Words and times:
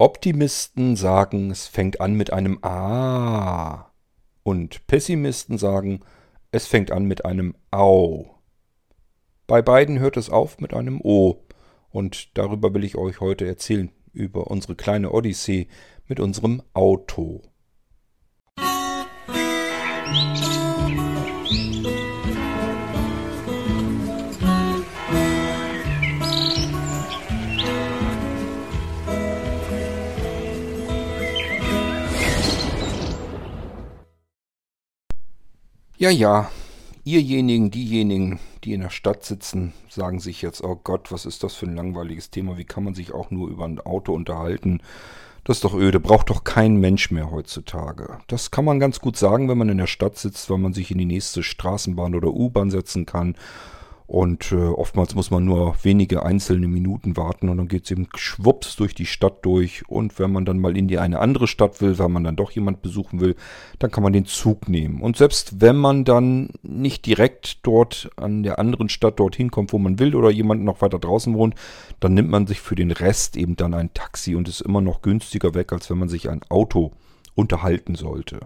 Optimisten 0.00 0.94
sagen, 0.94 1.50
es 1.50 1.66
fängt 1.66 2.00
an 2.00 2.14
mit 2.14 2.32
einem 2.32 2.62
A. 2.62 3.90
Und 4.44 4.86
Pessimisten 4.86 5.58
sagen, 5.58 6.00
es 6.52 6.68
fängt 6.68 6.92
an 6.92 7.04
mit 7.04 7.24
einem 7.24 7.56
Au. 7.72 8.36
Bei 9.48 9.60
beiden 9.60 9.98
hört 9.98 10.16
es 10.16 10.30
auf 10.30 10.60
mit 10.60 10.72
einem 10.72 11.00
O. 11.02 11.44
Und 11.90 12.38
darüber 12.38 12.72
will 12.74 12.84
ich 12.84 12.96
euch 12.96 13.20
heute 13.20 13.44
erzählen, 13.44 13.90
über 14.12 14.48
unsere 14.52 14.76
kleine 14.76 15.10
Odyssee 15.10 15.66
mit 16.06 16.20
unserem 16.20 16.62
Auto. 16.74 17.42
Ja, 36.00 36.10
ja, 36.10 36.48
ihrjenigen, 37.02 37.72
diejenigen, 37.72 38.38
die 38.62 38.72
in 38.72 38.82
der 38.82 38.90
Stadt 38.90 39.24
sitzen, 39.24 39.72
sagen 39.88 40.20
sich 40.20 40.42
jetzt, 40.42 40.62
oh 40.62 40.76
Gott, 40.76 41.10
was 41.10 41.26
ist 41.26 41.42
das 41.42 41.56
für 41.56 41.66
ein 41.66 41.74
langweiliges 41.74 42.30
Thema? 42.30 42.56
Wie 42.56 42.64
kann 42.64 42.84
man 42.84 42.94
sich 42.94 43.12
auch 43.12 43.32
nur 43.32 43.48
über 43.48 43.64
ein 43.64 43.80
Auto 43.80 44.14
unterhalten? 44.14 44.80
Das 45.42 45.56
ist 45.56 45.64
doch 45.64 45.74
öde, 45.74 45.98
braucht 45.98 46.30
doch 46.30 46.44
kein 46.44 46.76
Mensch 46.76 47.10
mehr 47.10 47.32
heutzutage. 47.32 48.18
Das 48.28 48.52
kann 48.52 48.64
man 48.64 48.78
ganz 48.78 49.00
gut 49.00 49.16
sagen, 49.16 49.48
wenn 49.48 49.58
man 49.58 49.70
in 49.70 49.78
der 49.78 49.88
Stadt 49.88 50.16
sitzt, 50.16 50.48
weil 50.50 50.58
man 50.58 50.72
sich 50.72 50.92
in 50.92 50.98
die 50.98 51.04
nächste 51.04 51.42
Straßenbahn 51.42 52.14
oder 52.14 52.28
U-Bahn 52.28 52.70
setzen 52.70 53.04
kann 53.04 53.34
und 54.08 54.52
äh, 54.52 54.56
oftmals 54.56 55.14
muss 55.14 55.30
man 55.30 55.44
nur 55.44 55.76
wenige 55.82 56.22
einzelne 56.22 56.66
Minuten 56.66 57.18
warten 57.18 57.50
und 57.50 57.58
dann 57.58 57.68
geht 57.68 57.84
es 57.84 57.90
eben 57.90 58.08
schwupps 58.16 58.74
durch 58.74 58.94
die 58.94 59.04
Stadt 59.04 59.44
durch. 59.44 59.86
Und 59.86 60.18
wenn 60.18 60.32
man 60.32 60.46
dann 60.46 60.58
mal 60.58 60.78
in 60.78 60.88
die 60.88 60.98
eine 60.98 61.18
andere 61.18 61.46
Stadt 61.46 61.82
will, 61.82 61.98
weil 61.98 62.08
man 62.08 62.24
dann 62.24 62.34
doch 62.34 62.50
jemand 62.50 62.80
besuchen 62.80 63.20
will, 63.20 63.36
dann 63.78 63.90
kann 63.90 64.02
man 64.02 64.14
den 64.14 64.24
Zug 64.24 64.66
nehmen. 64.66 65.02
Und 65.02 65.18
selbst 65.18 65.60
wenn 65.60 65.76
man 65.76 66.06
dann 66.06 66.48
nicht 66.62 67.04
direkt 67.04 67.66
dort 67.66 68.10
an 68.16 68.42
der 68.42 68.58
anderen 68.58 68.88
Stadt 68.88 69.20
dorthin 69.20 69.50
kommt, 69.50 69.74
wo 69.74 69.78
man 69.78 69.98
will, 69.98 70.14
oder 70.14 70.30
jemand 70.30 70.64
noch 70.64 70.80
weiter 70.80 70.98
draußen 70.98 71.34
wohnt, 71.34 71.54
dann 72.00 72.14
nimmt 72.14 72.30
man 72.30 72.46
sich 72.46 72.60
für 72.60 72.76
den 72.76 72.92
Rest 72.92 73.36
eben 73.36 73.56
dann 73.56 73.74
ein 73.74 73.92
Taxi 73.92 74.34
und 74.34 74.48
ist 74.48 74.62
immer 74.62 74.80
noch 74.80 75.02
günstiger 75.02 75.52
weg, 75.52 75.70
als 75.70 75.90
wenn 75.90 75.98
man 75.98 76.08
sich 76.08 76.30
ein 76.30 76.40
Auto 76.48 76.92
unterhalten 77.34 77.94
sollte. 77.94 78.40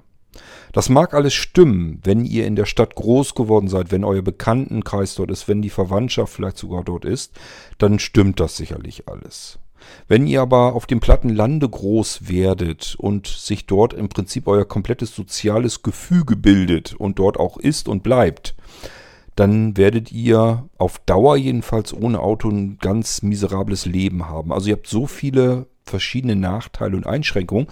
Das 0.73 0.89
mag 0.89 1.15
alles 1.15 1.35
stimmen, 1.35 2.01
wenn 2.03 2.25
ihr 2.25 2.47
in 2.47 2.57
der 2.57 2.67
Stadt 2.67 2.95
groß 2.95 3.35
geworden 3.35 3.69
seid, 3.69 3.93
wenn 3.93 4.05
euer 4.05 4.23
Bekanntenkreis 4.23 5.15
dort 5.15 5.31
ist, 5.31 5.49
wenn 5.49 5.63
die 5.63 5.71
Verwandtschaft 5.71 6.33
vielleicht 6.33 6.59
sogar 6.59 6.83
dort 6.83 7.05
ist, 7.05 7.33
dann 7.79 7.99
stimmt 7.99 8.41
das 8.41 8.57
sicherlich 8.57 9.09
alles. 9.09 9.59
Wenn 10.09 10.27
ihr 10.27 10.41
aber 10.41 10.75
auf 10.75 10.87
dem 10.87 11.01
platten 11.01 11.29
Lande 11.29 11.69
groß 11.69 12.29
werdet 12.29 12.95
und 12.99 13.27
sich 13.27 13.67
dort 13.67 13.93
im 13.93 14.09
Prinzip 14.09 14.47
euer 14.47 14.65
komplettes 14.65 15.15
soziales 15.15 15.83
Gefüge 15.83 16.37
bildet 16.37 16.95
und 16.95 17.19
dort 17.19 17.39
auch 17.39 17.57
ist 17.59 17.89
und 17.89 18.03
bleibt, 18.03 18.55
dann 19.37 19.77
werdet 19.77 20.13
ihr 20.13 20.69
auf 20.77 20.99
Dauer 21.01 21.37
jedenfalls 21.37 21.95
ohne 21.95 22.21
Auto 22.21 22.49
ein 22.49 22.79
ganz 22.79 23.23
miserables 23.23 23.87
Leben 23.87 24.29
haben. 24.29 24.53
Also 24.53 24.69
ihr 24.69 24.75
habt 24.75 24.87
so 24.87 25.07
viele 25.07 25.67
verschiedene 25.85 26.37
Nachteile 26.37 26.97
und 26.97 27.07
Einschränkungen. 27.07 27.67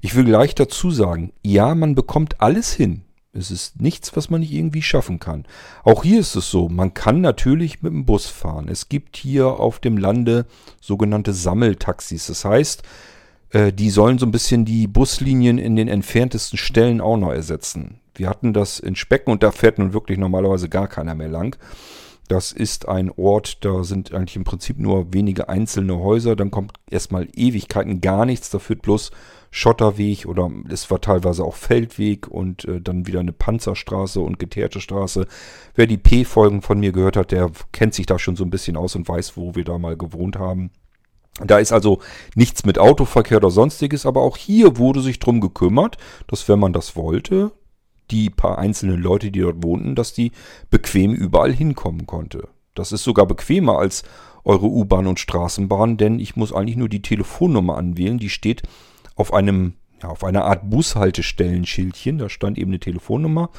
Ich 0.00 0.14
will 0.14 0.24
gleich 0.24 0.54
dazu 0.54 0.90
sagen, 0.90 1.32
ja, 1.42 1.74
man 1.74 1.94
bekommt 1.94 2.40
alles 2.40 2.72
hin. 2.72 3.02
Es 3.32 3.50
ist 3.50 3.80
nichts, 3.80 4.16
was 4.16 4.30
man 4.30 4.40
nicht 4.40 4.52
irgendwie 4.52 4.82
schaffen 4.82 5.18
kann. 5.18 5.44
Auch 5.84 6.04
hier 6.04 6.20
ist 6.20 6.36
es 6.36 6.50
so, 6.50 6.68
man 6.68 6.94
kann 6.94 7.20
natürlich 7.20 7.82
mit 7.82 7.92
dem 7.92 8.06
Bus 8.06 8.26
fahren. 8.26 8.68
Es 8.68 8.88
gibt 8.88 9.16
hier 9.16 9.46
auf 9.46 9.78
dem 9.78 9.98
Lande 9.98 10.46
sogenannte 10.80 11.34
Sammeltaxis. 11.34 12.28
Das 12.28 12.44
heißt, 12.44 12.82
äh, 13.50 13.72
die 13.72 13.90
sollen 13.90 14.18
so 14.18 14.26
ein 14.26 14.32
bisschen 14.32 14.64
die 14.64 14.86
Buslinien 14.86 15.58
in 15.58 15.76
den 15.76 15.88
entferntesten 15.88 16.58
Stellen 16.58 17.00
auch 17.00 17.18
noch 17.18 17.32
ersetzen. 17.32 18.00
Wir 18.14 18.30
hatten 18.30 18.54
das 18.54 18.78
in 18.78 18.96
Specken 18.96 19.30
und 19.30 19.42
da 19.42 19.52
fährt 19.52 19.78
nun 19.78 19.92
wirklich 19.92 20.18
normalerweise 20.18 20.68
gar 20.68 20.88
keiner 20.88 21.14
mehr 21.14 21.28
lang. 21.28 21.56
Das 22.28 22.50
ist 22.52 22.88
ein 22.88 23.10
Ort, 23.10 23.64
da 23.64 23.84
sind 23.84 24.12
eigentlich 24.12 24.36
im 24.36 24.44
Prinzip 24.44 24.78
nur 24.78 25.12
wenige 25.12 25.48
einzelne 25.48 25.98
Häuser. 25.98 26.34
Dann 26.34 26.50
kommt 26.50 26.72
erstmal 26.90 27.28
Ewigkeiten 27.34 28.00
gar 28.00 28.26
nichts. 28.26 28.50
Da 28.50 28.58
führt 28.58 28.82
bloß 28.82 29.12
Schotterweg 29.50 30.26
oder 30.26 30.50
es 30.68 30.90
war 30.90 31.00
teilweise 31.00 31.44
auch 31.44 31.54
Feldweg 31.54 32.28
und 32.28 32.64
äh, 32.64 32.80
dann 32.80 33.06
wieder 33.06 33.20
eine 33.20 33.32
Panzerstraße 33.32 34.20
und 34.20 34.38
geteerte 34.38 34.80
Straße. 34.80 35.26
Wer 35.74 35.86
die 35.86 35.96
P-Folgen 35.96 36.62
von 36.62 36.80
mir 36.80 36.92
gehört 36.92 37.16
hat, 37.16 37.30
der 37.30 37.50
kennt 37.72 37.94
sich 37.94 38.06
da 38.06 38.18
schon 38.18 38.36
so 38.36 38.44
ein 38.44 38.50
bisschen 38.50 38.76
aus 38.76 38.96
und 38.96 39.08
weiß, 39.08 39.36
wo 39.36 39.54
wir 39.54 39.64
da 39.64 39.78
mal 39.78 39.96
gewohnt 39.96 40.36
haben. 40.36 40.70
Da 41.44 41.58
ist 41.58 41.72
also 41.72 42.00
nichts 42.34 42.64
mit 42.64 42.78
Autoverkehr 42.78 43.36
oder 43.36 43.50
sonstiges, 43.50 44.06
aber 44.06 44.22
auch 44.22 44.36
hier 44.36 44.78
wurde 44.78 45.00
sich 45.00 45.18
drum 45.18 45.40
gekümmert, 45.40 45.96
dass 46.26 46.48
wenn 46.48 46.58
man 46.58 46.72
das 46.72 46.96
wollte, 46.96 47.52
die 48.10 48.30
paar 48.30 48.58
einzelnen 48.58 49.00
Leute, 49.00 49.30
die 49.30 49.40
dort 49.40 49.62
wohnten, 49.62 49.94
dass 49.94 50.12
die 50.12 50.32
bequem 50.70 51.12
überall 51.12 51.52
hinkommen 51.52 52.06
konnte. 52.06 52.48
Das 52.74 52.92
ist 52.92 53.04
sogar 53.04 53.26
bequemer 53.26 53.78
als 53.78 54.04
eure 54.44 54.66
U-Bahn 54.66 55.06
und 55.06 55.18
Straßenbahn, 55.18 55.96
denn 55.96 56.20
ich 56.20 56.36
muss 56.36 56.52
eigentlich 56.52 56.76
nur 56.76 56.88
die 56.88 57.02
Telefonnummer 57.02 57.76
anwählen. 57.76 58.18
Die 58.18 58.28
steht 58.28 58.62
auf 59.16 59.32
einem 59.34 59.74
ja, 60.02 60.10
auf 60.10 60.24
einer 60.24 60.44
Art 60.44 60.68
Bushaltestellenschildchen, 60.68 62.18
da 62.18 62.28
stand 62.28 62.58
eben 62.58 62.70
eine 62.70 62.80
Telefonnummer. 62.80 63.50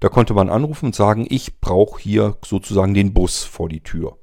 Da 0.00 0.08
konnte 0.08 0.34
man 0.34 0.50
anrufen 0.50 0.86
und 0.86 0.94
sagen, 0.94 1.26
ich 1.28 1.60
brauche 1.60 2.00
hier 2.00 2.36
sozusagen 2.44 2.94
den 2.94 3.14
Bus 3.14 3.44
vor 3.44 3.68
die 3.68 3.80
Tür. 3.80 4.18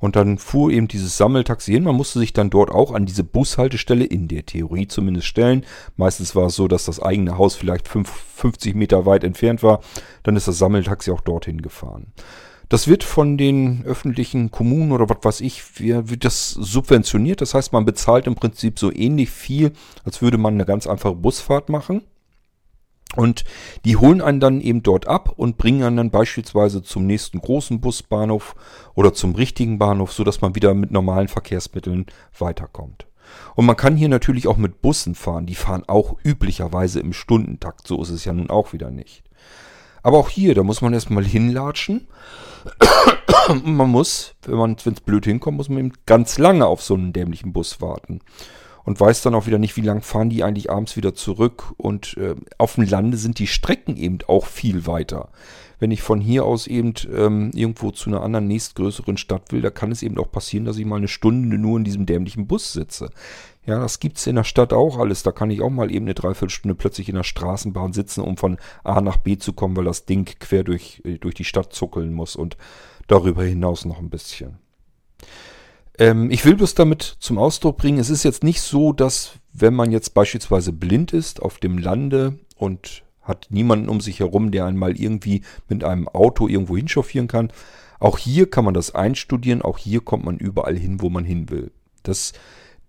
Und 0.00 0.16
dann 0.16 0.38
fuhr 0.38 0.70
eben 0.70 0.88
dieses 0.88 1.16
Sammeltaxi 1.16 1.72
hin. 1.72 1.84
Man 1.84 1.96
musste 1.96 2.18
sich 2.18 2.32
dann 2.32 2.50
dort 2.50 2.70
auch 2.70 2.92
an 2.92 3.06
diese 3.06 3.24
Bushaltestelle 3.24 4.04
in 4.04 4.28
der 4.28 4.46
Theorie 4.46 4.86
zumindest 4.86 5.26
stellen. 5.26 5.64
Meistens 5.96 6.36
war 6.36 6.46
es 6.46 6.56
so, 6.56 6.68
dass 6.68 6.84
das 6.84 7.00
eigene 7.00 7.38
Haus 7.38 7.56
vielleicht 7.56 7.88
50 7.88 8.74
Meter 8.74 9.06
weit 9.06 9.24
entfernt 9.24 9.62
war. 9.62 9.80
Dann 10.22 10.36
ist 10.36 10.48
das 10.48 10.58
Sammeltaxi 10.58 11.10
auch 11.10 11.20
dorthin 11.20 11.62
gefahren. 11.62 12.12
Das 12.68 12.86
wird 12.86 13.02
von 13.02 13.38
den 13.38 13.82
öffentlichen 13.86 14.50
Kommunen 14.50 14.92
oder 14.92 15.08
was 15.08 15.18
weiß 15.22 15.40
ich, 15.40 15.80
wird 15.80 16.24
das 16.24 16.50
subventioniert. 16.50 17.40
Das 17.40 17.54
heißt, 17.54 17.72
man 17.72 17.86
bezahlt 17.86 18.26
im 18.26 18.34
Prinzip 18.34 18.78
so 18.78 18.92
ähnlich 18.92 19.30
viel, 19.30 19.72
als 20.04 20.20
würde 20.20 20.36
man 20.36 20.54
eine 20.54 20.66
ganz 20.66 20.86
einfache 20.86 21.14
Busfahrt 21.14 21.70
machen. 21.70 22.02
Und 23.16 23.44
die 23.84 23.96
holen 23.96 24.20
einen 24.20 24.38
dann 24.38 24.60
eben 24.60 24.82
dort 24.82 25.08
ab 25.08 25.32
und 25.36 25.56
bringen 25.56 25.82
einen 25.82 25.96
dann 25.96 26.10
beispielsweise 26.10 26.82
zum 26.82 27.06
nächsten 27.06 27.40
großen 27.40 27.80
Busbahnhof 27.80 28.54
oder 28.94 29.14
zum 29.14 29.34
richtigen 29.34 29.78
Bahnhof, 29.78 30.12
sodass 30.12 30.40
man 30.40 30.54
wieder 30.54 30.74
mit 30.74 30.90
normalen 30.90 31.28
Verkehrsmitteln 31.28 32.06
weiterkommt. 32.38 33.06
Und 33.54 33.66
man 33.66 33.76
kann 33.76 33.96
hier 33.96 34.08
natürlich 34.08 34.46
auch 34.46 34.56
mit 34.56 34.82
Bussen 34.82 35.14
fahren. 35.14 35.46
Die 35.46 35.54
fahren 35.54 35.84
auch 35.86 36.16
üblicherweise 36.22 37.00
im 37.00 37.12
Stundentakt. 37.12 37.86
So 37.86 38.00
ist 38.02 38.10
es 38.10 38.24
ja 38.24 38.32
nun 38.32 38.50
auch 38.50 38.72
wieder 38.72 38.90
nicht. 38.90 39.22
Aber 40.02 40.18
auch 40.18 40.28
hier, 40.28 40.54
da 40.54 40.62
muss 40.62 40.80
man 40.80 40.94
erstmal 40.94 41.24
hinlatschen. 41.24 42.08
Und 43.48 43.66
man 43.76 43.90
muss, 43.90 44.34
wenn 44.46 44.74
es 44.74 45.00
blöd 45.00 45.24
hinkommt, 45.24 45.56
muss 45.56 45.68
man 45.68 45.78
eben 45.78 45.92
ganz 46.06 46.38
lange 46.38 46.66
auf 46.66 46.82
so 46.82 46.94
einen 46.94 47.12
dämlichen 47.12 47.52
Bus 47.52 47.80
warten 47.80 48.20
und 48.88 48.98
weiß 48.98 49.20
dann 49.20 49.34
auch 49.34 49.46
wieder 49.46 49.58
nicht, 49.58 49.76
wie 49.76 49.82
lang 49.82 50.00
fahren 50.00 50.30
die 50.30 50.42
eigentlich 50.42 50.70
abends 50.70 50.96
wieder 50.96 51.14
zurück. 51.14 51.74
Und 51.76 52.16
äh, 52.16 52.34
auf 52.56 52.76
dem 52.76 52.84
Lande 52.84 53.18
sind 53.18 53.38
die 53.38 53.46
Strecken 53.46 53.98
eben 53.98 54.16
auch 54.28 54.46
viel 54.46 54.86
weiter. 54.86 55.28
Wenn 55.78 55.90
ich 55.90 56.00
von 56.00 56.22
hier 56.22 56.46
aus 56.46 56.66
eben 56.66 56.94
ähm, 57.14 57.50
irgendwo 57.54 57.90
zu 57.90 58.08
einer 58.08 58.22
anderen 58.22 58.48
nächstgrößeren 58.48 59.18
Stadt 59.18 59.52
will, 59.52 59.60
da 59.60 59.68
kann 59.68 59.92
es 59.92 60.02
eben 60.02 60.16
auch 60.16 60.32
passieren, 60.32 60.64
dass 60.64 60.78
ich 60.78 60.86
mal 60.86 60.96
eine 60.96 61.06
Stunde 61.06 61.58
nur 61.58 61.76
in 61.76 61.84
diesem 61.84 62.06
dämlichen 62.06 62.46
Bus 62.46 62.72
sitze. 62.72 63.10
Ja, 63.66 63.78
das 63.78 64.00
gibt 64.00 64.16
es 64.16 64.26
in 64.26 64.36
der 64.36 64.44
Stadt 64.44 64.72
auch 64.72 64.98
alles. 64.98 65.22
Da 65.22 65.32
kann 65.32 65.50
ich 65.50 65.60
auch 65.60 65.68
mal 65.68 65.92
eben 65.92 66.06
eine 66.06 66.14
Dreiviertelstunde 66.14 66.74
plötzlich 66.74 67.10
in 67.10 67.14
der 67.14 67.24
Straßenbahn 67.24 67.92
sitzen, 67.92 68.22
um 68.22 68.38
von 68.38 68.56
A 68.84 69.02
nach 69.02 69.18
B 69.18 69.36
zu 69.36 69.52
kommen, 69.52 69.76
weil 69.76 69.84
das 69.84 70.06
Ding 70.06 70.24
quer 70.40 70.64
durch, 70.64 71.02
äh, 71.04 71.18
durch 71.18 71.34
die 71.34 71.44
Stadt 71.44 71.74
zuckeln 71.74 72.14
muss 72.14 72.36
und 72.36 72.56
darüber 73.06 73.44
hinaus 73.44 73.84
noch 73.84 73.98
ein 73.98 74.08
bisschen. 74.08 74.56
Ähm, 75.98 76.30
ich 76.30 76.44
will 76.44 76.54
bloß 76.54 76.74
damit 76.74 77.16
zum 77.18 77.38
Ausdruck 77.38 77.76
bringen, 77.76 77.98
es 77.98 78.10
ist 78.10 78.22
jetzt 78.22 78.44
nicht 78.44 78.60
so, 78.60 78.92
dass 78.92 79.32
wenn 79.52 79.74
man 79.74 79.90
jetzt 79.90 80.14
beispielsweise 80.14 80.72
blind 80.72 81.12
ist 81.12 81.42
auf 81.42 81.58
dem 81.58 81.78
Lande 81.78 82.38
und 82.56 83.02
hat 83.22 83.48
niemanden 83.50 83.88
um 83.88 84.00
sich 84.00 84.20
herum, 84.20 84.50
der 84.50 84.66
einmal 84.66 84.98
irgendwie 84.98 85.42
mit 85.68 85.84
einem 85.84 86.08
Auto 86.08 86.48
irgendwo 86.48 86.76
hinchauffieren 86.76 87.28
kann. 87.28 87.52
Auch 88.00 88.16
hier 88.16 88.48
kann 88.48 88.64
man 88.64 88.74
das 88.74 88.94
einstudieren, 88.94 89.60
auch 89.60 89.76
hier 89.76 90.00
kommt 90.00 90.24
man 90.24 90.38
überall 90.38 90.76
hin, 90.76 91.00
wo 91.02 91.10
man 91.10 91.24
hin 91.24 91.50
will. 91.50 91.72
Das 92.04 92.32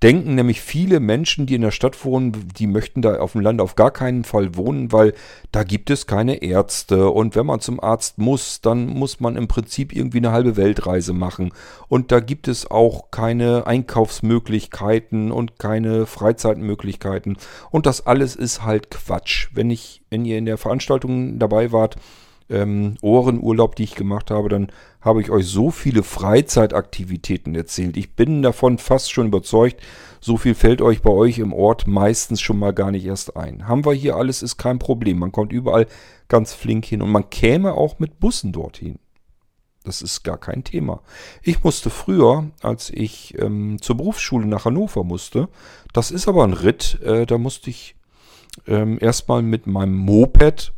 denken 0.01 0.35
nämlich 0.35 0.61
viele 0.61 0.99
Menschen, 0.99 1.45
die 1.45 1.55
in 1.55 1.61
der 1.61 1.71
Stadt 1.71 2.03
wohnen, 2.05 2.47
die 2.57 2.67
möchten 2.67 3.01
da 3.01 3.19
auf 3.19 3.33
dem 3.33 3.41
Land 3.41 3.59
auf 3.59 3.75
gar 3.75 3.91
keinen 3.91 4.23
Fall 4.23 4.55
wohnen, 4.55 4.91
weil 4.91 5.13
da 5.51 5.63
gibt 5.63 5.89
es 5.89 6.07
keine 6.07 6.41
Ärzte. 6.41 7.09
Und 7.09 7.35
wenn 7.35 7.45
man 7.45 7.59
zum 7.59 7.81
Arzt 7.81 8.17
muss, 8.17 8.61
dann 8.61 8.87
muss 8.87 9.19
man 9.19 9.35
im 9.35 9.47
Prinzip 9.47 9.93
irgendwie 9.93 10.19
eine 10.19 10.31
halbe 10.31 10.55
Weltreise 10.55 11.13
machen. 11.13 11.51
Und 11.89 12.11
da 12.11 12.21
gibt 12.21 12.47
es 12.47 12.69
auch 12.69 13.11
keine 13.11 13.67
Einkaufsmöglichkeiten 13.67 15.31
und 15.31 15.59
keine 15.59 16.05
Freizeitmöglichkeiten. 16.05 17.37
Und 17.69 17.85
das 17.85 18.05
alles 18.05 18.35
ist 18.35 18.63
halt 18.63 18.91
Quatsch. 18.91 19.49
Wenn 19.53 19.69
ich, 19.69 20.01
wenn 20.09 20.23
ihr 20.23 20.37
in 20.37 20.45
der 20.45 20.57
Veranstaltung 20.57 21.39
dabei 21.39 21.71
wart, 21.71 21.97
ähm, 22.49 22.95
Ohrenurlaub, 23.01 23.75
die 23.75 23.83
ich 23.83 23.95
gemacht 23.95 24.31
habe, 24.31 24.49
dann 24.49 24.71
habe 25.01 25.21
ich 25.21 25.29
euch 25.29 25.45
so 25.45 25.71
viele 25.71 26.03
Freizeitaktivitäten 26.03 27.55
erzählt. 27.55 27.95
Ich 27.95 28.15
bin 28.15 28.41
davon 28.41 28.77
fast 28.77 29.11
schon 29.11 29.27
überzeugt, 29.27 29.81
so 30.19 30.37
viel 30.37 30.55
fällt 30.55 30.81
euch 30.81 31.01
bei 31.01 31.11
euch 31.11 31.39
im 31.39 31.53
Ort 31.53 31.87
meistens 31.87 32.41
schon 32.41 32.59
mal 32.59 32.73
gar 32.73 32.91
nicht 32.91 33.05
erst 33.05 33.37
ein. 33.37 33.67
Haben 33.67 33.85
wir 33.85 33.93
hier 33.93 34.15
alles, 34.15 34.41
ist 34.41 34.57
kein 34.57 34.79
Problem. 34.79 35.19
Man 35.19 35.31
kommt 35.31 35.53
überall 35.53 35.87
ganz 36.27 36.53
flink 36.53 36.85
hin 36.85 37.01
und 37.01 37.11
man 37.11 37.29
käme 37.29 37.73
auch 37.73 37.99
mit 37.99 38.19
Bussen 38.19 38.51
dorthin. 38.51 38.99
Das 39.85 40.01
ist 40.01 40.23
gar 40.23 40.37
kein 40.37 40.63
Thema. 40.65 41.01
Ich 41.41 41.63
musste 41.63 41.89
früher, 41.89 42.51
als 42.61 42.89
ich 42.89 43.39
ähm, 43.39 43.81
zur 43.81 43.95
Berufsschule 43.95 44.45
nach 44.45 44.65
Hannover 44.65 45.05
musste, 45.05 45.47
das 45.93 46.11
ist 46.11 46.27
aber 46.27 46.43
ein 46.43 46.53
Ritt, 46.53 46.99
äh, 47.01 47.25
da 47.25 47.37
musste 47.37 47.69
ich 47.69 47.95
ähm, 48.67 48.97
erstmal 48.99 49.41
mit 49.41 49.67
meinem 49.67 49.95
Moped 49.95 50.73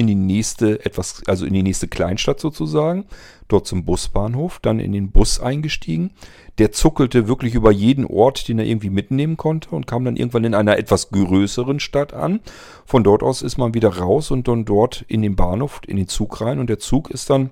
in 0.00 0.06
die 0.06 0.14
nächste 0.14 0.82
etwas, 0.86 1.22
also 1.26 1.44
in 1.44 1.52
die 1.52 1.62
nächste 1.62 1.86
Kleinstadt 1.86 2.40
sozusagen, 2.40 3.04
dort 3.48 3.66
zum 3.66 3.84
Busbahnhof, 3.84 4.58
dann 4.58 4.80
in 4.80 4.92
den 4.92 5.10
Bus 5.10 5.40
eingestiegen. 5.40 6.12
Der 6.56 6.72
zuckelte 6.72 7.28
wirklich 7.28 7.54
über 7.54 7.70
jeden 7.70 8.06
Ort, 8.06 8.48
den 8.48 8.58
er 8.58 8.64
irgendwie 8.64 8.88
mitnehmen 8.88 9.36
konnte 9.36 9.68
und 9.70 9.86
kam 9.86 10.06
dann 10.06 10.16
irgendwann 10.16 10.44
in 10.44 10.54
einer 10.54 10.78
etwas 10.78 11.10
größeren 11.10 11.80
Stadt 11.80 12.14
an. 12.14 12.40
Von 12.86 13.04
dort 13.04 13.22
aus 13.22 13.42
ist 13.42 13.58
man 13.58 13.74
wieder 13.74 13.98
raus 13.98 14.30
und 14.30 14.48
dann 14.48 14.64
dort 14.64 15.04
in 15.06 15.20
den 15.20 15.36
Bahnhof, 15.36 15.82
in 15.86 15.98
den 15.98 16.08
Zug 16.08 16.40
rein 16.40 16.60
und 16.60 16.70
der 16.70 16.78
Zug 16.78 17.10
ist 17.10 17.28
dann 17.28 17.50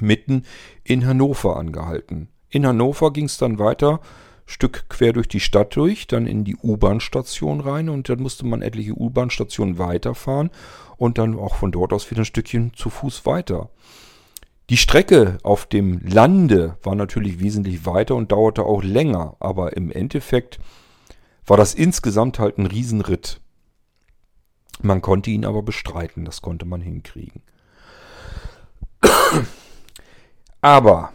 mitten 0.00 0.42
in 0.82 1.06
Hannover 1.06 1.56
angehalten. 1.56 2.26
In 2.50 2.66
Hannover 2.66 3.12
ging 3.12 3.26
es 3.26 3.38
dann 3.38 3.60
weiter 3.60 4.00
Stück 4.48 4.88
quer 4.88 5.12
durch 5.12 5.28
die 5.28 5.40
Stadt 5.40 5.76
durch, 5.76 6.06
dann 6.06 6.26
in 6.26 6.42
die 6.42 6.56
U-Bahn-Station 6.56 7.60
rein 7.60 7.90
und 7.90 8.08
dann 8.08 8.22
musste 8.22 8.46
man 8.46 8.62
etliche 8.62 8.94
U-Bahn-Stationen 8.94 9.76
weiterfahren 9.76 10.50
und 10.96 11.18
dann 11.18 11.38
auch 11.38 11.56
von 11.56 11.70
dort 11.70 11.92
aus 11.92 12.10
wieder 12.10 12.22
ein 12.22 12.24
Stückchen 12.24 12.72
zu 12.74 12.88
Fuß 12.88 13.26
weiter. 13.26 13.68
Die 14.70 14.78
Strecke 14.78 15.36
auf 15.42 15.66
dem 15.66 16.00
Lande 16.02 16.78
war 16.82 16.94
natürlich 16.94 17.40
wesentlich 17.40 17.84
weiter 17.84 18.14
und 18.14 18.32
dauerte 18.32 18.64
auch 18.64 18.82
länger, 18.82 19.36
aber 19.38 19.76
im 19.76 19.92
Endeffekt 19.92 20.58
war 21.46 21.58
das 21.58 21.74
insgesamt 21.74 22.38
halt 22.38 22.56
ein 22.56 22.66
Riesenritt. 22.66 23.42
Man 24.80 25.02
konnte 25.02 25.30
ihn 25.30 25.44
aber 25.44 25.62
bestreiten, 25.62 26.24
das 26.24 26.40
konnte 26.40 26.64
man 26.64 26.80
hinkriegen. 26.80 27.42
Aber 30.62 31.12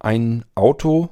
ein 0.00 0.44
Auto 0.56 1.10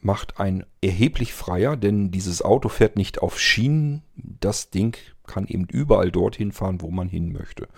macht 0.00 0.40
einen 0.40 0.64
erheblich 0.80 1.34
freier, 1.34 1.76
denn 1.76 2.10
dieses 2.10 2.42
Auto 2.42 2.68
fährt 2.68 2.96
nicht 2.96 3.20
auf 3.20 3.38
Schienen. 3.38 4.02
Das 4.14 4.70
Ding 4.70 4.96
kann 5.26 5.46
eben 5.46 5.66
überall 5.66 6.10
dorthin 6.10 6.52
fahren, 6.52 6.80
wo 6.80 6.90
man 6.90 7.08
hin 7.08 7.32
möchte. 7.32 7.68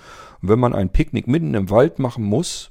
Und 0.40 0.48
wenn 0.48 0.58
man 0.58 0.74
ein 0.74 0.90
Picknick 0.90 1.26
mitten 1.26 1.54
im 1.54 1.70
Wald 1.70 1.98
machen 1.98 2.24
muss, 2.24 2.70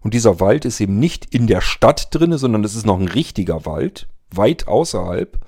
und 0.00 0.14
dieser 0.14 0.40
Wald 0.40 0.64
ist 0.64 0.80
eben 0.80 0.98
nicht 0.98 1.34
in 1.34 1.46
der 1.46 1.60
Stadt 1.60 2.08
drinne, 2.14 2.38
sondern 2.38 2.64
es 2.64 2.74
ist 2.74 2.86
noch 2.86 3.00
ein 3.00 3.08
richtiger 3.08 3.66
Wald, 3.66 4.08
weit 4.30 4.68
außerhalb, 4.68 5.38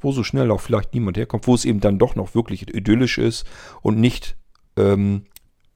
wo 0.00 0.12
so 0.12 0.22
schnell 0.22 0.50
auch 0.50 0.60
vielleicht 0.60 0.94
niemand 0.94 1.16
herkommt, 1.16 1.46
wo 1.46 1.54
es 1.54 1.64
eben 1.64 1.80
dann 1.80 1.98
doch 1.98 2.14
noch 2.16 2.34
wirklich 2.34 2.74
idyllisch 2.74 3.18
ist 3.18 3.46
und 3.82 4.00
nicht 4.00 4.36
ähm, 4.76 5.26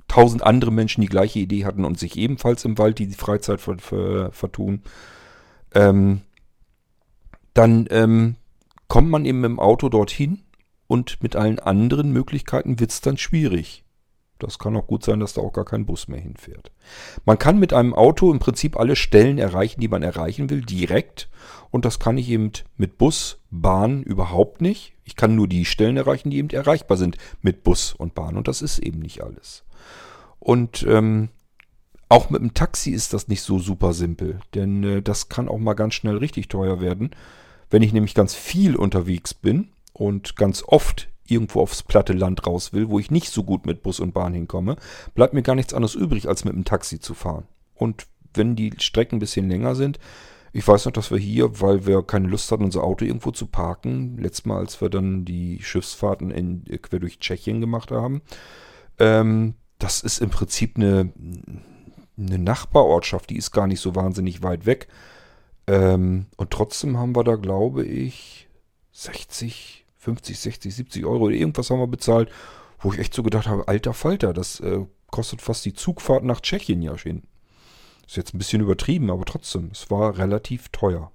tausend 0.08 0.42
andere 0.42 0.72
Menschen 0.72 1.00
die 1.00 1.08
gleiche 1.08 1.38
Idee 1.38 1.64
hatten 1.64 1.84
und 1.84 1.98
sich 1.98 2.16
ebenfalls 2.16 2.64
im 2.64 2.78
Wald 2.78 2.98
die 2.98 3.08
Freizeit 3.08 3.60
vertun. 3.60 4.82
Ähm, 5.74 6.22
dann 7.58 7.88
ähm, 7.90 8.37
kommt 8.87 9.10
man 9.10 9.25
eben 9.25 9.43
im 9.43 9.58
Auto 9.58 9.88
dorthin 9.88 10.43
und 10.87 11.20
mit 11.22 11.34
allen 11.34 11.58
anderen 11.58 12.12
Möglichkeiten 12.12 12.78
wird 12.78 12.93
es 12.93 13.00
dann 13.00 13.19
schwierig. 13.19 13.84
Das 14.38 14.60
kann 14.60 14.76
auch 14.76 14.87
gut 14.87 15.05
sein, 15.05 15.19
dass 15.19 15.32
da 15.32 15.40
auch 15.40 15.52
gar 15.52 15.64
kein 15.64 15.84
Bus 15.84 16.06
mehr 16.06 16.20
hinfährt. 16.20 16.70
Man 17.25 17.37
kann 17.37 17.58
mit 17.58 17.72
einem 17.72 17.94
Auto 17.94 18.31
im 18.31 18.38
Prinzip 18.38 18.78
alle 18.78 18.94
Stellen 18.94 19.38
erreichen, 19.38 19.81
die 19.81 19.88
man 19.88 20.05
erreichen 20.05 20.49
will, 20.49 20.60
direkt. 20.60 21.28
Und 21.72 21.84
das 21.84 21.99
kann 21.99 22.16
ich 22.16 22.28
eben 22.28 22.52
mit 22.76 22.96
Bus, 22.96 23.38
Bahn 23.50 24.05
überhaupt 24.05 24.60
nicht. 24.60 24.93
Ich 25.05 25.16
kann 25.16 25.34
nur 25.34 25.49
die 25.49 25.64
Stellen 25.64 25.96
erreichen, 25.96 26.31
die 26.31 26.37
eben 26.37 26.50
erreichbar 26.50 26.96
sind 26.96 27.16
mit 27.43 27.64
Bus 27.64 27.93
und 27.93 28.14
Bahn. 28.14 28.37
Und 28.37 28.46
das 28.46 28.62
ist 28.62 28.78
eben 28.78 29.00
nicht 29.00 29.25
alles. 29.25 29.64
Und 30.38 30.87
ähm, 30.88 31.31
auch 32.08 32.31
mit 32.31 32.40
dem 32.40 32.55
Taxi 32.55 32.93
ist 32.93 33.12
das 33.12 33.26
nicht 33.26 33.43
so 33.43 33.58
super 33.58 33.93
simpel. 33.93 34.38
Denn 34.55 34.84
äh, 34.84 35.02
das 35.02 35.28
kann 35.28 35.49
auch 35.49 35.58
mal 35.58 35.75
ganz 35.75 35.94
schnell 35.94 36.19
richtig 36.19 36.46
teuer 36.46 36.81
werden. 36.81 37.10
Wenn 37.70 37.82
ich 37.82 37.93
nämlich 37.93 38.15
ganz 38.15 38.35
viel 38.35 38.76
unterwegs 38.76 39.35
bin 39.35 39.69
und 39.93 40.37
ganz 40.37 40.62
oft 40.67 41.09
irgendwo 41.26 41.61
aufs 41.61 41.82
platte 41.82 42.15
Land 42.15 42.47
raus 42.47 42.73
will, 42.73 42.88
wo 42.88 42.99
ich 42.99 43.11
nicht 43.11 43.31
so 43.31 43.44
gut 43.44 43.67
mit 43.67 43.82
Bus 43.82 44.00
und 44.00 44.15
Bahn 44.15 44.32
hinkomme, 44.32 44.76
bleibt 45.15 45.35
mir 45.35 45.43
gar 45.43 45.55
nichts 45.55 45.75
anderes 45.75 45.94
übrig, 45.94 46.29
als 46.29 46.44
mit 46.44 46.55
dem 46.55 46.65
Taxi 46.65 47.00
zu 47.00 47.15
fahren. 47.15 47.47
Und 47.75 48.06
wenn 48.35 48.56
die 48.56 48.73
Strecken 48.79 49.17
ein 49.17 49.20
bisschen 49.20 49.49
länger 49.49 49.75
sind, 49.75 49.99
ich 50.53 50.67
weiß 50.67 50.87
noch, 50.87 50.93
dass 50.93 51.11
wir 51.11 51.19
hier, 51.19 51.61
weil 51.61 51.87
wir 51.87 52.03
keine 52.03 52.29
Lust 52.29 52.50
hatten, 52.50 52.65
unser 52.65 52.82
Auto 52.82 53.05
irgendwo 53.05 53.31
zu 53.31 53.47
parken, 53.47 54.17
letztes 54.19 54.47
Mal, 54.47 54.59
als 54.59 54.81
wir 54.81 54.88
dann 54.88 55.25
die 55.25 55.62
Schiffsfahrten 55.62 56.31
in, 56.31 56.65
quer 56.82 57.00
durch 57.00 57.19
Tschechien 57.19 57.61
gemacht 57.61 57.91
haben, 57.91 58.23
ähm, 58.99 59.55
das 59.79 60.00
ist 60.00 60.20
im 60.20 60.31
Prinzip 60.31 60.76
eine, 60.76 61.12
eine 62.17 62.38
Nachbarortschaft, 62.38 63.31
die 63.31 63.37
ist 63.37 63.53
gar 63.53 63.67
nicht 63.67 63.81
so 63.81 63.94
wahnsinnig 63.94 64.43
weit 64.43 64.67
weg. 64.67 64.88
Ähm, 65.69 66.26
und 66.37 66.50
trotzdem 66.50 66.97
haben 66.97 67.15
wir 67.15 67.25
da, 67.25 67.37
glaube 67.37 67.85
ich, 67.85 68.49
60, 68.93 69.85
50, 69.99 70.38
60, 70.38 70.75
70 70.75 71.05
Euro 71.05 71.26
oder 71.26 71.35
irgendwas 71.35 71.70
haben 71.70 71.79
wir 71.79 71.87
bezahlt, 71.87 72.31
wo 72.81 72.93
ich 72.93 72.99
echt 72.99 73.12
so 73.12 73.23
gedacht 73.23 73.47
habe, 73.47 73.69
alter 73.69 73.93
Falter, 73.93 74.32
das 74.32 74.61
äh, 74.61 74.87
kostet 75.11 75.43
fast 75.43 75.65
die 75.67 75.75
Zugfahrt 75.75 76.25
nach 76.25 76.41
Tschechien 76.41 76.81
ja 76.81 76.97
schon. 76.97 77.23
Ist 78.06 78.17
jetzt 78.17 78.35
ein 78.35 78.38
bisschen 78.38 78.62
übertrieben, 78.62 79.11
aber 79.11 79.26
trotzdem, 79.26 79.69
es 79.70 79.91
war 79.91 80.17
relativ 80.17 80.70
teuer. 80.70 81.12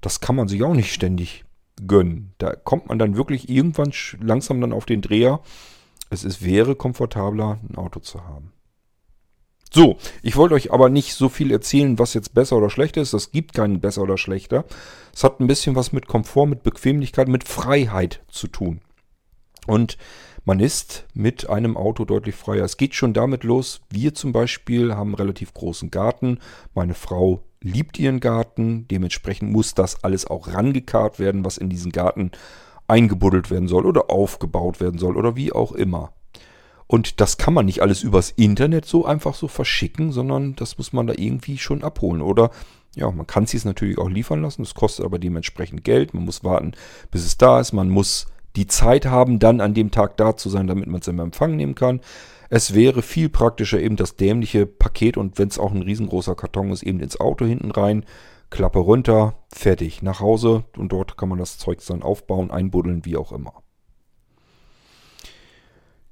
Das 0.00 0.20
kann 0.20 0.36
man 0.36 0.46
sich 0.46 0.62
auch 0.62 0.74
nicht 0.74 0.92
ständig 0.92 1.44
gönnen. 1.84 2.34
Da 2.38 2.54
kommt 2.54 2.88
man 2.88 3.00
dann 3.00 3.16
wirklich 3.16 3.48
irgendwann 3.48 3.92
langsam 4.20 4.60
dann 4.60 4.72
auf 4.72 4.86
den 4.86 5.02
Dreher. 5.02 5.40
Es 6.10 6.22
ist, 6.22 6.44
wäre 6.44 6.76
komfortabler, 6.76 7.58
ein 7.68 7.76
Auto 7.76 7.98
zu 7.98 8.24
haben. 8.24 8.52
So, 9.74 9.96
ich 10.22 10.36
wollte 10.36 10.54
euch 10.54 10.70
aber 10.70 10.90
nicht 10.90 11.14
so 11.14 11.30
viel 11.30 11.50
erzählen, 11.50 11.98
was 11.98 12.12
jetzt 12.12 12.34
besser 12.34 12.56
oder 12.56 12.68
schlechter 12.68 13.00
ist. 13.00 13.14
Es 13.14 13.32
gibt 13.32 13.54
keinen 13.54 13.80
besser 13.80 14.02
oder 14.02 14.18
schlechter. 14.18 14.66
Es 15.14 15.24
hat 15.24 15.40
ein 15.40 15.46
bisschen 15.46 15.74
was 15.76 15.92
mit 15.92 16.08
Komfort, 16.08 16.46
mit 16.46 16.62
Bequemlichkeit, 16.62 17.28
mit 17.28 17.48
Freiheit 17.48 18.20
zu 18.28 18.48
tun. 18.48 18.82
Und 19.66 19.96
man 20.44 20.60
ist 20.60 21.06
mit 21.14 21.48
einem 21.48 21.76
Auto 21.78 22.04
deutlich 22.04 22.34
freier. 22.34 22.64
Es 22.64 22.76
geht 22.76 22.94
schon 22.94 23.14
damit 23.14 23.44
los. 23.44 23.80
Wir 23.88 24.12
zum 24.12 24.32
Beispiel 24.32 24.94
haben 24.94 25.10
einen 25.10 25.14
relativ 25.14 25.54
großen 25.54 25.90
Garten. 25.90 26.40
Meine 26.74 26.94
Frau 26.94 27.42
liebt 27.62 27.98
ihren 27.98 28.20
Garten. 28.20 28.86
Dementsprechend 28.88 29.52
muss 29.52 29.72
das 29.72 30.04
alles 30.04 30.26
auch 30.26 30.48
rangekarrt 30.48 31.18
werden, 31.18 31.46
was 31.46 31.56
in 31.56 31.70
diesen 31.70 31.92
Garten 31.92 32.32
eingebuddelt 32.88 33.50
werden 33.50 33.68
soll 33.68 33.86
oder 33.86 34.10
aufgebaut 34.10 34.80
werden 34.80 34.98
soll 34.98 35.16
oder 35.16 35.34
wie 35.34 35.52
auch 35.52 35.72
immer. 35.72 36.12
Und 36.92 37.22
das 37.22 37.38
kann 37.38 37.54
man 37.54 37.64
nicht 37.64 37.80
alles 37.80 38.02
übers 38.02 38.32
Internet 38.32 38.84
so 38.84 39.06
einfach 39.06 39.34
so 39.34 39.48
verschicken, 39.48 40.12
sondern 40.12 40.56
das 40.56 40.76
muss 40.76 40.92
man 40.92 41.06
da 41.06 41.14
irgendwie 41.16 41.56
schon 41.56 41.82
abholen. 41.82 42.20
Oder 42.20 42.50
ja, 42.94 43.10
man 43.10 43.26
kann 43.26 43.44
es 43.44 43.64
natürlich 43.64 43.96
auch 43.96 44.10
liefern 44.10 44.42
lassen. 44.42 44.62
Das 44.62 44.74
kostet 44.74 45.06
aber 45.06 45.18
dementsprechend 45.18 45.84
Geld. 45.84 46.12
Man 46.12 46.26
muss 46.26 46.44
warten, 46.44 46.72
bis 47.10 47.24
es 47.24 47.38
da 47.38 47.60
ist. 47.60 47.72
Man 47.72 47.88
muss 47.88 48.26
die 48.56 48.66
Zeit 48.66 49.06
haben, 49.06 49.38
dann 49.38 49.62
an 49.62 49.72
dem 49.72 49.90
Tag 49.90 50.18
da 50.18 50.36
zu 50.36 50.50
sein, 50.50 50.66
damit 50.66 50.86
man 50.86 51.00
es 51.00 51.08
im 51.08 51.18
Empfang 51.18 51.56
nehmen 51.56 51.74
kann. 51.74 52.02
Es 52.50 52.74
wäre 52.74 53.00
viel 53.00 53.30
praktischer, 53.30 53.80
eben 53.80 53.96
das 53.96 54.16
dämliche 54.16 54.66
Paket 54.66 55.16
und 55.16 55.38
wenn 55.38 55.48
es 55.48 55.58
auch 55.58 55.72
ein 55.72 55.80
riesengroßer 55.80 56.34
Karton 56.34 56.72
ist, 56.72 56.82
eben 56.82 57.00
ins 57.00 57.18
Auto 57.18 57.46
hinten 57.46 57.70
rein, 57.70 58.04
Klappe 58.50 58.80
runter, 58.80 59.36
fertig, 59.48 60.02
nach 60.02 60.20
Hause 60.20 60.64
und 60.76 60.92
dort 60.92 61.16
kann 61.16 61.30
man 61.30 61.38
das 61.38 61.56
Zeug 61.56 61.78
dann 61.88 62.02
aufbauen, 62.02 62.50
einbuddeln, 62.50 63.06
wie 63.06 63.16
auch 63.16 63.32
immer 63.32 63.54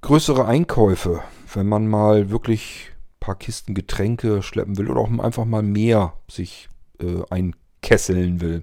größere 0.01 0.47
Einkäufe, 0.47 1.23
wenn 1.53 1.69
man 1.69 1.87
mal 1.87 2.31
wirklich 2.31 2.91
ein 2.91 3.21
paar 3.21 3.35
Kisten 3.37 3.75
Getränke 3.75 4.43
schleppen 4.43 4.79
will 4.79 4.91
oder 4.91 5.01
auch 5.01 5.11
einfach 5.19 5.45
mal 5.45 5.63
mehr 5.63 6.15
sich 6.29 6.69
äh, 7.01 7.23
einkesseln 7.31 8.41
will. 8.41 8.63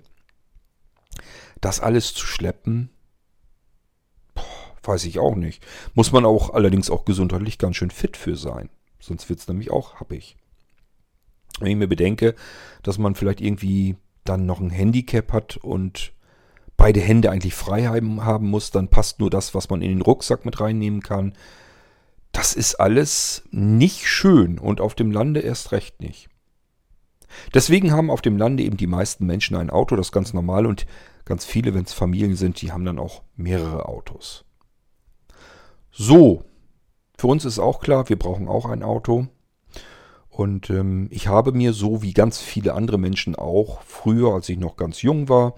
Das 1.61 1.79
alles 1.79 2.13
zu 2.13 2.25
schleppen, 2.25 2.89
weiß 4.83 5.05
ich 5.05 5.19
auch 5.19 5.35
nicht. 5.35 5.65
Muss 5.93 6.11
man 6.11 6.25
auch 6.25 6.53
allerdings 6.53 6.89
auch 6.89 7.05
gesundheitlich 7.05 7.57
ganz 7.57 7.75
schön 7.75 7.91
fit 7.91 8.17
für 8.17 8.35
sein. 8.35 8.69
Sonst 8.99 9.29
wird 9.29 9.39
es 9.39 9.47
nämlich 9.47 9.71
auch 9.71 9.95
happig. 9.95 10.37
Wenn 11.59 11.69
ich 11.69 11.75
mir 11.75 11.87
bedenke, 11.87 12.35
dass 12.83 12.97
man 12.97 13.15
vielleicht 13.15 13.41
irgendwie 13.41 13.95
dann 14.23 14.45
noch 14.45 14.59
ein 14.59 14.69
Handicap 14.69 15.31
hat 15.33 15.57
und 15.57 16.13
beide 16.77 17.01
Hände 17.01 17.31
eigentlich 17.31 17.55
frei 17.55 17.85
haben 17.85 18.49
muss, 18.49 18.71
dann 18.71 18.87
passt 18.87 19.19
nur 19.19 19.29
das, 19.29 19.53
was 19.53 19.69
man 19.69 19.81
in 19.81 19.89
den 19.89 20.01
Rucksack 20.01 20.45
mit 20.45 20.61
reinnehmen 20.61 21.01
kann. 21.01 21.33
Das 22.31 22.53
ist 22.53 22.75
alles 22.75 23.43
nicht 23.51 24.07
schön 24.07 24.59
und 24.59 24.79
auf 24.79 24.93
dem 24.93 25.11
Lande 25.11 25.39
erst 25.39 25.71
recht 25.71 26.01
nicht. 26.01 26.29
Deswegen 27.53 27.91
haben 27.91 28.09
auf 28.09 28.21
dem 28.21 28.37
Lande 28.37 28.63
eben 28.63 28.77
die 28.77 28.87
meisten 28.87 29.25
Menschen 29.25 29.57
ein 29.57 29.69
Auto, 29.69 29.95
das 29.95 30.07
ist 30.07 30.11
ganz 30.11 30.33
normal 30.33 30.65
und 30.65 30.85
ganz 31.25 31.45
viele, 31.45 31.73
wenn 31.73 31.83
es 31.83 31.93
Familien 31.93 32.35
sind, 32.35 32.61
die 32.61 32.71
haben 32.71 32.85
dann 32.85 32.99
auch 32.99 33.23
mehrere 33.35 33.87
Autos. 33.87 34.45
So, 35.91 36.43
für 37.17 37.27
uns 37.27 37.43
ist 37.43 37.59
auch 37.59 37.81
klar, 37.81 38.07
wir 38.07 38.19
brauchen 38.19 38.47
auch 38.47 38.65
ein 38.65 38.83
Auto. 38.83 39.27
Und 40.29 40.69
ähm, 40.69 41.07
ich 41.09 41.27
habe 41.27 41.51
mir 41.51 41.73
so 41.73 42.03
wie 42.03 42.13
ganz 42.13 42.39
viele 42.39 42.75
andere 42.75 42.99
Menschen 42.99 43.35
auch 43.35 43.81
früher, 43.81 44.35
als 44.35 44.47
ich 44.49 44.59
noch 44.59 44.77
ganz 44.77 45.01
jung 45.01 45.27
war, 45.27 45.55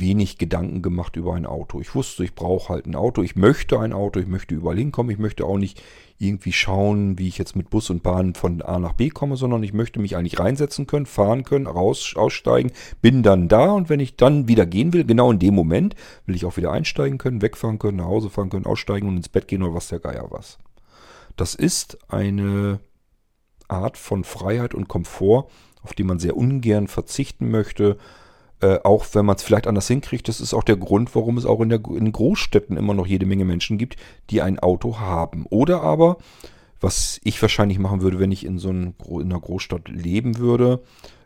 wenig 0.00 0.38
Gedanken 0.38 0.82
gemacht 0.82 1.16
über 1.16 1.34
ein 1.34 1.46
Auto. 1.46 1.80
Ich 1.80 1.94
wusste, 1.94 2.24
ich 2.24 2.34
brauche 2.34 2.70
halt 2.70 2.86
ein 2.86 2.94
Auto, 2.94 3.22
ich 3.22 3.36
möchte 3.36 3.78
ein 3.78 3.92
Auto, 3.92 4.18
ich 4.20 4.26
möchte 4.26 4.54
überall 4.54 4.76
hinkommen, 4.76 5.12
ich 5.12 5.18
möchte 5.18 5.44
auch 5.44 5.58
nicht 5.58 5.82
irgendwie 6.18 6.52
schauen, 6.52 7.18
wie 7.18 7.28
ich 7.28 7.38
jetzt 7.38 7.56
mit 7.56 7.70
Bus 7.70 7.88
und 7.88 8.02
Bahn 8.02 8.34
von 8.34 8.60
A 8.60 8.78
nach 8.78 8.92
B 8.92 9.08
komme, 9.08 9.36
sondern 9.36 9.62
ich 9.62 9.72
möchte 9.72 10.00
mich 10.00 10.16
eigentlich 10.16 10.38
reinsetzen 10.38 10.86
können, 10.86 11.06
fahren 11.06 11.44
können, 11.44 11.66
raus, 11.66 12.14
aussteigen, 12.14 12.72
bin 13.00 13.22
dann 13.22 13.48
da. 13.48 13.72
Und 13.72 13.88
wenn 13.88 14.00
ich 14.00 14.16
dann 14.16 14.46
wieder 14.46 14.66
gehen 14.66 14.92
will, 14.92 15.04
genau 15.04 15.30
in 15.30 15.38
dem 15.38 15.54
Moment, 15.54 15.94
will 16.26 16.34
ich 16.36 16.44
auch 16.44 16.58
wieder 16.58 16.72
einsteigen 16.72 17.16
können, 17.16 17.40
wegfahren 17.40 17.78
können, 17.78 17.98
nach 17.98 18.04
Hause 18.04 18.28
fahren 18.28 18.50
können, 18.50 18.66
aussteigen 18.66 19.08
und 19.08 19.16
ins 19.16 19.30
Bett 19.30 19.48
gehen 19.48 19.62
oder 19.62 19.74
was 19.74 19.88
der 19.88 20.00
Geier 20.00 20.26
was. 20.30 20.58
Das 21.36 21.54
ist 21.54 21.98
eine 22.08 22.80
Art 23.68 23.96
von 23.96 24.24
Freiheit 24.24 24.74
und 24.74 24.88
Komfort, 24.88 25.46
auf 25.82 25.94
die 25.94 26.04
man 26.04 26.18
sehr 26.18 26.36
ungern 26.36 26.86
verzichten 26.86 27.50
möchte, 27.50 27.96
äh, 28.60 28.78
auch 28.84 29.06
wenn 29.12 29.26
man 29.26 29.36
es 29.36 29.42
vielleicht 29.42 29.66
anders 29.66 29.88
hinkriegt, 29.88 30.28
das 30.28 30.40
ist 30.40 30.54
auch 30.54 30.64
der 30.64 30.76
Grund, 30.76 31.14
warum 31.14 31.38
es 31.38 31.46
auch 31.46 31.60
in, 31.60 31.68
der, 31.68 31.80
in 31.96 32.12
Großstädten 32.12 32.76
immer 32.76 32.94
noch 32.94 33.06
jede 33.06 33.26
Menge 33.26 33.44
Menschen 33.44 33.78
gibt, 33.78 33.96
die 34.30 34.42
ein 34.42 34.58
Auto 34.58 34.98
haben. 34.98 35.46
Oder 35.46 35.82
aber, 35.82 36.18
was 36.80 37.20
ich 37.24 37.40
wahrscheinlich 37.40 37.78
machen 37.78 38.02
würde, 38.02 38.18
wenn 38.18 38.32
ich 38.32 38.44
in 38.44 38.58
so 38.58 38.70
ein, 38.70 38.94
in 39.08 39.22
einer 39.22 39.40
Großstadt 39.40 39.88
leben 39.88 40.38
würde, 40.38 40.82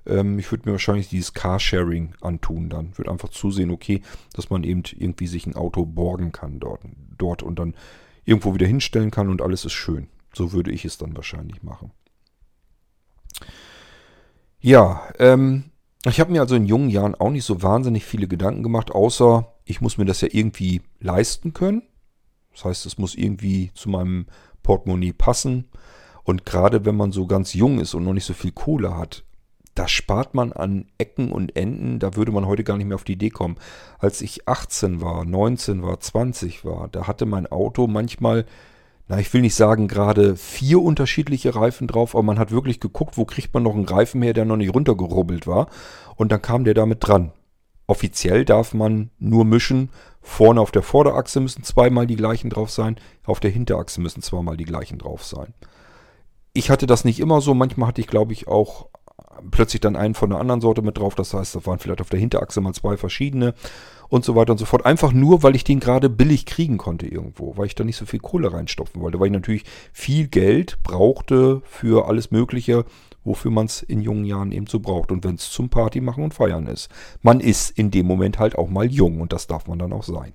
ähm, 0.07 0.39
ich 0.39 0.51
würde 0.51 0.69
mir 0.69 0.73
wahrscheinlich 0.73 1.09
dieses 1.09 1.35
Carsharing 1.35 2.15
antun 2.21 2.69
dann. 2.69 2.97
Würde 2.97 3.11
einfach 3.11 3.31
zusehen, 3.31 3.71
okay, 3.71 4.03
dass 4.33 4.51
man 4.51 4.65
eben 4.65 4.83
irgendwie 4.97 5.27
sich 5.27 5.47
ein 5.47 5.57
Auto 5.57 5.85
borgen 5.85 6.33
kann 6.33 6.61
dort, 6.61 6.81
dort 7.19 7.43
und 7.43 7.59
dann 7.59 7.75
irgendwo 8.25 8.55
wieder 8.55 8.67
hinstellen 8.67 9.11
kann 9.11 9.29
und 9.29 9.43
alles 9.43 9.65
ist 9.65 9.73
schön. 9.73 10.09
So 10.33 10.53
würde 10.53 10.73
ich 10.73 10.85
es 10.85 10.99
dann 10.99 11.17
wahrscheinlich 11.17 11.63
machen. 11.63 11.91
Ja, 14.61 15.03
ähm, 15.19 15.65
ich 16.11 16.21
habe 16.21 16.33
mir 16.33 16.41
also 16.41 16.55
in 16.55 16.67
jungen 16.67 16.91
Jahren 16.91 17.15
auch 17.15 17.31
nicht 17.31 17.45
so 17.45 17.63
wahnsinnig 17.63 18.05
viele 18.05 18.29
Gedanken 18.29 18.63
gemacht, 18.63 18.91
außer 18.91 19.53
ich 19.65 19.81
muss 19.81 19.97
mir 19.97 20.05
das 20.05 20.21
ja 20.21 20.29
irgendwie 20.31 20.83
leisten 21.01 21.53
können. 21.55 21.83
Das 22.53 22.65
heißt, 22.65 22.87
es 22.87 22.99
muss 22.99 23.15
irgendwie 23.15 23.71
zu 23.75 23.89
meinem 23.89 24.27
Portemonnaie 24.63 25.13
passen. 25.13 25.69
Und 26.23 26.47
gerade 26.47 26.85
wenn 26.85 26.97
man 26.97 27.13
so 27.13 27.27
ganz 27.27 27.55
jung 27.55 27.81
ist 27.81 27.95
und 27.95 28.05
noch 28.05 28.13
nicht 28.13 28.25
so 28.25 28.35
viel 28.35 28.53
Kohle 28.53 28.97
hat, 28.97 29.25
da 29.75 29.89
spart 29.89 30.35
man 30.35 30.53
an 30.53 30.87
Ecken 30.99 31.33
und 31.33 31.57
Enden, 31.57 31.99
da 31.99 32.15
würde 32.15 32.33
man 32.33 32.47
heute 32.47 32.65
gar 32.65 32.77
nicht 32.77 32.87
mehr 32.87 32.95
auf 32.95 33.05
die 33.05 33.15
Idee 33.15 33.31
kommen. 33.31 33.57
Als 33.99 34.21
ich 34.21 34.49
18 34.49 35.01
war, 35.01 35.25
19 35.25 35.83
war, 35.83 35.99
20 35.99 36.65
war, 36.65 36.89
da 36.89 37.07
hatte 37.07 37.27
mein 37.27 37.47
Auto 37.47 37.87
manchmal 37.87 38.47
na, 39.07 39.19
ich 39.19 39.33
will 39.35 39.43
nicht 39.43 39.55
sagen 39.55 39.87
gerade 39.87 40.37
vier 40.37 40.81
unterschiedliche 40.81 41.55
Reifen 41.55 41.87
drauf, 41.87 42.15
aber 42.15 42.23
man 42.23 42.39
hat 42.39 42.51
wirklich 42.51 42.81
geguckt, 42.81 43.19
wo 43.19 43.27
kriegt 43.27 43.53
man 43.53 43.63
noch 43.63 43.75
einen 43.75 43.85
Reifen 43.85 44.23
her, 44.23 44.33
der 44.33 44.47
noch 44.47 44.57
nicht 44.57 44.75
runtergerubbelt 44.75 45.47
war. 45.47 45.69
Und 46.17 46.33
dann 46.33 46.41
kam 46.41 46.65
der 46.65 46.75
damit 46.75 47.07
dran. 47.07 47.33
Offiziell 47.87 48.47
darf 48.47 48.73
man 48.73 49.11
nur 49.19 49.45
mischen. 49.45 49.91
Vorne 50.23 50.61
auf 50.61 50.71
der 50.71 50.83
Vorderachse 50.83 51.41
müssen 51.41 51.65
zweimal 51.65 52.07
die 52.07 52.17
gleichen 52.17 52.49
drauf 52.49 52.71
sein, 52.71 52.97
auf 53.27 53.41
der 53.41 53.51
Hinterachse 53.51 54.01
müssen 54.01 54.23
zweimal 54.23 54.57
die 54.57 54.65
gleichen 54.65 54.99
drauf 54.99 55.23
sein. 55.23 55.53
Ich 56.55 56.71
hatte 56.71 56.87
das 56.87 57.05
nicht 57.05 57.21
immer 57.21 57.43
so. 57.43 57.53
Manchmal 57.53 57.89
hatte 57.89 58.01
ich, 58.01 58.07
glaube 58.07 58.33
ich, 58.33 58.49
auch 58.49 58.89
plötzlich 59.51 59.81
dann 59.81 59.97
einen 59.97 60.15
von 60.15 60.31
der 60.31 60.39
anderen 60.39 60.61
Sorte 60.61 60.83
mit 60.83 60.99
drauf. 60.99 61.15
Das 61.15 61.35
heißt, 61.35 61.55
da 61.55 61.67
waren 61.67 61.79
vielleicht 61.79 62.01
auf 62.01 62.11
der 62.11 62.21
Hinterachse 62.21 62.61
mal 62.61 62.75
zwei 62.75 62.97
verschiedene 62.97 63.55
und 64.09 64.25
so 64.25 64.35
weiter 64.37 64.53
und 64.53 64.59
so 64.59 64.65
fort. 64.65 64.87
Einfach 64.87 65.13
nur, 65.13 65.43
weil 65.43 65.57
ich 65.57 65.65
den 65.65 65.81
gerade 65.81 66.09
billig 66.09 66.47
kriegen 66.47 66.79
konnte 66.79 67.07
irgendwo, 67.07 67.57
weil 67.57 67.67
ich 67.67 67.75
da 67.75 67.85
nicht 67.85 67.97
so 67.97 68.07
viel 68.07 68.21
Kohle 68.21 68.53
reinstopfen 68.53 69.01
wollte, 69.01 69.21
weil 69.21 69.27
ich 69.27 69.33
natürlich 69.33 69.65
viel 69.93 70.29
Geld 70.29 70.83
brauchte 70.83 71.63
für 71.65 72.09
alles 72.09 72.31
Mögliche, 72.31 72.85
wofür 73.25 73.51
man 73.51 73.67
es 73.67 73.83
in 73.83 74.01
jungen 74.01 74.25
Jahren 74.25 74.53
eben 74.53 74.67
so 74.67 74.81
braucht. 74.81 75.11
Und 75.11 75.25
wenn 75.25 75.35
es 75.35 75.51
zum 75.51 75.69
Party 75.69 76.01
machen 76.01 76.25
und 76.25 76.35
feiern 76.35 76.67
ist. 76.67 76.89
Man 77.23 77.41
ist 77.41 77.71
in 77.71 77.91
dem 77.91 78.07
Moment 78.07 78.39
halt 78.39 78.57
auch 78.57 78.69
mal 78.69 78.91
jung 78.91 79.21
und 79.21 79.33
das 79.33 79.47
darf 79.47 79.67
man 79.67 79.79
dann 79.79 79.93
auch 79.93 80.05
sein. 80.05 80.35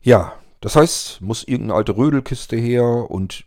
Ja, 0.00 0.32
das 0.60 0.74
heißt, 0.74 1.20
muss 1.20 1.44
irgendeine 1.44 1.74
alte 1.74 1.96
Rödelkiste 1.96 2.56
her 2.56 2.84
und 3.10 3.44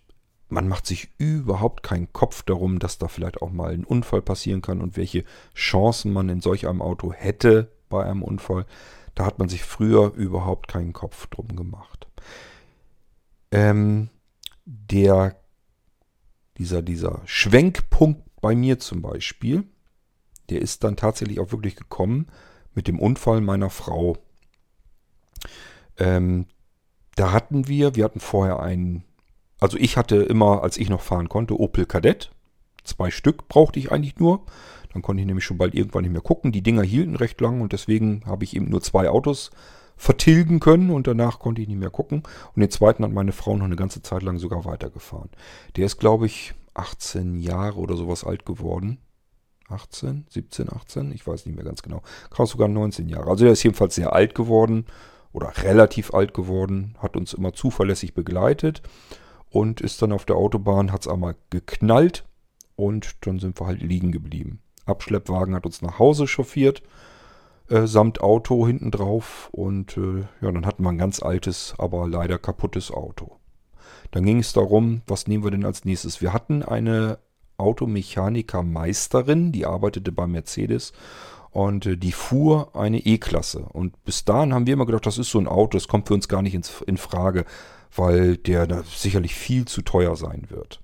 man 0.51 0.67
macht 0.67 0.85
sich 0.85 1.09
überhaupt 1.17 1.81
keinen 1.81 2.11
Kopf 2.11 2.43
darum, 2.43 2.79
dass 2.79 2.97
da 2.97 3.07
vielleicht 3.07 3.41
auch 3.41 3.51
mal 3.51 3.73
ein 3.73 3.85
Unfall 3.85 4.21
passieren 4.21 4.61
kann 4.61 4.81
und 4.81 4.97
welche 4.97 5.23
Chancen 5.55 6.11
man 6.11 6.29
in 6.29 6.41
solch 6.41 6.67
einem 6.67 6.81
Auto 6.81 7.13
hätte 7.13 7.71
bei 7.89 8.03
einem 8.03 8.21
Unfall. 8.21 8.65
Da 9.15 9.25
hat 9.25 9.39
man 9.39 9.49
sich 9.49 9.63
früher 9.63 10.13
überhaupt 10.13 10.67
keinen 10.67 10.93
Kopf 10.93 11.27
drum 11.27 11.55
gemacht. 11.55 12.07
Ähm, 13.51 14.09
der, 14.65 15.37
dieser, 16.57 16.81
dieser 16.81 17.21
Schwenkpunkt 17.25 18.23
bei 18.41 18.55
mir 18.55 18.79
zum 18.79 19.01
Beispiel, 19.01 19.63
der 20.49 20.61
ist 20.61 20.83
dann 20.83 20.97
tatsächlich 20.97 21.39
auch 21.39 21.51
wirklich 21.51 21.75
gekommen 21.75 22.27
mit 22.73 22.87
dem 22.87 22.99
Unfall 22.99 23.41
meiner 23.41 23.69
Frau. 23.69 24.17
Ähm, 25.97 26.45
da 27.15 27.31
hatten 27.31 27.67
wir, 27.67 27.95
wir 27.95 28.03
hatten 28.03 28.19
vorher 28.19 28.59
einen 28.61 29.03
also 29.61 29.77
ich 29.77 29.95
hatte 29.95 30.17
immer, 30.17 30.63
als 30.63 30.75
ich 30.77 30.89
noch 30.89 31.01
fahren 31.01 31.29
konnte, 31.29 31.57
Opel 31.57 31.85
Kadett. 31.85 32.31
Zwei 32.83 33.11
Stück 33.11 33.47
brauchte 33.47 33.77
ich 33.79 33.91
eigentlich 33.91 34.17
nur. 34.17 34.43
Dann 34.91 35.03
konnte 35.03 35.21
ich 35.21 35.27
nämlich 35.27 35.45
schon 35.45 35.59
bald 35.59 35.75
irgendwann 35.75 36.01
nicht 36.01 36.11
mehr 36.11 36.21
gucken. 36.21 36.51
Die 36.51 36.63
Dinger 36.63 36.81
hielten 36.81 37.15
recht 37.15 37.39
lang 37.39 37.61
und 37.61 37.71
deswegen 37.71 38.23
habe 38.25 38.43
ich 38.43 38.55
eben 38.55 38.69
nur 38.69 38.81
zwei 38.81 39.07
Autos 39.07 39.51
vertilgen 39.95 40.59
können 40.59 40.89
und 40.89 41.05
danach 41.05 41.37
konnte 41.37 41.61
ich 41.61 41.67
nicht 41.67 41.77
mehr 41.77 41.91
gucken. 41.91 42.23
Und 42.55 42.59
den 42.59 42.71
zweiten 42.71 43.03
hat 43.03 43.11
meine 43.11 43.33
Frau 43.33 43.55
noch 43.55 43.65
eine 43.65 43.75
ganze 43.75 44.01
Zeit 44.01 44.23
lang 44.23 44.39
sogar 44.39 44.65
weitergefahren. 44.65 45.29
Der 45.75 45.85
ist, 45.85 45.99
glaube 45.99 46.25
ich, 46.25 46.55
18 46.73 47.39
Jahre 47.39 47.77
oder 47.77 47.95
sowas 47.95 48.23
alt 48.23 48.47
geworden. 48.47 48.97
18, 49.69 50.25
17, 50.27 50.73
18, 50.73 51.11
ich 51.11 51.25
weiß 51.25 51.45
nicht 51.45 51.55
mehr 51.55 51.63
ganz 51.63 51.83
genau. 51.83 52.01
Kam 52.31 52.47
sogar 52.47 52.67
19 52.67 53.07
Jahre. 53.09 53.29
Also 53.29 53.43
der 53.43 53.53
ist 53.53 53.61
jedenfalls 53.61 53.93
sehr 53.93 54.11
alt 54.11 54.33
geworden 54.33 54.87
oder 55.33 55.53
relativ 55.61 56.15
alt 56.15 56.33
geworden, 56.33 56.95
hat 56.97 57.15
uns 57.15 57.35
immer 57.35 57.53
zuverlässig 57.53 58.15
begleitet 58.15 58.81
und 59.51 59.81
ist 59.81 60.01
dann 60.01 60.11
auf 60.11 60.25
der 60.25 60.37
Autobahn, 60.37 60.91
hat 60.91 61.01
es 61.01 61.07
einmal 61.07 61.35
geknallt 61.49 62.25
und 62.75 63.27
dann 63.27 63.37
sind 63.37 63.59
wir 63.59 63.67
halt 63.67 63.81
liegen 63.81 64.11
geblieben. 64.11 64.61
Abschleppwagen 64.85 65.53
hat 65.53 65.65
uns 65.65 65.81
nach 65.81 65.99
Hause 65.99 66.25
chauffiert, 66.25 66.81
äh, 67.69 67.85
samt 67.85 68.21
Auto 68.21 68.65
hinten 68.65 68.89
drauf 68.89 69.49
und 69.51 69.97
äh, 69.97 70.21
ja, 70.41 70.51
dann 70.51 70.65
hatten 70.65 70.83
wir 70.83 70.89
ein 70.89 70.97
ganz 70.97 71.21
altes, 71.21 71.75
aber 71.77 72.07
leider 72.07 72.39
kaputtes 72.39 72.91
Auto. 72.91 73.37
Dann 74.11 74.25
ging 74.25 74.39
es 74.39 74.53
darum, 74.53 75.01
was 75.05 75.27
nehmen 75.27 75.43
wir 75.43 75.51
denn 75.51 75.65
als 75.65 75.85
nächstes? 75.85 76.21
Wir 76.21 76.33
hatten 76.33 76.63
eine 76.63 77.19
Automechanikermeisterin, 77.57 79.51
die 79.51 79.65
arbeitete 79.65 80.11
bei 80.11 80.27
Mercedes 80.27 80.93
und 81.51 81.85
äh, 81.85 81.97
die 81.97 82.13
fuhr 82.13 82.75
eine 82.75 82.99
E-Klasse. 82.99 83.65
Und 83.71 84.01
bis 84.05 84.23
dahin 84.25 84.53
haben 84.53 84.65
wir 84.65 84.73
immer 84.73 84.85
gedacht, 84.85 85.05
das 85.05 85.17
ist 85.17 85.29
so 85.29 85.39
ein 85.39 85.47
Auto, 85.47 85.77
das 85.77 85.89
kommt 85.89 86.07
für 86.07 86.13
uns 86.13 86.29
gar 86.29 86.41
nicht 86.41 86.55
in 86.87 86.97
Frage 86.97 87.45
weil 87.95 88.37
der 88.37 88.83
sicherlich 88.83 89.35
viel 89.35 89.65
zu 89.65 89.81
teuer 89.81 90.15
sein 90.15 90.47
wird. 90.49 90.81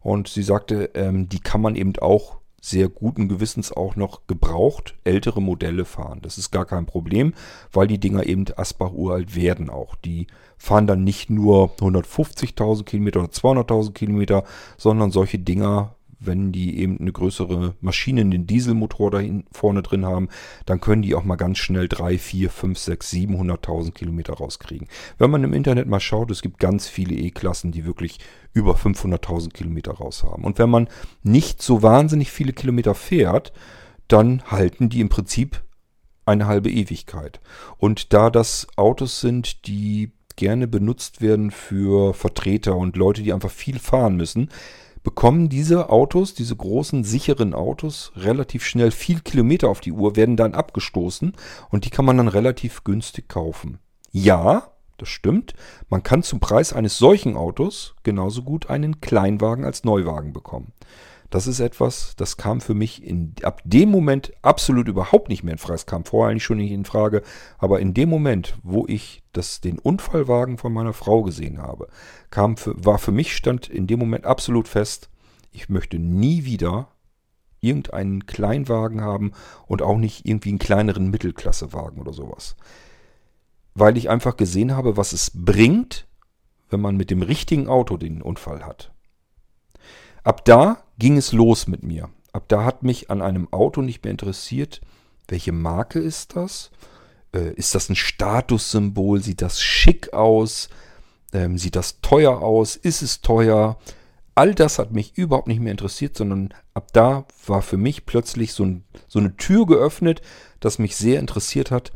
Und 0.00 0.28
sie 0.28 0.42
sagte, 0.42 0.90
ähm, 0.94 1.28
die 1.28 1.40
kann 1.40 1.62
man 1.62 1.76
eben 1.76 1.94
auch 2.00 2.36
sehr 2.60 2.88
guten 2.88 3.28
Gewissens 3.28 3.72
auch 3.72 3.94
noch 3.94 4.26
gebraucht 4.26 4.94
ältere 5.04 5.42
Modelle 5.42 5.84
fahren. 5.84 6.20
Das 6.22 6.38
ist 6.38 6.50
gar 6.50 6.64
kein 6.64 6.86
Problem, 6.86 7.34
weil 7.72 7.86
die 7.86 8.00
Dinger 8.00 8.24
eben 8.24 8.46
Asbach 8.56 8.92
uralt 8.92 9.36
werden 9.36 9.68
auch. 9.68 9.96
Die 9.96 10.28
fahren 10.56 10.86
dann 10.86 11.04
nicht 11.04 11.28
nur 11.28 11.74
150.000 11.76 12.84
Kilometer 12.84 13.20
oder 13.20 13.28
200.000 13.28 13.92
Kilometer, 13.92 14.44
sondern 14.78 15.10
solche 15.10 15.38
Dinger 15.38 15.94
wenn 16.26 16.52
die 16.52 16.78
eben 16.78 16.98
eine 17.00 17.12
größere 17.12 17.74
Maschine, 17.80 18.24
den 18.24 18.46
Dieselmotor 18.46 19.10
da 19.10 19.20
vorne 19.52 19.82
drin 19.82 20.04
haben, 20.04 20.28
dann 20.66 20.80
können 20.80 21.02
die 21.02 21.14
auch 21.14 21.24
mal 21.24 21.36
ganz 21.36 21.58
schnell 21.58 21.88
3, 21.88 22.18
4, 22.18 22.50
5, 22.50 22.78
6, 22.78 23.12
700.000 23.12 23.92
Kilometer 23.92 24.34
rauskriegen. 24.34 24.88
Wenn 25.18 25.30
man 25.30 25.44
im 25.44 25.52
Internet 25.52 25.88
mal 25.88 26.00
schaut, 26.00 26.30
es 26.30 26.42
gibt 26.42 26.58
ganz 26.58 26.88
viele 26.88 27.14
E-Klassen, 27.14 27.72
die 27.72 27.84
wirklich 27.84 28.18
über 28.52 28.74
500.000 28.74 29.52
Kilometer 29.52 29.92
raus 29.92 30.24
haben. 30.24 30.44
Und 30.44 30.58
wenn 30.58 30.70
man 30.70 30.88
nicht 31.22 31.62
so 31.62 31.82
wahnsinnig 31.82 32.30
viele 32.30 32.52
Kilometer 32.52 32.94
fährt, 32.94 33.52
dann 34.08 34.42
halten 34.50 34.88
die 34.88 35.00
im 35.00 35.08
Prinzip 35.08 35.62
eine 36.26 36.46
halbe 36.46 36.70
Ewigkeit. 36.70 37.40
Und 37.78 38.12
da 38.12 38.30
das 38.30 38.66
Autos 38.76 39.20
sind, 39.20 39.66
die 39.66 40.12
gerne 40.36 40.66
benutzt 40.66 41.20
werden 41.20 41.50
für 41.50 42.14
Vertreter 42.14 42.76
und 42.76 42.96
Leute, 42.96 43.22
die 43.22 43.32
einfach 43.32 43.50
viel 43.50 43.78
fahren 43.78 44.16
müssen, 44.16 44.48
bekommen 45.04 45.48
diese 45.48 45.90
Autos, 45.90 46.34
diese 46.34 46.56
großen, 46.56 47.04
sicheren 47.04 47.54
Autos, 47.54 48.10
relativ 48.16 48.64
schnell 48.64 48.90
viel 48.90 49.20
Kilometer 49.20 49.68
auf 49.68 49.80
die 49.80 49.92
Uhr, 49.92 50.16
werden 50.16 50.36
dann 50.36 50.54
abgestoßen 50.54 51.34
und 51.68 51.84
die 51.84 51.90
kann 51.90 52.04
man 52.04 52.16
dann 52.16 52.28
relativ 52.28 52.82
günstig 52.82 53.28
kaufen. 53.28 53.78
Ja, 54.10 54.72
das 54.96 55.08
stimmt. 55.08 55.54
Man 55.88 56.02
kann 56.02 56.22
zum 56.22 56.40
Preis 56.40 56.72
eines 56.72 56.98
solchen 56.98 57.36
Autos 57.36 57.94
genauso 58.02 58.42
gut 58.42 58.70
einen 58.70 59.00
Kleinwagen 59.00 59.64
als 59.64 59.84
Neuwagen 59.84 60.32
bekommen. 60.32 60.72
Das 61.34 61.48
ist 61.48 61.58
etwas, 61.58 62.14
das 62.14 62.36
kam 62.36 62.60
für 62.60 62.74
mich 62.74 63.02
in, 63.02 63.34
ab 63.42 63.60
dem 63.64 63.90
Moment 63.90 64.32
absolut 64.42 64.86
überhaupt 64.86 65.28
nicht 65.28 65.42
mehr 65.42 65.54
in 65.54 65.58
Frage. 65.58 65.74
Es 65.74 65.84
kam 65.84 66.04
vorher 66.04 66.30
eigentlich 66.30 66.44
schon 66.44 66.58
nicht 66.58 66.70
in 66.70 66.84
Frage. 66.84 67.22
Aber 67.58 67.80
in 67.80 67.92
dem 67.92 68.08
Moment, 68.08 68.56
wo 68.62 68.86
ich 68.86 69.24
das, 69.32 69.60
den 69.60 69.80
Unfallwagen 69.80 70.58
von 70.58 70.72
meiner 70.72 70.92
Frau 70.92 71.24
gesehen 71.24 71.60
habe, 71.60 71.88
kam 72.30 72.56
für, 72.56 72.76
war 72.84 72.98
für 72.98 73.10
mich 73.10 73.34
stand 73.34 73.68
in 73.68 73.88
dem 73.88 73.98
Moment 73.98 74.26
absolut 74.26 74.68
fest, 74.68 75.10
ich 75.50 75.68
möchte 75.68 75.98
nie 75.98 76.44
wieder 76.44 76.86
irgendeinen 77.60 78.26
Kleinwagen 78.26 79.00
haben 79.00 79.32
und 79.66 79.82
auch 79.82 79.98
nicht 79.98 80.28
irgendwie 80.28 80.50
einen 80.50 80.60
kleineren 80.60 81.10
Mittelklassewagen 81.10 82.00
oder 82.00 82.12
sowas. 82.12 82.54
Weil 83.74 83.96
ich 83.96 84.08
einfach 84.08 84.36
gesehen 84.36 84.76
habe, 84.76 84.96
was 84.96 85.12
es 85.12 85.32
bringt, 85.34 86.06
wenn 86.70 86.80
man 86.80 86.96
mit 86.96 87.10
dem 87.10 87.22
richtigen 87.22 87.66
Auto 87.66 87.96
den 87.96 88.22
Unfall 88.22 88.64
hat. 88.64 88.92
Ab 90.22 90.44
da 90.44 90.83
ging 90.98 91.16
es 91.16 91.32
los 91.32 91.66
mit 91.66 91.82
mir. 91.82 92.10
Ab 92.32 92.44
da 92.48 92.64
hat 92.64 92.82
mich 92.82 93.10
an 93.10 93.22
einem 93.22 93.52
Auto 93.52 93.82
nicht 93.82 94.02
mehr 94.04 94.10
interessiert, 94.10 94.80
welche 95.28 95.52
Marke 95.52 95.98
ist 95.98 96.36
das? 96.36 96.70
Äh, 97.34 97.52
ist 97.54 97.74
das 97.74 97.88
ein 97.88 97.96
Statussymbol? 97.96 99.22
Sieht 99.22 99.42
das 99.42 99.60
schick 99.60 100.12
aus? 100.12 100.68
Ähm, 101.32 101.58
sieht 101.58 101.76
das 101.76 102.00
teuer 102.00 102.42
aus? 102.42 102.76
Ist 102.76 103.02
es 103.02 103.20
teuer? 103.20 103.78
All 104.34 104.54
das 104.54 104.78
hat 104.78 104.92
mich 104.92 105.16
überhaupt 105.16 105.46
nicht 105.46 105.60
mehr 105.60 105.70
interessiert, 105.70 106.16
sondern 106.16 106.52
ab 106.74 106.88
da 106.92 107.24
war 107.46 107.62
für 107.62 107.76
mich 107.76 108.04
plötzlich 108.04 108.52
so, 108.52 108.64
ein, 108.64 108.84
so 109.06 109.20
eine 109.20 109.36
Tür 109.36 109.66
geöffnet, 109.66 110.22
das 110.60 110.78
mich 110.78 110.96
sehr 110.96 111.20
interessiert 111.20 111.70
hat. 111.70 111.92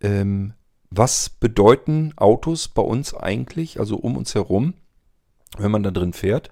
Ähm, 0.00 0.54
was 0.90 1.28
bedeuten 1.28 2.14
Autos 2.16 2.68
bei 2.68 2.82
uns 2.82 3.14
eigentlich, 3.14 3.78
also 3.78 3.96
um 3.96 4.16
uns 4.16 4.34
herum, 4.34 4.74
wenn 5.56 5.70
man 5.70 5.82
da 5.82 5.90
drin 5.90 6.12
fährt, 6.12 6.50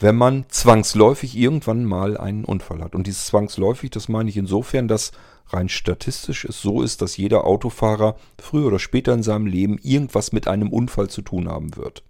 wenn 0.00 0.16
man 0.16 0.44
zwangsläufig 0.48 1.36
irgendwann 1.36 1.84
mal 1.84 2.16
einen 2.16 2.44
Unfall 2.44 2.82
hat. 2.82 2.94
Und 2.94 3.06
dieses 3.06 3.26
zwangsläufig, 3.26 3.90
das 3.90 4.08
meine 4.08 4.30
ich 4.30 4.36
insofern, 4.36 4.86
dass 4.86 5.12
rein 5.48 5.68
statistisch 5.68 6.44
es 6.44 6.60
so 6.60 6.82
ist, 6.82 7.02
dass 7.02 7.16
jeder 7.16 7.44
Autofahrer 7.44 8.16
früher 8.38 8.66
oder 8.66 8.78
später 8.78 9.12
in 9.12 9.22
seinem 9.22 9.46
Leben 9.46 9.78
irgendwas 9.78 10.32
mit 10.32 10.46
einem 10.46 10.72
Unfall 10.72 11.08
zu 11.08 11.22
tun 11.22 11.48
haben 11.48 11.76
wird. 11.76 12.04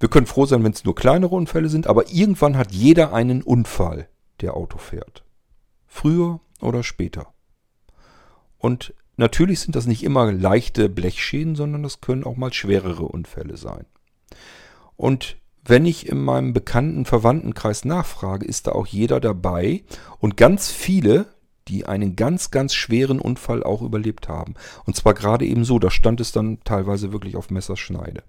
Wir 0.00 0.08
können 0.08 0.26
froh 0.26 0.46
sein, 0.46 0.64
wenn 0.64 0.72
es 0.72 0.84
nur 0.84 0.94
kleinere 0.94 1.34
Unfälle 1.34 1.68
sind, 1.68 1.86
aber 1.86 2.10
irgendwann 2.10 2.56
hat 2.56 2.72
jeder 2.72 3.12
einen 3.12 3.42
Unfall, 3.42 4.08
der 4.40 4.54
Auto 4.54 4.78
fährt. 4.78 5.24
Früher 5.86 6.40
oder 6.60 6.82
später. 6.82 7.32
Und 8.58 8.94
natürlich 9.16 9.60
sind 9.60 9.76
das 9.76 9.86
nicht 9.86 10.02
immer 10.02 10.32
leichte 10.32 10.88
Blechschäden, 10.88 11.56
sondern 11.56 11.82
das 11.82 12.00
können 12.00 12.24
auch 12.24 12.36
mal 12.36 12.52
schwerere 12.52 13.04
Unfälle 13.04 13.56
sein. 13.56 13.86
Und 14.96 15.36
wenn 15.64 15.86
ich 15.86 16.08
in 16.08 16.22
meinem 16.22 16.52
bekannten 16.52 17.04
Verwandtenkreis 17.04 17.84
nachfrage, 17.84 18.46
ist 18.46 18.66
da 18.66 18.72
auch 18.72 18.86
jeder 18.86 19.20
dabei 19.20 19.82
und 20.18 20.36
ganz 20.36 20.70
viele, 20.70 21.26
die 21.68 21.86
einen 21.86 22.16
ganz, 22.16 22.50
ganz 22.50 22.74
schweren 22.74 23.18
Unfall 23.18 23.62
auch 23.62 23.80
überlebt 23.80 24.28
haben. 24.28 24.54
Und 24.84 24.96
zwar 24.96 25.14
gerade 25.14 25.46
eben 25.46 25.64
so, 25.64 25.78
da 25.78 25.90
stand 25.90 26.20
es 26.20 26.32
dann 26.32 26.58
teilweise 26.64 27.12
wirklich 27.12 27.36
auf 27.36 27.50
Messerschneide. 27.50 28.22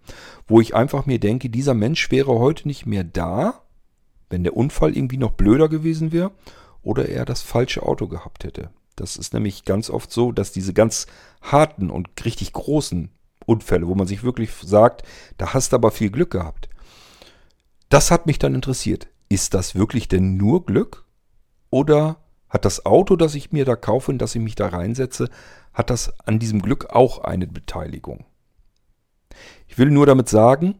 Wo 0.47 0.61
ich 0.61 0.75
einfach 0.75 1.05
mir 1.05 1.19
denke, 1.19 1.49
dieser 1.49 1.73
Mensch 1.73 2.09
wäre 2.11 2.39
heute 2.39 2.67
nicht 2.67 2.85
mehr 2.85 3.03
da, 3.03 3.61
wenn 4.29 4.43
der 4.43 4.55
Unfall 4.55 4.95
irgendwie 4.95 5.17
noch 5.17 5.31
blöder 5.31 5.67
gewesen 5.67 6.13
wäre 6.13 6.31
oder 6.81 7.09
er 7.09 7.25
das 7.25 7.41
falsche 7.41 7.83
Auto 7.83 8.07
gehabt 8.07 8.45
hätte. 8.45 8.69
Das 8.95 9.17
ist 9.17 9.33
nämlich 9.33 9.65
ganz 9.65 9.89
oft 9.89 10.11
so, 10.11 10.31
dass 10.31 10.53
diese 10.53 10.73
ganz 10.73 11.07
harten 11.41 11.89
und 11.89 12.07
richtig 12.23 12.53
großen 12.53 13.09
Unfälle, 13.45 13.87
wo 13.87 13.95
man 13.95 14.07
sich 14.07 14.23
wirklich 14.23 14.51
sagt, 14.61 15.03
da 15.37 15.53
hast 15.53 15.73
du 15.73 15.75
aber 15.75 15.91
viel 15.91 16.09
Glück 16.09 16.31
gehabt. 16.31 16.69
Das 17.95 18.11
hat 18.11 18.25
mich 18.25 18.39
dann 18.39 18.55
interessiert. 18.55 19.07
Ist 19.29 19.53
das 19.53 19.73
wirklich 19.73 20.09
denn 20.09 20.35
nur 20.35 20.65
Glück? 20.65 21.05
Oder 21.69 22.17
hat 22.49 22.65
das 22.65 22.85
Auto, 22.85 23.15
das 23.15 23.35
ich 23.35 23.53
mir 23.53 23.63
da 23.63 23.77
kaufe 23.77 24.11
und 24.11 24.17
das 24.17 24.35
ich 24.35 24.41
mich 24.41 24.55
da 24.55 24.67
reinsetze, 24.67 25.29
hat 25.71 25.89
das 25.89 26.11
an 26.27 26.37
diesem 26.37 26.61
Glück 26.61 26.87
auch 26.89 27.19
eine 27.19 27.47
Beteiligung? 27.47 28.25
Ich 29.69 29.77
will 29.77 29.91
nur 29.91 30.05
damit 30.05 30.27
sagen, 30.27 30.75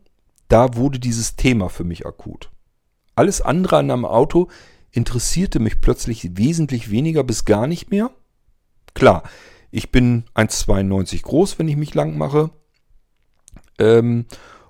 da 0.49 0.75
wurde 0.75 0.99
dieses 0.99 1.37
Thema 1.37 1.69
für 1.69 1.85
mich 1.85 2.05
akut. 2.05 2.51
Alles 3.15 3.39
andere 3.39 3.77
an 3.77 3.89
einem 3.89 4.03
Auto 4.03 4.49
interessierte 4.91 5.61
mich 5.61 5.79
plötzlich 5.79 6.37
wesentlich 6.37 6.91
weniger 6.91 7.23
bis 7.23 7.45
gar 7.45 7.65
nicht 7.65 7.91
mehr. 7.91 8.11
Klar, 8.93 9.23
ich 9.71 9.89
bin 9.89 10.25
1,92 10.35 11.21
groß, 11.21 11.59
wenn 11.59 11.69
ich 11.69 11.77
mich 11.77 11.95
lang 11.95 12.17
mache. 12.17 12.49
Ähm, 13.79 14.25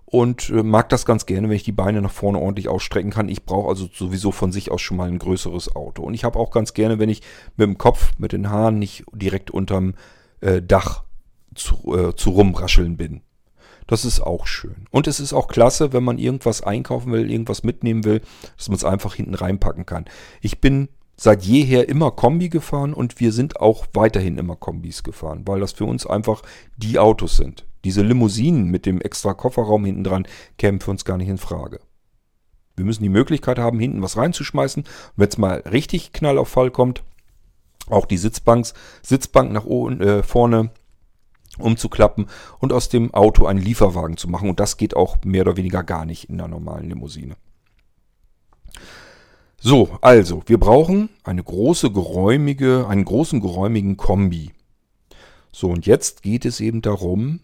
und 0.06 0.50
äh, 0.50 0.64
mag 0.64 0.90
das 0.90 1.06
ganz 1.06 1.26
gerne, 1.26 1.50
wenn 1.50 1.56
ich 1.56 1.64
die 1.64 1.72
Beine 1.72 2.02
nach 2.02 2.12
vorne 2.12 2.40
ordentlich 2.40 2.70
ausstrecken 2.70 3.12
kann. 3.12 3.28
Ich 3.28 3.44
brauche 3.44 3.70
also 3.70 3.90
sowieso 3.92 4.32
von 4.32 4.52
sich 4.52 4.72
aus 4.72 4.82
schon 4.82 4.98
mal 4.98 5.10
ein 5.10 5.20
größeres 5.20 5.76
Auto. 5.76 6.04
Und 6.04 6.14
ich 6.14 6.24
habe 6.24 6.40
auch 6.40 6.52
ganz 6.52 6.74
gerne, 6.74 7.00
wenn 7.00 7.10
ich 7.10 7.22
mit 7.58 7.68
dem 7.68 7.78
Kopf, 7.78 8.12
mit 8.18 8.32
den 8.32 8.50
Haaren 8.50 8.80
nicht 8.80 9.04
direkt 9.14 9.52
unterm 9.52 9.96
äh, 10.42 10.62
Dach 10.62 11.04
zu, 11.56 11.96
äh, 11.96 12.16
zu 12.16 12.32
rumrascheln 12.32 12.98
bin. 12.98 13.22
Das 13.88 14.06
ist 14.06 14.20
auch 14.20 14.48
schön. 14.48 14.88
Und 14.90 15.08
es 15.08 15.20
ist 15.20 15.34
auch 15.34 15.48
klasse, 15.48 15.94
wenn 15.94 16.04
man 16.04 16.18
irgendwas 16.18 16.62
einkaufen 16.62 17.12
will, 17.12 17.30
irgendwas 17.30 17.64
mitnehmen 17.64 18.04
will, 18.04 18.22
dass 18.58 18.68
man 18.68 18.78
es 18.78 18.84
einfach 18.84 19.16
hinten 19.16 19.36
reinpacken 19.36 19.86
kann. 19.86 20.06
Ich 20.42 20.60
bin 20.60 20.90
seit 21.18 21.44
jeher 21.44 21.88
immer 21.88 22.12
Kombi 22.12 22.50
gefahren 22.50 22.94
und 22.94 23.20
wir 23.20 23.32
sind 23.32 23.60
auch 23.60 23.86
weiterhin 23.94 24.38
immer 24.38 24.56
Kombis 24.56 25.04
gefahren, 25.04 25.44
weil 25.46 25.60
das 25.60 25.74
für 25.74 25.86
uns 25.86 26.06
einfach 26.06 26.42
die 26.78 27.00
Autos 27.00 27.38
sind. 27.38 27.66
Diese 27.86 28.02
Limousinen 28.02 28.66
mit 28.66 28.88
dem 28.88 29.00
extra 29.00 29.36
Kofferraum 29.36 29.86
hinten 29.86 30.04
dran 30.04 30.28
kämen 30.58 30.80
für 30.80 30.90
uns 30.90 31.06
gar 31.06 31.18
nicht 31.18 31.30
in 31.30 31.38
Frage. 31.38 31.80
Wir 32.76 32.84
müssen 32.84 33.04
die 33.04 33.10
Möglichkeit 33.10 33.60
haben, 33.60 33.80
hinten 33.80 34.02
was 34.02 34.18
reinzuschmeißen. 34.18 34.84
Wenn 35.16 35.30
es 35.30 35.38
mal 35.38 35.60
richtig 35.60 36.12
Knall 36.12 36.40
auf 36.40 36.50
Fall 36.50 36.72
kommt, 36.72 37.04
auch 37.88 38.08
die 38.08 38.18
Sitzbanks, 38.18 38.74
Sitzbank 39.04 39.52
nach 39.52 39.66
oben, 39.66 40.02
äh, 40.02 40.24
vorne 40.24 40.72
umzuklappen 41.60 42.26
und 42.60 42.74
aus 42.74 42.90
dem 42.90 43.14
Auto 43.14 43.46
einen 43.46 43.62
Lieferwagen 43.62 44.18
zu 44.18 44.28
machen. 44.28 44.50
Und 44.50 44.60
das 44.60 44.78
geht 44.78 44.96
auch 44.96 45.18
mehr 45.24 45.44
oder 45.44 45.56
weniger 45.56 45.84
gar 45.84 46.06
nicht 46.06 46.28
in 46.28 46.40
der 46.40 46.48
normalen 46.48 46.90
Limousine. 46.90 47.36
So, 49.58 49.98
also, 50.02 50.42
wir 50.48 50.60
brauchen 50.60 51.10
eine 51.24 51.44
große, 51.44 51.92
geräumige, 51.92 52.88
einen 52.90 53.06
großen, 53.06 53.42
geräumigen 53.42 53.96
Kombi. 53.96 54.52
So, 55.52 55.70
und 55.70 55.86
jetzt 55.86 56.24
geht 56.24 56.46
es 56.46 56.60
eben 56.60 56.82
darum, 56.82 57.42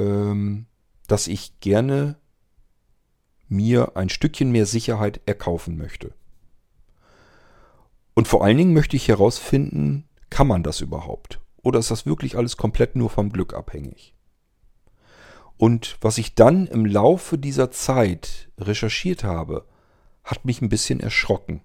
ähm, 0.00 0.66
dass 1.06 1.26
ich 1.26 1.60
gerne 1.60 2.16
mir 3.48 3.96
ein 3.96 4.08
Stückchen 4.08 4.50
mehr 4.50 4.66
Sicherheit 4.66 5.20
erkaufen 5.26 5.76
möchte. 5.76 6.14
Und 8.14 8.28
vor 8.28 8.44
allen 8.44 8.56
Dingen 8.56 8.72
möchte 8.72 8.96
ich 8.96 9.08
herausfinden, 9.08 10.08
kann 10.30 10.46
man 10.46 10.62
das 10.62 10.80
überhaupt? 10.80 11.40
Oder 11.62 11.78
ist 11.78 11.90
das 11.90 12.06
wirklich 12.06 12.36
alles 12.36 12.56
komplett 12.56 12.96
nur 12.96 13.10
vom 13.10 13.30
Glück 13.30 13.54
abhängig? 13.54 14.14
Und 15.56 15.98
was 16.00 16.16
ich 16.16 16.34
dann 16.34 16.66
im 16.66 16.86
Laufe 16.86 17.36
dieser 17.36 17.70
Zeit 17.70 18.50
recherchiert 18.58 19.24
habe, 19.24 19.66
hat 20.24 20.44
mich 20.44 20.62
ein 20.62 20.68
bisschen 20.68 21.00
erschrocken, 21.00 21.60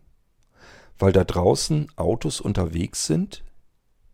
weil 0.97 1.11
da 1.11 1.23
draußen 1.23 1.91
Autos 1.95 2.41
unterwegs 2.41 3.05
sind, 3.05 3.43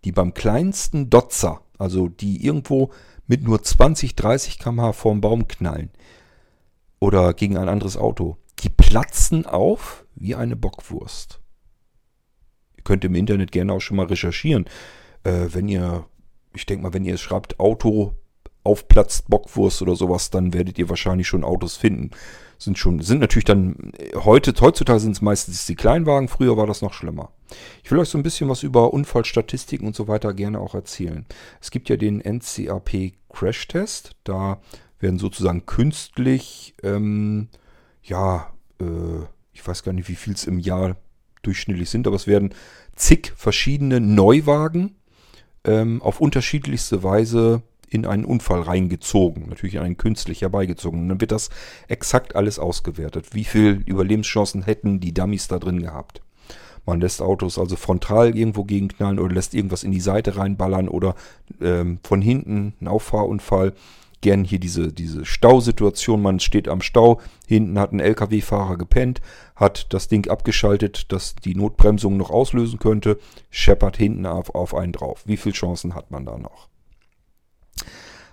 die 0.03 0.11
beim 0.11 0.33
kleinsten 0.33 1.09
Dotzer, 1.09 1.61
also 1.77 2.07
die 2.09 2.45
irgendwo 2.45 2.91
mit 3.31 3.45
nur 3.45 3.63
20, 3.63 4.17
30 4.17 4.59
km/h 4.59 4.91
vorm 4.91 5.21
Baum 5.21 5.47
knallen 5.47 5.89
oder 6.99 7.33
gegen 7.33 7.55
ein 7.55 7.69
anderes 7.69 7.95
Auto, 7.95 8.35
die 8.59 8.67
platzen 8.67 9.45
auf 9.45 10.05
wie 10.15 10.35
eine 10.35 10.57
Bockwurst. 10.57 11.39
Ihr 12.75 12.83
könnt 12.83 13.05
im 13.05 13.15
Internet 13.15 13.53
gerne 13.53 13.71
auch 13.71 13.79
schon 13.79 13.95
mal 13.95 14.07
recherchieren, 14.07 14.65
äh, 15.23 15.47
wenn 15.47 15.69
ihr, 15.69 16.07
ich 16.53 16.65
denke 16.65 16.83
mal, 16.83 16.93
wenn 16.93 17.05
ihr 17.05 17.13
es 17.13 17.21
schreibt, 17.21 17.57
Auto 17.57 18.15
aufplatzt 18.63 19.29
Bockwurst 19.29 19.81
oder 19.81 19.95
sowas, 19.95 20.29
dann 20.29 20.53
werdet 20.53 20.77
ihr 20.77 20.89
wahrscheinlich 20.89 21.27
schon 21.27 21.43
Autos 21.43 21.77
finden 21.77 22.11
sind 22.61 22.77
schon, 22.77 22.99
sind 23.01 23.19
natürlich 23.19 23.45
dann, 23.45 23.91
heute, 24.15 24.53
heutzutage 24.59 24.99
sind 24.99 25.13
es 25.13 25.21
meistens 25.21 25.65
die 25.65 25.75
Kleinwagen, 25.75 26.27
früher 26.27 26.57
war 26.57 26.67
das 26.67 26.81
noch 26.81 26.93
schlimmer. 26.93 27.31
Ich 27.83 27.91
will 27.91 27.99
euch 27.99 28.09
so 28.09 28.17
ein 28.17 28.23
bisschen 28.23 28.49
was 28.49 28.63
über 28.63 28.93
Unfallstatistiken 28.93 29.87
und 29.87 29.95
so 29.95 30.07
weiter 30.07 30.33
gerne 30.33 30.59
auch 30.59 30.75
erzählen. 30.75 31.25
Es 31.59 31.71
gibt 31.71 31.89
ja 31.89 31.97
den 31.97 32.21
NCAP 32.21 33.13
Crash 33.29 33.67
Test, 33.67 34.15
da 34.23 34.61
werden 34.99 35.17
sozusagen 35.17 35.65
künstlich, 35.65 36.75
ähm, 36.83 37.49
ja, 38.03 38.53
äh, 38.79 39.25
ich 39.53 39.67
weiß 39.67 39.83
gar 39.83 39.93
nicht, 39.93 40.07
wie 40.07 40.15
viel 40.15 40.33
es 40.33 40.45
im 40.45 40.59
Jahr 40.59 40.95
durchschnittlich 41.41 41.89
sind, 41.89 42.05
aber 42.05 42.15
es 42.15 42.27
werden 42.27 42.53
zig 42.95 43.33
verschiedene 43.35 43.99
Neuwagen 43.99 44.95
ähm, 45.63 46.01
auf 46.01 46.21
unterschiedlichste 46.21 47.01
Weise 47.01 47.63
in 47.91 48.05
einen 48.05 48.25
Unfall 48.25 48.61
reingezogen, 48.61 49.49
natürlich 49.49 49.75
in 49.75 49.81
einen 49.81 49.97
künstlich 49.97 50.41
herbeigezogen. 50.41 51.01
Und 51.01 51.09
dann 51.09 51.21
wird 51.21 51.33
das 51.33 51.49
exakt 51.89 52.35
alles 52.35 52.57
ausgewertet. 52.57 53.35
Wie 53.35 53.43
viele 53.43 53.71
Überlebenschancen 53.85 54.63
hätten 54.63 55.01
die 55.01 55.13
Dummies 55.13 55.49
da 55.49 55.59
drin 55.59 55.81
gehabt? 55.81 56.21
Man 56.85 57.01
lässt 57.01 57.21
Autos 57.21 57.59
also 57.59 57.75
frontal 57.75 58.35
irgendwo 58.35 58.63
gegenknallen 58.63 59.19
oder 59.19 59.35
lässt 59.35 59.53
irgendwas 59.53 59.83
in 59.83 59.91
die 59.91 59.99
Seite 59.99 60.37
reinballern 60.37 60.87
oder 60.87 61.15
ähm, 61.61 61.99
von 62.01 62.21
hinten 62.21 62.73
ein 62.81 62.87
Auffahrunfall. 62.87 63.73
Gern 64.21 64.45
hier 64.45 64.59
diese, 64.59 64.93
diese 64.93 65.25
Stausituation. 65.25 66.21
Man 66.21 66.39
steht 66.39 66.69
am 66.69 66.81
Stau, 66.81 67.19
hinten 67.47 67.77
hat 67.77 67.91
ein 67.91 67.99
LKW-Fahrer 67.99 68.77
gepennt, 68.77 69.19
hat 69.55 69.93
das 69.93 70.07
Ding 70.07 70.29
abgeschaltet, 70.29 71.11
das 71.11 71.35
die 71.35 71.55
Notbremsung 71.55 72.17
noch 72.17 72.29
auslösen 72.29 72.79
könnte, 72.79 73.19
scheppert 73.49 73.97
hinten 73.97 74.25
auf, 74.27 74.53
auf 74.55 74.75
einen 74.75 74.93
drauf. 74.93 75.23
Wie 75.25 75.37
viele 75.37 75.53
Chancen 75.53 75.95
hat 75.95 76.11
man 76.11 76.25
da 76.25 76.37
noch? 76.37 76.70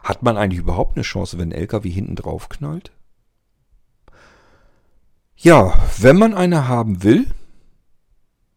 Hat 0.03 0.23
man 0.23 0.37
eigentlich 0.37 0.61
überhaupt 0.61 0.97
eine 0.97 1.03
Chance, 1.03 1.39
wenn 1.39 1.51
ein 1.51 1.59
LKW 1.59 1.91
hinten 1.91 2.17
drauf 2.17 2.49
knallt? 2.49 2.93
Ja, 5.37 5.79
wenn 5.99 6.19
man 6.19 6.35
eine 6.35 6.67
haben 6.67 7.03
will, 7.03 7.27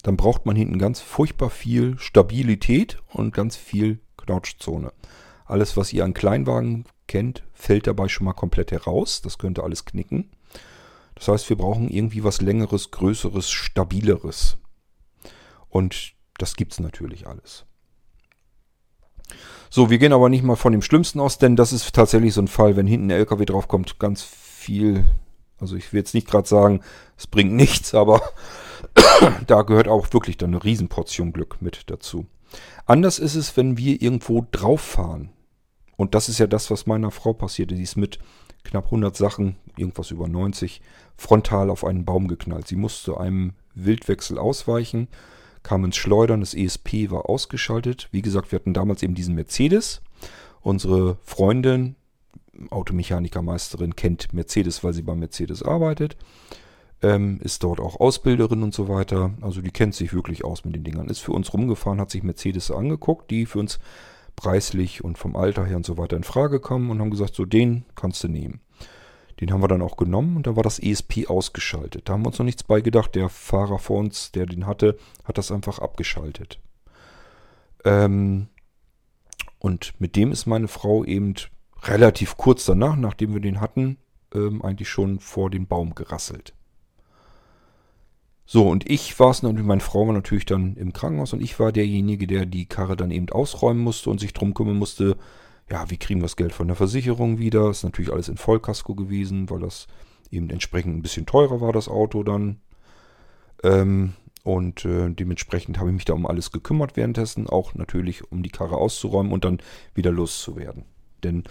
dann 0.04 0.18
braucht 0.18 0.46
man 0.46 0.56
hinten 0.56 0.80
ganz 0.80 1.00
furchtbar 1.00 1.50
viel 1.50 1.98
Stabilität 2.00 2.98
und 3.10 3.34
ganz 3.34 3.56
viel 3.56 4.00
Knautschzone. 4.18 4.92
Alles, 5.46 5.78
was 5.78 5.94
ihr 5.94 6.04
an 6.04 6.14
Kleinwagen 6.14 6.86
kennt, 7.08 7.44
fällt 7.54 7.88
dabei 7.88 8.08
schon 8.08 8.26
mal 8.26 8.34
komplett 8.34 8.72
heraus. 8.72 9.22
Das 9.22 9.38
könnte 9.38 9.64
alles 9.64 9.86
knicken. 9.86 10.32
Das 11.16 11.28
heißt, 11.28 11.50
wir 11.50 11.58
brauchen 11.58 11.90
irgendwie 11.90 12.24
was 12.24 12.42
längeres, 12.42 12.90
größeres, 12.90 13.52
stabileres. 13.52 14.58
Und 15.70 16.14
das 16.38 16.56
gibt 16.56 16.72
es 16.72 16.80
natürlich 16.80 17.28
alles. 17.28 17.66
So, 19.70 19.90
wir 19.90 20.00
gehen 20.00 20.14
aber 20.14 20.30
nicht 20.30 20.44
mal 20.44 20.56
von 20.56 20.74
dem 20.74 20.82
Schlimmsten 20.82 21.20
aus, 21.20 21.38
denn 21.38 21.56
das 21.56 21.72
ist 21.72 21.94
tatsächlich 21.94 22.34
so 22.34 22.42
ein 22.42 22.48
Fall, 22.48 22.76
wenn 22.76 22.88
hinten 22.88 23.08
ein 23.08 23.18
LKW 23.18 23.46
draufkommt, 23.46 24.00
ganz 24.00 24.22
viel. 24.22 25.06
Also 25.60 25.76
ich 25.76 25.94
will 25.94 26.00
jetzt 26.00 26.14
nicht 26.14 26.28
gerade 26.28 26.48
sagen, 26.48 26.82
es 27.18 27.28
bringt 27.28 27.54
nichts, 27.54 27.94
aber 27.94 28.22
da 29.48 29.62
gehört 29.62 29.88
auch 29.88 30.12
wirklich 30.14 30.38
dann 30.38 30.52
eine 30.52 30.64
Riesenportion 30.64 31.34
Glück 31.34 31.62
mit 31.62 31.84
dazu. 31.90 32.26
Anders 32.86 33.20
ist 33.20 33.36
es, 33.36 33.56
wenn 33.56 33.78
wir 33.78 34.02
irgendwo 34.02 34.46
drauf 34.52 34.82
fahren. 34.82 35.30
Und 35.96 36.16
das 36.16 36.30
ist 36.30 36.40
ja 36.40 36.48
das, 36.48 36.72
was 36.72 36.88
meiner 36.88 37.12
Frau 37.12 37.34
passierte. 37.34 37.76
Sie 37.76 37.84
ist 37.84 37.96
mit 37.96 38.20
knapp 38.64 38.86
100 38.86 39.16
Sachen, 39.16 39.56
irgendwas 39.78 40.12
über 40.12 40.28
90, 40.28 40.82
frontal 41.16 41.70
auf 41.70 41.86
einen 41.86 42.06
Baum 42.06 42.28
geknallt. 42.28 42.68
Sie 42.68 42.76
musste 42.76 43.20
einem 43.20 43.54
Wildwechsel 43.76 44.38
ausweichen, 44.38 45.08
kam 45.64 45.86
ins 45.86 45.98
Schleudern, 45.98 46.40
das 46.40 46.54
ESP 46.54 47.12
war 47.12 47.30
ausgeschaltet. 47.30 48.10
Wie 48.12 48.22
gesagt, 48.22 48.52
wir 48.52 48.60
hatten 48.60 48.74
damals 48.74 49.04
eben 49.04 49.16
diesen 49.16 49.36
Mercedes. 49.36 50.02
Unsere 50.62 51.18
Freundin, 51.24 51.96
Automechanikermeisterin, 52.70 53.96
kennt 53.96 54.34
Mercedes, 54.34 54.84
weil 54.84 54.94
sie 54.94 55.02
bei 55.02 55.16
Mercedes 55.16 55.64
arbeitet 55.64 56.18
ähm, 57.02 57.40
ist 57.42 57.64
dort 57.64 57.80
auch 57.80 58.00
Ausbilderin 58.00 58.64
und 58.64 58.74
so 58.74 58.88
weiter. 58.88 59.32
Also 59.42 59.62
die 59.62 59.72
kennt 59.72 59.96
sich 59.96 60.14
wirklich 60.14 60.44
aus 60.44 60.66
mit 60.66 60.76
den 60.76 60.84
Dingern. 60.84 61.10
Ist 61.10 61.20
für 61.20 61.32
uns 61.32 61.54
rumgefahren, 61.54 62.00
hat 62.00 62.12
sich 62.12 62.24
Mercedes 62.24 62.72
angeguckt, 62.72 63.32
die 63.32 63.46
für 63.46 63.60
uns 63.60 63.80
preislich 64.36 65.04
und 65.04 65.18
vom 65.18 65.36
Alter 65.36 65.66
her 65.66 65.78
und 65.78 65.86
so 65.86 65.98
weiter 65.98 66.16
in 66.16 66.24
Frage 66.24 66.60
kommen 66.60 66.90
und 66.90 67.00
haben 67.00 67.12
gesagt, 67.12 67.36
so 67.36 67.46
den 67.46 67.86
kannst 67.96 68.24
du 68.24 68.28
nehmen. 68.28 68.62
Den 69.42 69.52
haben 69.52 69.64
wir 69.64 69.68
dann 69.68 69.82
auch 69.82 69.98
genommen 69.98 70.38
und 70.38 70.46
da 70.46 70.56
war 70.56 70.62
das 70.62 70.78
ESP 70.78 71.28
ausgeschaltet. 71.28 72.08
Da 72.08 72.14
haben 72.14 72.22
wir 72.22 72.28
uns 72.28 72.38
noch 72.38 72.46
nichts 72.46 72.64
bei 72.64 72.80
gedacht. 72.80 73.16
Der 73.16 73.28
Fahrer 73.28 73.80
vor 73.80 73.98
uns, 73.98 74.32
der 74.32 74.46
den 74.46 74.68
hatte, 74.68 74.98
hat 75.26 75.40
das 75.40 75.52
einfach 75.52 75.80
abgeschaltet. 75.80 76.60
Ähm, 77.84 78.50
und 79.58 80.00
mit 80.00 80.16
dem 80.16 80.32
ist 80.32 80.46
meine 80.46 80.68
Frau 80.68 81.04
eben 81.04 81.34
relativ 81.82 82.38
kurz 82.38 82.66
danach, 82.66 82.96
nachdem 82.96 83.34
wir 83.34 83.42
den 83.42 83.60
hatten, 83.60 83.98
ähm, 84.34 84.62
eigentlich 84.62 84.90
schon 84.90 85.20
vor 85.20 85.50
den 85.50 85.66
Baum 85.66 85.96
gerasselt. 85.96 86.54
So, 88.46 88.68
und 88.68 88.88
ich 88.90 89.20
war 89.20 89.32
es 89.32 89.42
natürlich, 89.42 89.66
meine 89.66 89.82
Frau 89.82 90.06
war 90.06 90.14
natürlich 90.14 90.46
dann 90.46 90.76
im 90.76 90.94
Krankenhaus 90.94 91.34
und 91.34 91.42
ich 91.42 91.60
war 91.60 91.72
derjenige, 91.72 92.28
der 92.28 92.46
die 92.46 92.66
Karre 92.66 92.96
dann 92.98 93.10
eben 93.10 93.30
ausräumen 93.30 93.82
musste 93.82 94.10
und 94.10 94.20
sich 94.20 94.34
drum 94.34 94.54
kümmern 94.54 94.78
musste, 94.78 95.18
ja, 95.72 95.90
wie 95.90 95.98
kriegen 95.98 96.20
wir 96.20 96.26
das 96.26 96.36
Geld 96.36 96.52
von 96.52 96.68
der 96.68 96.76
Versicherung 96.76 97.40
wieder? 97.40 97.70
Ist 97.70 97.84
natürlich 97.84 98.12
alles 98.12 98.28
in 98.28 98.38
Vollkasko 98.38 98.94
gewesen, 98.94 99.50
weil 99.50 99.60
das 99.60 99.88
eben 100.30 100.50
entsprechend 100.50 100.98
ein 100.98 101.02
bisschen 101.02 101.26
teurer 101.26 101.62
war, 101.62 101.72
das 101.72 101.88
Auto 101.88 102.24
dann. 102.24 102.60
Ähm, 103.64 104.14
und 104.44 104.86
äh, 104.86 105.10
dementsprechend 105.10 105.78
habe 105.78 105.90
ich 105.90 105.94
mich 105.94 106.06
da 106.06 106.14
um 106.14 106.26
alles 106.26 106.52
gekümmert 106.52 106.98
währenddessen, 106.98 107.48
auch 107.48 107.74
natürlich 107.76 108.32
um 108.32 108.44
die 108.44 108.50
Karre 108.50 108.76
auszuräumen 108.76 109.32
und 109.32 109.46
dann 109.46 109.60
wieder 109.94 110.12
loszuwerden. 110.12 110.84
Denn 111.24 111.44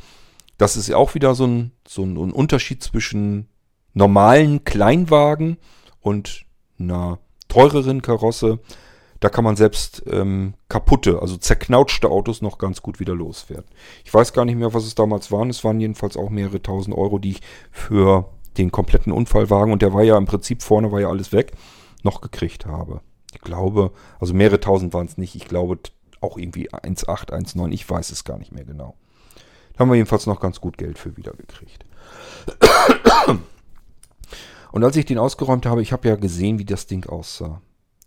das 0.58 0.76
ist 0.76 0.88
ja 0.88 0.96
auch 0.96 1.14
wieder 1.14 1.34
so 1.34 1.46
ein, 1.46 1.72
so 1.86 2.02
ein 2.02 2.16
Unterschied 2.16 2.82
zwischen 2.82 3.48
normalen 3.94 4.64
Kleinwagen 4.64 5.56
und 6.00 6.44
einer 6.78 7.18
teureren 7.48 8.02
Karosse, 8.02 8.58
da 9.20 9.28
kann 9.28 9.44
man 9.44 9.56
selbst 9.56 10.02
ähm, 10.10 10.54
kaputte, 10.68 11.20
also 11.20 11.36
zerknautschte 11.36 12.08
Autos 12.08 12.40
noch 12.40 12.56
ganz 12.58 12.80
gut 12.82 13.00
wieder 13.00 13.14
loswerden. 13.14 13.66
Ich 14.04 14.12
weiß 14.12 14.32
gar 14.32 14.46
nicht 14.46 14.56
mehr, 14.56 14.72
was 14.72 14.84
es 14.84 14.94
damals 14.94 15.30
waren. 15.30 15.50
Es 15.50 15.62
waren 15.62 15.78
jedenfalls 15.78 16.16
auch 16.16 16.30
mehrere 16.30 16.62
tausend 16.62 16.96
Euro, 16.96 17.18
die 17.18 17.32
ich 17.32 17.42
für 17.70 18.30
den 18.56 18.72
kompletten 18.72 19.12
Unfallwagen, 19.12 19.72
und 19.72 19.82
der 19.82 19.92
war 19.92 20.02
ja 20.02 20.16
im 20.16 20.26
Prinzip 20.26 20.62
vorne, 20.62 20.90
war 20.90 21.00
ja 21.00 21.08
alles 21.08 21.32
weg, 21.32 21.52
noch 22.02 22.20
gekriegt 22.20 22.66
habe. 22.66 23.02
Ich 23.32 23.40
glaube, 23.40 23.92
also 24.18 24.34
mehrere 24.34 24.58
tausend 24.58 24.92
waren 24.94 25.06
es 25.06 25.18
nicht. 25.18 25.36
Ich 25.36 25.46
glaube 25.46 25.78
auch 26.20 26.36
irgendwie 26.36 26.70
1,8, 26.70 27.30
1,9, 27.30 27.70
ich 27.72 27.88
weiß 27.88 28.10
es 28.10 28.24
gar 28.24 28.38
nicht 28.38 28.52
mehr 28.52 28.64
genau. 28.64 28.94
Da 29.74 29.80
haben 29.80 29.90
wir 29.90 29.96
jedenfalls 29.96 30.26
noch 30.26 30.40
ganz 30.40 30.60
gut 30.60 30.78
Geld 30.78 30.98
für 30.98 31.16
wiedergekriegt. 31.16 31.84
Und 34.72 34.84
als 34.84 34.96
ich 34.96 35.04
den 35.04 35.18
ausgeräumt 35.18 35.66
habe, 35.66 35.82
ich 35.82 35.92
habe 35.92 36.08
ja 36.08 36.16
gesehen, 36.16 36.58
wie 36.58 36.64
das 36.64 36.86
Ding 36.86 37.06
aussah. 37.06 37.60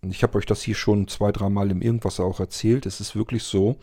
Ich 0.09 0.23
habe 0.23 0.37
euch 0.37 0.45
das 0.45 0.61
hier 0.61 0.75
schon 0.75 1.07
zwei, 1.07 1.31
dreimal 1.31 1.71
im 1.71 1.81
Irgendwas 1.81 2.19
auch 2.19 2.39
erzählt. 2.39 2.85
Es 2.85 2.99
ist 2.99 3.15
wirklich 3.15 3.43
so, 3.43 3.77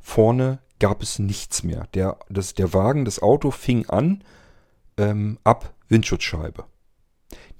vorne 0.00 0.58
gab 0.78 1.02
es 1.02 1.18
nichts 1.18 1.62
mehr. 1.62 1.86
Der, 1.94 2.18
das, 2.28 2.54
der 2.54 2.72
Wagen, 2.72 3.04
das 3.04 3.20
Auto 3.20 3.50
fing 3.50 3.86
an 3.86 4.22
ähm, 4.96 5.38
ab 5.44 5.74
Windschutzscheibe. 5.88 6.64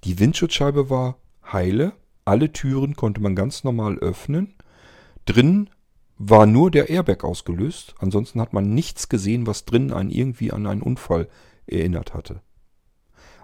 Die 0.04 0.18
Windschutzscheibe 0.18 0.90
war 0.90 1.18
heile. 1.52 1.92
Alle 2.24 2.52
Türen 2.52 2.96
konnte 2.96 3.20
man 3.20 3.36
ganz 3.36 3.64
normal 3.64 3.98
öffnen. 3.98 4.54
Drin 5.26 5.70
war 6.18 6.46
nur 6.46 6.70
der 6.70 6.88
Airbag 6.88 7.24
ausgelöst. 7.24 7.94
Ansonsten 7.98 8.40
hat 8.40 8.52
man 8.52 8.74
nichts 8.74 9.08
gesehen, 9.08 9.46
was 9.46 9.64
drin 9.64 9.92
einen 9.92 10.10
irgendwie 10.10 10.52
an 10.52 10.66
einen 10.66 10.82
Unfall 10.82 11.28
erinnert 11.66 12.14
hatte. 12.14 12.40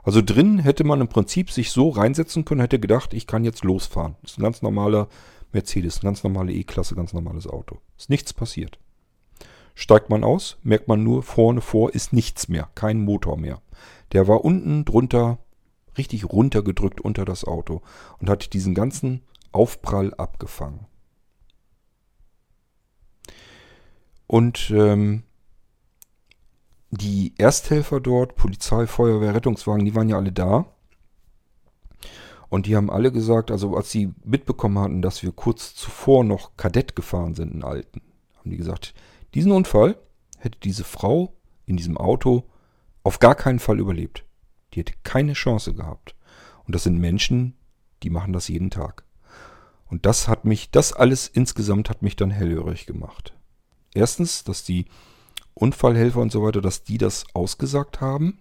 Also 0.02 0.20
drin 0.20 0.58
hätte 0.58 0.84
man 0.84 1.00
im 1.00 1.08
Prinzip 1.08 1.50
sich 1.50 1.70
so 1.70 1.90
reinsetzen 1.90 2.44
können, 2.44 2.60
hätte 2.60 2.80
gedacht, 2.80 3.14
ich 3.14 3.26
kann 3.26 3.44
jetzt 3.44 3.64
losfahren. 3.64 4.16
Das 4.22 4.32
ist 4.32 4.38
ein 4.38 4.42
ganz 4.42 4.62
normaler 4.62 5.08
Mercedes, 5.52 5.98
eine 5.98 6.08
ganz 6.08 6.24
normale 6.24 6.52
E-Klasse, 6.52 6.94
ganz 6.94 7.12
normales 7.12 7.46
Auto. 7.46 7.78
Ist 7.96 8.10
nichts 8.10 8.32
passiert. 8.32 8.78
Steigt 9.74 10.10
man 10.10 10.24
aus, 10.24 10.58
merkt 10.62 10.88
man 10.88 11.02
nur, 11.02 11.22
vorne 11.22 11.60
vor 11.60 11.94
ist 11.94 12.12
nichts 12.12 12.48
mehr, 12.48 12.68
kein 12.74 13.00
Motor 13.00 13.38
mehr. 13.38 13.62
Der 14.12 14.28
war 14.28 14.44
unten 14.44 14.84
drunter 14.84 15.38
richtig 15.96 16.24
runtergedrückt 16.24 17.00
unter 17.00 17.24
das 17.24 17.44
Auto 17.44 17.82
und 18.18 18.28
hat 18.28 18.52
diesen 18.52 18.74
ganzen 18.74 19.22
Aufprall 19.52 20.14
abgefangen. 20.14 20.86
Und 24.26 24.72
ähm, 24.74 25.24
die 26.92 27.32
Ersthelfer 27.38 28.00
dort, 28.00 28.36
Polizei, 28.36 28.86
Feuerwehr, 28.86 29.34
Rettungswagen, 29.34 29.84
die 29.84 29.94
waren 29.94 30.10
ja 30.10 30.16
alle 30.16 30.30
da. 30.30 30.66
Und 32.50 32.66
die 32.66 32.76
haben 32.76 32.90
alle 32.90 33.10
gesagt, 33.10 33.50
also 33.50 33.74
als 33.74 33.90
sie 33.90 34.12
mitbekommen 34.24 34.78
hatten, 34.78 35.00
dass 35.00 35.22
wir 35.22 35.32
kurz 35.32 35.74
zuvor 35.74 36.22
noch 36.22 36.54
Kadett 36.58 36.94
gefahren 36.94 37.34
sind, 37.34 37.52
einen 37.52 37.64
alten, 37.64 38.02
haben 38.38 38.50
die 38.50 38.58
gesagt, 38.58 38.92
diesen 39.32 39.52
Unfall 39.52 39.96
hätte 40.38 40.58
diese 40.60 40.84
Frau 40.84 41.32
in 41.64 41.78
diesem 41.78 41.96
Auto 41.96 42.44
auf 43.04 43.20
gar 43.20 43.36
keinen 43.36 43.58
Fall 43.58 43.80
überlebt. 43.80 44.26
Die 44.74 44.80
hätte 44.80 44.92
keine 45.02 45.32
Chance 45.32 45.72
gehabt. 45.72 46.14
Und 46.66 46.74
das 46.74 46.82
sind 46.82 46.98
Menschen, 46.98 47.54
die 48.02 48.10
machen 48.10 48.34
das 48.34 48.48
jeden 48.48 48.68
Tag. 48.68 49.04
Und 49.86 50.04
das 50.04 50.28
hat 50.28 50.44
mich, 50.44 50.70
das 50.70 50.92
alles 50.92 51.28
insgesamt 51.28 51.88
hat 51.88 52.02
mich 52.02 52.16
dann 52.16 52.30
hellhörig 52.30 52.84
gemacht. 52.84 53.32
Erstens, 53.94 54.44
dass 54.44 54.62
die 54.62 54.86
Unfallhelfer 55.54 56.20
und 56.20 56.32
so 56.32 56.42
weiter, 56.42 56.60
dass 56.60 56.84
die 56.84 56.98
das 56.98 57.24
ausgesagt 57.34 58.00
haben. 58.00 58.38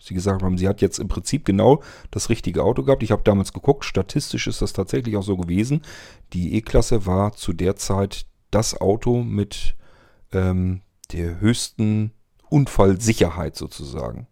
Sie 0.00 0.14
gesagt 0.14 0.42
haben, 0.42 0.56
sie 0.56 0.66
hat 0.66 0.80
jetzt 0.80 0.98
im 0.98 1.08
Prinzip 1.08 1.44
genau 1.44 1.82
das 2.10 2.30
richtige 2.30 2.64
Auto 2.64 2.82
gehabt. 2.82 3.02
Ich 3.02 3.10
habe 3.10 3.22
damals 3.22 3.52
geguckt, 3.52 3.84
statistisch 3.84 4.46
ist 4.46 4.62
das 4.62 4.72
tatsächlich 4.72 5.16
auch 5.16 5.22
so 5.22 5.36
gewesen. 5.36 5.82
Die 6.32 6.54
E-Klasse 6.54 7.04
war 7.04 7.32
zu 7.32 7.52
der 7.52 7.76
Zeit 7.76 8.26
das 8.50 8.80
Auto 8.80 9.22
mit 9.22 9.76
ähm, 10.32 10.80
der 11.12 11.40
höchsten 11.40 12.12
Unfallsicherheit 12.48 13.56
sozusagen. 13.56 14.26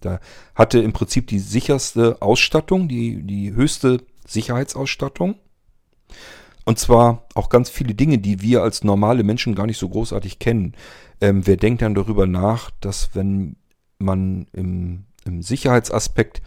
Da 0.00 0.20
hatte 0.54 0.78
im 0.78 0.92
Prinzip 0.92 1.26
die 1.26 1.38
sicherste 1.38 2.22
Ausstattung, 2.22 2.88
die, 2.88 3.22
die 3.22 3.52
höchste 3.52 4.02
Sicherheitsausstattung. 4.26 5.36
Und 6.64 6.78
zwar 6.78 7.26
auch 7.34 7.48
ganz 7.48 7.70
viele 7.70 7.94
Dinge, 7.94 8.18
die 8.18 8.42
wir 8.42 8.62
als 8.62 8.84
normale 8.84 9.22
Menschen 9.22 9.54
gar 9.54 9.66
nicht 9.66 9.78
so 9.78 9.88
großartig 9.88 10.38
kennen. 10.38 10.74
Ähm, 11.20 11.46
wer 11.46 11.56
denkt 11.56 11.82
dann 11.82 11.94
darüber 11.94 12.26
nach, 12.26 12.70
dass 12.80 13.14
wenn 13.14 13.56
man 13.98 14.46
im, 14.52 15.04
im 15.24 15.42
Sicherheitsaspekt 15.42 16.42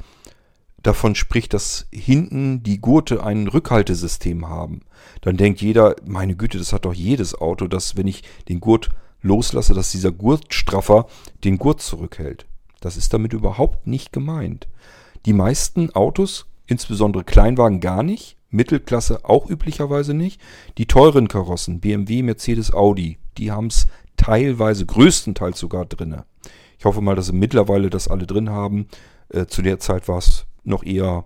davon 0.82 1.16
spricht, 1.16 1.54
dass 1.54 1.88
hinten 1.92 2.62
die 2.62 2.80
Gurte 2.80 3.24
ein 3.24 3.48
Rückhaltesystem 3.48 4.50
haben, 4.50 4.82
dann 5.22 5.38
denkt 5.38 5.62
jeder, 5.62 5.96
meine 6.06 6.36
Güte, 6.36 6.58
das 6.58 6.74
hat 6.74 6.86
doch 6.86 6.94
jedes 6.94 7.36
Auto, 7.36 7.68
dass 7.68 7.96
wenn 7.96 8.08
ich 8.08 8.24
den 8.50 8.60
Gurt 8.60 8.90
loslasse, 9.22 9.74
dass 9.74 9.92
dieser 9.92 10.12
Gurtstraffer 10.12 11.08
den 11.44 11.58
Gurt 11.58 11.82
zurückhält. 11.82 12.46
Das 12.82 12.98
ist 12.98 13.14
damit 13.14 13.32
überhaupt 13.32 13.88
nicht 13.88 14.12
gemeint. 14.12 14.68
Die 15.26 15.34
meisten 15.34 15.90
Autos, 15.92 16.48
insbesondere 16.68 17.24
Kleinwagen 17.24 17.80
gar 17.80 18.04
nicht, 18.04 18.38
Mittelklasse 18.54 19.26
auch 19.26 19.50
üblicherweise 19.50 20.14
nicht. 20.14 20.40
Die 20.78 20.86
teuren 20.86 21.28
Karossen, 21.28 21.80
BMW, 21.80 22.24
Mercedes, 22.24 22.74
Audi, 22.74 23.18
die 23.38 23.52
haben 23.52 23.68
es 23.68 23.88
teilweise, 24.18 24.86
größtenteils 24.86 25.60
sogar 25.60 25.86
drinne. 25.86 26.26
Ich 26.78 26.86
hoffe 26.86 27.02
mal, 27.02 27.16
dass 27.16 27.28
sie 27.28 27.34
mittlerweile 27.34 27.90
das 27.90 28.08
alle 28.08 28.28
drin 28.28 28.50
haben. 28.50 28.88
Äh, 29.30 29.46
zu 29.48 29.62
der 29.62 29.80
Zeit 29.80 30.08
war 30.08 30.18
es 30.18 30.46
noch 30.64 30.84
eher 30.84 31.26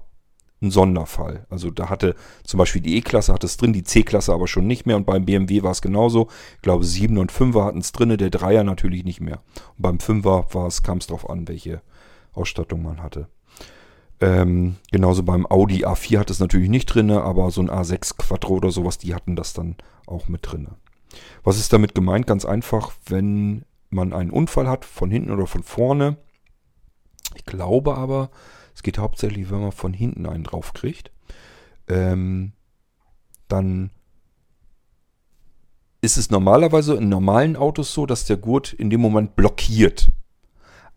ein 0.61 0.71
Sonderfall. 0.71 1.45
Also 1.49 1.69
da 1.69 1.89
hatte 1.89 2.15
zum 2.43 2.57
Beispiel 2.57 2.81
die 2.81 2.97
E-Klasse 2.97 3.33
hat 3.33 3.43
es 3.43 3.57
drin, 3.57 3.73
die 3.73 3.83
C-Klasse 3.83 4.33
aber 4.33 4.47
schon 4.47 4.65
nicht 4.65 4.85
mehr 4.85 4.95
und 4.97 5.05
beim 5.05 5.25
BMW 5.25 5.61
war 5.63 5.71
es 5.71 5.81
genauso. 5.81 6.27
Ich 6.55 6.61
glaube 6.61 6.83
7 6.83 7.17
und 7.17 7.31
5er 7.31 7.65
hatten 7.65 7.79
es 7.79 7.91
drin, 7.91 8.17
der 8.17 8.31
3er 8.31 8.63
natürlich 8.63 9.03
nicht 9.03 9.21
mehr. 9.21 9.41
Und 9.77 9.81
beim 9.81 9.97
5er 9.97 10.81
kam 10.81 10.97
es 10.97 11.07
darauf 11.07 11.29
an, 11.29 11.47
welche 11.47 11.81
Ausstattung 12.33 12.81
man 12.81 13.03
hatte. 13.03 13.27
Ähm, 14.19 14.77
genauso 14.91 15.23
beim 15.23 15.45
Audi 15.45 15.85
A4 15.85 16.19
hat 16.19 16.29
es 16.31 16.39
natürlich 16.39 16.69
nicht 16.69 16.87
drin, 16.87 17.11
aber 17.11 17.51
so 17.51 17.61
ein 17.61 17.69
A6 17.69 18.17
Quattro 18.17 18.55
oder 18.55 18.71
sowas, 18.71 18.97
die 18.97 19.13
hatten 19.13 19.35
das 19.35 19.53
dann 19.53 19.75
auch 20.07 20.27
mit 20.27 20.51
drin. 20.51 20.69
Was 21.43 21.57
ist 21.57 21.71
damit 21.71 21.93
gemeint? 21.93 22.25
Ganz 22.27 22.45
einfach, 22.45 22.93
wenn 23.05 23.63
man 23.89 24.13
einen 24.13 24.31
Unfall 24.31 24.67
hat, 24.67 24.85
von 24.85 25.11
hinten 25.11 25.31
oder 25.31 25.47
von 25.47 25.63
vorne. 25.63 26.17
Ich 27.35 27.45
glaube 27.45 27.95
aber, 27.95 28.29
es 28.73 28.83
geht 28.83 28.97
hauptsächlich, 28.97 29.49
wenn 29.51 29.61
man 29.61 29.71
von 29.71 29.93
hinten 29.93 30.25
einen 30.25 30.43
draufkriegt. 30.43 31.11
Ähm, 31.87 32.53
dann 33.47 33.91
ist 36.01 36.17
es 36.17 36.29
normalerweise 36.29 36.95
in 36.95 37.09
normalen 37.09 37.55
Autos 37.55 37.93
so, 37.93 38.05
dass 38.05 38.25
der 38.25 38.37
Gurt 38.37 38.73
in 38.73 38.89
dem 38.89 39.01
Moment 39.01 39.35
blockiert. 39.35 40.09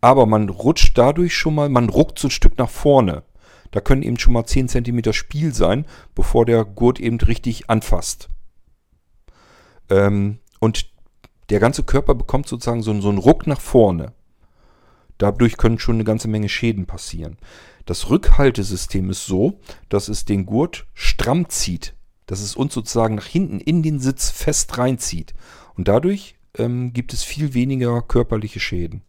Aber 0.01 0.27
man 0.27 0.49
rutscht 0.49 0.97
dadurch 0.97 1.35
schon 1.35 1.55
mal, 1.55 1.69
man 1.69 1.89
ruckt 1.89 2.19
so 2.19 2.29
ein 2.29 2.33
Stück 2.33 2.59
nach 2.59 2.71
vorne. 2.71 3.23
Da 3.71 3.81
können 3.81 4.03
eben 4.03 4.19
schon 4.19 4.33
mal 4.33 4.45
10 4.45 4.69
cm 4.69 5.13
Spiel 5.13 5.55
sein, 5.55 5.87
bevor 6.15 6.45
der 6.45 6.65
Gurt 6.65 6.99
eben 6.99 7.21
richtig 7.21 7.71
anfasst. 7.71 8.29
Ähm, 9.89 10.39
und 10.59 10.91
der 11.51 11.61
ganze 11.61 11.83
Körper 11.83 12.15
bekommt 12.15 12.49
sozusagen 12.49 12.83
so, 12.83 12.99
so 13.01 13.09
einen 13.09 13.19
Ruck 13.19 13.47
nach 13.47 13.61
vorne. 13.61 14.13
Dadurch 15.19 15.57
können 15.57 15.79
schon 15.79 15.97
eine 15.97 16.05
ganze 16.05 16.29
Menge 16.29 16.49
Schäden 16.49 16.87
passieren. 16.87 17.37
Das 17.87 18.09
Rückhaltesystem 18.09 19.11
ist 19.11 19.27
so, 19.27 19.61
dass 19.89 20.09
es 20.09 20.25
den 20.25 20.47
Gurt 20.47 20.87
stramm 20.95 21.49
zieht. 21.49 21.95
Dass 22.27 22.41
es 22.41 22.57
uns 22.57 22.73
sozusagen 22.73 23.17
nach 23.17 23.27
hinten 23.27 23.61
in 23.61 23.83
den 23.83 23.99
Sitz 23.99 24.31
fest 24.31 24.79
reinzieht. 24.79 25.35
Und 25.75 25.89
dadurch 25.89 26.37
ähm, 26.57 26.93
gibt 26.93 27.13
es 27.13 27.25
viel 27.25 27.55
weniger 27.55 28.01
körperliche 28.03 28.61
Schäden. 28.61 29.03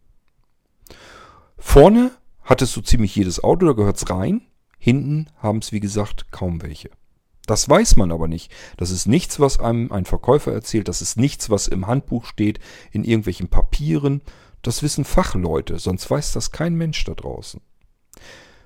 Vorne 1.64 2.10
hat 2.42 2.60
es 2.60 2.72
so 2.72 2.82
ziemlich 2.82 3.16
jedes 3.16 3.42
Auto, 3.42 3.64
da 3.64 3.72
gehört 3.72 3.96
es 3.96 4.10
rein. 4.10 4.42
Hinten 4.78 5.28
haben 5.38 5.58
es, 5.58 5.72
wie 5.72 5.80
gesagt, 5.80 6.30
kaum 6.30 6.60
welche. 6.60 6.90
Das 7.46 7.66
weiß 7.66 7.96
man 7.96 8.12
aber 8.12 8.28
nicht. 8.28 8.52
Das 8.76 8.90
ist 8.90 9.06
nichts, 9.06 9.40
was 9.40 9.58
einem 9.58 9.90
ein 9.90 10.04
Verkäufer 10.04 10.52
erzählt. 10.52 10.88
Das 10.88 11.00
ist 11.00 11.16
nichts, 11.16 11.48
was 11.48 11.68
im 11.68 11.86
Handbuch 11.86 12.26
steht, 12.26 12.58
in 12.90 13.04
irgendwelchen 13.04 13.48
Papieren. 13.48 14.20
Das 14.60 14.82
wissen 14.82 15.04
Fachleute, 15.04 15.78
sonst 15.78 16.10
weiß 16.10 16.32
das 16.32 16.50
kein 16.50 16.74
Mensch 16.74 17.04
da 17.04 17.14
draußen. 17.14 17.60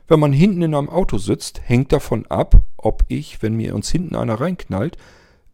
Wenn 0.09 0.19
man 0.19 0.33
hinten 0.33 0.63
in 0.63 0.75
einem 0.75 0.89
Auto 0.89 1.19
sitzt, 1.19 1.61
hängt 1.65 1.93
davon 1.93 2.27
ab, 2.27 2.63
ob 2.77 3.05
ich, 3.09 3.41
wenn 3.41 3.55
mir 3.55 3.75
uns 3.75 3.91
hinten 3.91 4.17
einer 4.17 4.41
reinknallt, 4.41 4.97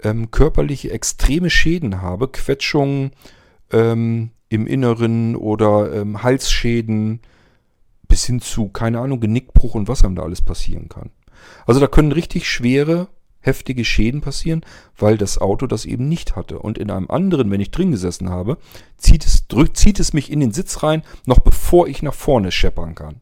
ähm, 0.02 0.31
körperliche 0.31 0.90
extreme 0.90 1.50
Schäden 1.50 2.00
habe, 2.00 2.28
Quetschungen 2.28 3.11
ähm, 3.72 4.31
im 4.53 4.67
Inneren 4.67 5.37
oder 5.37 5.93
ähm, 5.95 6.23
Halsschäden 6.23 7.21
bis 8.09 8.27
hin 8.27 8.41
zu, 8.41 8.69
keine 8.69 9.01
Ahnung, 9.01 9.21
Genickbruch 9.21 9.75
und 9.75 9.88
was 9.88 10.05
einem 10.05 10.17
da 10.17 10.23
alles 10.23 10.43
passieren 10.43 10.88
kann. 10.88 11.11
Also 11.67 11.81
da 11.81 11.87
können 11.87 12.12
richtig 12.12 12.49
schwere, 12.49 13.09
heftige 13.41 13.85
Schäden 13.85 14.21
passieren, 14.21 14.65
weil 14.97 15.19
das 15.19 15.38
Auto 15.38 15.67
das 15.67 15.85
eben 15.85 16.09
nicht 16.09 16.37
hatte. 16.37 16.59
Und 16.59 16.79
in 16.79 16.91
einem 16.91 17.11
anderen, 17.11 17.51
wenn 17.51 17.61
ich 17.61 17.71
drin 17.71 17.91
gesessen 17.91 18.31
habe, 18.31 18.59
zieht 18.97 19.25
es, 19.25 19.49
drückt, 19.49 19.77
zieht 19.77 19.99
es 19.99 20.12
mich 20.12 20.31
in 20.31 20.41
den 20.41 20.53
Sitz 20.53 20.83
rein, 20.83 21.03
noch 21.27 21.41
bevor 21.41 21.88
ich 21.88 22.03
nach 22.03 22.15
vorne 22.15 22.53
scheppern 22.53 22.95
kann. 22.95 23.21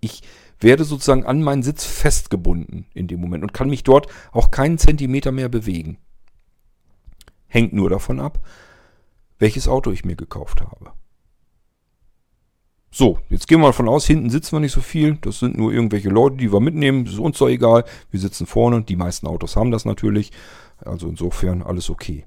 Ich 0.00 0.22
werde 0.60 0.84
sozusagen 0.84 1.24
an 1.24 1.42
meinen 1.42 1.62
Sitz 1.62 1.84
festgebunden 1.84 2.86
in 2.94 3.08
dem 3.08 3.20
Moment 3.20 3.42
und 3.42 3.54
kann 3.54 3.70
mich 3.70 3.84
dort 3.84 4.06
auch 4.32 4.50
keinen 4.50 4.78
Zentimeter 4.78 5.32
mehr 5.32 5.48
bewegen. 5.48 5.98
Hängt 7.48 7.72
nur 7.72 7.90
davon 7.90 8.20
ab, 8.20 8.40
welches 9.42 9.68
Auto 9.68 9.90
ich 9.90 10.04
mir 10.04 10.16
gekauft 10.16 10.62
habe. 10.62 10.92
So, 12.90 13.18
jetzt 13.28 13.48
gehen 13.48 13.58
wir 13.58 13.66
mal 13.66 13.72
von 13.72 13.88
aus, 13.88 14.06
hinten 14.06 14.30
sitzen 14.30 14.52
wir 14.52 14.60
nicht 14.60 14.72
so 14.72 14.80
viel. 14.80 15.16
Das 15.16 15.40
sind 15.40 15.58
nur 15.58 15.72
irgendwelche 15.72 16.10
Leute, 16.10 16.36
die 16.36 16.52
wir 16.52 16.60
mitnehmen. 16.60 17.04
Das 17.04 17.14
ist 17.14 17.20
uns 17.20 17.38
doch 17.38 17.48
egal. 17.48 17.84
Wir 18.10 18.20
sitzen 18.20 18.46
vorne. 18.46 18.82
Die 18.82 18.96
meisten 18.96 19.26
Autos 19.26 19.56
haben 19.56 19.70
das 19.70 19.84
natürlich. 19.84 20.30
Also 20.78 21.08
insofern 21.08 21.62
alles 21.62 21.90
okay. 21.90 22.24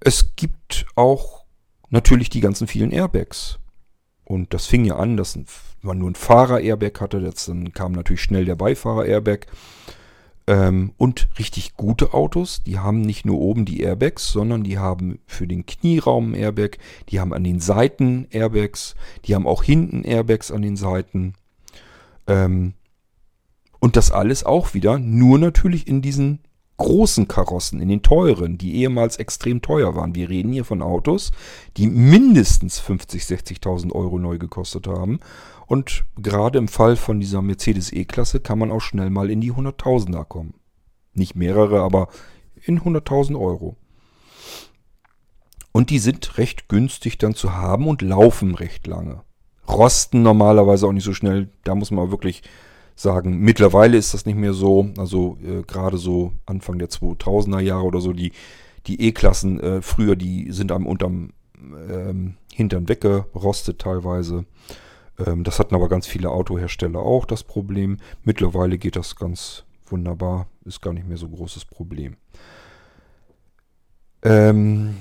Es 0.00 0.34
gibt 0.36 0.84
auch 0.96 1.44
natürlich 1.90 2.28
die 2.28 2.40
ganzen 2.40 2.66
vielen 2.66 2.90
Airbags. 2.90 3.58
Und 4.24 4.52
das 4.52 4.66
fing 4.66 4.84
ja 4.84 4.96
an, 4.96 5.16
dass 5.16 5.38
man 5.80 5.98
nur 5.98 6.10
ein 6.10 6.14
Fahrer-Airbag 6.14 7.00
hatte. 7.00 7.18
Jetzt 7.18 7.48
dann 7.48 7.72
kam 7.72 7.92
natürlich 7.92 8.22
schnell 8.22 8.44
der 8.44 8.56
Beifahrer-Airbag. 8.56 9.46
Ähm, 10.48 10.92
und 10.96 11.28
richtig 11.38 11.76
gute 11.76 12.14
Autos, 12.14 12.62
die 12.62 12.78
haben 12.78 13.02
nicht 13.02 13.26
nur 13.26 13.38
oben 13.38 13.66
die 13.66 13.82
Airbags, 13.82 14.32
sondern 14.32 14.64
die 14.64 14.78
haben 14.78 15.18
für 15.26 15.46
den 15.46 15.66
Knieraum 15.66 16.34
Airbag, 16.34 16.78
die 17.10 17.20
haben 17.20 17.34
an 17.34 17.44
den 17.44 17.60
Seiten 17.60 18.26
Airbags, 18.30 18.94
die 19.26 19.34
haben 19.34 19.46
auch 19.46 19.62
hinten 19.62 20.04
Airbags 20.04 20.50
an 20.50 20.62
den 20.62 20.76
Seiten. 20.76 21.34
Ähm, 22.26 22.72
und 23.78 23.96
das 23.96 24.10
alles 24.10 24.42
auch 24.42 24.72
wieder 24.72 24.98
nur 24.98 25.38
natürlich 25.38 25.86
in 25.86 26.00
diesen 26.00 26.38
großen 26.78 27.28
Karossen, 27.28 27.80
in 27.80 27.88
den 27.88 28.02
teuren, 28.02 28.56
die 28.56 28.76
ehemals 28.76 29.18
extrem 29.18 29.60
teuer 29.60 29.94
waren. 29.94 30.14
Wir 30.14 30.28
reden 30.28 30.52
hier 30.52 30.64
von 30.64 30.80
Autos, 30.80 31.32
die 31.76 31.86
mindestens 31.86 32.80
50.000, 32.80 33.60
60.000 33.60 33.92
Euro 33.92 34.18
neu 34.18 34.38
gekostet 34.38 34.86
haben 34.86 35.20
und 35.66 36.04
gerade 36.16 36.58
im 36.58 36.66
Fall 36.66 36.96
von 36.96 37.20
dieser 37.20 37.42
Mercedes 37.42 37.92
E-Klasse 37.92 38.40
kann 38.40 38.58
man 38.58 38.70
auch 38.70 38.80
schnell 38.80 39.10
mal 39.10 39.30
in 39.30 39.42
die 39.42 39.52
100.000er 39.52 40.24
kommen. 40.24 40.54
Nicht 41.12 41.34
mehrere, 41.34 41.82
aber 41.82 42.08
in 42.64 42.80
100.000 42.80 43.38
Euro. 43.38 43.76
Und 45.72 45.90
die 45.90 45.98
sind 45.98 46.38
recht 46.38 46.68
günstig 46.68 47.18
dann 47.18 47.34
zu 47.34 47.54
haben 47.54 47.86
und 47.86 48.00
laufen 48.00 48.54
recht 48.54 48.86
lange. 48.86 49.22
Rosten 49.68 50.22
normalerweise 50.22 50.86
auch 50.86 50.92
nicht 50.92 51.04
so 51.04 51.12
schnell. 51.12 51.50
Da 51.64 51.74
muss 51.74 51.90
man 51.90 52.10
wirklich 52.10 52.42
sagen, 52.98 53.38
mittlerweile 53.38 53.96
ist 53.96 54.12
das 54.12 54.26
nicht 54.26 54.36
mehr 54.36 54.52
so. 54.52 54.90
Also 54.98 55.38
äh, 55.42 55.62
gerade 55.62 55.98
so 55.98 56.32
Anfang 56.46 56.78
der 56.78 56.88
2000er 56.88 57.60
Jahre 57.60 57.84
oder 57.84 58.00
so, 58.00 58.12
die, 58.12 58.32
die 58.86 59.00
E-Klassen 59.00 59.60
äh, 59.60 59.82
früher, 59.82 60.16
die 60.16 60.50
sind 60.50 60.72
einem 60.72 60.86
unterm 60.86 61.30
ähm, 61.56 62.34
Hintern 62.52 62.88
weggerostet 62.88 63.80
teilweise. 63.80 64.46
Ähm, 65.24 65.44
das 65.44 65.60
hatten 65.60 65.76
aber 65.76 65.88
ganz 65.88 66.08
viele 66.08 66.30
Autohersteller 66.30 66.98
auch 66.98 67.24
das 67.24 67.44
Problem. 67.44 67.98
Mittlerweile 68.24 68.78
geht 68.78 68.96
das 68.96 69.14
ganz 69.14 69.64
wunderbar, 69.86 70.48
ist 70.64 70.82
gar 70.82 70.92
nicht 70.92 71.06
mehr 71.06 71.16
so 71.16 71.28
großes 71.28 71.66
Problem. 71.66 72.16
Ähm, 74.22 74.96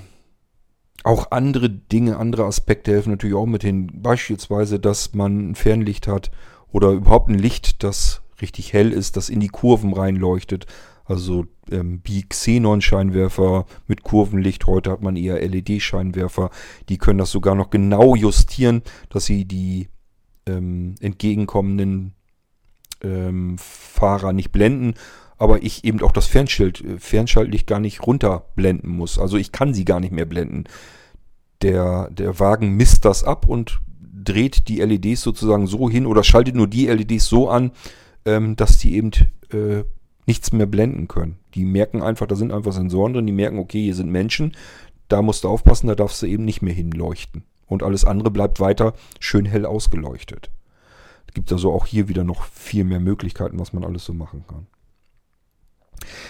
auch 1.04 1.32
andere 1.32 1.70
Dinge, 1.70 2.18
andere 2.18 2.46
Aspekte 2.46 2.92
helfen 2.92 3.10
natürlich 3.10 3.36
auch 3.36 3.48
mit 3.48 3.64
hin. 3.64 3.90
Beispielsweise, 4.04 4.80
dass 4.80 5.16
man 5.16 5.52
ein 5.52 5.56
Fernlicht 5.56 6.08
hat 6.08 6.30
oder 6.72 6.92
überhaupt 6.92 7.30
ein 7.30 7.40
Licht, 7.40 7.84
das 7.84 8.22
richtig 8.42 8.74
hell 8.74 8.92
ist, 8.92 9.18
das 9.18 9.30
in 9.30 9.40
die 9.40 9.48
Kurven 9.48 9.94
reinleuchtet. 9.94 10.66
Also 11.06 11.46
ähm, 11.72 12.02
Bi-Xenon-Scheinwerfer 12.02 13.66
mit 13.88 14.04
Kurvenlicht. 14.04 14.68
Heute 14.68 14.92
hat 14.92 15.02
man 15.02 15.16
eher 15.16 15.40
LED-Scheinwerfer. 15.40 16.50
Die 16.90 16.98
können 16.98 17.20
das 17.20 17.32
sogar 17.32 17.56
noch 17.56 17.70
genau 17.70 18.16
justieren, 18.16 18.82
dass 19.10 19.26
sie 19.26 19.46
die 19.46 19.88
ähm, 20.46 20.96
entgegenkommenden 21.00 22.14
ähm, 23.02 23.58
Fahrer 23.58 24.34
nicht 24.34 24.52
blenden, 24.52 24.96
aber 25.38 25.64
ich 25.64 25.84
eben 25.84 26.02
auch 26.02 26.12
das 26.12 26.26
Fernschild, 26.26 26.84
äh, 26.84 26.98
Fernschaltlicht 26.98 27.68
gar 27.68 27.80
nicht 27.80 28.06
runterblenden 28.06 28.90
muss. 28.90 29.20
Also 29.20 29.38
ich 29.38 29.52
kann 29.52 29.74
sie 29.74 29.86
gar 29.86 30.00
nicht 30.00 30.12
mehr 30.12 30.26
blenden. 30.26 30.66
Der, 31.62 32.10
der 32.12 32.40
Wagen 32.40 32.76
misst 32.76 33.06
das 33.06 33.24
ab 33.24 33.48
und 33.48 33.80
dreht 34.24 34.68
die 34.68 34.82
LEDs 34.82 35.22
sozusagen 35.22 35.68
so 35.68 35.90
hin 35.90 36.06
oder 36.06 36.24
schaltet 36.24 36.56
nur 36.56 36.68
die 36.68 36.88
LEDs 36.88 37.26
so 37.26 37.50
an, 37.50 37.72
ähm, 38.26 38.56
dass 38.56 38.78
die 38.78 38.96
eben 38.96 39.12
äh, 39.52 39.84
nichts 40.26 40.52
mehr 40.52 40.66
blenden 40.66 41.08
können. 41.08 41.40
Die 41.56 41.64
merken 41.64 42.02
einfach, 42.02 42.28
da 42.28 42.36
sind 42.36 42.52
einfach 42.52 42.74
Sensoren 42.74 43.14
drin, 43.14 43.28
die 43.28 43.34
merken, 43.34 43.60
okay, 43.60 43.82
hier 43.82 43.96
sind 43.96 44.12
Menschen, 44.12 44.56
da 45.08 45.22
musst 45.22 45.44
du 45.44 45.50
aufpassen, 45.50 45.88
da 45.88 45.96
darfst 45.96 46.22
du 46.22 46.26
eben 46.26 46.46
nicht 46.46 46.62
mehr 46.62 46.74
hinleuchten. 46.74 47.44
Und 47.66 47.84
alles 47.84 48.06
andere 48.06 48.32
bleibt 48.32 48.60
weiter 48.60 48.94
schön 49.20 49.46
hell 49.46 49.66
ausgeleuchtet. 49.66 50.52
Es 51.28 51.34
gibt 51.34 51.52
also 51.52 51.72
auch 51.72 51.86
hier 51.86 52.08
wieder 52.08 52.24
noch 52.24 52.44
viel 52.44 52.84
mehr 52.84 53.00
Möglichkeiten, 53.00 53.60
was 53.60 53.74
man 53.74 53.84
alles 53.84 54.06
so 54.06 54.14
machen 54.14 54.46
kann. 54.48 54.68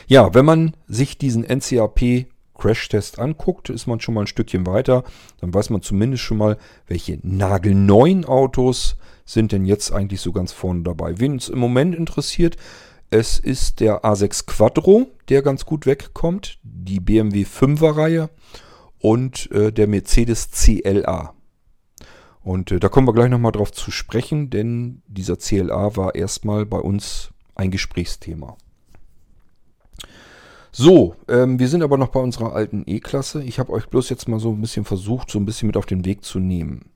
Ja, 0.07 0.33
wenn 0.33 0.45
man 0.45 0.75
sich 0.87 1.17
diesen 1.17 1.43
NCAP 1.43 2.27
Crash-Test 2.57 3.19
anguckt, 3.19 3.69
ist 3.69 3.87
man 3.87 3.99
schon 3.99 4.15
mal 4.15 4.21
ein 4.21 4.27
Stückchen 4.27 4.65
weiter. 4.65 5.03
Dann 5.39 5.53
weiß 5.53 5.69
man 5.69 5.81
zumindest 5.81 6.23
schon 6.23 6.37
mal, 6.37 6.57
welche 6.87 7.19
nagelneuen 7.21 8.25
Autos 8.25 8.97
sind 9.25 9.51
denn 9.51 9.65
jetzt 9.65 9.91
eigentlich 9.91 10.21
so 10.21 10.31
ganz 10.31 10.51
vorne 10.51 10.83
dabei. 10.83 11.19
Wen 11.19 11.35
es 11.35 11.49
im 11.49 11.59
Moment 11.59 11.95
interessiert, 11.95 12.57
es 13.09 13.39
ist 13.39 13.79
der 13.79 14.03
A6 14.03 14.45
Quattro, 14.45 15.07
der 15.29 15.41
ganz 15.41 15.65
gut 15.65 15.85
wegkommt, 15.85 16.59
die 16.63 16.99
BMW 16.99 17.43
5er 17.43 17.95
Reihe 17.95 18.29
und 18.99 19.49
äh, 19.51 19.71
der 19.71 19.87
Mercedes 19.87 20.51
CLA. 20.51 21.33
Und 22.41 22.71
äh, 22.71 22.79
da 22.79 22.89
kommen 22.89 23.07
wir 23.07 23.13
gleich 23.13 23.29
nochmal 23.29 23.51
drauf 23.51 23.71
zu 23.71 23.91
sprechen, 23.91 24.49
denn 24.49 25.01
dieser 25.07 25.37
CLA 25.37 25.95
war 25.95 26.15
erstmal 26.15 26.65
bei 26.65 26.79
uns 26.79 27.31
ein 27.55 27.71
Gesprächsthema. 27.71 28.57
So, 30.71 31.15
ähm, 31.27 31.59
wir 31.59 31.67
sind 31.67 31.81
aber 31.81 31.97
noch 31.97 32.09
bei 32.09 32.19
unserer 32.19 32.53
alten 32.53 32.83
E-Klasse. 32.85 33.43
Ich 33.43 33.59
habe 33.59 33.71
euch 33.71 33.87
bloß 33.87 34.09
jetzt 34.09 34.27
mal 34.27 34.39
so 34.39 34.51
ein 34.51 34.61
bisschen 34.61 34.85
versucht, 34.85 35.31
so 35.31 35.39
ein 35.39 35.45
bisschen 35.45 35.67
mit 35.67 35.77
auf 35.77 35.85
den 35.85 36.05
Weg 36.05 36.23
zu 36.23 36.39
nehmen. 36.39 36.91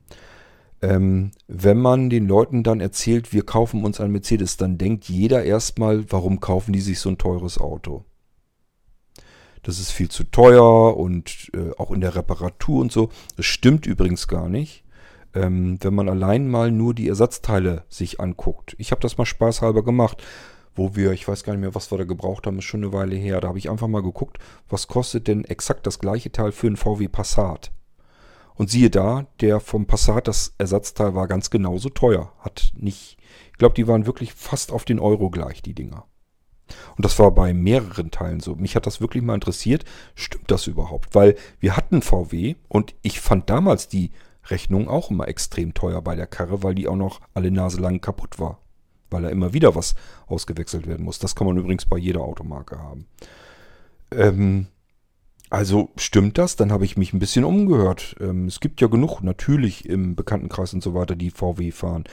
Ähm, 0.81 1.31
wenn 1.47 1.77
man 1.77 2.09
den 2.09 2.27
Leuten 2.27 2.63
dann 2.63 2.79
erzählt, 2.79 3.33
wir 3.33 3.43
kaufen 3.43 3.83
uns 3.83 3.99
ein 3.99 4.11
Mercedes, 4.11 4.57
dann 4.57 4.77
denkt 4.77 5.05
jeder 5.05 5.43
erstmal, 5.43 6.11
warum 6.11 6.39
kaufen 6.39 6.73
die 6.73 6.81
sich 6.81 6.99
so 6.99 7.09
ein 7.09 7.17
teures 7.17 7.59
Auto? 7.59 8.05
Das 9.63 9.79
ist 9.79 9.91
viel 9.91 10.09
zu 10.09 10.23
teuer 10.23 10.97
und 10.97 11.51
äh, 11.53 11.71
auch 11.77 11.91
in 11.91 12.01
der 12.01 12.15
Reparatur 12.15 12.81
und 12.81 12.91
so. 12.91 13.09
Das 13.37 13.45
stimmt 13.45 13.85
übrigens 13.85 14.27
gar 14.27 14.49
nicht. 14.49 14.83
Ähm, 15.33 15.77
wenn 15.81 15.93
man 15.93 16.09
allein 16.09 16.49
mal 16.49 16.71
nur 16.71 16.95
die 16.95 17.07
Ersatzteile 17.07 17.85
sich 17.87 18.19
anguckt. 18.19 18.75
Ich 18.79 18.91
habe 18.91 19.01
das 19.01 19.17
mal 19.17 19.25
spaßhalber 19.25 19.83
gemacht, 19.83 20.23
wo 20.75 20.95
wir, 20.95 21.11
ich 21.11 21.27
weiß 21.27 21.43
gar 21.43 21.53
nicht 21.53 21.61
mehr, 21.61 21.75
was 21.75 21.91
wir 21.91 21.97
da 21.97 22.03
gebraucht 22.05 22.47
haben, 22.47 22.59
ist 22.59 22.65
schon 22.65 22.83
eine 22.83 22.93
Weile 22.93 23.15
her. 23.15 23.41
Da 23.41 23.49
habe 23.49 23.57
ich 23.57 23.69
einfach 23.69 23.87
mal 23.87 24.01
geguckt, 24.01 24.37
was 24.69 24.87
kostet 24.87 25.27
denn 25.27 25.43
exakt 25.45 25.85
das 25.85 25.99
gleiche 25.99 26.31
Teil 26.31 26.51
für 26.51 26.67
einen 26.67 26.77
VW 26.77 27.07
Passat. 27.07 27.71
Und 28.55 28.69
siehe 28.69 28.89
da, 28.89 29.25
der 29.39 29.59
vom 29.59 29.85
Passat, 29.85 30.27
das 30.27 30.53
Ersatzteil 30.57 31.15
war 31.15 31.27
ganz 31.27 31.49
genauso 31.49 31.89
teuer. 31.89 32.31
Hat 32.39 32.71
nicht, 32.75 33.17
ich 33.51 33.57
glaube, 33.57 33.75
die 33.75 33.87
waren 33.87 34.05
wirklich 34.05 34.33
fast 34.33 34.71
auf 34.71 34.85
den 34.85 34.99
Euro 34.99 35.29
gleich, 35.29 35.61
die 35.61 35.73
Dinger. 35.73 36.05
Und 36.95 37.05
das 37.05 37.19
war 37.19 37.31
bei 37.31 37.53
mehreren 37.53 38.11
Teilen 38.11 38.39
so. 38.39 38.55
Mich 38.55 38.75
hat 38.75 38.85
das 38.85 39.01
wirklich 39.01 39.23
mal 39.23 39.35
interessiert. 39.35 39.83
Stimmt 40.15 40.51
das 40.51 40.67
überhaupt? 40.67 41.15
Weil 41.15 41.35
wir 41.59 41.75
hatten 41.75 42.01
VW 42.01 42.55
und 42.67 42.95
ich 43.01 43.19
fand 43.19 43.49
damals 43.49 43.87
die 43.87 44.11
Rechnung 44.45 44.87
auch 44.87 45.11
immer 45.11 45.27
extrem 45.27 45.73
teuer 45.73 46.01
bei 46.01 46.15
der 46.15 46.27
Karre, 46.27 46.63
weil 46.63 46.75
die 46.75 46.87
auch 46.87 46.95
noch 46.95 47.21
alle 47.33 47.51
Nase 47.51 47.79
lang 47.79 48.01
kaputt 48.01 48.39
war. 48.39 48.59
Weil 49.11 49.21
da 49.21 49.29
immer 49.29 49.53
wieder 49.53 49.75
was 49.75 49.93
ausgewechselt 50.25 50.87
werden 50.87 51.05
muss. 51.05 51.19
Das 51.19 51.35
kann 51.35 51.45
man 51.45 51.57
übrigens 51.57 51.85
bei 51.85 51.97
jeder 51.97 52.21
Automarke 52.21 52.79
haben. 52.79 53.05
Ähm, 54.11 54.67
also 55.51 55.89
stimmt 55.97 56.37
das? 56.37 56.55
Dann 56.55 56.71
habe 56.71 56.85
ich 56.85 56.97
mich 56.97 57.13
ein 57.13 57.19
bisschen 57.19 57.43
umgehört. 57.43 58.15
Ähm, 58.19 58.47
es 58.47 58.61
gibt 58.61 58.81
ja 58.81 58.87
genug 58.87 59.21
natürlich 59.21 59.85
im 59.87 60.15
Bekanntenkreis 60.15 60.73
und 60.73 60.81
so 60.81 60.93
weiter, 60.93 61.15
die 61.15 61.29
VW 61.29 61.71
fahren. 61.71 62.05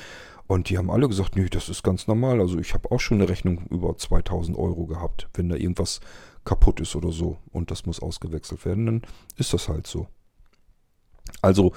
Und 0.48 0.70
die 0.70 0.78
haben 0.78 0.90
alle 0.90 1.08
gesagt, 1.08 1.36
nee, 1.36 1.46
das 1.48 1.68
ist 1.68 1.82
ganz 1.82 2.08
normal. 2.08 2.40
Also 2.40 2.58
ich 2.58 2.74
habe 2.74 2.90
auch 2.90 3.00
schon 3.00 3.18
eine 3.18 3.28
Rechnung 3.28 3.66
über 3.70 3.96
2000 3.96 4.58
Euro 4.58 4.86
gehabt. 4.86 5.28
Wenn 5.34 5.50
da 5.50 5.56
irgendwas 5.56 6.00
kaputt 6.44 6.80
ist 6.80 6.96
oder 6.96 7.12
so 7.12 7.36
und 7.52 7.70
das 7.70 7.86
muss 7.86 8.00
ausgewechselt 8.00 8.64
werden, 8.64 8.86
dann 8.86 9.02
ist 9.36 9.52
das 9.52 9.68
halt 9.68 9.86
so. 9.86 10.08
Also 11.42 11.72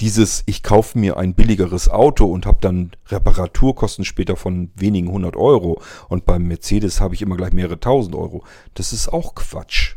dieses, 0.00 0.42
ich 0.46 0.62
kaufe 0.62 0.98
mir 0.98 1.16
ein 1.16 1.34
billigeres 1.34 1.88
Auto 1.88 2.26
und 2.26 2.46
habe 2.46 2.58
dann 2.60 2.90
Reparaturkosten 3.06 4.04
später 4.04 4.36
von 4.36 4.70
wenigen 4.74 5.10
hundert 5.10 5.36
Euro 5.36 5.80
und 6.08 6.24
beim 6.26 6.44
Mercedes 6.44 7.00
habe 7.00 7.14
ich 7.14 7.22
immer 7.22 7.36
gleich 7.36 7.52
mehrere 7.52 7.78
tausend 7.78 8.14
Euro. 8.16 8.44
Das 8.74 8.92
ist 8.92 9.08
auch 9.08 9.34
Quatsch. 9.34 9.94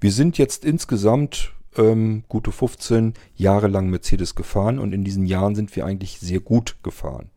Wir 0.00 0.10
sind 0.10 0.38
jetzt 0.38 0.64
insgesamt 0.64 1.52
ähm, 1.76 2.24
gute 2.28 2.50
15 2.50 3.14
Jahre 3.34 3.68
lang 3.68 3.90
Mercedes 3.90 4.34
gefahren 4.34 4.78
und 4.78 4.92
in 4.92 5.04
diesen 5.04 5.26
Jahren 5.26 5.54
sind 5.54 5.74
wir 5.76 5.84
eigentlich 5.84 6.18
sehr 6.18 6.40
gut 6.40 6.76
gefahren. 6.82 7.30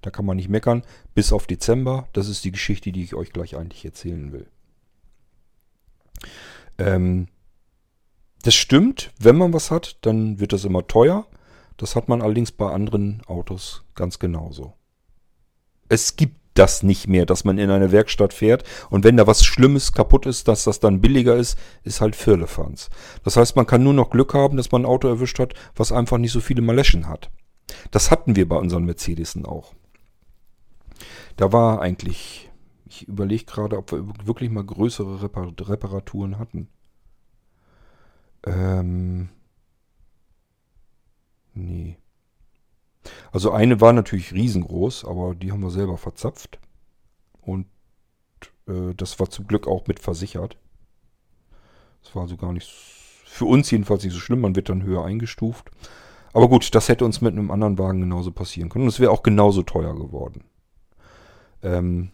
Da 0.00 0.10
kann 0.10 0.24
man 0.24 0.36
nicht 0.36 0.48
meckern, 0.48 0.82
bis 1.14 1.32
auf 1.32 1.46
Dezember. 1.46 2.08
Das 2.12 2.28
ist 2.28 2.44
die 2.44 2.50
Geschichte, 2.50 2.92
die 2.92 3.04
ich 3.04 3.14
euch 3.14 3.32
gleich 3.32 3.56
eigentlich 3.56 3.84
erzählen 3.84 4.32
will. 4.32 4.46
Ähm, 6.78 7.28
das 8.42 8.54
stimmt, 8.54 9.12
wenn 9.18 9.36
man 9.36 9.52
was 9.52 9.70
hat, 9.70 9.98
dann 10.02 10.40
wird 10.40 10.52
das 10.52 10.64
immer 10.64 10.86
teuer. 10.86 11.26
Das 11.76 11.96
hat 11.96 12.08
man 12.08 12.22
allerdings 12.22 12.52
bei 12.52 12.70
anderen 12.70 13.22
Autos 13.26 13.84
ganz 13.94 14.18
genauso. 14.18 14.74
Es 15.88 16.16
gibt 16.16 16.36
das 16.54 16.82
nicht 16.82 17.08
mehr, 17.08 17.26
dass 17.26 17.44
man 17.44 17.58
in 17.58 17.70
eine 17.70 17.92
Werkstatt 17.92 18.34
fährt 18.34 18.64
und 18.90 19.04
wenn 19.04 19.16
da 19.16 19.26
was 19.26 19.44
Schlimmes 19.44 19.92
kaputt 19.92 20.26
ist, 20.26 20.48
dass 20.48 20.64
das 20.64 20.80
dann 20.80 21.00
billiger 21.00 21.36
ist, 21.36 21.58
ist 21.82 22.00
halt 22.00 22.14
Firlefanz. 22.14 22.90
Das 23.24 23.36
heißt, 23.36 23.56
man 23.56 23.66
kann 23.66 23.82
nur 23.82 23.94
noch 23.94 24.10
Glück 24.10 24.34
haben, 24.34 24.56
dass 24.56 24.70
man 24.70 24.82
ein 24.82 24.86
Auto 24.86 25.08
erwischt 25.08 25.38
hat, 25.38 25.54
was 25.74 25.92
einfach 25.92 26.18
nicht 26.18 26.32
so 26.32 26.40
viele 26.40 26.62
Maleschen 26.62 27.08
hat. 27.08 27.30
Das 27.90 28.10
hatten 28.10 28.36
wir 28.36 28.48
bei 28.48 28.56
unseren 28.56 28.84
Mercedesen 28.84 29.46
auch. 29.46 29.74
Da 31.36 31.52
war 31.52 31.80
eigentlich, 31.80 32.50
ich 32.86 33.08
überlege 33.08 33.44
gerade, 33.44 33.78
ob 33.78 33.92
wir 33.92 34.06
wirklich 34.24 34.50
mal 34.50 34.64
größere 34.64 35.22
Repar 35.22 35.52
Reparaturen 35.58 36.38
hatten. 36.38 36.68
Ähm, 38.44 39.28
nee. 41.54 41.96
Also 43.32 43.50
eine 43.50 43.80
war 43.80 43.92
natürlich 43.92 44.32
riesengroß, 44.32 45.04
aber 45.04 45.34
die 45.34 45.52
haben 45.52 45.62
wir 45.62 45.70
selber 45.70 45.96
verzapft. 45.96 46.60
Und 47.40 47.66
äh, 48.68 48.94
das 48.96 49.18
war 49.18 49.30
zum 49.30 49.46
Glück 49.46 49.66
auch 49.66 49.86
mit 49.86 50.00
versichert. 50.00 50.56
Das 52.02 52.14
war 52.14 52.22
also 52.22 52.36
gar 52.36 52.52
nicht, 52.52 52.70
für 53.24 53.44
uns 53.44 53.70
jedenfalls 53.70 54.04
nicht 54.04 54.14
so 54.14 54.20
schlimm. 54.20 54.40
Man 54.40 54.56
wird 54.56 54.68
dann 54.68 54.82
höher 54.82 55.04
eingestuft. 55.04 55.70
Aber 56.32 56.48
gut, 56.48 56.74
das 56.74 56.88
hätte 56.88 57.04
uns 57.04 57.20
mit 57.20 57.32
einem 57.32 57.50
anderen 57.50 57.78
Wagen 57.78 58.00
genauso 58.00 58.32
passieren 58.32 58.68
können. 58.68 58.84
Und 58.84 58.88
es 58.88 59.00
wäre 59.00 59.10
auch 59.10 59.22
genauso 59.22 59.62
teuer 59.62 59.94
geworden. 59.94 60.44
Ähm, 61.62 62.10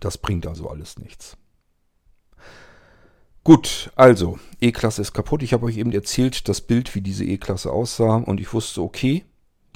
das 0.00 0.18
bringt 0.18 0.46
also 0.46 0.68
alles 0.68 0.98
nichts. 0.98 1.36
Gut, 3.46 3.92
also, 3.94 4.40
E-Klasse 4.60 5.02
ist 5.02 5.12
kaputt. 5.12 5.40
Ich 5.40 5.52
habe 5.52 5.66
euch 5.66 5.76
eben 5.76 5.92
erzählt, 5.92 6.48
das 6.48 6.60
Bild, 6.60 6.92
wie 6.96 7.00
diese 7.00 7.24
E-Klasse 7.24 7.70
aussah. 7.70 8.16
Und 8.16 8.40
ich 8.40 8.52
wusste, 8.52 8.82
okay, 8.82 9.24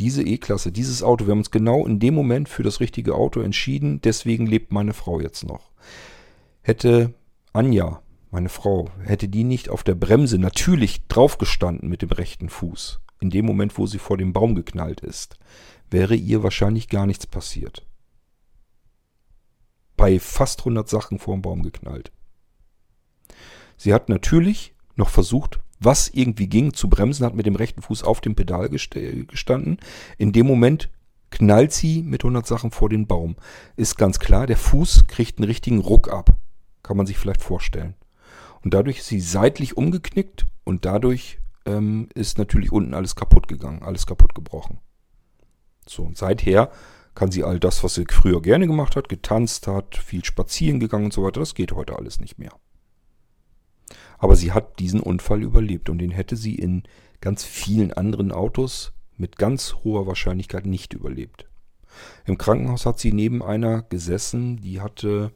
diese 0.01 0.25
E-Klasse, 0.25 0.73
dieses 0.73 1.05
Auto, 1.05 1.27
wir 1.27 1.31
haben 1.31 1.39
uns 1.39 1.53
genau 1.53 1.87
in 1.87 2.01
dem 2.01 2.15
Moment 2.15 2.49
für 2.49 2.65
das 2.65 2.81
richtige 2.81 3.15
Auto 3.15 3.39
entschieden. 3.39 4.01
Deswegen 4.01 4.49
lebt 4.49 4.73
meine 4.73 4.93
Frau 4.93 5.21
jetzt 5.21 5.45
noch. 5.45 5.71
Hätte 6.63 7.15
Anja, 7.53 8.03
meine 8.33 8.49
Frau, 8.49 8.91
hätte 9.05 9.29
die 9.29 9.45
nicht 9.45 9.69
auf 9.69 9.85
der 9.85 9.95
Bremse 9.95 10.39
natürlich 10.39 11.07
draufgestanden 11.07 11.89
mit 11.89 12.03
dem 12.03 12.11
rechten 12.11 12.49
Fuß, 12.49 12.99
in 13.21 13.31
dem 13.31 13.47
Moment, 13.47 13.79
wo 13.79 13.87
sie 13.87 14.01
vor 14.01 14.17
dem 14.17 14.33
Baum 14.33 14.57
geknallt 14.57 14.99
ist, 14.99 15.37
wäre 15.93 16.17
ihr 16.17 16.43
wahrscheinlich 16.43 16.89
gar 16.89 17.07
nichts 17.07 17.29
passiert 17.29 17.87
bei 19.97 20.19
fast 20.19 20.61
100 20.61 20.89
Sachen 20.89 21.19
vor 21.19 21.35
dem 21.35 21.43
Baum 21.43 21.63
geknallt. 21.63 22.11
Sie 23.81 23.95
hat 23.95 24.11
natürlich 24.11 24.75
noch 24.95 25.09
versucht, 25.09 25.59
was 25.79 26.09
irgendwie 26.09 26.49
ging, 26.49 26.75
zu 26.75 26.91
bremsen, 26.91 27.25
hat 27.25 27.35
mit 27.35 27.47
dem 27.47 27.57
rechten 27.57 27.81
Fuß 27.81 28.05
auf 28.05 28.21
dem 28.21 28.35
Pedal 28.35 28.69
gestanden. 28.69 29.79
In 30.19 30.33
dem 30.33 30.47
Moment 30.47 30.91
knallt 31.31 31.73
sie 31.73 32.03
mit 32.03 32.23
100 32.23 32.47
Sachen 32.47 32.73
vor 32.73 32.91
den 32.91 33.07
Baum. 33.07 33.37
Ist 33.77 33.97
ganz 33.97 34.19
klar, 34.19 34.47
der 34.47 34.59
Fuß 34.59 35.07
kriegt 35.07 35.39
einen 35.39 35.49
richtigen 35.49 35.79
Ruck 35.79 36.13
ab. 36.13 36.37
Kann 36.83 36.99
man 36.99 37.07
sich 37.07 37.17
vielleicht 37.17 37.41
vorstellen. 37.41 37.95
Und 38.63 38.75
dadurch 38.75 38.99
ist 38.99 39.07
sie 39.07 39.23
seitlich 39.23 39.79
umgeknickt 39.79 40.45
und 40.65 40.85
dadurch 40.85 41.39
ähm, 41.65 42.11
ist 42.13 42.37
natürlich 42.37 42.73
unten 42.73 42.93
alles 42.93 43.17
kaputt 43.17 43.49
gegangen, 43.49 43.83
alles 43.83 44.07
kaputt 44.07 44.35
gebrochen. 44.35 44.77
So, 45.87 46.03
und 46.03 46.19
seither 46.19 46.71
kann 47.15 47.31
sie 47.31 47.45
all 47.45 47.59
das, 47.59 47.83
was 47.83 47.95
sie 47.95 48.05
früher 48.07 48.43
gerne 48.43 48.67
gemacht 48.67 48.95
hat, 48.95 49.09
getanzt 49.09 49.67
hat, 49.69 49.97
viel 49.97 50.23
spazieren 50.23 50.81
gegangen 50.81 51.07
und 51.07 51.15
so 51.15 51.25
weiter, 51.25 51.41
das 51.41 51.55
geht 51.55 51.73
heute 51.73 51.97
alles 51.97 52.21
nicht 52.21 52.39
mehr. 52.39 52.53
Aber 54.21 54.37
sie 54.37 54.53
hat 54.53 54.79
diesen 54.79 55.01
Unfall 55.01 55.43
überlebt 55.43 55.89
und 55.89 55.99
den 55.99 56.11
hätte 56.11 56.37
sie 56.37 56.55
in 56.55 56.85
ganz 57.21 57.43
vielen 57.43 57.93
anderen 57.93 58.33
Autos 58.33 58.93
mit 59.17 59.37
ganz 59.37 59.75
hoher 59.83 60.07
Wahrscheinlichkeit 60.07 60.67
nicht 60.67 60.93
überlebt. 60.93 61.49
Im 62.27 62.39
Krankenhaus 62.39 62.87
hat 62.87 62.99
sie 62.99 63.13
neben 63.13 63.43
einer 63.43 63.83
gesessen, 63.83 64.59
die 64.59 64.81
hatte, 64.81 65.33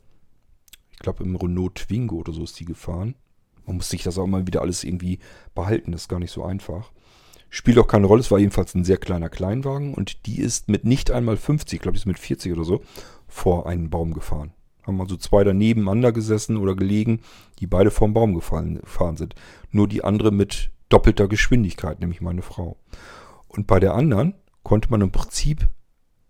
ich 0.92 0.99
glaube 0.99 1.25
im 1.25 1.35
Renault 1.35 1.75
Twingo 1.77 2.16
oder 2.16 2.33
so 2.33 2.44
ist 2.44 2.61
die 2.61 2.66
gefahren. 2.66 3.16
Man 3.66 3.77
muss 3.77 3.88
sich 3.88 4.03
das 4.03 4.18
auch 4.18 4.27
mal 4.27 4.47
wieder 4.47 4.61
alles 4.61 4.85
irgendwie 4.85 5.18
behalten, 5.55 5.92
das 5.92 6.03
ist 6.03 6.09
gar 6.09 6.20
nicht 6.20 6.31
so 6.31 6.44
einfach. 6.44 6.92
Spielt 7.49 7.79
auch 7.79 7.88
keine 7.88 8.07
Rolle, 8.07 8.20
es 8.20 8.31
war 8.31 8.38
jedenfalls 8.38 8.75
ein 8.75 8.85
sehr 8.85 8.99
kleiner 8.99 9.31
Kleinwagen 9.31 9.94
und 9.94 10.27
die 10.27 10.40
ist 10.40 10.68
mit 10.68 10.85
nicht 10.85 11.11
einmal 11.11 11.37
50, 11.38 11.77
ich 11.77 11.81
glaube, 11.81 11.94
die 11.94 12.01
ist 12.01 12.07
mit 12.07 12.18
40 12.18 12.53
oder 12.53 12.64
so, 12.64 12.83
vor 13.29 13.66
einen 13.66 13.90
Baum 13.90 14.12
gefahren. 14.12 14.53
Haben 14.87 15.01
also 15.01 15.16
zwei 15.16 15.44
daneben 15.44 15.81
nebeneinander 15.81 16.13
gesessen 16.13 16.56
oder 16.56 16.75
gelegen, 16.75 17.21
die 17.59 17.67
beide 17.67 17.90
vom 17.90 18.13
Baum 18.13 18.35
gefallen, 18.35 18.81
gefahren 18.81 19.17
sind. 19.17 19.35
Nur 19.71 19.88
die 19.88 20.04
andere 20.04 20.31
mit 20.31 20.71
doppelter 20.88 21.27
Geschwindigkeit, 21.27 22.00
nämlich 22.00 22.21
meine 22.21 22.42
Frau. 22.42 22.77
Und 23.48 23.67
bei 23.67 23.81
der 23.81 23.94
anderen 23.94 24.35
konnte 24.63 24.90
man 24.90 25.00
im 25.00 25.11
Prinzip 25.11 25.69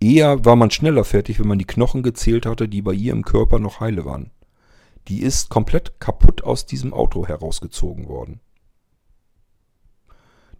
eher, 0.00 0.44
war 0.44 0.56
man 0.56 0.70
schneller 0.70 1.04
fertig, 1.04 1.40
wenn 1.40 1.48
man 1.48 1.58
die 1.58 1.66
Knochen 1.66 2.02
gezählt 2.02 2.46
hatte, 2.46 2.68
die 2.68 2.82
bei 2.82 2.92
ihr 2.92 3.12
im 3.12 3.24
Körper 3.24 3.58
noch 3.58 3.80
heile 3.80 4.04
waren. 4.04 4.30
Die 5.08 5.20
ist 5.20 5.50
komplett 5.50 6.00
kaputt 6.00 6.44
aus 6.44 6.66
diesem 6.66 6.94
Auto 6.94 7.26
herausgezogen 7.26 8.08
worden. 8.08 8.40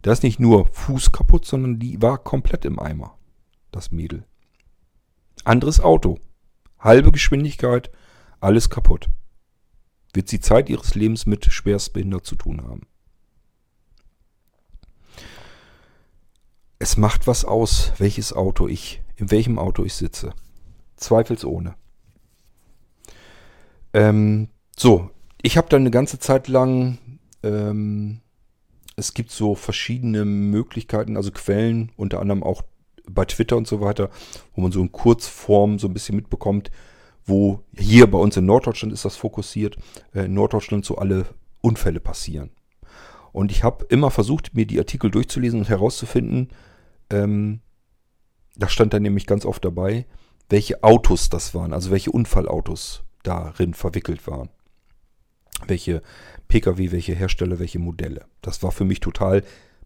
Da 0.03 0.13
ist 0.13 0.23
nicht 0.23 0.39
nur 0.39 0.67
Fuß 0.67 1.13
kaputt, 1.13 1.47
sondern 1.47 1.79
die 1.79 2.03
war 2.03 2.19
komplett 2.19 2.67
im 2.67 2.79
Eimer. 2.79 3.17
Das 3.73 3.91
Mädel. 3.91 4.25
Anderes 5.45 5.81
Auto. 5.81 6.19
Halbe 6.85 7.13
Geschwindigkeit, 7.13 7.91
alles 8.41 8.69
kaputt. 8.69 9.09
Wird 10.13 10.29
sie 10.29 10.39
Zeit 10.39 10.69
ihres 10.69 10.95
Lebens 10.95 11.25
mit 11.25 11.47
schwerstbehindert 11.47 12.27
zu 12.27 12.37
tun 12.37 12.63
haben. 12.63 12.87
Es 16.79 16.99
macht 16.99 17.27
was 17.27 17.47
aus, 17.47 17.95
welches 17.97 18.35
Auto 18.35 18.69
ich, 18.69 19.03
in 19.17 19.31
welchem 19.31 19.59
Auto 19.59 19.83
ich 19.83 19.95
sitze. 19.95 20.35
Zweifelsohne. 20.97 21.75
Ähm, 23.95 24.49
so, 24.77 25.11
ich 25.41 25.57
habe 25.57 25.71
dann 25.71 25.83
eine 25.83 25.91
ganze 25.91 26.19
Zeit 26.19 26.49
lang, 26.49 26.99
ähm, 27.43 28.21
es 28.97 29.15
gibt 29.15 29.31
so 29.31 29.55
verschiedene 29.55 30.27
Möglichkeiten, 30.27 31.17
also 31.17 31.31
Quellen, 31.31 31.93
unter 31.97 32.21
anderem 32.21 32.43
auch 32.43 32.63
bei 33.09 33.25
Twitter 33.25 33.57
und 33.57 33.67
so 33.67 33.81
weiter, 33.81 34.11
wo 34.55 34.63
man 34.63 34.73
so 34.73 34.81
in 34.81 34.93
Kurzform 34.93 35.79
so 35.79 35.89
ein 35.89 35.95
bisschen 35.95 36.17
mitbekommt, 36.17 36.71
wo 37.27 37.61
hier 37.77 38.07
bei 38.11 38.19
uns 38.19 38.37
in 38.37 38.47
Norddeutschland 38.47 38.93
ist 38.93 39.05
das 39.05 39.17
fokussiert, 39.17 39.77
äh, 40.15 40.27
in 40.27 40.35
Norddeutschland 40.35 40.85
so 40.85 40.97
alle 40.97 41.27
Unfälle 41.61 42.01
passieren. 42.01 42.51
Und 43.33 43.51
ich 43.51 43.65
habe 43.65 43.85
immer 43.87 44.11
versucht, 44.11 44.55
mir 44.55 44.67
die 44.67 44.79
Artikel 44.79 45.11
durchzulesen 45.11 45.61
und 45.61 45.69
herauszufinden, 45.69 46.51
ähm, 47.11 47.61
da 48.57 48.69
stand 48.69 48.95
dann 48.95 49.03
nämlich 49.03 49.27
ganz 49.27 49.45
oft 49.45 49.65
dabei, 49.65 50.07
welche 50.49 50.83
Autos 50.85 51.31
das 51.31 51.55
waren, 51.55 51.73
also 51.73 51.91
welche 51.91 52.13
Unfallautos 52.13 53.03
darin 53.23 53.75
verwickelt 53.75 54.27
waren. 54.27 54.51
Welche 55.67 56.03
Pkw, 56.49 56.93
welche 56.93 57.15
Hersteller, 57.15 57.59
welche 57.59 57.79
Modelle. 57.79 58.27
Das 58.43 58.63
war 58.63 58.71
für 58.71 58.85
mich 58.85 59.01
total 59.01 59.43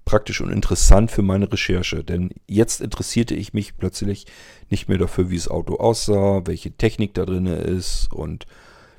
praktisch 0.08 0.40
und 0.40 0.50
interessant 0.50 1.10
für 1.10 1.20
meine 1.20 1.52
Recherche, 1.52 2.02
denn 2.02 2.30
jetzt 2.46 2.80
interessierte 2.80 3.34
ich 3.34 3.52
mich 3.52 3.76
plötzlich 3.76 4.24
nicht 4.70 4.88
mehr 4.88 4.96
dafür, 4.96 5.28
wie 5.28 5.36
das 5.36 5.48
Auto 5.48 5.76
aussah, 5.76 6.46
welche 6.46 6.70
Technik 6.70 7.12
da 7.12 7.26
drin 7.26 7.44
ist 7.44 8.10
und 8.10 8.46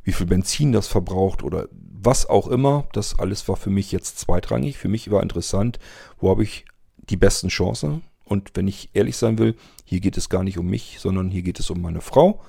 wie 0.04 0.12
viel 0.12 0.28
Benzin 0.28 0.72
das 0.72 0.88
verbraucht 0.88 1.42
oder 1.42 1.68
was 1.72 2.30
auch 2.30 2.48
immer. 2.48 2.88
Das 2.94 3.18
alles 3.18 3.48
war 3.48 3.56
für 3.56 3.72
mich 3.72 3.92
jetzt 3.92 4.20
zweitrangig. 4.20 4.78
Für 4.78 4.88
mich 4.88 5.10
war 5.10 5.24
interessant, 5.24 5.80
wo 6.20 6.30
habe 6.30 6.44
ich 6.44 6.66
die 6.98 7.18
besten 7.18 7.48
Chancen. 7.48 8.04
Und 8.24 8.52
wenn 8.54 8.68
ich 8.68 8.92
ehrlich 8.94 9.18
sein 9.18 9.40
will, 9.40 9.56
hier 9.86 10.02
geht 10.02 10.16
es 10.16 10.30
gar 10.30 10.44
nicht 10.44 10.60
um 10.60 10.68
mich, 10.68 10.98
sondern 11.00 11.32
hier 11.32 11.42
geht 11.42 11.60
es 11.60 11.72
um 11.72 11.82
meine 11.82 12.02
Frau. 12.02 12.40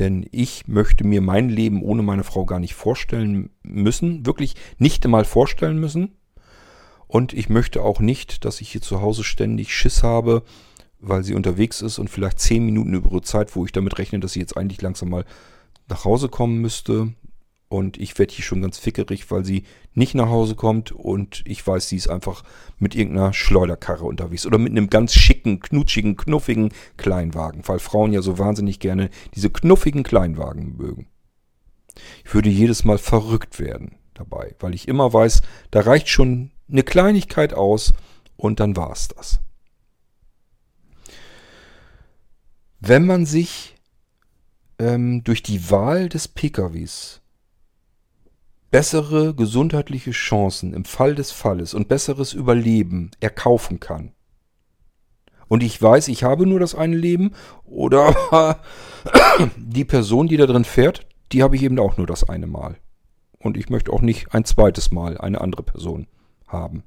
Denn 0.00 0.26
ich 0.32 0.66
möchte 0.66 1.06
mir 1.06 1.20
mein 1.20 1.48
Leben 1.48 1.84
ohne 1.84 2.02
meine 2.02 2.24
Frau 2.24 2.44
gar 2.44 2.58
nicht 2.58 2.74
vorstellen 2.74 3.50
müssen. 3.62 4.26
Wirklich 4.26 4.56
nicht 4.78 5.04
einmal 5.04 5.24
vorstellen 5.24 5.78
müssen. 5.78 6.16
Und 7.10 7.32
ich 7.32 7.48
möchte 7.48 7.82
auch 7.82 7.98
nicht, 7.98 8.44
dass 8.44 8.60
ich 8.60 8.70
hier 8.70 8.82
zu 8.82 9.00
Hause 9.00 9.24
ständig 9.24 9.74
Schiss 9.74 10.04
habe, 10.04 10.44
weil 11.00 11.24
sie 11.24 11.34
unterwegs 11.34 11.82
ist 11.82 11.98
und 11.98 12.08
vielleicht 12.08 12.38
zehn 12.38 12.64
Minuten 12.64 12.94
über 12.94 13.10
ihre 13.10 13.22
Zeit, 13.22 13.56
wo 13.56 13.64
ich 13.64 13.72
damit 13.72 13.98
rechne, 13.98 14.20
dass 14.20 14.34
sie 14.34 14.38
jetzt 14.38 14.56
eigentlich 14.56 14.80
langsam 14.80 15.08
mal 15.08 15.24
nach 15.88 16.04
Hause 16.04 16.28
kommen 16.28 16.60
müsste. 16.60 17.12
Und 17.68 17.98
ich 17.98 18.16
werde 18.16 18.32
hier 18.32 18.44
schon 18.44 18.62
ganz 18.62 18.78
fickerig, 18.78 19.28
weil 19.32 19.44
sie 19.44 19.64
nicht 19.92 20.14
nach 20.14 20.28
Hause 20.28 20.54
kommt 20.54 20.92
und 20.92 21.42
ich 21.46 21.66
weiß, 21.66 21.88
sie 21.88 21.96
ist 21.96 22.08
einfach 22.08 22.44
mit 22.78 22.94
irgendeiner 22.94 23.32
Schleuderkarre 23.32 24.04
unterwegs 24.04 24.46
oder 24.46 24.58
mit 24.58 24.70
einem 24.70 24.88
ganz 24.88 25.12
schicken, 25.12 25.58
knutschigen, 25.58 26.16
knuffigen 26.16 26.72
Kleinwagen, 26.96 27.66
weil 27.66 27.80
Frauen 27.80 28.12
ja 28.12 28.22
so 28.22 28.38
wahnsinnig 28.38 28.78
gerne 28.78 29.10
diese 29.34 29.50
knuffigen 29.50 30.04
Kleinwagen 30.04 30.76
mögen. 30.76 31.08
Ich 32.24 32.32
würde 32.34 32.50
jedes 32.50 32.84
Mal 32.84 32.98
verrückt 32.98 33.58
werden 33.58 33.96
dabei, 34.14 34.54
weil 34.60 34.74
ich 34.74 34.86
immer 34.86 35.12
weiß, 35.12 35.42
da 35.72 35.80
reicht 35.80 36.08
schon 36.08 36.52
eine 36.70 36.82
Kleinigkeit 36.82 37.54
aus 37.54 37.92
und 38.36 38.60
dann 38.60 38.76
war 38.76 38.92
es 38.92 39.08
das. 39.08 39.40
Wenn 42.80 43.06
man 43.06 43.26
sich 43.26 43.76
ähm, 44.78 45.22
durch 45.24 45.42
die 45.42 45.70
Wahl 45.70 46.08
des 46.08 46.28
PKWs 46.28 47.20
bessere 48.70 49.34
gesundheitliche 49.34 50.12
Chancen 50.12 50.72
im 50.72 50.84
Fall 50.84 51.14
des 51.14 51.32
Falles 51.32 51.74
und 51.74 51.88
besseres 51.88 52.32
Überleben 52.32 53.10
erkaufen 53.20 53.80
kann, 53.80 54.12
und 55.48 55.64
ich 55.64 55.82
weiß, 55.82 56.06
ich 56.08 56.22
habe 56.22 56.46
nur 56.46 56.60
das 56.60 56.76
eine 56.76 56.96
Leben, 56.96 57.32
oder 57.64 58.60
die 59.56 59.84
Person, 59.84 60.28
die 60.28 60.36
da 60.36 60.46
drin 60.46 60.64
fährt, 60.64 61.06
die 61.32 61.42
habe 61.42 61.56
ich 61.56 61.64
eben 61.64 61.80
auch 61.80 61.96
nur 61.96 62.06
das 62.06 62.28
eine 62.28 62.46
Mal. 62.46 62.76
Und 63.40 63.56
ich 63.56 63.68
möchte 63.68 63.92
auch 63.92 64.00
nicht 64.00 64.32
ein 64.32 64.44
zweites 64.44 64.92
Mal 64.92 65.18
eine 65.18 65.40
andere 65.40 65.64
Person 65.64 66.06
haben. 66.52 66.84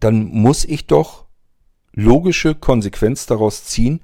Dann 0.00 0.24
muss 0.24 0.64
ich 0.64 0.86
doch 0.86 1.26
logische 1.92 2.54
Konsequenz 2.54 3.26
daraus 3.26 3.64
ziehen, 3.64 4.00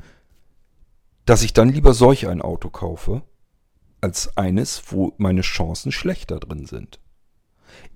dass 1.25 1.43
ich 1.43 1.53
dann 1.53 1.69
lieber 1.69 1.95
solch 1.95 2.29
ein 2.29 2.43
Auto 2.43 2.71
kaufe, 2.71 3.23
als 4.01 4.37
eines, 4.37 4.83
wo 4.89 5.13
meine 5.19 5.43
Chancen 5.43 5.93
schlechter 5.93 6.41
drin 6.41 6.67
sind. 6.67 7.01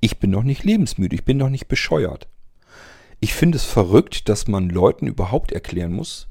Ich 0.00 0.18
bin 0.18 0.30
noch 0.30 0.42
nicht 0.42 0.64
lebensmüde, 0.64 1.14
ich 1.14 1.24
bin 1.24 1.36
noch 1.36 1.48
nicht 1.48 1.68
bescheuert. 1.68 2.28
Ich 3.20 3.34
finde 3.34 3.56
es 3.56 3.64
verrückt, 3.64 4.28
dass 4.28 4.48
man 4.48 4.68
Leuten 4.68 5.06
überhaupt 5.06 5.52
erklären 5.52 5.92
muss, 5.92 6.28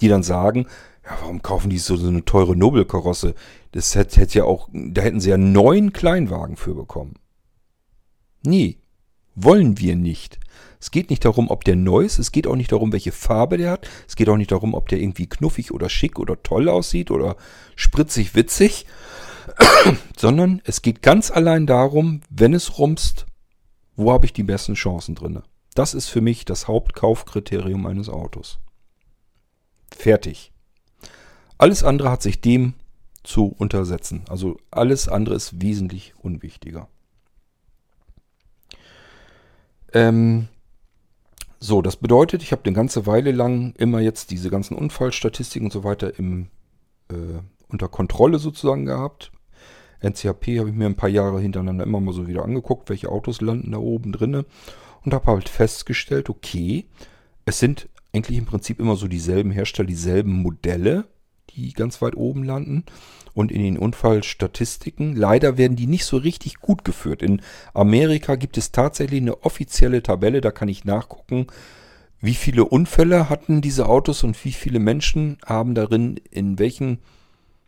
die 0.00 0.08
dann 0.08 0.22
sagen, 0.22 0.66
ja, 1.04 1.16
warum 1.20 1.42
kaufen 1.42 1.70
die 1.70 1.78
so, 1.78 1.96
so 1.96 2.08
eine 2.08 2.24
teure 2.24 2.56
Nobelkarosse? 2.56 3.34
Das 3.72 3.94
hätte, 3.94 4.20
hätte 4.20 4.38
ja 4.38 4.44
auch, 4.44 4.68
da 4.72 5.02
hätten 5.02 5.20
sie 5.20 5.30
ja 5.30 5.38
neun 5.38 5.92
Kleinwagen 5.92 6.56
für 6.56 6.74
bekommen. 6.74 7.14
Nie. 8.42 8.78
Wollen 9.34 9.78
wir 9.78 9.96
nicht. 9.96 10.38
Es 10.80 10.90
geht 10.90 11.10
nicht 11.10 11.24
darum, 11.24 11.50
ob 11.50 11.64
der 11.64 11.76
neu 11.76 12.04
ist. 12.04 12.18
Es 12.18 12.32
geht 12.32 12.46
auch 12.46 12.56
nicht 12.56 12.72
darum, 12.72 12.92
welche 12.92 13.12
Farbe 13.12 13.58
der 13.58 13.70
hat. 13.70 13.88
Es 14.08 14.16
geht 14.16 14.28
auch 14.28 14.36
nicht 14.36 14.50
darum, 14.50 14.74
ob 14.74 14.88
der 14.88 14.98
irgendwie 14.98 15.26
knuffig 15.26 15.72
oder 15.72 15.88
schick 15.90 16.18
oder 16.18 16.42
toll 16.42 16.68
aussieht 16.68 17.10
oder 17.10 17.36
spritzig 17.76 18.34
witzig. 18.34 18.86
Sondern 20.16 20.62
es 20.64 20.80
geht 20.80 21.02
ganz 21.02 21.30
allein 21.30 21.66
darum, 21.66 22.22
wenn 22.30 22.54
es 22.54 22.78
rumst, 22.78 23.26
wo 23.96 24.10
habe 24.10 24.26
ich 24.26 24.32
die 24.32 24.42
besten 24.42 24.74
Chancen 24.74 25.14
drin. 25.14 25.42
Das 25.74 25.94
ist 25.94 26.08
für 26.08 26.20
mich 26.20 26.44
das 26.44 26.66
Hauptkaufkriterium 26.66 27.86
eines 27.86 28.08
Autos. 28.08 28.58
Fertig. 29.94 30.52
Alles 31.58 31.84
andere 31.84 32.10
hat 32.10 32.22
sich 32.22 32.40
dem 32.40 32.74
zu 33.22 33.46
untersetzen. 33.46 34.22
Also 34.28 34.56
alles 34.70 35.08
andere 35.08 35.34
ist 35.34 35.60
wesentlich 35.60 36.14
unwichtiger. 36.16 36.88
Ähm, 39.92 40.48
so, 41.58 41.82
das 41.82 41.96
bedeutet, 41.96 42.42
ich 42.42 42.52
habe 42.52 42.64
eine 42.64 42.74
ganze 42.74 43.06
Weile 43.06 43.32
lang 43.32 43.74
immer 43.76 44.00
jetzt 44.00 44.30
diese 44.30 44.50
ganzen 44.50 44.76
Unfallstatistiken 44.76 45.66
und 45.66 45.72
so 45.72 45.84
weiter 45.84 46.18
im, 46.18 46.48
äh, 47.10 47.40
unter 47.68 47.88
Kontrolle 47.88 48.38
sozusagen 48.38 48.86
gehabt. 48.86 49.30
NCAP 50.02 50.58
habe 50.58 50.70
ich 50.70 50.74
mir 50.74 50.86
ein 50.86 50.96
paar 50.96 51.10
Jahre 51.10 51.40
hintereinander 51.40 51.84
immer 51.84 52.00
mal 52.00 52.14
so 52.14 52.26
wieder 52.26 52.44
angeguckt, 52.44 52.88
welche 52.88 53.10
Autos 53.10 53.42
landen 53.42 53.72
da 53.72 53.78
oben 53.78 54.12
drinne 54.12 54.46
und 55.04 55.12
habe 55.12 55.26
halt 55.26 55.48
festgestellt, 55.48 56.30
okay, 56.30 56.86
es 57.44 57.58
sind 57.58 57.88
eigentlich 58.12 58.38
im 58.38 58.46
Prinzip 58.46 58.80
immer 58.80 58.96
so 58.96 59.08
dieselben 59.08 59.50
Hersteller, 59.50 59.86
dieselben 59.86 60.32
Modelle, 60.32 61.04
die 61.54 61.72
ganz 61.72 62.02
weit 62.02 62.16
oben 62.16 62.44
landen 62.44 62.84
und 63.34 63.52
in 63.52 63.62
den 63.62 63.78
Unfallstatistiken. 63.78 65.14
Leider 65.14 65.58
werden 65.58 65.76
die 65.76 65.86
nicht 65.86 66.04
so 66.04 66.16
richtig 66.16 66.56
gut 66.56 66.84
geführt. 66.84 67.22
In 67.22 67.42
Amerika 67.74 68.36
gibt 68.36 68.58
es 68.58 68.72
tatsächlich 68.72 69.20
eine 69.20 69.42
offizielle 69.42 70.02
Tabelle, 70.02 70.40
da 70.40 70.50
kann 70.50 70.68
ich 70.68 70.84
nachgucken, 70.84 71.46
wie 72.20 72.34
viele 72.34 72.64
Unfälle 72.64 73.30
hatten 73.30 73.62
diese 73.62 73.88
Autos 73.88 74.24
und 74.24 74.44
wie 74.44 74.52
viele 74.52 74.78
Menschen 74.78 75.38
haben 75.44 75.74
darin 75.74 76.20
in 76.30 76.58
welchen 76.58 76.98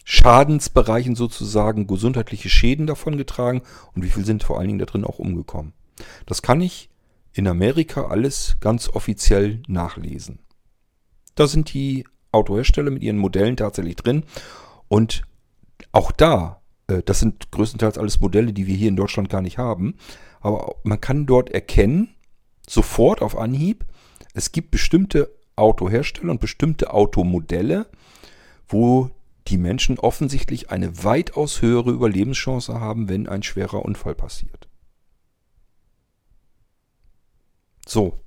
Schadensbereichen 0.05 1.15
sozusagen 1.15 1.87
gesundheitliche 1.87 2.51
Schäden 2.51 2.87
davon 2.87 3.17
getragen 3.17 3.63
und 3.95 4.03
wie 4.03 4.11
viel 4.11 4.25
sind 4.25 4.43
vor 4.43 4.59
allen 4.59 4.69
Dingen 4.69 4.79
da 4.79 4.85
drin 4.85 5.05
auch 5.05 5.19
umgekommen. 5.19 5.73
Das 6.27 6.43
kann 6.43 6.61
ich 6.61 6.91
in 7.33 7.47
Amerika 7.47 8.09
alles 8.09 8.57
ganz 8.61 8.89
offiziell 8.89 9.63
nachlesen. 9.69 10.41
Da 11.35 11.47
sind 11.47 11.73
die 11.73 12.05
Autohersteller 12.33 12.91
mit 12.91 13.03
ihren 13.03 13.19
Modellen 13.19 13.57
tatsächlich 13.57 13.97
drin 13.97 14.25
und 14.89 15.23
auch 15.93 16.13
da, 16.13 16.61
äh, 16.89 17.03
das 17.05 17.21
sind 17.21 17.51
größtenteils 17.51 17.99
alles 17.99 18.21
Modelle, 18.21 18.53
die 18.53 18.67
wir 18.67 18.75
hier 18.75 18.89
in 18.89 18.97
Deutschland 18.97 19.29
gar 19.29 19.43
nicht 19.43 19.59
haben. 19.59 19.95
Aber 20.41 20.77
man 20.83 21.01
kann 21.01 21.27
dort 21.27 21.51
erkennen, 21.51 22.15
sofort 22.69 23.23
auf 23.23 23.37
Anhieb, 23.37 23.85
es 24.35 24.53
gibt 24.53 24.71
bestimmte 24.71 25.31
Autohersteller 25.57 26.31
und 26.31 26.41
bestimmte 26.41 26.93
Automodelle, 26.93 27.87
wo 28.67 29.11
die 29.49 29.59
Menschen 29.59 29.99
offensichtlich 29.99 30.71
eine 30.71 31.05
weitaus 31.05 31.63
höhere 31.63 31.91
Überlebenschance 31.91 32.81
haben, 32.81 33.09
wenn 33.09 33.29
ein 33.29 33.43
schwerer 33.43 33.85
Unfall 33.85 34.15
passiert. 34.15 34.69
So, 37.87 38.19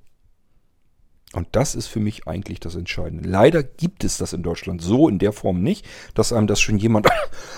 und 1.36 1.48
das 1.52 1.74
ist 1.74 1.86
für 1.86 2.00
mich 2.00 2.26
eigentlich 2.26 2.60
das 2.60 2.74
Entscheidende. 2.74 3.28
Leider 3.28 3.62
gibt 3.62 4.04
es 4.04 4.16
das 4.16 4.32
in 4.32 4.42
Deutschland 4.42 4.80
so 4.80 5.06
in 5.08 5.18
der 5.18 5.32
Form 5.32 5.62
nicht, 5.62 5.86
dass 6.14 6.32
einem 6.32 6.46
das 6.46 6.60
schon 6.60 6.78
jemand 6.78 7.08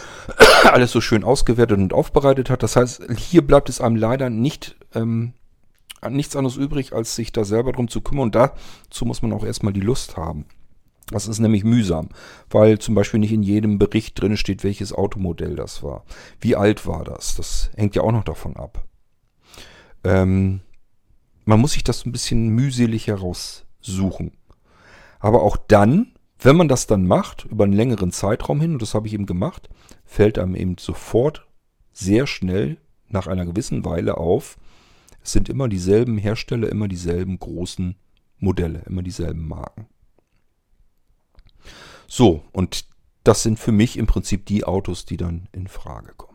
alles 0.65 0.91
so 0.91 1.01
schön 1.01 1.23
ausgewertet 1.23 1.79
und 1.79 1.93
aufbereitet 1.93 2.51
hat. 2.51 2.65
Das 2.65 2.75
heißt, 2.75 3.03
hier 3.17 3.47
bleibt 3.47 3.69
es 3.69 3.81
einem 3.81 3.95
leider 3.95 4.31
nicht 4.31 4.77
ähm, 4.95 5.33
nichts 6.11 6.35
anderes 6.35 6.57
übrig, 6.57 6.93
als 6.93 7.15
sich 7.15 7.33
da 7.33 7.45
selber 7.45 7.73
drum 7.73 7.87
zu 7.87 8.01
kümmern. 8.01 8.25
Und 8.25 8.35
dazu 8.35 9.05
muss 9.05 9.23
man 9.23 9.33
auch 9.33 9.45
erstmal 9.45 9.73
die 9.73 9.81
Lust 9.81 10.17
haben. 10.17 10.47
Das 11.13 11.29
ist 11.29 11.39
nämlich 11.39 11.63
mühsam, 11.63 12.09
weil 12.51 12.81
zum 12.81 12.95
Beispiel 12.95 13.21
nicht 13.21 13.33
in 13.33 13.43
jedem 13.43 13.79
Bericht 13.79 14.21
drin 14.21 14.37
steht, 14.37 14.65
welches 14.65 14.93
Automodell 14.93 15.55
das 15.55 15.83
war. 15.85 16.05
Wie 16.41 16.57
alt 16.57 16.85
war 16.85 17.05
das? 17.05 17.37
Das 17.37 17.71
hängt 17.77 17.95
ja 17.95 18.03
auch 18.03 18.13
noch 18.13 18.25
davon 18.25 18.57
ab. 18.57 18.85
Ähm, 20.05 20.61
man 21.45 21.61
muss 21.61 21.73
sich 21.73 21.85
das 21.85 22.05
ein 22.05 22.13
bisschen 22.13 22.49
mühselig 22.49 23.07
heraus 23.07 23.65
suchen. 23.93 24.33
Aber 25.21 25.43
auch 25.43 25.57
dann, 25.57 26.13
Wenn 26.39 26.57
man 26.57 26.69
das 26.69 26.87
dann 26.87 27.07
macht, 27.07 27.47
über 27.47 27.65
einen 27.65 27.73
längeren 27.73 28.13
Zeitraum 28.13 28.61
hin, 28.61 28.75
und 28.75 28.83
das 28.83 28.95
habe 28.95 29.09
ich 29.09 29.15
eben 29.15 29.27
gemacht, 29.27 29.69
fällt 30.05 30.39
einem 30.39 30.55
eben 30.55 30.79
sofort 30.79 31.47
sehr 31.93 32.27
schnell 32.29 32.79
nach 33.09 33.27
einer 33.27 33.45
gewissen 33.45 33.85
Weile 33.85 34.19
auf, 34.19 34.57
es 35.23 35.33
sind 35.33 35.49
immer 35.49 35.69
dieselben 35.69 36.17
Hersteller, 36.17 36.69
immer 36.69 36.87
dieselben 36.87 37.39
großen 37.39 37.97
Modelle, 38.39 38.83
immer 38.87 39.03
dieselben 39.03 39.49
Marken. 39.49 39.89
So, 42.07 42.45
und 42.53 42.87
das 43.25 43.43
sind 43.43 43.59
für 43.59 43.73
mich 43.73 43.99
im 43.99 44.07
Prinzip 44.07 44.47
die 44.47 44.65
Autos, 44.65 45.05
die 45.05 45.17
dann 45.17 45.49
in 45.53 45.67
Frage 45.67 46.15
kommen. 46.17 46.28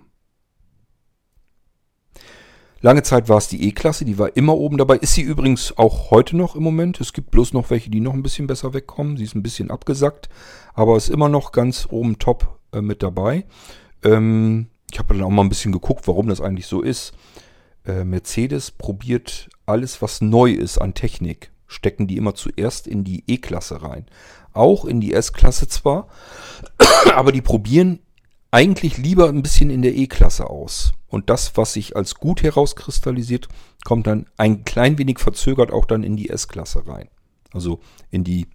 Lange 2.84 3.02
Zeit 3.02 3.30
war 3.30 3.38
es 3.38 3.48
die 3.48 3.70
E-Klasse, 3.70 4.04
die 4.04 4.20
war 4.20 4.36
immer 4.36 4.58
oben 4.58 4.78
dabei. 4.78 4.98
Ist 4.98 5.14
sie 5.14 5.22
übrigens 5.22 5.78
auch 5.78 6.12
heute 6.12 6.36
noch 6.36 6.58
im 6.58 6.64
Moment. 6.64 7.00
Es 7.00 7.14
gibt 7.14 7.32
bloß 7.32 7.54
noch 7.54 7.70
welche, 7.70 7.90
die 7.90 8.02
noch 8.02 8.14
ein 8.14 8.24
bisschen 8.24 8.46
besser 8.46 8.74
wegkommen. 8.74 9.16
Sie 9.16 9.24
ist 9.24 9.36
ein 9.36 9.42
bisschen 9.42 9.72
abgesackt, 9.72 10.28
aber 10.74 10.98
ist 10.98 11.08
immer 11.08 11.30
noch 11.30 11.54
ganz 11.54 11.88
oben 11.90 12.20
top 12.20 12.60
äh, 12.74 12.82
mit 12.82 13.02
dabei. 13.02 13.46
Ähm, 14.04 14.68
ich 14.92 15.00
habe 15.00 15.14
dann 15.14 15.24
auch 15.24 15.30
mal 15.30 15.44
ein 15.44 15.50
bisschen 15.50 15.72
geguckt, 15.72 16.10
warum 16.10 16.28
das 16.28 16.42
eigentlich 16.42 16.68
so 16.68 16.82
ist. 16.82 17.14
Äh, 17.86 18.04
Mercedes 18.04 18.72
probiert 18.72 19.48
alles, 19.66 20.02
was 20.02 20.20
neu 20.20 20.52
ist 20.52 20.78
an 20.78 20.94
Technik, 20.94 21.54
stecken 21.68 22.08
die 22.08 22.18
immer 22.18 22.36
zuerst 22.36 22.86
in 22.86 23.06
die 23.06 23.24
E-Klasse 23.28 23.82
rein. 23.82 24.08
Auch 24.52 24.84
in 24.84 25.00
die 25.00 25.14
S-Klasse 25.14 25.70
zwar, 25.70 26.10
aber 27.16 27.32
die 27.32 27.42
probieren 27.42 28.00
eigentlich 28.52 28.98
lieber 28.98 29.30
ein 29.30 29.42
bisschen 29.42 29.70
in 29.70 29.84
der 29.84 29.96
E-Klasse 29.96 30.50
aus. 30.50 30.92
Und 31.14 31.30
das, 31.30 31.55
was 31.57 31.74
sich 31.74 31.95
als 31.95 32.16
gut 32.16 32.41
herauskristallisiert, 32.41 33.47
kommt 33.86 34.07
dann 34.07 34.26
ein 34.36 34.64
klein 34.64 34.97
wenig 34.97 35.20
verzögert 35.20 35.72
auch 35.72 35.86
dann 35.86 36.01
in 36.01 36.18
die 36.18 36.32
S-Klasse 36.32 36.88
rein. 36.88 37.07
Also 37.51 37.82
in 38.09 38.24
die 38.24 38.47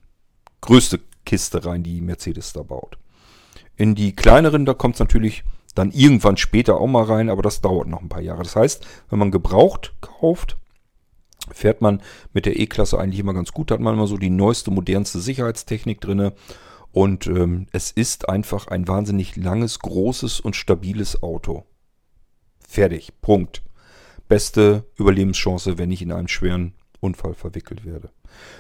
größte 0.61 0.99
Kiste 1.25 1.65
rein, 1.65 1.85
die 1.85 2.01
Mercedes 2.01 2.53
da 2.53 2.65
baut. 2.65 2.99
In 3.77 3.95
die 3.95 4.17
kleineren, 4.17 4.67
da 4.67 4.75
kommt 4.75 4.97
es 4.97 4.99
natürlich 4.99 5.45
dann 5.77 5.93
irgendwann 5.93 6.37
später 6.37 6.81
auch 6.81 6.89
mal 6.89 7.05
rein, 7.05 7.31
aber 7.31 7.43
das 7.43 7.61
dauert 7.61 7.87
noch 7.87 8.03
ein 8.03 8.09
paar 8.09 8.23
Jahre. 8.23 8.43
Das 8.43 8.57
heißt, 8.57 8.85
wenn 9.09 9.21
man 9.21 9.31
gebraucht 9.31 9.95
kauft, 10.01 10.57
fährt 11.53 11.81
man 11.81 12.03
mit 12.33 12.45
der 12.45 12.59
E-Klasse 12.59 12.99
eigentlich 12.99 13.21
immer 13.21 13.35
ganz 13.35 13.53
gut. 13.53 13.71
Da 13.71 13.75
hat 13.75 13.81
man 13.81 13.95
immer 13.95 14.09
so 14.09 14.17
die 14.17 14.31
neueste, 14.31 14.73
modernste 14.73 15.21
Sicherheitstechnik 15.21 16.01
drinne 16.01 16.33
und 16.91 17.29
ähm, 17.29 17.69
es 17.71 17.93
ist 17.93 18.29
einfach 18.29 18.67
ein 18.67 18.89
wahnsinnig 18.89 19.37
langes, 19.37 19.79
großes 19.79 20.41
und 20.41 20.57
stabiles 20.57 21.23
Auto. 21.23 21.65
Fertig. 22.69 23.13
Punkt. 23.23 23.63
Beste 24.29 24.85
Überlebenschance, 24.97 25.79
wenn 25.79 25.91
ich 25.91 26.03
in 26.03 26.13
einem 26.13 26.29
schweren 26.29 26.75
Unfall 27.01 27.33
verwickelt 27.33 27.87
werde. 27.87 28.11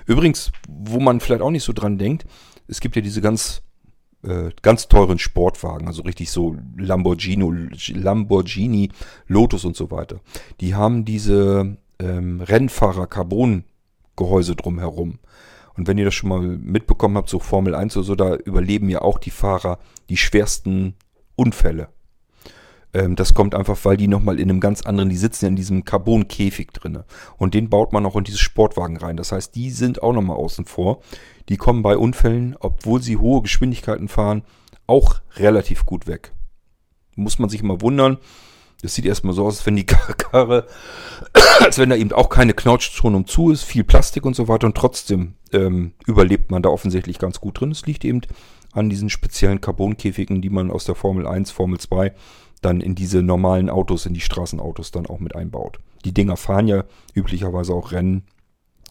Übrigens, 0.07 0.51
wo 0.67 0.99
man 0.99 1.21
vielleicht 1.21 1.43
auch 1.43 1.51
nicht 1.51 1.65
so 1.65 1.75
dran 1.75 1.99
denkt, 1.99 2.25
es 2.69 2.81
gibt 2.81 2.97
ja 2.97 3.03
diese 3.03 3.21
ganz, 3.21 3.61
äh, 4.23 4.49
ganz 4.63 4.89
teuren 4.89 5.19
Sportwagen, 5.19 5.87
also 5.87 6.01
richtig 6.03 6.31
so 6.31 6.57
Lamborghini, 6.79 7.69
Lamborghini, 7.93 8.91
Lotus 9.27 9.67
und 9.67 9.77
so 9.77 9.91
weiter. 9.91 10.21
Die 10.63 10.75
haben 10.75 11.05
diese 11.05 11.77
ähm, 11.99 12.41
Rennfahrer-Carbon-Gehäuse 12.41 14.57
drumherum. 14.57 15.19
Und 15.75 15.87
wenn 15.87 15.99
ihr 15.99 16.07
das 16.07 16.15
schon 16.15 16.31
mal 16.31 16.41
mitbekommen 16.41 17.19
habt, 17.19 17.29
so 17.29 17.41
Formel 17.41 17.75
1 17.75 17.95
oder 17.99 18.07
so, 18.07 18.15
da 18.15 18.37
überleben 18.37 18.89
ja 18.89 19.03
auch 19.03 19.19
die 19.19 19.31
Fahrer 19.31 19.79
die 20.09 20.17
schwersten 20.17 20.95
Unfälle. 21.37 21.89
Ähm, 22.95 23.16
das 23.16 23.34
kommt 23.34 23.55
einfach, 23.55 23.78
weil 23.84 23.97
die 23.97 24.09
nochmal 24.09 24.41
in 24.41 24.51
einem 24.51 24.61
ganz 24.61 24.82
anderen, 24.82 25.11
die 25.11 25.16
sitzen 25.16 25.45
ja 25.45 25.49
in 25.49 25.57
diesem 25.57 25.84
Carbon-Käfig 25.84 26.68
drin. 26.72 27.03
Und 27.36 27.55
den 27.55 27.68
baut 27.68 27.93
man 27.93 28.07
auch 28.07 28.16
in 28.16 28.24
dieses 28.24 28.41
Sportwagen 28.41 28.97
rein. 28.97 29.16
Das 29.16 29.32
heißt, 29.32 29.55
die 29.55 29.70
sind 29.70 30.03
auch 30.03 30.12
nochmal 30.12 30.36
außen 30.36 30.64
vor. 30.64 31.01
Die 31.49 31.57
kommen 31.57 31.82
bei 31.82 31.97
Unfällen, 31.97 32.57
obwohl 32.61 33.03
sie 33.03 33.16
hohe 33.16 33.43
Geschwindigkeiten 33.43 34.09
fahren, 34.09 34.43
auch 34.86 35.20
relativ 35.36 35.86
gut 35.86 36.07
weg. 36.07 36.32
Muss 37.14 37.39
man 37.39 37.51
sich 37.51 37.62
immer 37.62 37.80
wundern. 37.80 38.18
Das 38.80 38.95
sieht 38.95 39.07
erstmal 39.07 39.34
so 39.34 39.45
aus, 39.45 39.59
als 39.59 39.66
wenn 39.66 39.76
die 39.76 39.86
Karre, 39.86 40.66
als 41.61 41.78
wenn 41.78 41.91
da 41.91 41.97
eben 41.97 42.12
auch 42.12 42.28
keine 42.28 42.55
Knautschzone 42.55 43.24
zu 43.24 43.51
ist, 43.51 43.64
viel 43.64 43.84
Plastik 43.84 44.24
und 44.24 44.36
so 44.36 44.49
weiter 44.49 44.66
und 44.66 44.76
trotzdem 44.76 45.34
ähm, 45.53 45.93
überlebt 46.07 46.51
man 46.51 46.62
da 46.62 46.68
offensichtlich 46.68 47.18
ganz 47.18 47.41
gut 47.41 47.61
drin. 47.61 47.72
Es 47.72 47.86
liegt 47.86 48.05
eben 48.05 48.22
an 48.72 48.89
diesen 48.89 49.11
speziellen 49.11 49.61
Carbonkäfigen, 49.61 50.43
die 50.43 50.51
man 50.51 50.70
aus 50.70 50.84
der 50.84 50.95
Formel 50.95 51.26
1, 51.26 51.51
Formel 51.51 51.80
2 51.80 52.14
dann 52.61 52.81
in 52.81 52.95
diese 52.95 53.23
normalen 53.23 53.71
Autos, 53.71 54.07
in 54.07 54.15
die 54.15 54.21
Straßenautos 54.21 54.91
dann 54.91 55.07
auch 55.07 55.21
mit 55.21 55.35
einbaut. 55.35 55.79
Die 56.05 56.13
Dinger 56.13 56.37
fahren 56.37 56.69
ja 56.69 56.85
üblicherweise 57.15 57.75
auch 57.75 57.93
Rennen 57.93 58.25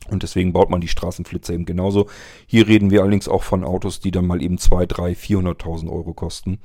und 0.10 0.24
deswegen 0.24 0.54
baut 0.54 0.70
man 0.70 0.82
die 0.82 0.88
Straßenflitzer 0.88 1.54
eben 1.54 1.66
genauso. 1.66 2.08
Hier 2.46 2.68
reden 2.68 2.92
wir 2.92 3.02
allerdings 3.02 3.28
auch 3.28 3.44
von 3.44 3.64
Autos, 3.64 4.00
die 4.00 4.12
dann 4.12 4.26
mal 4.26 4.42
eben 4.42 4.58
2, 4.58 4.86
3, 4.86 5.12
400.000 5.14 5.92
Euro 5.92 6.14
kosten. 6.14 6.60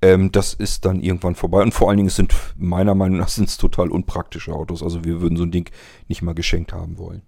Ähm, 0.00 0.30
das 0.30 0.54
ist 0.54 0.84
dann 0.84 1.00
irgendwann 1.00 1.34
vorbei. 1.34 1.62
Und 1.62 1.74
vor 1.74 1.88
allen 1.88 1.96
Dingen 1.96 2.10
sind 2.10 2.34
meiner 2.56 2.94
Meinung 2.94 3.18
nach 3.18 3.28
sind 3.28 3.48
es 3.48 3.56
total 3.56 3.90
unpraktische 3.90 4.52
Autos. 4.52 4.82
Also 4.82 5.04
wir 5.04 5.20
würden 5.20 5.36
so 5.36 5.42
ein 5.42 5.50
Ding 5.50 5.70
nicht 6.06 6.22
mal 6.22 6.34
geschenkt 6.34 6.72
haben 6.72 6.98
wollen. 6.98 7.22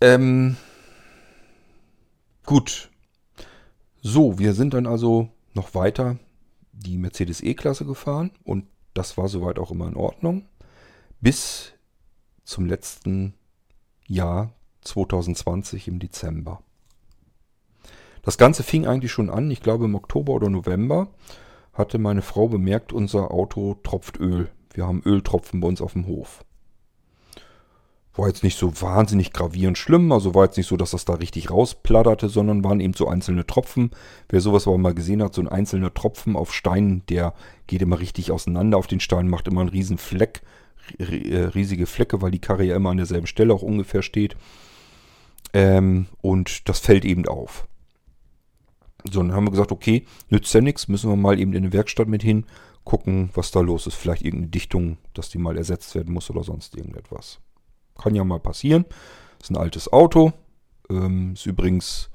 Ähm, 0.00 0.56
gut. 2.46 2.90
So, 4.00 4.38
wir 4.38 4.54
sind 4.54 4.74
dann 4.74 4.86
also 4.86 5.28
noch 5.54 5.74
weiter 5.74 6.16
die 6.76 6.98
Mercedes 6.98 7.42
E-Klasse 7.42 7.84
gefahren 7.84 8.30
und 8.44 8.66
das 8.92 9.16
war 9.16 9.28
soweit 9.28 9.58
auch 9.58 9.70
immer 9.70 9.88
in 9.88 9.96
Ordnung. 9.96 10.46
Bis 11.20 11.72
zum 12.44 12.66
letzten 12.66 13.34
Jahr 14.06 14.52
2020 14.82 15.88
im 15.88 15.98
Dezember. 15.98 16.62
Das 18.22 18.38
Ganze 18.38 18.62
fing 18.62 18.86
eigentlich 18.86 19.12
schon 19.12 19.30
an, 19.30 19.50
ich 19.50 19.60
glaube 19.60 19.84
im 19.84 19.94
Oktober 19.94 20.32
oder 20.32 20.48
November 20.48 21.08
hatte 21.72 21.98
meine 21.98 22.22
Frau 22.22 22.48
bemerkt, 22.48 22.92
unser 22.92 23.32
Auto 23.32 23.74
tropft 23.82 24.18
Öl. 24.18 24.48
Wir 24.72 24.86
haben 24.86 25.02
Öltropfen 25.04 25.60
bei 25.60 25.68
uns 25.68 25.80
auf 25.80 25.92
dem 25.92 26.06
Hof. 26.06 26.44
War 28.16 28.28
jetzt 28.28 28.44
nicht 28.44 28.56
so 28.56 28.80
wahnsinnig 28.80 29.32
gravierend 29.32 29.76
schlimm, 29.76 30.12
also 30.12 30.34
war 30.34 30.44
jetzt 30.44 30.56
nicht 30.56 30.68
so, 30.68 30.76
dass 30.76 30.92
das 30.92 31.04
da 31.04 31.14
richtig 31.14 31.50
rausplatterte, 31.50 32.28
sondern 32.28 32.62
waren 32.62 32.78
eben 32.78 32.94
so 32.94 33.08
einzelne 33.08 33.44
Tropfen. 33.44 33.90
Wer 34.28 34.40
sowas 34.40 34.68
aber 34.68 34.78
mal 34.78 34.94
gesehen 34.94 35.22
hat, 35.22 35.34
so 35.34 35.40
ein 35.40 35.48
einzelner 35.48 35.92
Tropfen 35.92 36.36
auf 36.36 36.54
Steinen, 36.54 37.04
der 37.08 37.34
geht 37.66 37.82
immer 37.82 37.98
richtig 37.98 38.30
auseinander 38.30 38.78
auf 38.78 38.86
den 38.86 39.00
Stein, 39.00 39.28
macht 39.28 39.48
immer 39.48 39.62
einen 39.62 39.70
riesen 39.70 39.98
Fleck, 39.98 40.42
äh, 40.98 41.38
riesige 41.54 41.86
Flecke, 41.86 42.22
weil 42.22 42.30
die 42.30 42.40
Karre 42.40 42.64
ja 42.64 42.76
immer 42.76 42.90
an 42.90 42.98
derselben 42.98 43.26
Stelle 43.26 43.52
auch 43.52 43.62
ungefähr 43.62 44.02
steht. 44.02 44.36
Ähm, 45.52 46.06
und 46.20 46.68
das 46.68 46.80
fällt 46.80 47.04
eben 47.04 47.26
auf. 47.26 47.66
So, 49.10 49.20
dann 49.20 49.32
haben 49.32 49.46
wir 49.46 49.50
gesagt, 49.50 49.72
okay, 49.72 50.06
nützt 50.30 50.54
ja 50.54 50.60
nichts, 50.60 50.88
müssen 50.88 51.10
wir 51.10 51.16
mal 51.16 51.38
eben 51.38 51.52
in 51.52 51.64
eine 51.64 51.72
Werkstatt 51.72 52.08
mit 52.08 52.22
hin, 52.22 52.46
gucken, 52.84 53.30
was 53.34 53.50
da 53.50 53.60
los 53.60 53.86
ist. 53.86 53.94
Vielleicht 53.94 54.22
irgendeine 54.22 54.50
Dichtung, 54.50 54.98
dass 55.14 55.30
die 55.30 55.38
mal 55.38 55.56
ersetzt 55.56 55.94
werden 55.94 56.14
muss 56.14 56.30
oder 56.30 56.42
sonst 56.42 56.76
irgendetwas. 56.76 57.40
Kann 57.98 58.14
ja 58.14 58.24
mal 58.24 58.40
passieren. 58.40 58.84
Ist 59.40 59.50
ein 59.50 59.56
altes 59.56 59.92
Auto. 59.92 60.32
Ähm, 60.90 61.32
ist 61.34 61.46
übrigens 61.46 62.10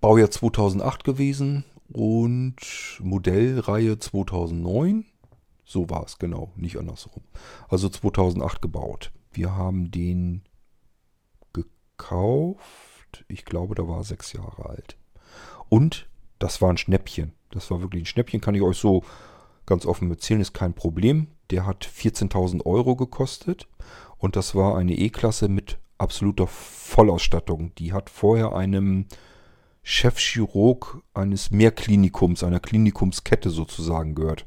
Baujahr 0.00 0.30
2008 0.30 1.04
gewesen 1.04 1.64
und 1.92 2.56
Modellreihe 3.00 3.98
2009. 3.98 5.04
So 5.64 5.90
war 5.90 6.04
es 6.04 6.18
genau, 6.18 6.52
nicht 6.56 6.78
andersrum. 6.78 7.22
Also 7.68 7.88
2008 7.88 8.62
gebaut. 8.62 9.12
Wir 9.32 9.56
haben 9.56 9.90
den 9.90 10.42
gekauft. 11.52 13.24
Ich 13.28 13.44
glaube, 13.44 13.74
da 13.74 13.88
war 13.88 14.04
sechs 14.04 14.32
Jahre 14.32 14.68
alt. 14.68 14.96
Und 15.68 16.08
das 16.38 16.62
war 16.62 16.70
ein 16.70 16.76
Schnäppchen. 16.76 17.32
Das 17.50 17.70
war 17.70 17.80
wirklich 17.80 18.02
ein 18.02 18.06
Schnäppchen, 18.06 18.40
kann 18.40 18.54
ich 18.54 18.62
euch 18.62 18.78
so 18.78 19.02
ganz 19.64 19.86
offen 19.86 20.10
erzählen, 20.10 20.40
ist 20.40 20.54
kein 20.54 20.74
Problem. 20.74 21.28
Der 21.50 21.66
hat 21.66 21.84
14.000 21.86 22.64
Euro 22.64 22.96
gekostet 22.96 23.68
und 24.18 24.36
das 24.36 24.54
war 24.54 24.76
eine 24.76 24.94
E-Klasse 24.94 25.48
mit 25.48 25.78
absoluter 25.98 26.46
Vollausstattung. 26.46 27.74
Die 27.76 27.92
hat 27.92 28.10
vorher 28.10 28.54
einem 28.54 29.06
Chefchirurg 29.82 31.02
eines 31.14 31.50
Mehrklinikums, 31.50 32.42
einer 32.42 32.60
Klinikumskette 32.60 33.50
sozusagen 33.50 34.14
gehört. 34.14 34.44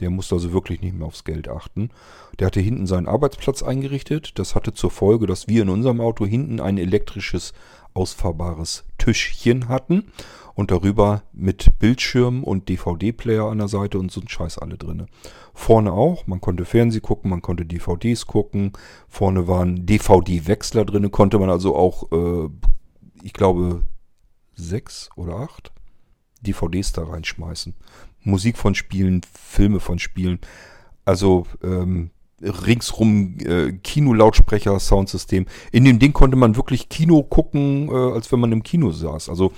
Der 0.00 0.10
musste 0.10 0.34
also 0.34 0.52
wirklich 0.52 0.82
nicht 0.82 0.94
mehr 0.94 1.06
aufs 1.06 1.24
Geld 1.24 1.48
achten. 1.48 1.90
Der 2.38 2.48
hatte 2.48 2.60
hinten 2.60 2.86
seinen 2.86 3.08
Arbeitsplatz 3.08 3.62
eingerichtet. 3.62 4.38
Das 4.38 4.54
hatte 4.54 4.74
zur 4.74 4.90
Folge, 4.90 5.26
dass 5.26 5.48
wir 5.48 5.62
in 5.62 5.70
unserem 5.70 6.00
Auto 6.00 6.26
hinten 6.26 6.60
ein 6.60 6.76
elektrisches 6.76 7.54
ausfahrbares 7.94 8.84
Tischchen 8.98 9.68
hatten 9.68 10.12
und 10.56 10.70
darüber 10.70 11.22
mit 11.32 11.78
Bildschirm 11.78 12.42
und 12.42 12.68
DVD-Player 12.70 13.44
an 13.44 13.58
der 13.58 13.68
Seite 13.68 13.98
und 13.98 14.10
so 14.10 14.22
ein 14.22 14.28
Scheiß 14.28 14.58
alle 14.58 14.78
drin. 14.78 15.06
Vorne 15.52 15.92
auch, 15.92 16.26
man 16.26 16.40
konnte 16.40 16.64
Fernseh 16.64 17.00
gucken, 17.00 17.30
man 17.30 17.42
konnte 17.42 17.66
DVDs 17.66 18.26
gucken, 18.26 18.72
vorne 19.06 19.46
waren 19.46 19.84
DVD-Wechsler 19.84 20.86
drin, 20.86 21.10
konnte 21.10 21.38
man 21.38 21.50
also 21.50 21.76
auch, 21.76 22.10
äh, 22.10 22.48
ich 23.22 23.34
glaube, 23.34 23.82
sechs 24.54 25.10
oder 25.14 25.36
acht 25.36 25.72
DVDs 26.40 26.92
da 26.92 27.04
reinschmeißen. 27.04 27.74
Musik 28.22 28.56
von 28.56 28.74
Spielen, 28.74 29.20
Filme 29.30 29.78
von 29.78 29.98
Spielen. 29.98 30.40
Also 31.04 31.46
ähm, 31.62 32.10
ringsrum 32.40 33.36
äh, 33.40 33.72
Kino-Lautsprecher, 33.72 34.80
Soundsystem. 34.80 35.44
In 35.70 35.84
dem 35.84 35.98
Ding 35.98 36.14
konnte 36.14 36.36
man 36.36 36.56
wirklich 36.56 36.88
Kino 36.88 37.22
gucken, 37.22 37.88
äh, 37.90 38.12
als 38.14 38.32
wenn 38.32 38.40
man 38.40 38.52
im 38.52 38.62
Kino 38.62 38.90
saß. 38.90 39.28
Also 39.28 39.52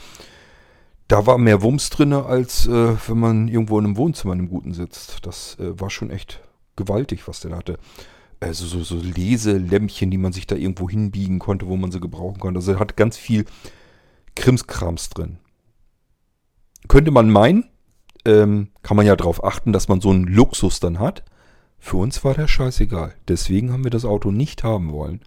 da 1.08 1.26
war 1.26 1.38
mehr 1.38 1.62
Wumms 1.62 1.90
drin, 1.90 2.12
als 2.12 2.66
äh, 2.66 2.96
wenn 3.08 3.18
man 3.18 3.48
irgendwo 3.48 3.78
in 3.78 3.86
einem 3.86 3.96
Wohnzimmer 3.96 4.34
in 4.34 4.40
einem 4.40 4.50
guten 4.50 4.74
sitzt. 4.74 5.26
Das 5.26 5.58
äh, 5.58 5.78
war 5.80 5.90
schon 5.90 6.10
echt 6.10 6.42
gewaltig, 6.76 7.26
was 7.26 7.40
der 7.40 7.52
da 7.52 7.56
hatte. 7.56 7.78
Also 8.40 8.66
so, 8.66 8.84
so 8.84 8.96
Leselämpchen, 8.96 10.10
die 10.10 10.18
man 10.18 10.32
sich 10.32 10.46
da 10.46 10.54
irgendwo 10.54 10.88
hinbiegen 10.88 11.38
konnte, 11.38 11.66
wo 11.66 11.76
man 11.76 11.90
sie 11.90 11.98
gebrauchen 11.98 12.38
konnte. 12.38 12.58
Also 12.58 12.72
er 12.72 12.78
hat 12.78 12.96
ganz 12.96 13.16
viel 13.16 13.46
Krimskrams 14.36 15.08
drin. 15.08 15.38
Könnte 16.86 17.10
man 17.10 17.30
meinen, 17.30 17.64
ähm, 18.24 18.68
kann 18.82 18.96
man 18.96 19.06
ja 19.06 19.16
darauf 19.16 19.42
achten, 19.42 19.72
dass 19.72 19.88
man 19.88 20.00
so 20.00 20.10
einen 20.10 20.24
Luxus 20.24 20.78
dann 20.78 21.00
hat. 21.00 21.24
Für 21.78 21.96
uns 21.96 22.22
war 22.22 22.34
der 22.34 22.48
scheißegal. 22.48 23.14
Deswegen 23.26 23.72
haben 23.72 23.84
wir 23.84 23.90
das 23.90 24.04
Auto 24.04 24.30
nicht 24.30 24.62
haben 24.62 24.92
wollen. 24.92 25.20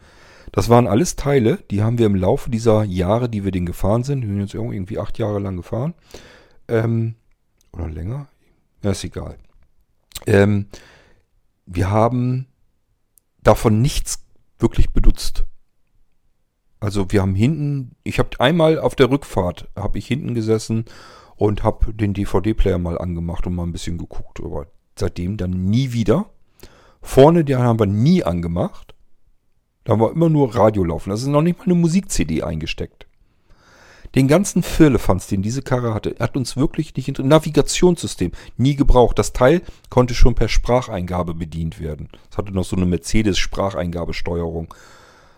Das 0.51 0.69
waren 0.69 0.87
alles 0.87 1.15
Teile, 1.15 1.59
die 1.71 1.81
haben 1.81 1.97
wir 1.97 2.05
im 2.05 2.15
Laufe 2.15 2.49
dieser 2.49 2.83
Jahre, 2.83 3.29
die 3.29 3.45
wir 3.45 3.51
den 3.51 3.65
gefahren 3.65 4.03
sind, 4.03 4.21
wir 4.21 4.29
sind 4.29 4.41
jetzt 4.41 4.53
irgendwie 4.53 4.99
acht 4.99 5.17
Jahre 5.17 5.39
lang 5.39 5.55
gefahren, 5.55 5.93
ähm, 6.67 7.15
oder 7.71 7.89
länger, 7.89 8.27
ja, 8.83 8.91
ist 8.91 9.03
egal. 9.03 9.37
Ähm, 10.27 10.67
wir 11.65 11.89
haben 11.89 12.47
davon 13.43 13.81
nichts 13.81 14.23
wirklich 14.59 14.91
benutzt. 14.91 15.45
Also 16.79 17.11
wir 17.11 17.21
haben 17.21 17.35
hinten, 17.35 17.95
ich 18.03 18.19
habe 18.19 18.39
einmal 18.39 18.79
auf 18.79 18.95
der 18.95 19.09
Rückfahrt, 19.09 19.69
habe 19.75 19.99
ich 19.99 20.07
hinten 20.07 20.33
gesessen 20.33 20.85
und 21.35 21.63
habe 21.63 21.93
den 21.93 22.13
DVD-Player 22.13 22.77
mal 22.77 22.97
angemacht 22.97 23.45
und 23.47 23.55
mal 23.55 23.63
ein 23.63 23.71
bisschen 23.71 23.97
geguckt. 23.97 24.39
Aber 24.39 24.67
seitdem 24.97 25.37
dann 25.37 25.51
nie 25.51 25.93
wieder. 25.93 26.29
Vorne, 27.01 27.45
den 27.45 27.59
haben 27.59 27.79
wir 27.79 27.85
nie 27.85 28.23
angemacht. 28.23 28.95
Da 29.83 29.99
wir 29.99 30.11
immer 30.11 30.29
nur 30.29 30.55
Radio 30.55 30.83
laufen. 30.83 31.09
Da 31.09 31.15
ist 31.15 31.25
noch 31.25 31.41
nicht 31.41 31.57
mal 31.57 31.65
eine 31.65 31.75
Musik-CD 31.75 32.43
eingesteckt. 32.43 33.07
Den 34.15 34.27
ganzen 34.27 34.61
Firlefanz, 34.61 35.27
den 35.27 35.41
diese 35.41 35.61
Karre 35.61 35.93
hatte, 35.93 36.15
hat 36.19 36.35
uns 36.35 36.57
wirklich 36.57 36.95
nicht 36.95 37.07
interessiert. 37.07 37.29
Navigationssystem, 37.29 38.31
nie 38.57 38.75
gebraucht. 38.75 39.17
Das 39.17 39.31
Teil 39.31 39.61
konnte 39.89 40.13
schon 40.13 40.35
per 40.35 40.49
Spracheingabe 40.49 41.33
bedient 41.33 41.79
werden. 41.79 42.09
Es 42.29 42.37
hatte 42.37 42.51
noch 42.51 42.65
so 42.65 42.75
eine 42.75 42.85
Mercedes-Spracheingabesteuerung. 42.85 44.73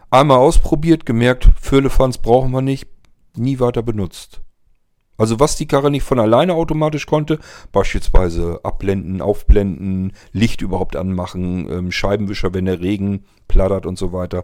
Einmal 0.09 0.37
ausprobiert, 0.39 1.05
gemerkt, 1.05 1.49
Firlefanz 1.59 2.17
brauchen 2.17 2.51
wir 2.51 2.61
nicht, 2.61 2.87
nie 3.35 3.59
weiter 3.59 3.83
benutzt. 3.83 4.41
Also 5.17 5.39
was 5.39 5.55
die 5.55 5.67
Karre 5.67 5.91
nicht 5.91 6.03
von 6.03 6.19
alleine 6.19 6.55
automatisch 6.55 7.05
konnte, 7.05 7.39
beispielsweise 7.71 8.59
abblenden, 8.63 9.21
aufblenden, 9.21 10.13
Licht 10.31 10.61
überhaupt 10.61 10.95
anmachen, 10.95 11.69
ähm, 11.71 11.91
Scheibenwischer, 11.91 12.53
wenn 12.53 12.65
der 12.65 12.81
Regen 12.81 13.25
plattert 13.47 13.85
und 13.85 13.97
so 13.97 14.11
weiter. 14.11 14.43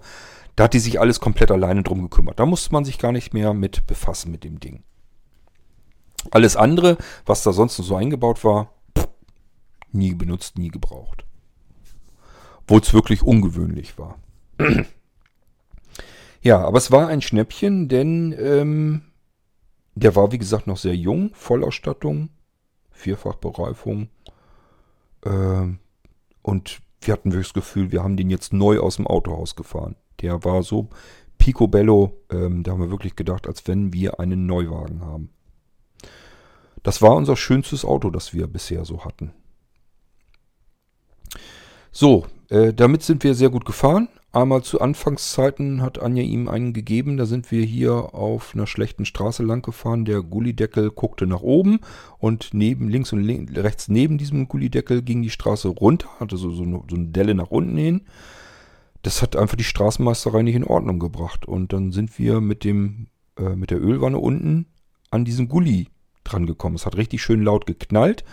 Da 0.55 0.65
hat 0.65 0.73
die 0.73 0.79
sich 0.79 0.99
alles 0.99 1.19
komplett 1.19 1.51
alleine 1.51 1.83
drum 1.83 2.01
gekümmert. 2.03 2.39
Da 2.39 2.45
musste 2.45 2.71
man 2.71 2.85
sich 2.85 2.99
gar 2.99 3.11
nicht 3.11 3.33
mehr 3.33 3.53
mit 3.53 3.87
befassen 3.87 4.31
mit 4.31 4.43
dem 4.43 4.59
Ding. 4.59 4.83
Alles 6.31 6.55
andere, 6.55 6.97
was 7.25 7.43
da 7.43 7.53
sonst 7.53 7.77
so 7.77 7.95
eingebaut 7.95 8.43
war, 8.43 8.73
pff, 8.97 9.07
nie 9.91 10.13
benutzt, 10.13 10.57
nie 10.57 10.67
gebraucht. 10.67 11.25
Obwohl 12.61 12.81
es 12.81 12.93
wirklich 12.93 13.23
ungewöhnlich 13.23 13.97
war. 13.97 14.19
ja, 16.41 16.59
aber 16.59 16.77
es 16.77 16.91
war 16.91 17.07
ein 17.07 17.21
Schnäppchen, 17.21 17.87
denn 17.87 18.35
ähm, 18.37 19.01
der 19.99 20.15
war, 20.15 20.31
wie 20.31 20.37
gesagt, 20.37 20.67
noch 20.67 20.77
sehr 20.77 20.95
jung. 20.95 21.31
Vollausstattung, 21.33 22.29
Vierfachbereifung. 22.91 24.09
Äh, 25.25 25.67
und 26.41 26.81
wir 27.01 27.13
hatten 27.13 27.31
wirklich 27.31 27.47
das 27.47 27.53
Gefühl, 27.53 27.91
wir 27.91 28.03
haben 28.03 28.17
den 28.17 28.29
jetzt 28.29 28.53
neu 28.53 28.79
aus 28.79 28.97
dem 28.97 29.07
Autohaus 29.07 29.55
gefahren. 29.55 29.95
Der 30.21 30.43
war 30.43 30.63
so 30.63 30.89
picobello, 31.37 32.17
ähm, 32.29 32.63
da 32.63 32.71
haben 32.71 32.81
wir 32.81 32.91
wirklich 32.91 33.15
gedacht, 33.15 33.47
als 33.47 33.67
wenn 33.67 33.93
wir 33.93 34.19
einen 34.19 34.45
Neuwagen 34.45 35.01
haben. 35.01 35.29
Das 36.83 37.01
war 37.01 37.15
unser 37.15 37.35
schönstes 37.35 37.85
Auto, 37.85 38.09
das 38.09 38.33
wir 38.33 38.47
bisher 38.47 38.85
so 38.85 39.05
hatten. 39.05 39.33
So, 41.91 42.25
äh, 42.49 42.73
damit 42.73 43.03
sind 43.03 43.23
wir 43.23 43.35
sehr 43.35 43.49
gut 43.49 43.65
gefahren. 43.65 44.09
Einmal 44.31 44.61
zu 44.61 44.79
Anfangszeiten 44.79 45.81
hat 45.81 45.99
Anja 45.99 46.21
ihm 46.21 46.47
einen 46.47 46.73
gegeben. 46.73 47.17
Da 47.17 47.25
sind 47.25 47.49
wir 47.51 47.63
hier 47.63 48.13
auf 48.13 48.53
einer 48.53 48.67
schlechten 48.67 49.05
Straße 49.05 49.41
lang 49.41 49.63
gefahren. 49.63 50.05
Der 50.05 50.21
Gullideckel 50.21 50.91
guckte 50.91 51.25
nach 51.25 51.41
oben 51.41 51.79
und 52.19 52.49
neben 52.53 52.89
links 52.89 53.11
und 53.11 53.27
rechts 53.57 53.87
neben 53.87 54.19
diesem 54.19 54.47
Gullideckel 54.47 55.01
ging 55.01 55.23
die 55.23 55.31
Straße 55.31 55.67
runter, 55.67 56.09
hatte 56.19 56.37
so, 56.37 56.51
so, 56.51 56.63
eine, 56.63 56.83
so 56.87 56.95
eine 56.95 57.07
Delle 57.07 57.33
nach 57.33 57.49
unten 57.49 57.77
hin. 57.77 58.01
Das 59.01 59.23
hat 59.23 59.35
einfach 59.35 59.57
die 59.57 59.63
Straßenmeisterei 59.63 60.43
nicht 60.43 60.55
in 60.55 60.63
Ordnung 60.63 60.99
gebracht. 60.99 61.47
Und 61.47 61.73
dann 61.73 61.91
sind 61.91 62.19
wir 62.19 62.39
mit 62.39 62.63
dem 62.63 63.07
äh, 63.39 63.55
mit 63.55 63.71
der 63.71 63.81
Ölwanne 63.81 64.19
unten 64.19 64.67
an 65.11 65.25
diesem 65.25 65.47
Gully 65.47 65.87
dran 66.23 66.45
gekommen. 66.45 66.75
Es 66.75 66.85
hat 66.85 66.97
richtig 66.97 67.23
schön 67.23 67.41
laut 67.41 67.65
geknallt. 67.65 68.23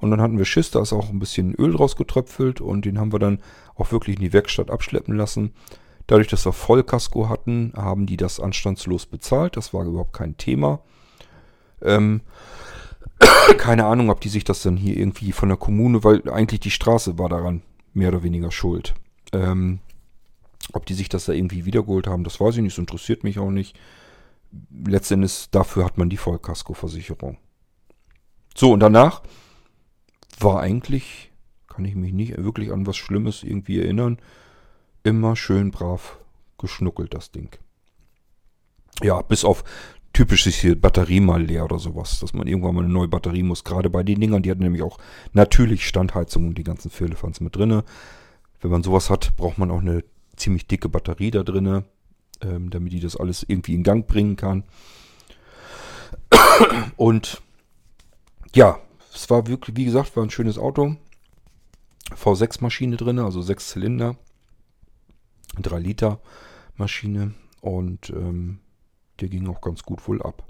Und 0.00 0.10
dann 0.10 0.20
hatten 0.20 0.38
wir 0.38 0.44
Schiss, 0.44 0.70
da 0.70 0.80
ist 0.80 0.92
auch 0.92 1.10
ein 1.10 1.18
bisschen 1.18 1.54
Öl 1.54 1.76
rausgetröpfelt 1.76 2.60
und 2.60 2.84
den 2.84 2.98
haben 2.98 3.12
wir 3.12 3.18
dann 3.18 3.40
auch 3.74 3.92
wirklich 3.92 4.16
in 4.16 4.22
die 4.22 4.32
Werkstatt 4.32 4.70
abschleppen 4.70 5.14
lassen. 5.16 5.52
Dadurch, 6.06 6.28
dass 6.28 6.46
wir 6.46 6.52
Vollkasko 6.52 7.28
hatten, 7.28 7.72
haben 7.76 8.06
die 8.06 8.16
das 8.16 8.40
anstandslos 8.40 9.06
bezahlt. 9.06 9.56
Das 9.56 9.72
war 9.72 9.84
überhaupt 9.84 10.12
kein 10.12 10.36
Thema. 10.36 10.80
Ähm, 11.82 12.22
keine 13.58 13.84
Ahnung, 13.86 14.10
ob 14.10 14.20
die 14.20 14.28
sich 14.28 14.44
das 14.44 14.62
dann 14.62 14.76
hier 14.76 14.96
irgendwie 14.96 15.32
von 15.32 15.48
der 15.48 15.58
Kommune, 15.58 16.02
weil 16.02 16.28
eigentlich 16.30 16.60
die 16.60 16.70
Straße 16.70 17.18
war 17.18 17.28
daran 17.28 17.62
mehr 17.92 18.08
oder 18.08 18.22
weniger 18.22 18.50
schuld. 18.50 18.94
Ähm, 19.32 19.80
ob 20.72 20.86
die 20.86 20.94
sich 20.94 21.08
das 21.08 21.26
da 21.26 21.32
irgendwie 21.32 21.64
wiedergeholt 21.64 22.06
haben, 22.06 22.24
das 22.24 22.40
weiß 22.40 22.56
ich 22.56 22.62
nicht, 22.62 22.74
das 22.76 22.80
interessiert 22.80 23.24
mich 23.24 23.38
auch 23.38 23.50
nicht. 23.50 23.78
Letztendlich 24.84 25.48
dafür 25.50 25.84
hat 25.84 25.98
man 25.98 26.10
die 26.10 26.16
Vollkaskoversicherung. 26.16 27.36
So, 28.56 28.72
und 28.72 28.80
danach 28.80 29.22
war 30.42 30.60
eigentlich, 30.60 31.30
kann 31.68 31.84
ich 31.84 31.94
mich 31.94 32.12
nicht 32.12 32.36
wirklich 32.42 32.72
an 32.72 32.86
was 32.86 32.96
Schlimmes 32.96 33.42
irgendwie 33.42 33.80
erinnern, 33.80 34.18
immer 35.02 35.36
schön 35.36 35.70
brav 35.70 36.18
geschnuckelt, 36.58 37.14
das 37.14 37.30
Ding. 37.30 37.50
Ja, 39.02 39.22
bis 39.22 39.44
auf 39.44 39.64
typisches 40.12 40.56
hier 40.56 40.78
Batterie 40.78 41.20
mal 41.20 41.42
leer 41.42 41.64
oder 41.64 41.78
sowas, 41.78 42.18
dass 42.20 42.34
man 42.34 42.46
irgendwann 42.46 42.74
mal 42.74 42.84
eine 42.84 42.92
neue 42.92 43.08
Batterie 43.08 43.42
muss. 43.42 43.64
Gerade 43.64 43.90
bei 43.90 44.02
den 44.02 44.20
Dingern, 44.20 44.42
die 44.42 44.50
hatten 44.50 44.62
nämlich 44.62 44.82
auch 44.82 44.98
natürlich 45.32 45.86
Standheizung 45.86 46.48
und 46.48 46.58
die 46.58 46.64
ganzen 46.64 46.90
Firlefanz 46.90 47.40
mit 47.40 47.56
drinne. 47.56 47.84
Wenn 48.60 48.70
man 48.70 48.82
sowas 48.82 49.08
hat, 49.08 49.36
braucht 49.36 49.58
man 49.58 49.70
auch 49.70 49.80
eine 49.80 50.04
ziemlich 50.36 50.66
dicke 50.66 50.88
Batterie 50.88 51.30
da 51.30 51.42
drinne, 51.42 51.84
ähm, 52.42 52.70
damit 52.70 52.92
die 52.92 53.00
das 53.00 53.16
alles 53.16 53.44
irgendwie 53.46 53.74
in 53.74 53.82
Gang 53.82 54.06
bringen 54.06 54.36
kann. 54.36 54.64
Und 56.96 57.40
ja, 58.54 58.80
es 59.12 59.28
war 59.30 59.46
wirklich, 59.46 59.76
wie 59.76 59.84
gesagt, 59.84 60.16
war 60.16 60.24
ein 60.24 60.30
schönes 60.30 60.58
Auto. 60.58 60.96
V6-Maschine 62.10 62.96
drin, 62.96 63.18
also 63.18 63.42
6 63.42 63.68
Zylinder. 63.68 64.16
3 65.60 65.78
Liter 65.78 66.20
Maschine. 66.76 67.34
Und 67.60 68.10
ähm, 68.10 68.60
der 69.20 69.28
ging 69.28 69.46
auch 69.48 69.60
ganz 69.60 69.82
gut 69.82 70.06
wohl 70.08 70.22
ab. 70.22 70.46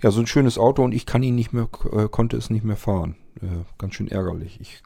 Ja, 0.00 0.10
so 0.10 0.20
ein 0.20 0.26
schönes 0.26 0.58
Auto 0.58 0.82
und 0.82 0.92
ich 0.92 1.06
kann 1.06 1.22
ihn 1.22 1.34
nicht 1.34 1.52
mehr, 1.52 1.68
äh, 1.92 2.08
konnte 2.08 2.36
es 2.36 2.50
nicht 2.50 2.64
mehr 2.64 2.76
fahren. 2.76 3.16
Äh, 3.40 3.64
ganz 3.78 3.94
schön 3.94 4.08
ärgerlich. 4.08 4.60
Ich 4.60 4.82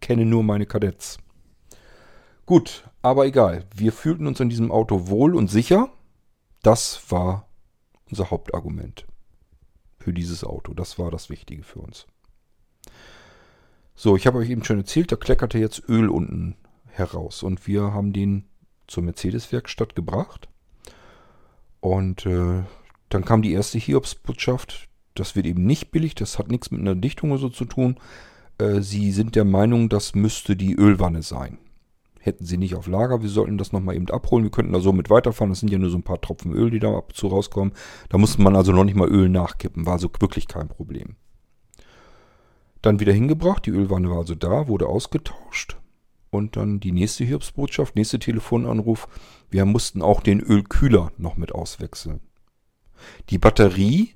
kenne 0.00 0.26
nur 0.26 0.42
meine 0.42 0.66
Kadetts. 0.66 1.18
Gut, 2.46 2.88
aber 3.00 3.26
egal. 3.26 3.66
Wir 3.74 3.92
fühlten 3.92 4.26
uns 4.26 4.40
in 4.40 4.48
diesem 4.48 4.72
Auto 4.72 5.08
wohl 5.08 5.36
und 5.36 5.48
sicher. 5.48 5.90
Das 6.62 7.10
war 7.10 7.48
unser 8.10 8.30
Hauptargument 8.30 9.06
für 10.00 10.12
dieses 10.12 10.42
Auto. 10.44 10.74
Das 10.74 10.98
war 10.98 11.10
das 11.10 11.30
Wichtige 11.30 11.62
für 11.62 11.80
uns. 11.80 12.06
So, 13.94 14.16
ich 14.16 14.26
habe 14.26 14.38
euch 14.38 14.48
eben 14.48 14.64
schon 14.64 14.78
erzählt, 14.78 15.12
da 15.12 15.16
kleckerte 15.16 15.58
jetzt 15.58 15.82
Öl 15.88 16.08
unten 16.08 16.56
heraus 16.86 17.42
und 17.42 17.66
wir 17.66 17.92
haben 17.92 18.12
den 18.12 18.46
zur 18.86 19.02
Mercedes-Werkstatt 19.04 19.94
gebracht. 19.94 20.48
Und 21.80 22.26
äh, 22.26 22.62
dann 23.08 23.24
kam 23.24 23.42
die 23.42 23.52
erste 23.52 23.78
Hiobsbotschaft. 23.78 24.88
Das 25.14 25.36
wird 25.36 25.46
eben 25.46 25.64
nicht 25.64 25.90
billig, 25.90 26.14
das 26.14 26.38
hat 26.38 26.50
nichts 26.50 26.70
mit 26.70 26.80
einer 26.80 26.94
Dichtung 26.94 27.30
oder 27.30 27.40
so 27.40 27.48
zu 27.50 27.64
tun. 27.64 27.98
Äh, 28.58 28.80
sie 28.80 29.12
sind 29.12 29.36
der 29.36 29.44
Meinung, 29.44 29.88
das 29.88 30.14
müsste 30.14 30.56
die 30.56 30.74
Ölwanne 30.74 31.22
sein. 31.22 31.58
Hätten 32.22 32.44
sie 32.44 32.58
nicht 32.58 32.74
auf 32.74 32.86
Lager, 32.86 33.22
wir 33.22 33.30
sollten 33.30 33.56
das 33.56 33.72
nochmal 33.72 33.96
eben 33.96 34.08
abholen. 34.10 34.44
Wir 34.44 34.50
könnten 34.50 34.74
da 34.74 34.80
so 34.80 34.92
mit 34.92 35.08
weiterfahren. 35.08 35.50
Das 35.50 35.60
sind 35.60 35.72
ja 35.72 35.78
nur 35.78 35.88
so 35.88 35.96
ein 35.96 36.02
paar 36.02 36.20
Tropfen 36.20 36.52
Öl, 36.52 36.70
die 36.70 36.78
da 36.78 36.94
ab 36.94 37.08
und 37.08 37.16
zu 37.16 37.28
rauskommen. 37.28 37.72
Da 38.10 38.18
musste 38.18 38.42
man 38.42 38.54
also 38.54 38.72
noch 38.72 38.84
nicht 38.84 38.94
mal 38.94 39.08
Öl 39.08 39.30
nachkippen. 39.30 39.86
War 39.86 39.94
also 39.94 40.10
wirklich 40.20 40.46
kein 40.46 40.68
Problem. 40.68 41.16
Dann 42.82 43.00
wieder 43.00 43.14
hingebracht. 43.14 43.64
Die 43.64 43.70
Ölwanne 43.70 44.10
war 44.10 44.18
also 44.18 44.34
da, 44.34 44.68
wurde 44.68 44.86
ausgetauscht. 44.86 45.78
Und 46.28 46.56
dann 46.56 46.78
die 46.78 46.92
nächste 46.92 47.24
Hiobsbotschaft, 47.24 47.96
nächste 47.96 48.18
Telefonanruf. 48.18 49.08
Wir 49.48 49.64
mussten 49.64 50.02
auch 50.02 50.20
den 50.20 50.40
Ölkühler 50.40 51.12
noch 51.16 51.38
mit 51.38 51.52
auswechseln. 51.52 52.20
Die 53.30 53.38
Batterie 53.38 54.14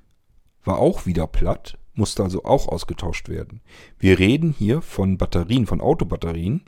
war 0.63 0.77
auch 0.77 1.07
wieder 1.07 1.25
platt, 1.25 1.77
musste 1.95 2.23
also 2.23 2.45
auch 2.45 2.67
ausgetauscht 2.67 3.29
werden. 3.29 3.61
Wir 3.97 4.19
reden 4.19 4.53
hier 4.57 4.81
von 4.81 5.17
Batterien, 5.17 5.65
von 5.65 5.81
Autobatterien, 5.81 6.61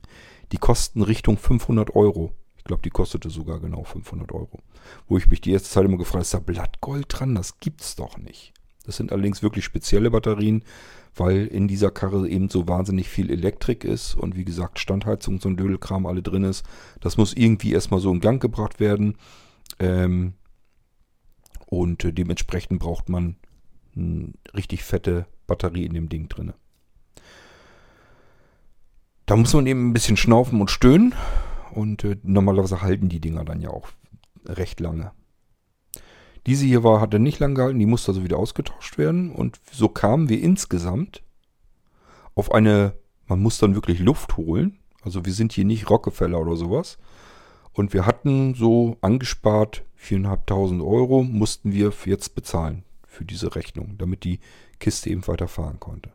Die 0.52 0.58
kosten 0.58 1.02
Richtung 1.02 1.38
500 1.38 1.96
Euro. 1.96 2.32
Ich 2.58 2.64
glaube, 2.64 2.82
die 2.84 2.90
kostete 2.90 3.30
sogar 3.30 3.60
genau 3.60 3.84
500 3.84 4.32
Euro. 4.32 4.60
Wo 5.08 5.18
ich 5.18 5.28
mich 5.28 5.42
die 5.42 5.52
erste 5.52 5.70
Zeit 5.70 5.86
immer 5.86 5.98
gefragt 5.98 6.16
habe, 6.16 6.22
ist 6.24 6.34
da 6.34 6.40
Blattgold 6.40 7.06
dran? 7.10 7.36
Das 7.36 7.60
gibt's 7.60 7.96
doch 7.96 8.18
nicht. 8.18 8.54
Das 8.86 8.96
sind 8.96 9.12
allerdings 9.12 9.44
wirklich 9.44 9.66
spezielle 9.66 10.10
Batterien, 10.10 10.64
weil 11.14 11.46
in 11.48 11.68
dieser 11.68 11.92
Karre 11.92 12.28
eben 12.30 12.50
so 12.50 12.68
wahnsinnig 12.68 13.10
viel 13.10 13.30
Elektrik 13.30 13.84
ist 13.84 14.16
und 14.16 14.36
wie 14.38 14.46
gesagt 14.46 14.80
Standheizung, 14.80 15.42
so 15.42 15.50
ein 15.50 15.58
Dödelkram 15.58 16.06
alle 16.06 16.24
drin 16.24 16.44
ist. 16.44 16.66
Das 17.02 17.18
muss 17.18 17.34
irgendwie 17.34 17.74
erstmal 17.74 18.00
so 18.00 18.12
in 18.12 18.22
Gang 18.22 18.42
gebracht 18.42 18.80
werden. 18.80 19.18
Ähm, 19.80 20.34
und 21.66 22.06
äh, 22.06 22.14
dementsprechend 22.14 22.80
braucht 22.80 23.10
man 23.10 23.36
eine 23.96 24.34
richtig 24.56 24.84
fette 24.84 25.26
Batterie 25.48 25.86
in 25.86 25.94
dem 25.94 26.08
Ding 26.08 26.30
drin. 26.30 26.54
Da 29.28 29.36
muss 29.36 29.54
man 29.54 29.68
eben 29.68 29.90
ein 29.90 29.94
bisschen 29.94 30.18
schnaufen 30.18 30.60
und 30.62 30.72
stöhnen. 30.72 31.14
Und 31.72 32.04
äh, 32.04 32.18
normalerweise 32.24 32.82
halten 32.82 33.10
die 33.10 33.20
Dinger 33.20 33.46
dann 33.46 33.62
ja 33.62 33.70
auch 33.70 33.90
recht 34.46 34.80
lange. 34.80 35.12
Diese 36.48 36.66
hier 36.66 36.84
war, 36.84 37.02
hatte 37.02 37.20
nicht 37.20 37.40
lang 37.40 37.54
gehalten, 37.54 37.78
die 37.78 37.86
musste 37.86 38.12
also 38.12 38.24
wieder 38.24 38.38
ausgetauscht 38.38 38.98
werden. 38.98 39.32
Und 39.32 39.60
so 39.70 39.90
kamen 39.90 40.30
wir 40.30 40.42
insgesamt 40.42 41.22
auf 42.36 42.54
eine, 42.54 42.94
man 43.28 43.42
muss 43.42 43.58
dann 43.58 43.76
wirklich 43.76 44.00
Luft 44.00 44.38
holen. 44.38 44.80
Also 45.02 45.26
wir 45.26 45.34
sind 45.34 45.52
hier 45.52 45.66
nicht 45.66 45.90
Rockefeller 45.90 46.40
oder 46.40 46.56
sowas. 46.56 46.98
Und 47.74 47.94
wir 47.94 48.06
hatten 48.06 48.56
so 48.56 48.98
angespart 49.02 49.84
4.500 50.02 50.86
Euro, 50.86 51.24
mussten 51.24 51.74
wir 51.74 51.92
jetzt 52.06 52.34
bezahlen 52.34 52.84
für 53.06 53.26
diese 53.26 53.56
Rechnung, 53.56 53.96
damit 53.98 54.24
die 54.24 54.40
Kiste 54.80 55.10
eben 55.10 55.28
weiterfahren 55.28 55.82
konnte. 55.82 56.12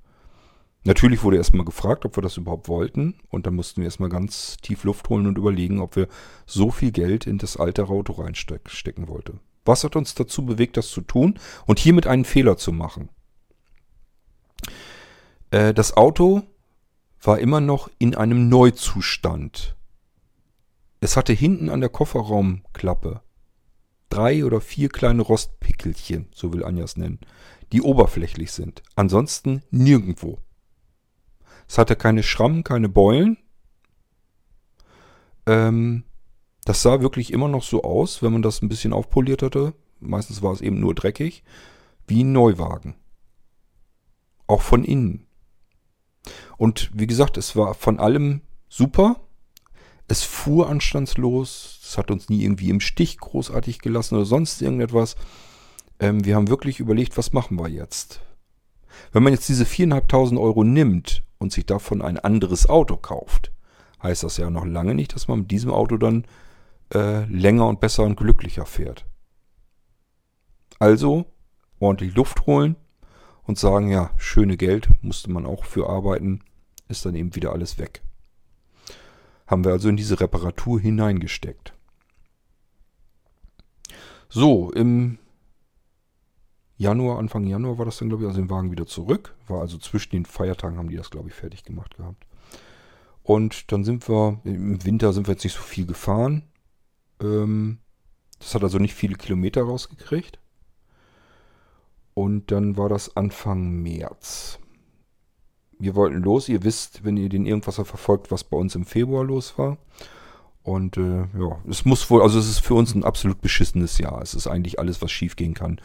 Natürlich 0.84 1.22
wurde 1.22 1.36
erstmal 1.36 1.64
gefragt, 1.64 2.04
ob 2.04 2.16
wir 2.16 2.22
das 2.22 2.36
überhaupt 2.36 2.68
wollten. 2.68 3.14
Und 3.28 3.46
dann 3.46 3.54
mussten 3.54 3.80
wir 3.80 3.84
erstmal 3.84 4.08
ganz 4.08 4.56
tief 4.58 4.84
Luft 4.84 5.08
holen 5.08 5.26
und 5.26 5.38
überlegen, 5.38 5.80
ob 5.80 5.96
wir 5.96 6.08
so 6.46 6.70
viel 6.70 6.90
Geld 6.90 7.26
in 7.26 7.38
das 7.38 7.56
alte 7.56 7.88
Auto 7.88 8.14
reinstecken 8.14 9.08
wollten. 9.08 9.40
Was 9.64 9.84
hat 9.84 9.94
uns 9.94 10.14
dazu 10.14 10.44
bewegt, 10.44 10.76
das 10.76 10.88
zu 10.88 11.02
tun 11.02 11.38
und 11.66 11.78
hiermit 11.78 12.06
einen 12.06 12.24
Fehler 12.24 12.56
zu 12.56 12.72
machen? 12.72 13.10
Äh, 15.50 15.72
das 15.72 15.96
Auto 15.96 16.42
war 17.20 17.38
immer 17.38 17.60
noch 17.60 17.88
in 17.98 18.16
einem 18.16 18.48
Neuzustand. 18.48 19.76
Es 21.00 21.16
hatte 21.16 21.32
hinten 21.32 21.68
an 21.68 21.80
der 21.80 21.90
Kofferraumklappe 21.90 23.22
drei 24.08 24.44
oder 24.44 24.60
vier 24.60 24.88
kleine 24.88 25.22
Rostpickelchen, 25.22 26.28
so 26.34 26.52
will 26.52 26.64
Anja 26.64 26.84
es 26.84 26.96
nennen, 26.96 27.20
die 27.72 27.80
oberflächlich 27.82 28.52
sind. 28.52 28.82
Ansonsten 28.94 29.62
nirgendwo. 29.70 30.38
Es 31.72 31.78
hatte 31.78 31.96
keine 31.96 32.22
Schrammen, 32.22 32.64
keine 32.64 32.90
Beulen. 32.90 33.38
Ähm, 35.46 36.04
das 36.66 36.82
sah 36.82 37.00
wirklich 37.00 37.32
immer 37.32 37.48
noch 37.48 37.62
so 37.62 37.82
aus, 37.82 38.22
wenn 38.22 38.30
man 38.30 38.42
das 38.42 38.60
ein 38.60 38.68
bisschen 38.68 38.92
aufpoliert 38.92 39.40
hatte. 39.40 39.72
Meistens 39.98 40.42
war 40.42 40.52
es 40.52 40.60
eben 40.60 40.80
nur 40.80 40.94
dreckig, 40.94 41.44
wie 42.06 42.24
ein 42.24 42.32
Neuwagen. 42.32 42.96
Auch 44.46 44.60
von 44.60 44.84
innen. 44.84 45.26
Und 46.58 46.90
wie 46.92 47.06
gesagt, 47.06 47.38
es 47.38 47.56
war 47.56 47.72
von 47.72 47.98
allem 47.98 48.42
super. 48.68 49.20
Es 50.08 50.24
fuhr 50.24 50.68
anstandslos. 50.68 51.80
Es 51.82 51.96
hat 51.96 52.10
uns 52.10 52.28
nie 52.28 52.44
irgendwie 52.44 52.68
im 52.68 52.80
Stich 52.80 53.16
großartig 53.16 53.78
gelassen 53.78 54.16
oder 54.16 54.26
sonst 54.26 54.60
irgendetwas. 54.60 55.16
Ähm, 56.00 56.22
wir 56.22 56.36
haben 56.36 56.48
wirklich 56.48 56.80
überlegt, 56.80 57.16
was 57.16 57.32
machen 57.32 57.58
wir 57.58 57.70
jetzt? 57.70 58.20
Wenn 59.12 59.22
man 59.22 59.32
jetzt 59.32 59.48
diese 59.48 59.64
4.500 59.64 60.40
Euro 60.40 60.64
nimmt 60.64 61.22
und 61.38 61.52
sich 61.52 61.66
davon 61.66 62.02
ein 62.02 62.18
anderes 62.18 62.68
Auto 62.68 62.96
kauft, 62.96 63.52
heißt 64.02 64.22
das 64.22 64.36
ja 64.36 64.50
noch 64.50 64.64
lange 64.64 64.94
nicht, 64.94 65.14
dass 65.14 65.28
man 65.28 65.40
mit 65.40 65.50
diesem 65.50 65.70
Auto 65.70 65.96
dann 65.96 66.24
äh, 66.94 67.24
länger 67.24 67.66
und 67.66 67.80
besser 67.80 68.04
und 68.04 68.16
glücklicher 68.16 68.66
fährt. 68.66 69.04
Also 70.78 71.26
ordentlich 71.78 72.14
Luft 72.14 72.46
holen 72.46 72.76
und 73.44 73.58
sagen, 73.58 73.90
ja, 73.90 74.10
schöne 74.16 74.56
Geld, 74.56 74.88
musste 75.02 75.30
man 75.30 75.46
auch 75.46 75.64
für 75.64 75.88
arbeiten, 75.88 76.40
ist 76.88 77.04
dann 77.04 77.14
eben 77.14 77.34
wieder 77.34 77.52
alles 77.52 77.78
weg. 77.78 78.02
Haben 79.46 79.64
wir 79.64 79.72
also 79.72 79.88
in 79.88 79.96
diese 79.96 80.20
Reparatur 80.20 80.80
hineingesteckt. 80.80 81.74
So, 84.28 84.70
im 84.72 85.18
Januar, 86.82 87.18
Anfang 87.18 87.46
Januar 87.46 87.78
war 87.78 87.84
das 87.84 87.98
dann, 87.98 88.08
glaube 88.08 88.24
ich, 88.24 88.28
also 88.28 88.40
den 88.40 88.50
Wagen 88.50 88.72
wieder 88.72 88.86
zurück. 88.86 89.34
War 89.46 89.60
also 89.60 89.78
zwischen 89.78 90.10
den 90.10 90.26
Feiertagen 90.26 90.78
haben 90.78 90.88
die 90.88 90.96
das, 90.96 91.10
glaube 91.10 91.28
ich, 91.28 91.34
fertig 91.34 91.62
gemacht 91.62 91.96
gehabt. 91.96 92.26
Und 93.22 93.70
dann 93.70 93.84
sind 93.84 94.08
wir, 94.08 94.40
im 94.42 94.84
Winter 94.84 95.12
sind 95.12 95.28
wir 95.28 95.34
jetzt 95.34 95.44
nicht 95.44 95.54
so 95.54 95.62
viel 95.62 95.86
gefahren. 95.86 96.42
Ähm, 97.20 97.78
das 98.40 98.56
hat 98.56 98.64
also 98.64 98.78
nicht 98.78 98.94
viele 98.94 99.14
Kilometer 99.14 99.62
rausgekriegt. 99.62 100.40
Und 102.14 102.50
dann 102.50 102.76
war 102.76 102.88
das 102.88 103.16
Anfang 103.16 103.80
März. 103.80 104.58
Wir 105.78 105.94
wollten 105.94 106.16
los. 106.16 106.48
Ihr 106.48 106.64
wisst, 106.64 107.04
wenn 107.04 107.16
ihr 107.16 107.28
den 107.28 107.46
Irgendwasser 107.46 107.84
verfolgt, 107.84 108.32
was 108.32 108.42
bei 108.42 108.56
uns 108.56 108.74
im 108.74 108.84
Februar 108.84 109.24
los 109.24 109.56
war. 109.56 109.78
Und 110.64 110.96
äh, 110.96 111.26
ja, 111.38 111.60
es 111.68 111.84
muss 111.84 112.10
wohl, 112.10 112.22
also 112.22 112.40
es 112.40 112.48
ist 112.48 112.58
für 112.58 112.74
uns 112.74 112.92
ein 112.92 113.04
absolut 113.04 113.40
beschissenes 113.40 113.98
Jahr. 113.98 114.20
Es 114.20 114.34
ist 114.34 114.48
eigentlich 114.48 114.80
alles, 114.80 115.00
was 115.00 115.12
schief 115.12 115.36
gehen 115.36 115.54
kann, 115.54 115.80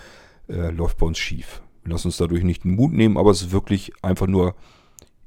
äh, 0.49 0.71
läuft 0.71 0.97
bei 0.97 1.05
uns 1.05 1.17
schief. 1.17 1.61
Lassen 1.85 2.07
uns 2.07 2.17
dadurch 2.17 2.43
nicht 2.43 2.63
den 2.63 2.75
Mut 2.75 2.93
nehmen, 2.93 3.17
aber 3.17 3.31
es 3.31 3.41
ist 3.41 3.51
wirklich 3.51 3.91
einfach 4.01 4.27
nur 4.27 4.55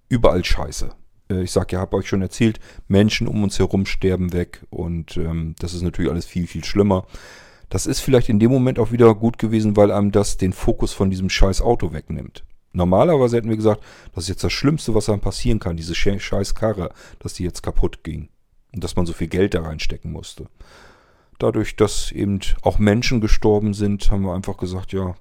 überall 0.09 0.45
scheiße. 0.45 0.91
Äh, 1.31 1.43
ich 1.43 1.53
sage, 1.53 1.77
ihr 1.77 1.81
habt 1.81 1.95
euch 1.95 2.09
schon 2.09 2.23
erzählt, 2.23 2.61
Menschen 2.89 3.29
um 3.29 3.43
uns 3.43 3.59
herum 3.59 3.87
sterben 3.87 4.33
weg 4.33 4.67
und 4.71 5.17
ähm, 5.17 5.55
das 5.59 5.75
ist 5.75 5.83
natürlich 5.83 6.11
alles 6.11 6.27
viel, 6.27 6.47
viel 6.47 6.65
schlimmer. 6.65 7.07
Das 7.71 7.87
ist 7.87 8.01
vielleicht 8.01 8.29
in 8.29 8.41
dem 8.41 8.51
Moment 8.51 8.79
auch 8.79 8.91
wieder 8.91 9.15
gut 9.15 9.39
gewesen, 9.39 9.77
weil 9.77 9.93
einem 9.93 10.11
das 10.11 10.37
den 10.37 10.53
Fokus 10.53 10.93
von 10.93 11.09
diesem 11.09 11.31
scheiß 11.31 11.63
Auto 11.63 11.93
wegnimmt. 11.93 12.45
Normalerweise 12.73 13.37
hätten 13.37 13.49
wir 13.49 13.57
gesagt, 13.57 13.83
das 14.15 14.25
ist 14.25 14.29
jetzt 14.29 14.45
das 14.45 14.53
Schlimmste, 14.53 14.95
was 14.95 15.09
einem 15.09 15.21
passieren 15.21 15.59
kann, 15.59 15.77
diese 15.77 15.95
scheiß 15.95 16.55
Karre, 16.55 16.93
dass 17.19 17.35
die 17.35 17.45
jetzt 17.45 17.63
kaputt 17.63 18.05
ging 18.05 18.29
und 18.73 18.85
dass 18.85 18.97
man 18.97 19.07
so 19.07 19.13
viel 19.13 19.29
Geld 19.29 19.55
da 19.55 19.63
reinstecken 19.63 20.13
musste. 20.13 20.47
Dadurch, 21.41 21.75
dass 21.75 22.13
eben 22.13 22.39
auch 22.63 22.79
Menschen 22.79 23.21
gestorben 23.21 23.75
sind, 23.75 24.11
haben 24.11 24.23
wir 24.23 24.35
einfach 24.35 24.57
gesagt, 24.57 24.93
ja, 24.93 25.17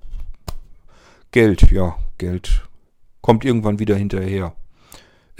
Geld, 1.31 1.71
ja, 1.71 1.97
Geld 2.17 2.67
kommt 3.21 3.45
irgendwann 3.45 3.79
wieder 3.79 3.95
hinterher 3.95 4.53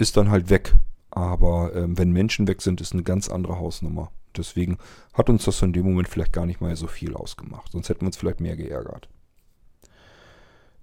ist 0.00 0.16
dann 0.16 0.30
halt 0.30 0.50
weg. 0.50 0.74
Aber 1.10 1.74
ähm, 1.74 1.98
wenn 1.98 2.12
Menschen 2.12 2.48
weg 2.48 2.62
sind, 2.62 2.80
ist 2.80 2.92
eine 2.92 3.02
ganz 3.02 3.28
andere 3.28 3.58
Hausnummer. 3.58 4.10
Deswegen 4.36 4.78
hat 5.12 5.28
uns 5.28 5.44
das 5.44 5.60
in 5.62 5.72
dem 5.72 5.84
Moment 5.84 6.08
vielleicht 6.08 6.32
gar 6.32 6.46
nicht 6.46 6.60
mal 6.60 6.74
so 6.76 6.86
viel 6.86 7.14
ausgemacht. 7.14 7.72
Sonst 7.72 7.88
hätten 7.88 8.02
wir 8.02 8.06
uns 8.06 8.16
vielleicht 8.16 8.40
mehr 8.40 8.56
geärgert. 8.56 9.08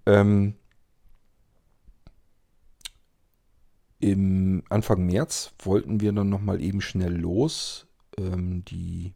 Ähm, 0.05 0.55
Im 3.99 4.63
Anfang 4.69 5.05
März 5.05 5.53
wollten 5.59 6.01
wir 6.01 6.11
dann 6.11 6.29
nochmal 6.29 6.61
eben 6.61 6.81
schnell 6.81 7.15
los. 7.15 7.87
Ähm, 8.17 8.63
die 8.65 9.13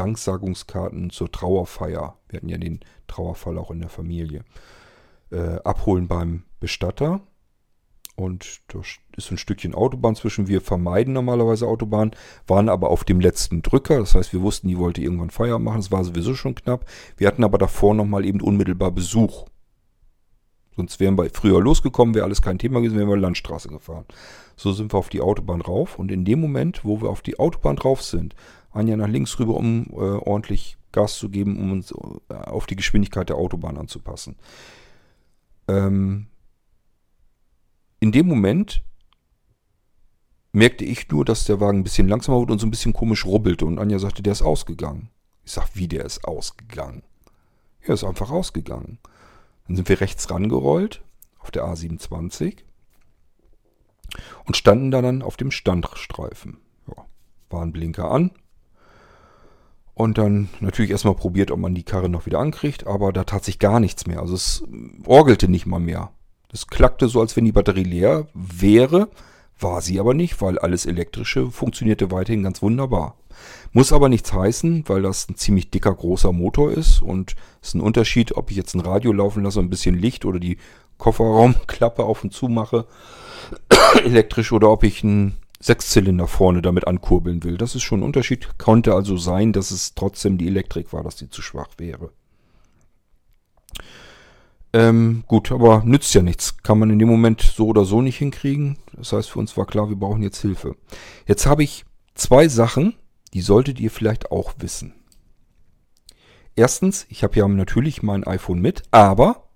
Danksagungskarten 0.00 1.10
zur 1.10 1.30
Trauerfeier. 1.30 2.16
Wir 2.30 2.38
hatten 2.38 2.48
ja 2.48 2.56
den 2.56 2.80
Trauerfall 3.06 3.58
auch 3.58 3.70
in 3.70 3.80
der 3.80 3.90
Familie. 3.90 4.44
Äh, 5.30 5.56
abholen 5.62 6.08
beim 6.08 6.44
Bestatter. 6.58 7.20
Und 8.16 8.62
da 8.68 8.80
ist 9.18 9.30
ein 9.30 9.36
Stückchen 9.36 9.74
Autobahn 9.74 10.16
zwischen. 10.16 10.48
Wir 10.48 10.62
vermeiden 10.62 11.12
normalerweise 11.12 11.66
Autobahn, 11.66 12.12
waren 12.46 12.70
aber 12.70 12.88
auf 12.88 13.04
dem 13.04 13.20
letzten 13.20 13.60
Drücker. 13.60 13.98
Das 13.98 14.14
heißt, 14.14 14.32
wir 14.32 14.40
wussten, 14.40 14.68
die 14.68 14.78
wollte 14.78 15.02
irgendwann 15.02 15.28
Feierabend 15.28 15.66
machen. 15.66 15.80
Es 15.80 15.92
war 15.92 16.02
sowieso 16.02 16.34
schon 16.34 16.54
knapp. 16.54 16.86
Wir 17.18 17.28
hatten 17.28 17.44
aber 17.44 17.58
davor 17.58 17.94
nochmal 17.94 18.24
eben 18.24 18.40
unmittelbar 18.40 18.92
Besuch. 18.92 19.48
Sonst 20.76 20.98
wären 20.98 21.18
wir 21.18 21.28
früher 21.30 21.60
losgekommen, 21.60 22.14
wäre 22.14 22.24
alles 22.24 22.40
kein 22.40 22.58
Thema 22.58 22.80
gewesen, 22.80 22.96
wären 22.96 23.10
wir 23.10 23.18
Landstraße 23.18 23.68
gefahren. 23.68 24.06
So 24.56 24.72
sind 24.72 24.94
wir 24.94 24.98
auf 24.98 25.10
die 25.10 25.20
Autobahn 25.20 25.60
rauf. 25.60 25.98
Und 25.98 26.10
in 26.10 26.24
dem 26.24 26.40
Moment, 26.40 26.86
wo 26.86 27.02
wir 27.02 27.10
auf 27.10 27.20
die 27.20 27.38
Autobahn 27.38 27.76
drauf 27.76 28.02
sind, 28.02 28.34
Anja 28.70 28.96
nach 28.96 29.08
links 29.08 29.38
rüber, 29.38 29.54
um 29.54 29.86
äh, 29.90 29.96
ordentlich 29.96 30.78
Gas 30.92 31.18
zu 31.18 31.28
geben, 31.28 31.58
um 31.58 31.72
uns 31.72 31.92
äh, 31.92 32.34
auf 32.34 32.66
die 32.66 32.76
Geschwindigkeit 32.76 33.28
der 33.28 33.36
Autobahn 33.36 33.78
anzupassen. 33.78 34.36
Ähm, 35.68 36.26
in 38.00 38.12
dem 38.12 38.26
Moment 38.26 38.82
merkte 40.52 40.84
ich 40.84 41.08
nur, 41.10 41.24
dass 41.24 41.44
der 41.44 41.60
Wagen 41.60 41.78
ein 41.78 41.84
bisschen 41.84 42.08
langsamer 42.08 42.38
wurde 42.38 42.52
und 42.52 42.58
so 42.58 42.66
ein 42.66 42.70
bisschen 42.70 42.92
komisch 42.92 43.24
rubbelte. 43.24 43.66
Und 43.66 43.78
Anja 43.78 43.98
sagte, 43.98 44.22
der 44.22 44.32
ist 44.32 44.42
ausgegangen. 44.42 45.10
Ich 45.44 45.52
sag, 45.52 45.74
wie 45.74 45.88
der 45.88 46.04
ist 46.04 46.24
ausgegangen? 46.24 47.02
Er 47.80 47.94
ist 47.94 48.04
einfach 48.04 48.30
ausgegangen. 48.30 48.98
Dann 49.66 49.76
sind 49.76 49.88
wir 49.88 50.00
rechts 50.00 50.30
rangerollt 50.30 51.02
auf 51.38 51.50
der 51.50 51.64
A27 51.64 52.58
und 54.44 54.56
standen 54.56 54.90
da 54.90 55.00
dann 55.02 55.22
auf 55.22 55.36
dem 55.36 55.50
Standstreifen. 55.50 56.58
Ja, 56.88 57.06
Warnblinker 57.48 58.10
an. 58.10 58.32
Und 60.00 60.16
dann 60.16 60.48
natürlich 60.60 60.92
erstmal 60.92 61.14
probiert, 61.14 61.50
ob 61.50 61.58
man 61.58 61.74
die 61.74 61.82
Karre 61.82 62.08
noch 62.08 62.24
wieder 62.24 62.38
ankriegt, 62.38 62.86
aber 62.86 63.12
da 63.12 63.24
tat 63.24 63.44
sich 63.44 63.58
gar 63.58 63.80
nichts 63.80 64.06
mehr. 64.06 64.20
Also 64.20 64.32
es 64.34 64.64
orgelte 65.04 65.46
nicht 65.46 65.66
mal 65.66 65.78
mehr. 65.78 66.10
Das 66.48 66.68
klackte 66.68 67.06
so, 67.06 67.20
als 67.20 67.36
wenn 67.36 67.44
die 67.44 67.52
Batterie 67.52 67.84
leer 67.84 68.26
wäre, 68.32 69.10
War 69.62 69.82
sie 69.82 70.00
aber 70.00 70.14
nicht, 70.14 70.40
weil 70.40 70.58
alles 70.58 70.86
elektrische 70.86 71.50
funktionierte 71.50 72.10
weiterhin 72.10 72.42
ganz 72.42 72.62
wunderbar. 72.62 73.16
Muss 73.72 73.92
aber 73.92 74.08
nichts 74.08 74.32
heißen, 74.32 74.84
weil 74.86 75.02
das 75.02 75.28
ein 75.28 75.36
ziemlich 75.36 75.70
dicker, 75.70 75.94
großer 75.94 76.32
Motor 76.32 76.72
ist 76.72 77.02
und 77.02 77.36
es 77.60 77.68
ist 77.68 77.74
ein 77.74 77.82
Unterschied, 77.82 78.36
ob 78.38 78.50
ich 78.50 78.56
jetzt 78.56 78.74
ein 78.74 78.80
Radio 78.80 79.12
laufen 79.12 79.44
lasse, 79.44 79.60
ein 79.60 79.68
bisschen 79.68 79.98
Licht 79.98 80.24
oder 80.24 80.40
die 80.40 80.56
Kofferraumklappe 80.96 82.04
auf 82.04 82.24
und 82.24 82.32
zu 82.32 82.48
mache, 82.48 82.86
elektrisch 84.04 84.50
oder 84.52 84.70
ob 84.70 84.82
ich 84.82 85.04
einen 85.04 85.36
Sechszylinder 85.62 86.26
vorne 86.26 86.62
damit 86.62 86.86
ankurbeln 86.86 87.44
will. 87.44 87.58
Das 87.58 87.74
ist 87.74 87.82
schon 87.82 88.00
ein 88.00 88.04
Unterschied. 88.04 88.58
Konnte 88.58 88.94
also 88.94 89.16
sein, 89.18 89.52
dass 89.52 89.70
es 89.70 89.94
trotzdem 89.94 90.38
die 90.38 90.46
Elektrik 90.46 90.92
war, 90.92 91.04
dass 91.04 91.16
die 91.16 91.28
zu 91.28 91.42
schwach 91.42 91.68
wäre. 91.76 92.10
Ähm, 94.72 95.24
gut, 95.26 95.52
aber 95.52 95.82
nützt 95.84 96.14
ja 96.14 96.22
nichts. 96.22 96.56
Kann 96.62 96.78
man 96.78 96.90
in 96.90 96.98
dem 96.98 97.08
Moment 97.08 97.42
so 97.42 97.66
oder 97.66 97.84
so 97.84 98.00
nicht 98.00 98.16
hinkriegen. 98.16 98.78
Das 98.96 99.12
heißt, 99.12 99.30
für 99.30 99.38
uns 99.38 99.56
war 99.56 99.66
klar, 99.66 99.88
wir 99.88 99.96
brauchen 99.96 100.22
jetzt 100.22 100.40
Hilfe. 100.40 100.76
Jetzt 101.26 101.46
habe 101.46 101.62
ich 101.62 101.84
zwei 102.14 102.48
Sachen, 102.48 102.94
die 103.34 103.42
solltet 103.42 103.80
ihr 103.80 103.90
vielleicht 103.90 104.30
auch 104.30 104.54
wissen. 104.58 104.94
Erstens, 106.56 107.06
ich 107.08 107.22
habe 107.22 107.36
ja 107.38 107.46
natürlich 107.46 108.02
mein 108.02 108.24
iPhone 108.24 108.60
mit, 108.60 108.82
aber 108.90 109.48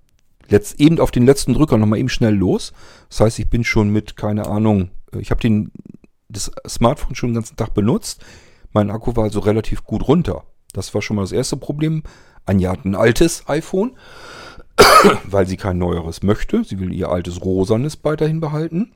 letzt, 0.49 0.81
eben 0.81 1.01
auf 1.01 1.11
den 1.11 1.27
letzten 1.27 1.55
Drücker 1.55 1.79
nochmal 1.79 1.99
eben 1.99 2.09
schnell 2.09 2.35
los. 2.35 2.73
Das 3.09 3.21
heißt, 3.21 3.39
ich 3.39 3.49
bin 3.49 3.65
schon 3.65 3.91
mit, 3.91 4.17
keine 4.17 4.47
Ahnung, 4.47 4.91
äh, 5.13 5.19
ich 5.19 5.31
habe 5.31 5.41
den 5.41 5.71
das 6.37 6.51
Smartphone 6.69 7.15
schon 7.15 7.31
den 7.31 7.37
ganzen 7.37 7.57
Tag 7.57 7.75
benutzt. 7.75 8.25
Mein 8.73 8.91
Akku 8.91 9.17
war 9.17 9.25
also 9.25 9.41
relativ 9.41 9.85
gut 9.85 10.07
runter. 10.09 10.45
Das 10.73 10.93
war 10.95 11.03
schon 11.03 11.17
mal 11.17 11.23
das 11.23 11.33
erste 11.33 11.57
Problem. 11.57 12.03
Anja 12.47 12.73
hat 12.73 12.85
ein 12.85 12.95
altes 12.95 13.49
iPhone, 13.49 13.97
weil 15.25 15.47
sie 15.47 15.57
kein 15.57 15.79
neueres 15.79 16.23
möchte. 16.23 16.65
Sie 16.65 16.79
will 16.79 16.93
ihr 16.93 17.09
altes 17.09 17.43
rosanes 17.45 17.99
weiterhin 18.03 18.41
behalten. 18.41 18.93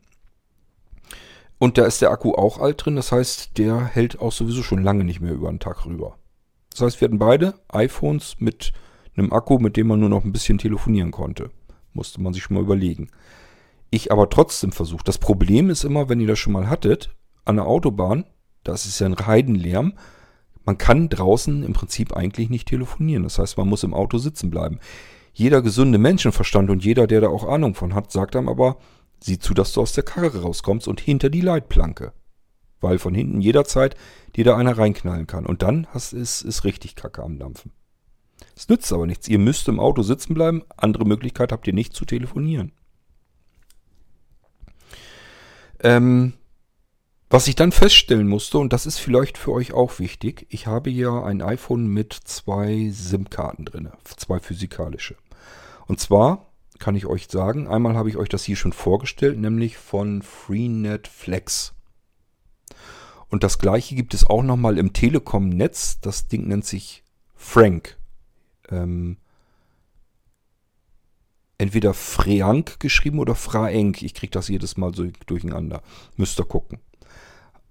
Und 1.59 1.79
da 1.79 1.87
ist 1.87 2.03
der 2.03 2.11
Akku 2.11 2.35
auch 2.35 2.59
alt 2.59 2.85
drin. 2.85 2.97
Das 2.97 3.13
heißt, 3.13 3.59
der 3.59 3.85
hält 3.85 4.21
auch 4.21 4.33
sowieso 4.33 4.63
schon 4.63 4.83
lange 4.83 5.05
nicht 5.05 5.21
mehr 5.21 5.33
über 5.33 5.49
den 5.49 5.61
Tag 5.61 5.87
rüber. 5.87 6.17
Das 6.71 6.81
heißt, 6.83 7.01
wir 7.01 7.07
hatten 7.07 7.19
beide 7.19 7.55
iPhones 7.69 8.37
mit 8.39 8.73
einem 9.17 9.33
Akku, 9.33 9.59
mit 9.59 9.77
dem 9.77 9.89
man 9.89 10.01
nur 10.01 10.09
noch 10.09 10.25
ein 10.25 10.33
bisschen 10.33 10.59
telefonieren 10.59 11.11
konnte. 11.11 11.51
Musste 11.93 12.21
man 12.21 12.33
sich 12.33 12.45
schon 12.45 12.55
mal 12.55 12.63
überlegen. 12.63 13.11
Ich 13.91 14.13
aber 14.13 14.29
trotzdem 14.29 14.71
versucht. 14.71 15.09
Das 15.09 15.19
Problem 15.19 15.71
ist 15.71 15.85
immer, 15.85 16.09
wenn 16.09 16.21
ihr 16.21 16.27
das 16.27 16.39
schon 16.39 16.53
mal 16.53 16.69
hattet, 16.69 17.11
an 17.49 17.57
der 17.57 17.67
Autobahn, 17.67 18.25
das 18.65 18.87
ist 18.87 18.99
ja 19.01 19.07
ein 19.07 19.17
Heidenlärm, 19.27 19.95
man 20.69 20.77
kann 20.77 21.09
draußen 21.09 21.63
im 21.63 21.73
Prinzip 21.73 22.15
eigentlich 22.15 22.51
nicht 22.51 22.69
telefonieren. 22.69 23.23
Das 23.23 23.39
heißt, 23.39 23.57
man 23.57 23.69
muss 23.69 23.85
im 23.85 23.95
Auto 23.95 24.19
sitzen 24.19 24.51
bleiben. 24.51 24.81
Jeder 25.33 25.63
gesunde 25.63 25.97
Menschenverstand 25.97 26.69
und 26.69 26.85
jeder, 26.85 27.07
der 27.07 27.23
da 27.23 27.29
auch 27.29 27.49
Ahnung 27.49 27.75
von 27.75 27.95
hat, 27.95 28.13
sagt 28.13 28.37
einem 28.37 28.51
aber, 28.51 28.77
sieh 29.19 29.39
zu, 29.39 29.55
dass 29.55 29.73
du 29.73 29.81
aus 29.81 29.95
der 29.95 30.05
Karre 30.05 30.43
rauskommst 30.43 30.87
und 30.87 31.01
hinter 31.01 31.31
die 31.31 31.41
Leitplanke. 31.41 32.13
Weil 32.83 32.99
von 32.99 33.15
hinten 33.15 33.41
jederzeit 33.41 33.97
dir 34.37 34.45
da 34.45 34.59
einer 34.59 34.77
reinknallen 34.77 35.27
kann. 35.27 35.47
Und 35.47 35.63
dann 35.63 35.87
hast, 35.95 36.13
ist, 36.13 36.43
ist 36.43 36.65
richtig 36.65 36.97
Kacke 36.97 37.23
am 37.23 37.39
Dampfen. 37.39 37.73
Es 38.55 38.69
nützt 38.69 38.93
aber 38.93 39.07
nichts. 39.07 39.27
Ihr 39.27 39.39
müsst 39.39 39.69
im 39.69 39.81
Auto 39.81 40.03
sitzen 40.03 40.35
bleiben. 40.35 40.65
Andere 40.77 41.07
Möglichkeit 41.07 41.51
habt 41.51 41.67
ihr 41.67 41.73
nicht 41.73 41.95
zu 41.95 42.05
telefonieren. 42.05 42.73
Ähm, 45.81 46.35
was 47.31 47.47
ich 47.47 47.57
dann 47.57 47.73
feststellen 47.73 48.27
musste, 48.27 48.59
und 48.59 48.73
das 48.73 48.87
ist 48.87 48.99
vielleicht 48.99 49.37
für 49.37 49.53
euch 49.53 49.73
auch 49.73 49.99
wichtig, 49.99 50.47
ich 50.49 50.67
habe 50.67 50.91
ja 50.91 51.23
ein 51.23 51.43
iPhone 51.43 51.87
mit 51.87 52.13
zwei 52.13 52.89
SIM-Karten 52.91 53.67
drin, 53.67 53.91
zwei 54.05 54.41
physikalische. 54.41 55.17
Und 55.87 56.01
zwar 56.01 56.47
kann 56.79 56.95
ich 56.95 57.07
euch 57.07 57.29
sagen, 57.31 57.67
einmal 57.67 57.97
habe 57.97 58.09
ich 58.09 58.17
euch 58.17 58.29
das 58.29 58.45
hier 58.45 58.57
schon 58.57 58.73
vorgestellt, 58.73 59.39
nämlich 59.39 59.77
von 59.77 60.23
Freenet 60.23 61.09
Flex. 61.09 61.75
Und 63.29 63.43
das 63.43 63.59
gleiche 63.59 63.95
gibt 63.95 64.15
es 64.15 64.27
auch 64.27 64.43
nochmal 64.43 64.79
im 64.79 64.93
Telekom-Netz. 64.93 66.01
Das 66.01 66.29
Ding 66.29 66.49
nennt 66.49 66.65
sich 66.65 67.03
Frank. 67.35 67.99
Ähm, 68.71 69.19
entweder 71.59 71.93
Freank 71.93 72.81
geschrieben 72.81 73.19
oder 73.19 73.35
Fraenk. 73.35 74.03
Ich 74.03 74.15
kriege 74.15 74.31
das 74.31 74.49
jedes 74.49 74.77
Mal 74.77 74.95
so 74.95 75.07
durcheinander. 75.27 75.83
Müsst 76.17 76.41
ihr 76.41 76.45
gucken. 76.45 76.79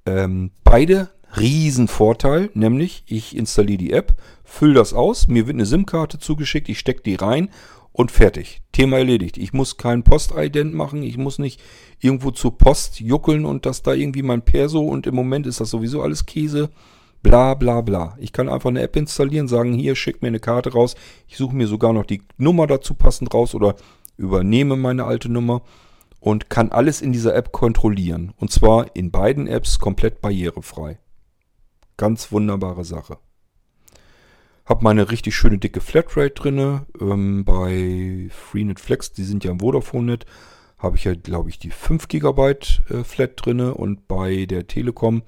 Ähm, 0.07 0.51
beide 0.63 1.09
Riesenvorteil, 1.37 2.49
nämlich 2.53 3.03
ich 3.07 3.35
installiere 3.35 3.77
die 3.77 3.91
App, 3.91 4.15
fülle 4.45 4.75
das 4.75 4.93
aus, 4.93 5.27
mir 5.27 5.45
wird 5.45 5.55
eine 5.55 5.65
SIM-Karte 5.65 6.17
zugeschickt, 6.17 6.69
ich 6.69 6.79
stecke 6.79 7.03
die 7.03 7.15
rein 7.15 7.49
und 7.91 8.11
fertig. 8.11 8.61
Thema 8.71 8.97
erledigt. 8.99 9.37
Ich 9.37 9.51
muss 9.51 9.75
kein 9.75 10.03
Postident 10.03 10.73
machen, 10.73 11.03
ich 11.03 11.17
muss 11.17 11.39
nicht 11.39 11.59
irgendwo 11.99 12.31
zur 12.31 12.57
Post 12.57 13.01
juckeln 13.01 13.43
und 13.43 13.65
das 13.65 13.81
da 13.81 13.93
irgendwie 13.93 14.23
mein 14.23 14.43
Perso 14.43 14.79
und 14.79 15.07
im 15.07 15.15
Moment 15.15 15.45
ist 15.45 15.59
das 15.59 15.71
sowieso 15.71 16.01
alles 16.01 16.25
Käse. 16.25 16.69
Bla 17.21 17.55
bla 17.55 17.81
bla. 17.81 18.15
Ich 18.19 18.31
kann 18.31 18.47
einfach 18.47 18.69
eine 18.69 18.81
App 18.81 18.95
installieren, 18.95 19.47
sagen, 19.47 19.73
hier, 19.73 19.95
schick 19.95 20.21
mir 20.21 20.29
eine 20.29 20.39
Karte 20.39 20.71
raus. 20.71 20.95
Ich 21.27 21.35
suche 21.35 21.55
mir 21.55 21.67
sogar 21.67 21.91
noch 21.91 22.05
die 22.05 22.21
Nummer 22.37 22.67
dazu 22.67 22.93
passend 22.93 23.33
raus 23.33 23.53
oder 23.55 23.75
übernehme 24.15 24.77
meine 24.77 25.03
alte 25.03 25.27
Nummer 25.27 25.63
und 26.19 26.49
kann 26.49 26.71
alles 26.71 27.01
in 27.01 27.11
dieser 27.11 27.35
App 27.35 27.51
kontrollieren. 27.51 28.33
Und 28.37 28.51
zwar 28.51 28.95
in 28.95 29.11
beiden 29.11 29.47
Apps 29.47 29.79
komplett 29.79 30.21
barrierefrei. 30.21 30.99
Ganz 31.95 32.31
wunderbare 32.31 32.85
Sache. 32.85 33.17
Hab 34.65 34.81
meine 34.81 35.09
richtig 35.09 35.35
schöne 35.35 35.57
dicke 35.57 35.81
Flatrate 35.81 36.31
drinne. 36.31 36.85
Ähm, 36.99 37.45
bei 37.45 38.27
Freenet 38.31 38.79
Flex, 38.79 39.13
die 39.13 39.23
sind 39.23 39.43
ja 39.43 39.51
im 39.51 39.59
Vodafone-Net, 39.59 40.25
habe 40.77 40.97
ich 40.97 41.05
ja, 41.05 41.15
glaube 41.15 41.49
ich, 41.49 41.57
die 41.57 41.71
5 41.71 42.07
GB 42.07 42.51
äh, 42.89 43.03
Flat 43.03 43.33
drinne. 43.35 43.73
Und 43.73 44.07
bei 44.07 44.45
der 44.45 44.67
Telekom 44.67 45.23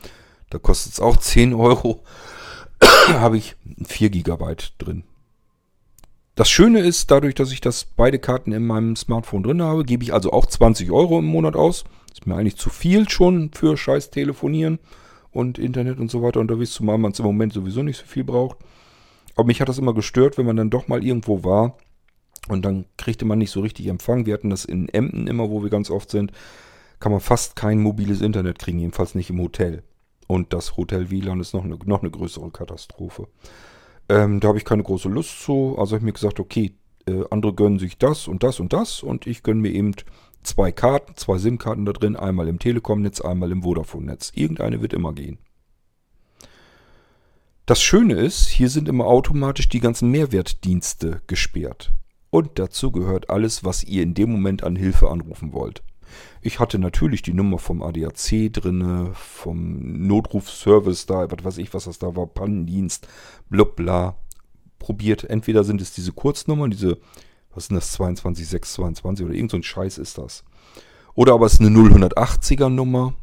da 0.50 0.58
kostet 0.58 0.94
es 0.94 1.00
auch 1.00 1.18
10 1.18 1.54
Euro. 1.54 2.04
habe 3.08 3.38
ich 3.38 3.56
4 3.86 4.10
GB 4.10 4.56
drin. 4.78 5.04
Das 6.40 6.50
Schöne 6.50 6.80
ist, 6.80 7.12
dadurch, 7.12 7.36
dass 7.36 7.52
ich 7.52 7.60
das 7.60 7.84
beide 7.84 8.18
Karten 8.18 8.54
in 8.54 8.66
meinem 8.66 8.96
Smartphone 8.96 9.44
drin 9.44 9.62
habe, 9.62 9.84
gebe 9.84 10.06
ich 10.06 10.14
also 10.14 10.32
auch 10.32 10.46
20 10.46 10.90
Euro 10.90 11.20
im 11.20 11.26
Monat 11.26 11.58
aus. 11.58 11.84
Ist 12.14 12.28
mir 12.28 12.36
eigentlich 12.36 12.56
zu 12.56 12.70
viel 12.70 13.10
schon 13.10 13.52
für 13.52 13.76
scheiß 13.76 14.10
Telefonieren 14.10 14.80
und 15.32 15.60
Internet 15.60 16.00
und 16.00 16.10
so 16.10 16.24
weiter 16.24 16.40
unterwegs, 16.40 16.72
zumal 16.72 16.98
man 16.98 17.12
es 17.12 17.20
im 17.20 17.26
Moment 17.26 17.52
sowieso 17.52 17.84
nicht 17.84 17.98
so 17.98 18.06
viel 18.06 18.24
braucht. 18.24 18.58
Aber 19.36 19.48
mich 19.48 19.60
hat 19.60 19.68
das 19.68 19.80
immer 19.80 19.94
gestört, 19.94 20.38
wenn 20.38 20.46
man 20.46 20.56
dann 20.56 20.70
doch 20.70 20.88
mal 20.88 21.04
irgendwo 21.04 21.44
war 21.44 21.76
und 22.48 22.64
dann 22.64 22.86
kriegte 22.96 23.26
man 23.26 23.40
nicht 23.40 23.52
so 23.52 23.60
richtig 23.60 23.88
Empfang. 23.88 24.26
Wir 24.26 24.36
hatten 24.36 24.50
das 24.50 24.64
in 24.64 24.88
Emden 24.88 25.28
immer, 25.28 25.50
wo 25.50 25.62
wir 25.62 25.70
ganz 25.70 25.90
oft 25.90 26.10
sind, 26.10 26.32
kann 27.02 27.12
man 27.12 27.20
fast 27.20 27.58
kein 27.58 27.82
mobiles 27.82 28.22
Internet 28.22 28.60
kriegen, 28.60 28.80
jedenfalls 28.80 29.14
nicht 29.14 29.30
im 29.30 29.42
Hotel. 29.42 29.84
Und 30.28 30.54
das 30.54 30.78
Hotel 30.78 31.12
WLAN 31.12 31.42
ist 31.42 31.54
noch 31.54 31.66
eine, 31.66 31.78
noch 31.84 32.00
eine 32.00 32.12
größere 32.12 32.50
Katastrophe. 32.50 33.28
Ähm, 34.10 34.40
da 34.40 34.50
habe 34.50 34.58
ich 34.58 34.66
keine 34.66 34.84
große 34.84 35.08
Lust 35.08 35.42
zu. 35.42 35.76
Also 35.78 35.92
habe 35.92 35.98
ich 35.98 36.06
mir 36.06 36.14
gesagt, 36.14 36.40
okay, 36.40 36.74
äh, 37.08 37.24
andere 37.30 37.54
gönnen 37.54 37.80
sich 37.80 37.98
das 37.98 38.28
und 38.28 38.44
das 38.44 38.60
und 38.60 38.74
das. 38.74 39.04
Und 39.04 39.28
ich 39.28 39.44
gönne 39.44 39.62
mir 39.62 39.72
eben 39.72 39.94
zwei 40.44 40.72
Karten, 40.72 41.16
zwei 41.16 41.38
SIM-Karten 41.38 41.86
da 41.86 41.94
drin. 41.94 42.16
Einmal 42.16 42.48
im 42.48 42.60
Telekom-Netz, 42.60 43.22
einmal 43.22 43.52
im 43.52 43.64
Vodafone-Netz. 43.64 44.32
Irgendeine 44.34 44.82
wird 44.82 44.94
immer 44.94 45.14
gehen. 45.14 45.38
Das 47.66 47.84
Schöne 47.84 48.16
ist, 48.16 48.48
hier 48.48 48.70
sind 48.70 48.90
immer 48.90 49.06
automatisch 49.06 49.70
die 49.70 49.80
ganzen 49.80 50.10
Mehrwertdienste 50.10 51.22
gesperrt. 51.28 51.94
Und 52.32 52.58
dazu 52.58 52.92
gehört 52.92 53.30
alles, 53.30 53.64
was 53.64 53.84
ihr 53.84 54.02
in 54.02 54.16
dem 54.16 54.32
Moment 54.32 54.64
an 54.64 54.76
Hilfe 54.76 55.10
anrufen 55.10 55.54
wollt. 55.54 55.84
Ich 56.42 56.60
hatte 56.60 56.80
natürlich 56.80 57.22
die 57.22 57.34
Nummer 57.34 57.58
vom 57.58 57.82
ADAC 57.82 58.52
drinne, 58.54 59.12
vom 59.14 60.08
Notrufservice 60.08 61.06
da, 61.06 61.30
was 61.30 61.44
weiß 61.44 61.58
ich, 61.58 61.74
was 61.74 61.86
das 61.86 62.00
da 62.00 62.16
war, 62.16 62.28
Pannendienst, 62.28 63.08
blub, 63.50 63.76
bla. 63.76 64.16
Probiert. 64.78 65.26
Entweder 65.26 65.66
sind 65.66 65.82
es 65.82 65.92
diese 65.92 66.14
Kurznummern, 66.14 66.72
diese, 66.72 67.00
was 67.54 67.66
sind 67.66 67.76
das, 67.76 67.92
22622 67.92 69.26
oder 69.26 69.36
irgend 69.36 69.52
so 69.52 69.58
ein 69.58 69.64
Scheiß 69.64 69.98
ist 69.98 70.18
das. 70.18 70.46
Oder 71.16 71.34
aber 71.34 71.48
es 71.48 71.54
ist 71.56 71.62
eine 71.62 71.78
080er 71.78 72.70
Nummer. 72.70 73.14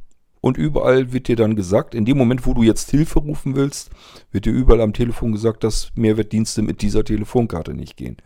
Und 0.42 0.58
überall 0.58 1.12
wird 1.12 1.28
dir 1.28 1.36
dann 1.36 1.56
gesagt, 1.56 1.94
in 1.94 2.04
dem 2.04 2.18
Moment, 2.18 2.46
wo 2.46 2.52
du 2.52 2.62
jetzt 2.62 2.90
Hilfe 2.90 3.20
rufen 3.20 3.56
willst, 3.56 3.90
wird 4.30 4.44
dir 4.44 4.52
überall 4.52 4.82
am 4.82 4.92
Telefon 4.92 5.32
gesagt, 5.32 5.64
dass 5.64 5.90
Mehrwertdienste 5.96 6.60
mit 6.60 6.82
dieser 6.82 7.04
Telefonkarte 7.04 7.72
nicht 7.72 7.96
gehen. 7.96 8.18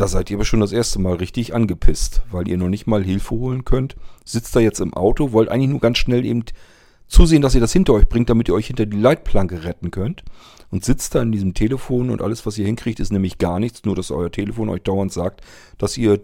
Da 0.00 0.08
seid 0.08 0.30
ihr 0.30 0.38
aber 0.38 0.46
schon 0.46 0.60
das 0.60 0.72
erste 0.72 0.98
Mal 0.98 1.16
richtig 1.16 1.54
angepisst, 1.54 2.22
weil 2.30 2.48
ihr 2.48 2.56
noch 2.56 2.70
nicht 2.70 2.86
mal 2.86 3.04
Hilfe 3.04 3.32
holen 3.32 3.66
könnt. 3.66 3.96
Sitzt 4.24 4.56
da 4.56 4.60
jetzt 4.60 4.80
im 4.80 4.94
Auto, 4.94 5.32
wollt 5.32 5.50
eigentlich 5.50 5.68
nur 5.68 5.80
ganz 5.80 5.98
schnell 5.98 6.24
eben 6.24 6.42
zusehen, 7.06 7.42
dass 7.42 7.54
ihr 7.54 7.60
das 7.60 7.74
hinter 7.74 7.92
euch 7.92 8.08
bringt, 8.08 8.30
damit 8.30 8.48
ihr 8.48 8.54
euch 8.54 8.68
hinter 8.68 8.86
die 8.86 8.96
Leitplanke 8.96 9.62
retten 9.62 9.90
könnt. 9.90 10.24
Und 10.70 10.86
sitzt 10.86 11.14
da 11.14 11.20
in 11.20 11.32
diesem 11.32 11.52
Telefon 11.52 12.08
und 12.08 12.22
alles, 12.22 12.46
was 12.46 12.56
ihr 12.56 12.64
hinkriegt, 12.64 12.98
ist 12.98 13.12
nämlich 13.12 13.36
gar 13.36 13.60
nichts, 13.60 13.84
nur 13.84 13.94
dass 13.94 14.10
euer 14.10 14.32
Telefon 14.32 14.70
euch 14.70 14.80
dauernd 14.80 15.12
sagt, 15.12 15.42
dass 15.76 15.98
ihr 15.98 16.22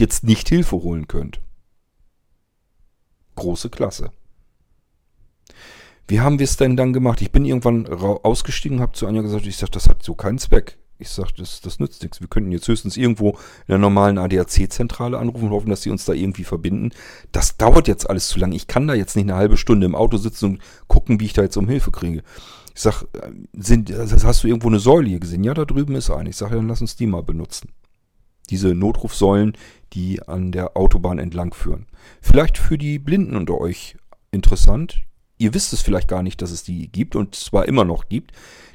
jetzt 0.00 0.24
nicht 0.24 0.48
Hilfe 0.48 0.82
holen 0.82 1.06
könnt. 1.06 1.40
Große 3.36 3.70
Klasse. 3.70 4.10
Wie 6.08 6.18
haben 6.18 6.40
wir 6.40 6.44
es 6.44 6.56
denn 6.56 6.76
dann 6.76 6.92
gemacht? 6.92 7.22
Ich 7.22 7.30
bin 7.30 7.44
irgendwann 7.44 7.86
ausgestiegen, 7.86 8.80
habe 8.80 8.94
zu 8.94 9.06
Anja 9.06 9.22
gesagt, 9.22 9.46
ich 9.46 9.58
sage, 9.58 9.70
das 9.70 9.88
hat 9.88 10.02
so 10.02 10.16
keinen 10.16 10.38
Zweck 10.38 10.81
Ich 11.02 11.10
sage, 11.10 11.32
das, 11.36 11.60
das 11.60 11.80
nützt 11.80 12.02
nichts. 12.02 12.20
Wir 12.20 12.28
könnten 12.28 12.52
jetzt 12.52 12.68
höchstens 12.68 12.96
irgendwo 12.96 13.30
in 13.30 13.68
der 13.68 13.78
normalen 13.78 14.18
ADAC-Zentrale 14.18 15.18
anrufen 15.18 15.46
und 15.46 15.50
hoffen, 15.50 15.70
dass 15.70 15.82
sie 15.82 15.90
uns 15.90 16.04
da 16.04 16.12
irgendwie 16.12 16.44
verbinden. 16.44 16.90
Das 17.32 17.56
dauert 17.56 17.88
jetzt 17.88 18.08
alles 18.08 18.28
zu 18.28 18.38
lange. 18.38 18.56
Ich 18.56 18.66
kann 18.66 18.86
da 18.86 18.94
jetzt 18.94 19.16
nicht 19.16 19.24
eine 19.24 19.36
halbe 19.36 19.56
Stunde 19.56 19.86
im 19.86 19.94
Auto 19.94 20.16
sitzen 20.16 20.44
und 20.46 20.62
gucken, 20.86 21.20
wie 21.20 21.26
ich 21.26 21.32
da 21.32 21.42
jetzt 21.42 21.56
um 21.56 21.68
Hilfe 21.68 21.90
kriege. 21.90 22.22
Ich 22.74 22.80
sage, 22.80 23.06
sind, 23.52 23.92
hast 23.92 24.44
du 24.44 24.48
irgendwo 24.48 24.68
eine 24.68 24.78
Säule 24.78 25.08
hier 25.08 25.20
gesehen? 25.20 25.44
Ja, 25.44 25.54
da 25.54 25.64
drüben 25.64 25.94
ist 25.94 26.10
eine. 26.10 26.30
Ich 26.30 26.36
sage, 26.36 26.56
dann 26.56 26.68
lass 26.68 26.80
uns 26.80 26.96
die 26.96 27.06
mal 27.06 27.22
benutzen. 27.22 27.68
Diese 28.48 28.74
Notrufsäulen, 28.74 29.56
die 29.92 30.22
an 30.26 30.52
der 30.52 30.76
Autobahn 30.76 31.18
entlang 31.18 31.52
führen. 31.52 31.86
Vielleicht 32.20 32.58
für 32.58 32.78
die 32.78 32.98
Blinden 32.98 33.36
unter 33.36 33.60
euch 33.60 33.96
interessant. 34.30 35.02
Ihr 35.42 35.54
wisst 35.54 35.72
es 35.72 35.82
vielleicht 35.82 36.06
gar 36.06 36.22
nicht, 36.22 36.40
dass 36.40 36.52
es 36.52 36.62
die 36.62 36.86
gibt 36.86 37.16
und 37.16 37.34
zwar 37.34 37.66
immer 37.66 37.84
noch 37.84 38.08
gibt. 38.08 38.30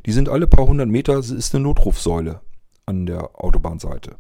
Die 0.06 0.12
sind 0.12 0.28
alle 0.28 0.48
paar 0.48 0.68
hundert 0.68 0.90
Meter, 0.90 1.14
es 1.14 1.32
ist 1.32 1.56
eine 1.56 1.64
Notrufsäule 1.64 2.42
an 2.86 3.06
der 3.06 3.42
Autobahnseite. 3.42 4.18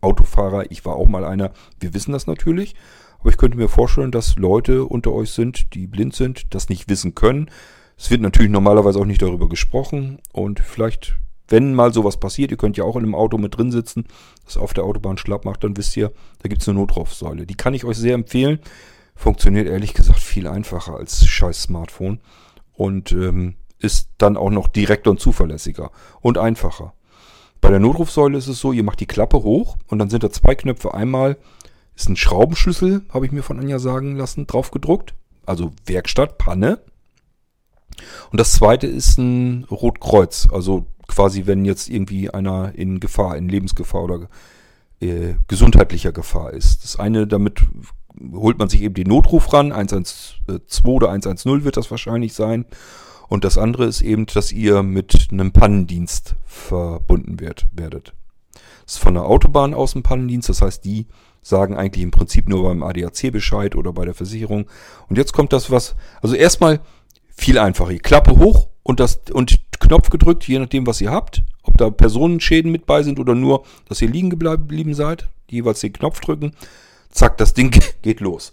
Autofahrer, 0.00 0.70
ich 0.70 0.86
war 0.86 0.96
auch 0.96 1.06
mal 1.06 1.26
einer, 1.26 1.52
wir 1.80 1.92
wissen 1.92 2.12
das 2.12 2.26
natürlich, 2.26 2.74
aber 3.20 3.28
ich 3.28 3.36
könnte 3.36 3.58
mir 3.58 3.68
vorstellen, 3.68 4.10
dass 4.10 4.36
Leute 4.36 4.86
unter 4.86 5.12
euch 5.12 5.32
sind, 5.32 5.74
die 5.74 5.86
blind 5.86 6.14
sind, 6.14 6.54
das 6.54 6.70
nicht 6.70 6.88
wissen 6.88 7.14
können. 7.14 7.50
Es 7.98 8.10
wird 8.10 8.22
natürlich 8.22 8.50
normalerweise 8.50 8.98
auch 8.98 9.04
nicht 9.04 9.20
darüber 9.20 9.50
gesprochen 9.50 10.18
und 10.32 10.60
vielleicht, 10.60 11.16
wenn 11.48 11.74
mal 11.74 11.92
sowas 11.92 12.18
passiert, 12.18 12.52
ihr 12.52 12.56
könnt 12.56 12.78
ja 12.78 12.84
auch 12.84 12.96
in 12.96 13.02
einem 13.02 13.14
Auto 13.14 13.36
mit 13.36 13.58
drin 13.58 13.70
sitzen, 13.70 14.06
das 14.46 14.56
auf 14.56 14.72
der 14.72 14.84
Autobahn 14.84 15.18
schlapp 15.18 15.44
macht, 15.44 15.62
dann 15.62 15.76
wisst 15.76 15.94
ihr, 15.98 16.10
da 16.42 16.48
gibt 16.48 16.62
es 16.62 16.68
eine 16.70 16.78
Notrufsäule. 16.78 17.44
Die 17.44 17.54
kann 17.54 17.74
ich 17.74 17.84
euch 17.84 17.98
sehr 17.98 18.14
empfehlen. 18.14 18.60
Funktioniert 19.22 19.68
ehrlich 19.68 19.94
gesagt 19.94 20.18
viel 20.18 20.48
einfacher 20.48 20.96
als 20.96 21.24
scheiß 21.24 21.62
Smartphone 21.62 22.18
und 22.72 23.12
ähm, 23.12 23.54
ist 23.78 24.08
dann 24.18 24.36
auch 24.36 24.50
noch 24.50 24.66
direkter 24.66 25.10
und 25.10 25.20
zuverlässiger 25.20 25.92
und 26.20 26.38
einfacher. 26.38 26.92
Bei 27.60 27.70
der 27.70 27.78
Notrufsäule 27.78 28.36
ist 28.36 28.48
es 28.48 28.58
so, 28.58 28.72
ihr 28.72 28.82
macht 28.82 28.98
die 28.98 29.06
Klappe 29.06 29.44
hoch 29.44 29.76
und 29.86 30.00
dann 30.00 30.10
sind 30.10 30.24
da 30.24 30.32
zwei 30.32 30.56
Knöpfe. 30.56 30.92
Einmal 30.92 31.36
ist 31.94 32.08
ein 32.08 32.16
Schraubenschlüssel, 32.16 33.02
habe 33.10 33.24
ich 33.24 33.30
mir 33.30 33.44
von 33.44 33.60
Anja 33.60 33.78
sagen 33.78 34.16
lassen, 34.16 34.48
drauf 34.48 34.72
gedruckt. 34.72 35.14
Also 35.46 35.70
Werkstatt, 35.86 36.36
Panne. 36.36 36.80
Und 38.32 38.40
das 38.40 38.50
zweite 38.50 38.88
ist 38.88 39.18
ein 39.18 39.68
Rotkreuz. 39.70 40.48
Also 40.50 40.86
quasi, 41.06 41.46
wenn 41.46 41.64
jetzt 41.64 41.88
irgendwie 41.88 42.28
einer 42.28 42.74
in 42.74 42.98
Gefahr, 42.98 43.36
in 43.36 43.48
Lebensgefahr 43.48 44.02
oder 44.02 44.28
äh, 45.02 45.34
gesundheitlicher 45.48 46.12
Gefahr 46.12 46.52
ist. 46.52 46.82
Das 46.82 46.96
eine, 46.96 47.28
damit 47.28 47.62
holt 48.32 48.58
man 48.58 48.68
sich 48.68 48.82
eben 48.82 48.94
den 48.94 49.08
Notruf 49.08 49.52
ran, 49.52 49.72
112 49.72 50.84
oder 50.84 51.10
110 51.10 51.64
wird 51.64 51.76
das 51.76 51.90
wahrscheinlich 51.90 52.34
sein. 52.34 52.66
Und 53.28 53.44
das 53.44 53.56
andere 53.56 53.86
ist 53.86 54.02
eben, 54.02 54.26
dass 54.26 54.52
ihr 54.52 54.82
mit 54.82 55.28
einem 55.30 55.52
Pannendienst 55.52 56.34
verbunden 56.44 57.40
wird, 57.40 57.66
werdet. 57.72 58.12
Das 58.84 58.94
ist 58.94 59.02
von 59.02 59.14
der 59.14 59.24
Autobahn 59.24 59.74
aus 59.74 59.94
ein 59.94 60.02
Pannendienst, 60.02 60.48
das 60.48 60.60
heißt, 60.60 60.84
die 60.84 61.06
sagen 61.40 61.76
eigentlich 61.76 62.02
im 62.04 62.10
Prinzip 62.10 62.48
nur 62.48 62.62
beim 62.64 62.82
ADAC 62.82 63.32
Bescheid 63.32 63.74
oder 63.74 63.92
bei 63.92 64.04
der 64.04 64.14
Versicherung. 64.14 64.66
Und 65.08 65.16
jetzt 65.16 65.32
kommt 65.32 65.52
das 65.52 65.70
was, 65.70 65.96
also 66.20 66.34
erstmal 66.34 66.80
viel 67.34 67.58
einfacher. 67.58 67.94
Klappe 67.98 68.38
hoch 68.38 68.68
und 68.82 69.00
das 69.00 69.20
und 69.32 69.58
Knopf 69.80 70.10
gedrückt, 70.10 70.46
je 70.46 70.58
nachdem, 70.58 70.86
was 70.86 71.00
ihr 71.00 71.10
habt. 71.10 71.42
Ob 71.64 71.76
da 71.78 71.90
Personenschäden 71.90 72.70
mit 72.70 72.86
bei 72.86 73.02
sind 73.02 73.18
oder 73.18 73.34
nur, 73.34 73.64
dass 73.88 74.02
ihr 74.02 74.08
liegen 74.08 74.30
geblieben 74.30 74.94
seid. 74.94 75.28
Jeweils 75.50 75.80
den 75.80 75.92
Knopf 75.92 76.20
drücken. 76.20 76.52
Zack, 77.12 77.36
das 77.38 77.54
Ding 77.54 77.70
geht 78.02 78.20
los. 78.20 78.52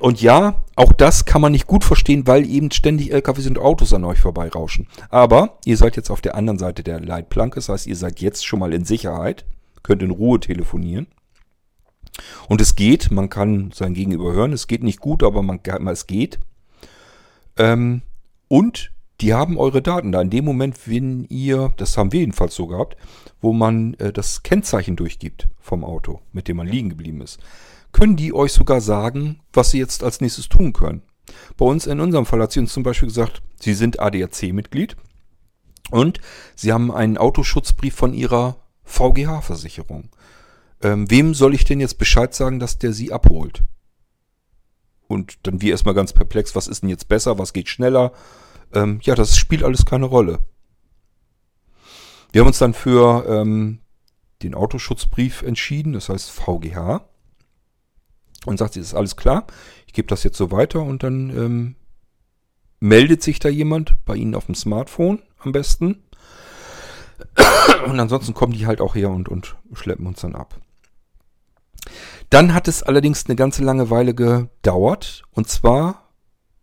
Und 0.00 0.20
ja, 0.20 0.64
auch 0.74 0.92
das 0.92 1.24
kann 1.24 1.40
man 1.40 1.52
nicht 1.52 1.66
gut 1.66 1.84
verstehen, 1.84 2.26
weil 2.26 2.44
eben 2.44 2.70
ständig 2.70 3.12
LKWs 3.12 3.46
und 3.46 3.58
Autos 3.58 3.94
an 3.94 4.04
euch 4.04 4.18
vorbeirauschen. 4.18 4.88
Aber 5.10 5.58
ihr 5.64 5.76
seid 5.76 5.96
jetzt 5.96 6.10
auf 6.10 6.20
der 6.20 6.34
anderen 6.34 6.58
Seite 6.58 6.82
der 6.82 7.00
Leitplanke. 7.00 7.56
Das 7.56 7.68
heißt, 7.68 7.86
ihr 7.86 7.96
seid 7.96 8.20
jetzt 8.20 8.44
schon 8.44 8.58
mal 8.58 8.72
in 8.72 8.84
Sicherheit. 8.84 9.44
Könnt 9.82 10.02
in 10.02 10.10
Ruhe 10.10 10.40
telefonieren. 10.40 11.06
Und 12.48 12.60
es 12.60 12.74
geht, 12.74 13.10
man 13.12 13.30
kann 13.30 13.70
sein 13.72 13.94
Gegenüber 13.94 14.32
hören. 14.32 14.52
Es 14.52 14.66
geht 14.66 14.82
nicht 14.82 15.00
gut, 15.00 15.22
aber 15.22 15.42
man, 15.42 15.60
es 15.86 16.06
geht. 16.06 16.40
Ähm, 17.56 18.02
und 18.48 18.90
die 19.20 19.34
haben 19.34 19.58
eure 19.58 19.82
Daten 19.82 20.12
da. 20.12 20.20
In 20.20 20.30
dem 20.30 20.44
Moment, 20.44 20.86
wenn 20.86 21.24
ihr, 21.24 21.72
das 21.76 21.96
haben 21.96 22.12
wir 22.12 22.20
jedenfalls 22.20 22.54
so 22.54 22.66
gehabt, 22.66 22.96
wo 23.40 23.52
man 23.52 23.94
äh, 23.94 24.12
das 24.12 24.42
Kennzeichen 24.42 24.96
durchgibt 24.96 25.48
vom 25.58 25.84
Auto, 25.84 26.20
mit 26.32 26.48
dem 26.48 26.56
man 26.56 26.66
liegen 26.66 26.90
geblieben 26.90 27.20
ist, 27.20 27.38
können 27.92 28.16
die 28.16 28.32
euch 28.32 28.52
sogar 28.52 28.80
sagen, 28.80 29.40
was 29.52 29.70
sie 29.70 29.78
jetzt 29.78 30.04
als 30.04 30.20
nächstes 30.20 30.48
tun 30.48 30.72
können. 30.72 31.02
Bei 31.56 31.66
uns 31.66 31.86
in 31.86 32.00
unserem 32.00 32.26
Fall 32.26 32.40
hat 32.42 32.52
sie 32.52 32.60
uns 32.60 32.72
zum 32.72 32.82
Beispiel 32.82 33.08
gesagt, 33.08 33.42
sie 33.60 33.74
sind 33.74 34.00
ADAC-Mitglied 34.00 34.96
und 35.90 36.20
sie 36.54 36.72
haben 36.72 36.92
einen 36.92 37.18
Autoschutzbrief 37.18 37.94
von 37.94 38.14
ihrer 38.14 38.56
VGH-Versicherung. 38.84 40.10
Ähm, 40.82 41.10
wem 41.10 41.34
soll 41.34 41.54
ich 41.54 41.64
denn 41.64 41.80
jetzt 41.80 41.98
Bescheid 41.98 42.34
sagen, 42.34 42.60
dass 42.60 42.78
der 42.78 42.92
sie 42.92 43.12
abholt? 43.12 43.64
Und 45.08 45.38
dann 45.46 45.60
wir 45.60 45.72
erstmal 45.72 45.94
ganz 45.94 46.12
perplex, 46.12 46.54
was 46.54 46.68
ist 46.68 46.82
denn 46.82 46.90
jetzt 46.90 47.08
besser, 47.08 47.38
was 47.38 47.52
geht 47.52 47.68
schneller? 47.68 48.12
Ähm, 48.74 49.00
ja, 49.02 49.14
das 49.14 49.36
spielt 49.36 49.62
alles 49.62 49.84
keine 49.84 50.06
Rolle. 50.06 50.40
Wir 52.32 52.42
haben 52.42 52.48
uns 52.48 52.58
dann 52.58 52.74
für 52.74 53.24
ähm, 53.28 53.80
den 54.42 54.54
Autoschutzbrief 54.54 55.42
entschieden, 55.42 55.94
das 55.94 56.08
heißt 56.08 56.30
VGH. 56.30 57.02
Und 58.46 58.58
sagt, 58.58 58.74
sie 58.74 58.80
ist 58.80 58.94
alles 58.94 59.16
klar, 59.16 59.46
ich 59.86 59.92
gebe 59.92 60.06
das 60.06 60.22
jetzt 60.22 60.36
so 60.36 60.50
weiter 60.52 60.82
und 60.82 61.02
dann 61.02 61.30
ähm, 61.30 61.76
meldet 62.80 63.22
sich 63.22 63.40
da 63.40 63.48
jemand 63.48 63.96
bei 64.04 64.14
Ihnen 64.14 64.34
auf 64.34 64.46
dem 64.46 64.54
Smartphone 64.54 65.22
am 65.38 65.52
besten. 65.52 66.04
Und 67.86 67.98
ansonsten 67.98 68.34
kommen 68.34 68.52
die 68.52 68.66
halt 68.66 68.80
auch 68.80 68.94
her 68.94 69.10
und, 69.10 69.28
und 69.28 69.56
schleppen 69.72 70.06
uns 70.06 70.20
dann 70.20 70.36
ab. 70.36 70.60
Dann 72.30 72.54
hat 72.54 72.68
es 72.68 72.82
allerdings 72.82 73.26
eine 73.26 73.36
ganze 73.36 73.64
lange 73.64 73.90
Weile 73.90 74.14
gedauert. 74.14 75.24
Und 75.32 75.48
zwar, 75.48 76.07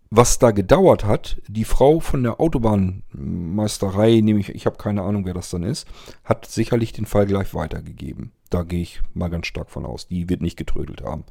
was 0.10 0.40
da 0.40 0.52
gedauert 0.52 1.06
hat, 1.06 1.42
die 1.48 1.66
Frau 1.66 2.00
von 2.00 2.24
der 2.24 2.40
Autobahnmeisterei, 2.40 4.22
nämlich, 4.22 4.50
ich 4.50 4.66
habe 4.66 4.78
keine 4.78 5.02
Ahnung, 5.02 5.26
wer 5.26 5.34
das 5.34 5.50
dann 5.50 5.64
ist, 5.64 5.88
hat 6.24 6.46
sicherlich 6.46 6.94
den 6.94 7.06
Fall 7.06 7.26
gleich 7.26 7.54
weitergegeben. 7.54 8.32
Da 8.50 8.64
gehe 8.64 8.82
ich 8.82 9.02
mal 9.14 9.30
ganz 9.30 9.48
stark 9.48 9.70
von 9.70 9.86
aus. 9.86 10.08
Die 10.08 10.30
wird 10.30 10.42
nicht 10.42 10.58
getrödelt 10.58 11.04
haben. 11.04 11.26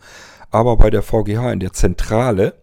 Aber 0.51 0.77
bei 0.77 0.91
der 0.91 1.03
VGH 1.03 1.53
in 1.53 1.61
der 1.61 1.73
Zentrale 1.73 2.55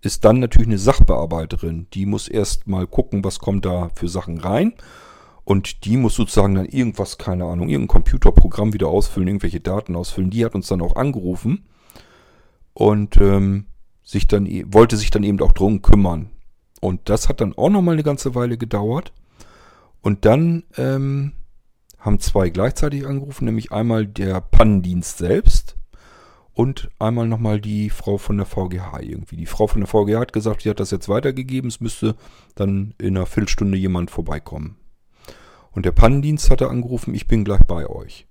ist 0.00 0.24
dann 0.24 0.40
natürlich 0.40 0.68
eine 0.68 0.78
Sachbearbeiterin. 0.78 1.86
Die 1.94 2.06
muss 2.06 2.28
erst 2.28 2.66
mal 2.66 2.86
gucken, 2.86 3.24
was 3.24 3.38
kommt 3.38 3.64
da 3.64 3.90
für 3.94 4.08
Sachen 4.08 4.38
rein 4.38 4.74
und 5.44 5.84
die 5.84 5.96
muss 5.96 6.14
sozusagen 6.14 6.54
dann 6.54 6.66
irgendwas, 6.66 7.18
keine 7.18 7.44
Ahnung, 7.44 7.68
irgendein 7.68 7.88
Computerprogramm 7.88 8.72
wieder 8.72 8.88
ausfüllen, 8.88 9.28
irgendwelche 9.28 9.60
Daten 9.60 9.96
ausfüllen. 9.96 10.30
Die 10.30 10.44
hat 10.44 10.54
uns 10.54 10.68
dann 10.68 10.82
auch 10.82 10.96
angerufen 10.96 11.66
und 12.74 13.16
ähm, 13.16 13.66
sich 14.12 14.28
dann, 14.28 14.46
e, 14.46 14.64
wollte 14.68 14.96
sich 14.96 15.10
dann 15.10 15.24
eben 15.24 15.40
auch 15.40 15.52
drum 15.52 15.82
kümmern. 15.82 16.30
Und 16.80 17.08
das 17.08 17.28
hat 17.28 17.40
dann 17.40 17.56
auch 17.56 17.70
nochmal 17.70 17.94
eine 17.94 18.02
ganze 18.02 18.34
Weile 18.34 18.58
gedauert. 18.58 19.12
Und 20.02 20.24
dann 20.24 20.64
ähm, 20.76 21.32
haben 21.98 22.20
zwei 22.20 22.50
gleichzeitig 22.50 23.06
angerufen, 23.06 23.44
nämlich 23.46 23.72
einmal 23.72 24.06
der 24.06 24.40
Pannendienst 24.40 25.18
selbst 25.18 25.76
und 26.52 26.90
einmal 26.98 27.26
nochmal 27.26 27.60
die 27.60 27.88
Frau 27.88 28.18
von 28.18 28.36
der 28.36 28.46
VGH 28.46 29.00
irgendwie. 29.00 29.36
Die 29.36 29.46
Frau 29.46 29.66
von 29.66 29.80
der 29.80 29.88
VGH 29.88 30.20
hat 30.20 30.32
gesagt, 30.32 30.62
sie 30.62 30.70
hat 30.70 30.80
das 30.80 30.90
jetzt 30.90 31.08
weitergegeben, 31.08 31.68
es 31.68 31.80
müsste 31.80 32.16
dann 32.54 32.94
in 32.98 33.16
einer 33.16 33.26
Viertelstunde 33.26 33.78
jemand 33.78 34.10
vorbeikommen. 34.10 34.76
Und 35.70 35.86
der 35.86 35.92
Pannendienst 35.92 36.50
hatte 36.50 36.68
angerufen, 36.68 37.14
ich 37.14 37.26
bin 37.26 37.44
gleich 37.44 37.62
bei 37.62 37.88
euch. 37.88 38.26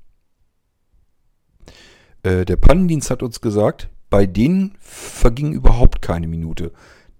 Äh, 2.21 2.45
der 2.45 2.57
Pannendienst 2.57 3.09
hat 3.09 3.23
uns 3.23 3.41
gesagt, 3.41 3.89
bei 4.11 4.27
denen 4.27 4.77
verging 4.79 5.53
überhaupt 5.53 6.03
keine 6.03 6.27
Minute. 6.27 6.71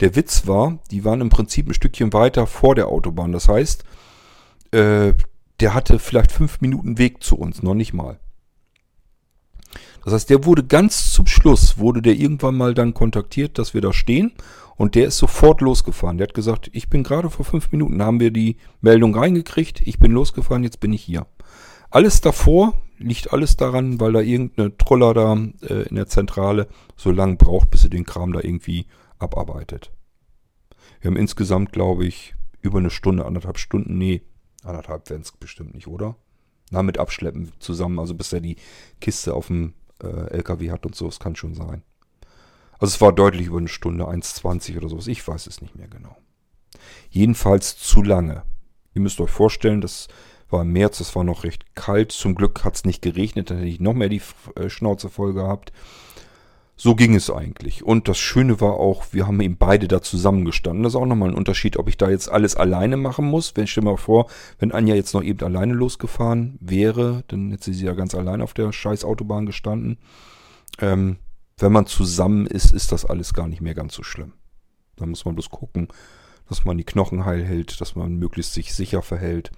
Der 0.02 0.16
Witz 0.16 0.46
war, 0.46 0.78
die 0.92 1.04
waren 1.04 1.22
im 1.22 1.30
Prinzip 1.30 1.68
ein 1.68 1.74
Stückchen 1.74 2.14
weiter 2.14 2.46
vor 2.46 2.76
der 2.76 2.90
Autobahn. 2.90 3.32
Das 3.32 3.48
heißt, 3.48 3.84
äh, 4.72 5.14
der 5.60 5.74
hatte 5.74 5.98
vielleicht 5.98 6.32
fünf 6.32 6.62
Minuten 6.62 7.00
Weg 7.00 7.24
zu 7.24 7.38
uns, 7.38 7.64
noch 7.64 7.74
nicht 7.74 7.94
mal. 7.94 8.20
Das 10.04 10.14
heißt, 10.14 10.30
der 10.30 10.46
wurde 10.46 10.64
ganz 10.64 11.14
zum 11.14 11.28
Schluss, 11.28 11.78
wurde 11.78 12.02
der 12.02 12.16
irgendwann 12.16 12.56
mal 12.56 12.74
dann 12.74 12.94
kontaktiert, 12.94 13.58
dass 13.58 13.74
wir 13.74 13.82
da 13.82 13.94
stehen 13.94 14.34
und 14.76 14.96
der 14.96 15.06
ist 15.08 15.18
sofort 15.18 15.62
losgefahren. 15.62 16.18
Der 16.18 16.28
hat 16.28 16.34
gesagt, 16.34 16.70
ich 16.74 16.90
bin 16.90 17.04
gerade 17.04 17.30
vor 17.30 17.46
fünf 17.46 17.72
Minuten, 17.72 18.02
haben 18.02 18.20
wir 18.20 18.32
die 18.32 18.58
Meldung 18.82 19.16
reingekriegt, 19.16 19.82
ich 19.86 20.00
bin 20.00 20.12
losgefahren, 20.12 20.64
jetzt 20.64 20.80
bin 20.80 20.92
ich 20.92 21.04
hier. 21.04 21.28
Alles 21.92 22.20
davor 22.20 22.74
liegt 23.02 23.34
alles 23.34 23.58
daran, 23.58 24.00
weil 24.00 24.14
da 24.14 24.22
irgendeine 24.22 24.78
Troller 24.78 25.14
da 25.14 25.34
äh, 25.62 25.88
in 25.88 25.96
der 25.96 26.08
Zentrale 26.08 26.68
so 26.96 27.12
lange 27.12 27.36
braucht, 27.36 27.72
bis 27.72 27.82
sie 27.82 27.90
den 27.90 28.06
Kram 28.06 28.34
da 28.34 28.40
irgendwie 28.42 28.88
abarbeitet. 29.20 29.92
Wir 31.00 31.10
haben 31.10 31.18
insgesamt, 31.18 31.72
glaube 31.72 32.06
ich, 32.06 32.36
über 32.62 32.80
eine 32.80 32.90
Stunde, 32.90 33.26
anderthalb 33.26 33.58
Stunden, 33.58 33.98
nee, 33.98 34.22
anderthalb 34.64 35.10
werden 35.10 35.22
es 35.22 35.32
bestimmt 35.32 35.74
nicht, 35.74 35.88
oder? 35.88 36.16
Na, 36.70 36.84
mit 36.84 37.00
Abschleppen 37.00 37.52
zusammen, 37.60 38.00
also 38.00 38.14
bis 38.14 38.32
er 38.32 38.40
die 38.40 38.58
Kiste 39.00 39.34
auf 39.34 39.48
dem 39.48 39.74
äh, 40.02 40.30
LKW 40.32 40.72
hat 40.72 40.86
und 40.86 40.96
so, 40.96 41.06
das 41.06 41.20
kann 41.20 41.36
schon 41.36 41.56
sein. 41.56 41.84
Also 42.80 42.96
es 42.96 43.02
war 43.02 43.14
deutlich 43.14 43.48
über 43.48 43.58
eine 43.58 43.68
Stunde, 43.68 44.06
1,20 44.06 44.78
oder 44.78 44.90
sowas. 44.90 45.08
Ich 45.08 45.28
weiß 45.28 45.48
es 45.48 45.62
nicht 45.62 45.76
mehr 45.76 45.88
genau. 45.88 46.18
Jedenfalls 47.10 47.78
zu 47.78 48.02
lange. 48.02 48.44
Ihr 48.94 49.02
müsst 49.02 49.22
euch 49.22 49.30
vorstellen, 49.30 49.82
das 49.82 50.08
War 50.52 50.64
im 50.64 50.74
März, 50.74 51.00
es 51.00 51.16
war 51.16 51.24
noch 51.24 51.44
recht 51.44 51.76
kalt. 51.76 52.12
Zum 52.12 52.36
Glück 52.36 52.64
hat 52.64 52.76
es 52.76 52.86
nicht 52.86 53.02
geregnet, 53.02 53.50
dann 53.50 53.58
hätte 53.58 53.70
ich 53.70 53.80
noch 53.80 53.94
mehr 53.94 54.10
die 54.10 54.22
äh, 54.56 54.70
Schnauze 54.70 55.10
voll 55.10 55.34
gehabt. 55.34 55.72
So 56.76 56.96
ging 56.96 57.14
es 57.14 57.30
eigentlich. 57.30 57.84
Und 57.84 58.08
das 58.08 58.18
Schöne 58.18 58.60
war 58.60 58.74
auch, 58.74 59.06
wir 59.12 59.28
haben 59.28 59.40
eben 59.40 59.56
beide 59.56 59.88
da 59.88 60.02
zusammengestanden. 60.02 60.82
Das 60.82 60.94
ist 60.94 61.00
auch 61.00 61.06
nochmal 61.06 61.30
ein 61.30 61.36
Unterschied, 61.36 61.78
ob 61.78 61.88
ich 61.88 61.96
da 61.96 62.10
jetzt 62.10 62.28
alles 62.28 62.56
alleine 62.56 62.98
machen 62.98 63.26
muss. 63.26 63.56
Wenn 63.56 63.66
ich 63.66 63.72
stell 63.72 63.84
mal 63.84 63.98
vor, 63.98 64.26
wenn 64.58 64.72
Anja 64.72 64.96
jetzt 64.96 65.14
noch 65.14 65.24
eben 65.24 65.46
alleine 65.46 65.74
losgefahren 65.74 66.58
wäre, 66.60 67.24
dann 67.28 67.52
hätte 67.52 67.72
sie 67.72 67.86
ja 67.86 67.94
ganz 67.94 68.16
allein 68.16 68.42
auf 68.42 68.56
der 68.56 68.72
scheiß 68.72 69.06
Autobahn 69.06 69.46
gestanden. 69.46 70.00
Ähm, 70.80 71.18
wenn 71.60 71.72
man 71.72 71.86
zusammen 71.86 72.48
ist, 72.48 72.72
ist 72.72 72.92
das 72.92 73.06
alles 73.06 73.36
gar 73.36 73.48
nicht 73.48 73.62
mehr 73.62 73.76
ganz 73.76 73.94
so 73.94 74.02
schlimm. 74.02 74.34
Da 74.96 75.06
muss 75.06 75.24
man 75.24 75.36
bloß 75.36 75.52
gucken, 75.52 75.88
dass 76.50 76.66
man 76.66 76.80
die 76.80 76.84
Knochen 76.84 77.26
heil 77.26 77.44
hält, 77.44 77.80
dass 77.80 77.96
man 77.96 78.16
möglichst 78.16 78.54
sich 78.54 78.74
sicher 78.74 79.04
verhält 79.04 79.52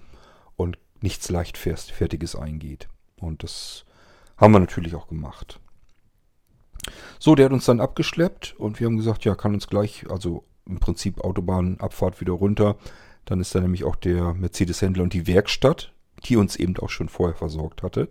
nichts 1.03 1.29
leichtfertiges 1.29 2.35
eingeht. 2.35 2.87
Und 3.19 3.43
das 3.43 3.85
haben 4.37 4.53
wir 4.53 4.59
natürlich 4.59 4.95
auch 4.95 5.07
gemacht. 5.07 5.59
So, 7.19 7.35
der 7.35 7.45
hat 7.45 7.53
uns 7.53 7.65
dann 7.65 7.79
abgeschleppt 7.79 8.55
und 8.57 8.79
wir 8.79 8.87
haben 8.87 8.97
gesagt, 8.97 9.25
ja, 9.25 9.35
kann 9.35 9.53
uns 9.53 9.67
gleich, 9.67 10.09
also 10.09 10.45
im 10.65 10.79
Prinzip 10.79 11.21
Autobahnabfahrt 11.21 12.19
wieder 12.21 12.33
runter. 12.33 12.77
Dann 13.25 13.39
ist 13.39 13.53
da 13.53 13.61
nämlich 13.61 13.83
auch 13.83 13.95
der 13.95 14.33
Mercedes-Händler 14.33 15.03
und 15.03 15.13
die 15.13 15.27
Werkstatt, 15.27 15.93
die 16.25 16.37
uns 16.37 16.55
eben 16.55 16.77
auch 16.77 16.89
schon 16.89 17.09
vorher 17.09 17.35
versorgt 17.35 17.83
hatte. 17.83 18.09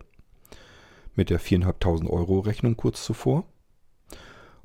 Mit 1.15 1.29
der 1.29 1.41
4.500 1.41 2.09
Euro 2.09 2.41
Rechnung 2.41 2.77
kurz 2.77 3.05
zuvor. 3.05 3.45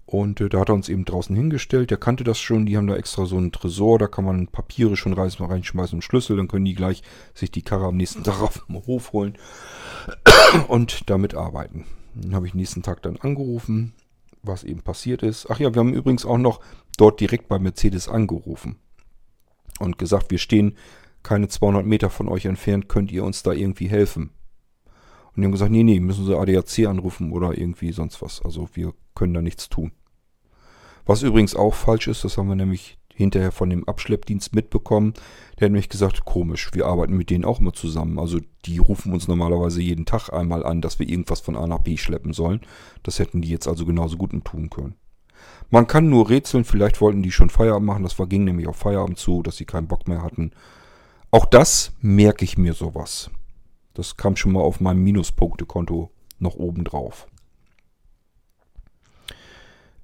Und 0.07 0.39
äh, 0.39 0.47
da 0.47 0.61
hat 0.61 0.69
er 0.69 0.75
uns 0.75 0.87
eben 0.87 1.03
draußen 1.03 1.35
hingestellt. 1.35 1.91
Der 1.91 1.97
kannte 1.97 2.23
das 2.23 2.39
schon. 2.39 2.65
Die 2.65 2.77
haben 2.77 2.87
da 2.87 2.95
extra 2.95 3.25
so 3.25 3.35
einen 3.35 3.51
Tresor. 3.51 3.99
Da 3.99 4.07
kann 4.07 4.23
man 4.23 4.47
Papiere 4.47 4.95
schon 4.95 5.13
reinschmeißen 5.13 5.97
und 5.97 6.01
Schlüssel. 6.01 6.37
Dann 6.37 6.47
können 6.47 6.63
die 6.63 6.75
gleich 6.75 7.03
sich 7.33 7.51
die 7.51 7.61
Karre 7.61 7.87
am 7.87 7.97
nächsten 7.97 8.23
Tag 8.23 8.41
auf 8.41 8.65
dem 8.67 8.87
Hof 8.87 9.11
holen 9.11 9.37
und 10.69 11.09
damit 11.09 11.35
arbeiten. 11.35 11.85
Dann 12.15 12.33
habe 12.33 12.47
ich 12.47 12.53
nächsten 12.53 12.83
Tag 12.83 13.01
dann 13.01 13.17
angerufen, 13.17 13.93
was 14.43 14.63
eben 14.63 14.81
passiert 14.81 15.23
ist. 15.23 15.47
Ach 15.49 15.59
ja, 15.59 15.75
wir 15.75 15.81
haben 15.81 15.93
übrigens 15.93 16.25
auch 16.25 16.37
noch 16.37 16.61
dort 16.97 17.19
direkt 17.19 17.49
bei 17.49 17.59
Mercedes 17.59 18.07
angerufen 18.07 18.77
und 19.79 19.97
gesagt, 19.97 20.31
wir 20.31 20.39
stehen 20.39 20.77
keine 21.21 21.49
200 21.49 21.85
Meter 21.85 22.09
von 22.09 22.29
euch 22.29 22.45
entfernt. 22.45 22.87
Könnt 22.87 23.11
ihr 23.11 23.25
uns 23.25 23.43
da 23.43 23.51
irgendwie 23.51 23.89
helfen? 23.89 24.31
Und 25.37 25.41
die 25.41 25.45
haben 25.45 25.51
gesagt, 25.51 25.71
nee, 25.71 25.83
nee, 25.83 25.99
müssen 25.99 26.25
sie 26.25 26.35
ADAC 26.35 26.87
anrufen 26.87 27.31
oder 27.31 27.55
irgendwie 27.55 27.91
sonst 27.91 28.23
was. 28.23 28.41
Also 28.41 28.69
wir 28.73 28.93
können 29.13 29.35
da 29.35 29.41
nichts 29.43 29.69
tun. 29.69 29.91
Was 31.05 31.21
übrigens 31.21 31.55
auch 31.55 31.75
falsch 31.75 32.07
ist, 32.07 32.23
das 32.23 32.39
haben 32.39 32.49
wir 32.49 32.55
nämlich 32.55 32.97
hinterher 33.13 33.51
von 33.51 33.69
dem 33.69 33.87
Abschleppdienst 33.87 34.55
mitbekommen. 34.55 35.13
Der 35.59 35.65
hat 35.65 35.71
nämlich 35.71 35.89
gesagt, 35.89 36.25
komisch, 36.25 36.71
wir 36.73 36.87
arbeiten 36.87 37.15
mit 37.15 37.29
denen 37.29 37.45
auch 37.45 37.59
immer 37.59 37.73
zusammen. 37.73 38.17
Also 38.17 38.39
die 38.65 38.79
rufen 38.79 39.13
uns 39.13 39.27
normalerweise 39.27 39.79
jeden 39.79 40.07
Tag 40.07 40.33
einmal 40.33 40.65
an, 40.65 40.81
dass 40.81 40.97
wir 40.97 41.07
irgendwas 41.07 41.41
von 41.41 41.55
A 41.55 41.67
nach 41.67 41.83
B 41.83 41.97
schleppen 41.97 42.33
sollen. 42.33 42.61
Das 43.03 43.19
hätten 43.19 43.41
die 43.41 43.49
jetzt 43.49 43.67
also 43.67 43.85
genauso 43.85 44.17
gut 44.17 44.31
tun 44.43 44.71
können. 44.71 44.95
Man 45.69 45.85
kann 45.85 46.09
nur 46.09 46.31
rätseln, 46.31 46.65
vielleicht 46.65 46.99
wollten 46.99 47.21
die 47.21 47.31
schon 47.31 47.51
Feierabend 47.51 47.85
machen. 47.85 48.01
Das 48.01 48.17
war, 48.17 48.25
ging 48.25 48.43
nämlich 48.43 48.67
auf 48.67 48.77
Feierabend 48.77 49.19
zu, 49.19 49.43
dass 49.43 49.57
sie 49.57 49.65
keinen 49.65 49.87
Bock 49.87 50.07
mehr 50.07 50.23
hatten. 50.23 50.49
Auch 51.29 51.45
das 51.45 51.91
merke 52.01 52.43
ich 52.43 52.57
mir 52.57 52.73
sowas. 52.73 53.29
Das 53.97 54.15
kam 54.15 54.35
schon 54.35 54.51
mal 54.51 54.61
auf 54.61 54.79
meinem 54.79 55.03
Minuspunktekonto 55.03 56.11
noch 56.37 56.53
oben 56.53 56.83
drauf. 56.83 57.27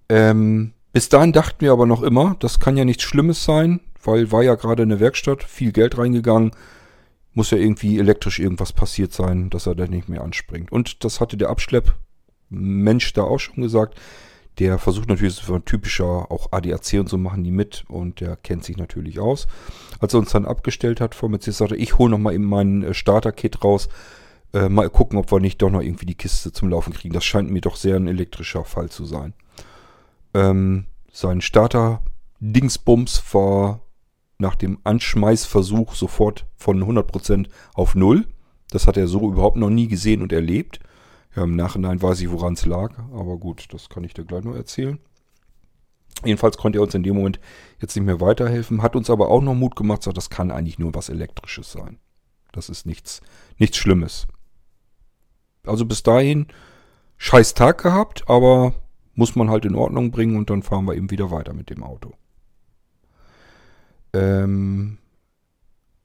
Ähm, 0.09 0.73
bis 0.93 1.09
dahin 1.09 1.31
dachten 1.31 1.61
wir 1.61 1.71
aber 1.71 1.85
noch 1.85 2.01
immer, 2.01 2.35
das 2.39 2.59
kann 2.59 2.75
ja 2.75 2.85
nichts 2.85 3.03
Schlimmes 3.03 3.43
sein, 3.43 3.81
weil 4.03 4.31
war 4.31 4.41
ja 4.41 4.55
gerade 4.55 4.81
in 4.81 4.89
der 4.89 4.99
Werkstatt, 4.99 5.43
viel 5.43 5.71
Geld 5.71 5.99
reingegangen, 5.99 6.51
muss 7.33 7.51
ja 7.51 7.59
irgendwie 7.59 7.99
elektrisch 7.99 8.39
irgendwas 8.39 8.73
passiert 8.73 9.13
sein, 9.13 9.51
dass 9.51 9.67
er 9.67 9.75
da 9.75 9.85
nicht 9.85 10.09
mehr 10.09 10.23
anspringt. 10.23 10.71
Und 10.71 11.03
das 11.03 11.21
hatte 11.21 11.37
der 11.37 11.49
Abschlepp-Mensch 11.49 13.13
da 13.13 13.21
auch 13.21 13.39
schon 13.39 13.61
gesagt. 13.61 13.99
Der 14.59 14.77
versucht 14.77 15.09
natürlich, 15.09 15.35
so 15.35 15.55
ein 15.55 15.65
typischer, 15.65 16.31
auch 16.31 16.51
ADAC 16.51 16.99
und 16.99 17.09
so 17.09 17.17
machen 17.17 17.43
die 17.43 17.51
mit 17.51 17.85
und 17.87 18.19
der 18.19 18.35
kennt 18.35 18.63
sich 18.63 18.77
natürlich 18.77 19.19
aus. 19.19 19.47
Als 19.99 20.13
er 20.13 20.19
uns 20.19 20.31
dann 20.31 20.45
abgestellt 20.45 21.01
hat 21.01 21.15
vor 21.15 21.29
Mercedes, 21.29 21.57
sagte 21.57 21.75
ich 21.75 21.97
hole 21.97 22.11
nochmal 22.11 22.35
eben 22.35 22.45
mein 22.45 22.83
äh, 22.83 22.93
Starter-Kit 22.93 23.63
raus. 23.63 23.89
Äh, 24.53 24.69
mal 24.69 24.89
gucken, 24.89 25.17
ob 25.17 25.31
wir 25.31 25.39
nicht 25.39 25.61
doch 25.61 25.71
noch 25.71 25.81
irgendwie 25.81 26.05
die 26.05 26.15
Kiste 26.15 26.51
zum 26.51 26.69
Laufen 26.69 26.93
kriegen. 26.93 27.13
Das 27.13 27.25
scheint 27.25 27.49
mir 27.49 27.61
doch 27.61 27.75
sehr 27.75 27.95
ein 27.95 28.07
elektrischer 28.07 28.63
Fall 28.63 28.89
zu 28.89 29.05
sein. 29.05 29.33
Ähm, 30.35 30.85
sein 31.11 31.41
Starter-Dingsbums 31.41 33.23
war 33.33 33.81
nach 34.37 34.55
dem 34.55 34.77
Anschmeißversuch 34.83 35.95
sofort 35.95 36.45
von 36.55 36.83
100% 36.83 37.47
auf 37.73 37.95
0. 37.95 38.27
Das 38.69 38.87
hat 38.87 38.97
er 38.97 39.07
so 39.07 39.31
überhaupt 39.31 39.57
noch 39.57 39.69
nie 39.69 39.87
gesehen 39.87 40.21
und 40.21 40.31
erlebt. 40.31 40.79
Ja, 41.35 41.43
im 41.43 41.55
Nachhinein 41.55 42.01
weiß 42.01 42.21
ich, 42.21 42.31
woran 42.31 42.53
es 42.53 42.65
lag, 42.65 42.97
aber 43.11 43.37
gut, 43.37 43.65
das 43.73 43.89
kann 43.89 44.03
ich 44.03 44.13
dir 44.13 44.23
gleich 44.25 44.43
noch 44.43 44.55
erzählen. 44.55 44.99
Jedenfalls 46.23 46.57
konnte 46.57 46.79
er 46.79 46.83
uns 46.83 46.93
in 46.93 47.03
dem 47.03 47.15
Moment 47.15 47.39
jetzt 47.79 47.95
nicht 47.95 48.05
mehr 48.05 48.21
weiterhelfen, 48.21 48.81
hat 48.81 48.95
uns 48.95 49.09
aber 49.09 49.29
auch 49.29 49.41
noch 49.41 49.55
Mut 49.55 49.75
gemacht, 49.75 50.03
sagt, 50.03 50.17
das 50.17 50.29
kann 50.29 50.51
eigentlich 50.51 50.79
nur 50.79 50.93
was 50.93 51.09
Elektrisches 51.09 51.71
sein. 51.71 51.97
Das 52.51 52.69
ist 52.69 52.85
nichts, 52.85 53.21
nichts 53.57 53.77
Schlimmes. 53.77 54.27
Also 55.65 55.85
bis 55.85 56.03
dahin 56.03 56.47
scheiß 57.17 57.55
Tag 57.55 57.81
gehabt, 57.81 58.29
aber 58.29 58.73
muss 59.15 59.35
man 59.35 59.49
halt 59.49 59.65
in 59.65 59.75
Ordnung 59.75 60.11
bringen 60.11 60.37
und 60.37 60.49
dann 60.49 60.61
fahren 60.61 60.85
wir 60.85 60.95
eben 60.95 61.09
wieder 61.09 61.31
weiter 61.31 61.53
mit 61.53 61.69
dem 61.69 61.83
Auto. 61.83 62.13
Ähm, 64.13 64.99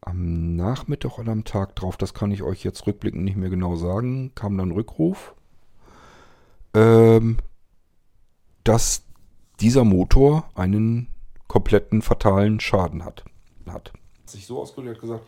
am 0.09 0.57
Nachmittag 0.57 1.19
oder 1.19 1.33
am 1.33 1.45
Tag 1.45 1.77
drauf, 1.77 1.97
das 1.97 2.15
kann 2.15 2.31
ich 2.31 2.43
euch 2.43 2.65
jetzt 2.65 2.87
rückblickend 2.87 3.25
nicht 3.25 3.37
mehr 3.37 3.51
genau 3.51 3.77
sagen, 3.77 4.33
kam 4.35 4.57
dann 4.57 4.73
Rückruf, 4.73 5.35
ähm, 6.75 7.37
dass 8.65 9.05
dieser 9.61 9.85
Motor 9.85 10.49
einen 10.55 11.09
kompletten 11.47 12.01
fatalen 12.01 12.59
Schaden 12.61 13.05
hat. 13.05 13.25
hat. 13.69 13.93
Sich 14.25 14.47
so 14.47 14.61
ausgedrückt 14.61 15.01
gesagt, 15.01 15.25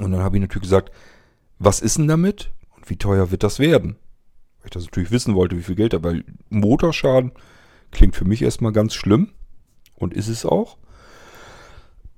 und 0.00 0.10
dann 0.10 0.22
habe 0.22 0.36
ich 0.36 0.40
natürlich 0.40 0.64
gesagt, 0.64 0.92
was 1.58 1.80
ist 1.80 1.98
denn 1.98 2.08
damit 2.08 2.50
und 2.76 2.90
wie 2.90 2.96
teuer 2.96 3.30
wird 3.30 3.42
das 3.42 3.58
werden? 3.58 3.96
Weil 4.58 4.66
ich 4.66 4.70
das 4.72 4.84
natürlich 4.84 5.12
wissen 5.12 5.34
wollte, 5.34 5.56
wie 5.56 5.62
viel 5.62 5.76
Geld 5.76 5.94
weil 6.02 6.24
Motorschaden 6.50 7.32
klingt 7.92 8.16
für 8.16 8.24
mich 8.24 8.42
erstmal 8.42 8.72
ganz 8.72 8.92
schlimm 8.92 9.32
und 9.94 10.12
ist 10.12 10.28
es 10.28 10.44
auch. 10.44 10.78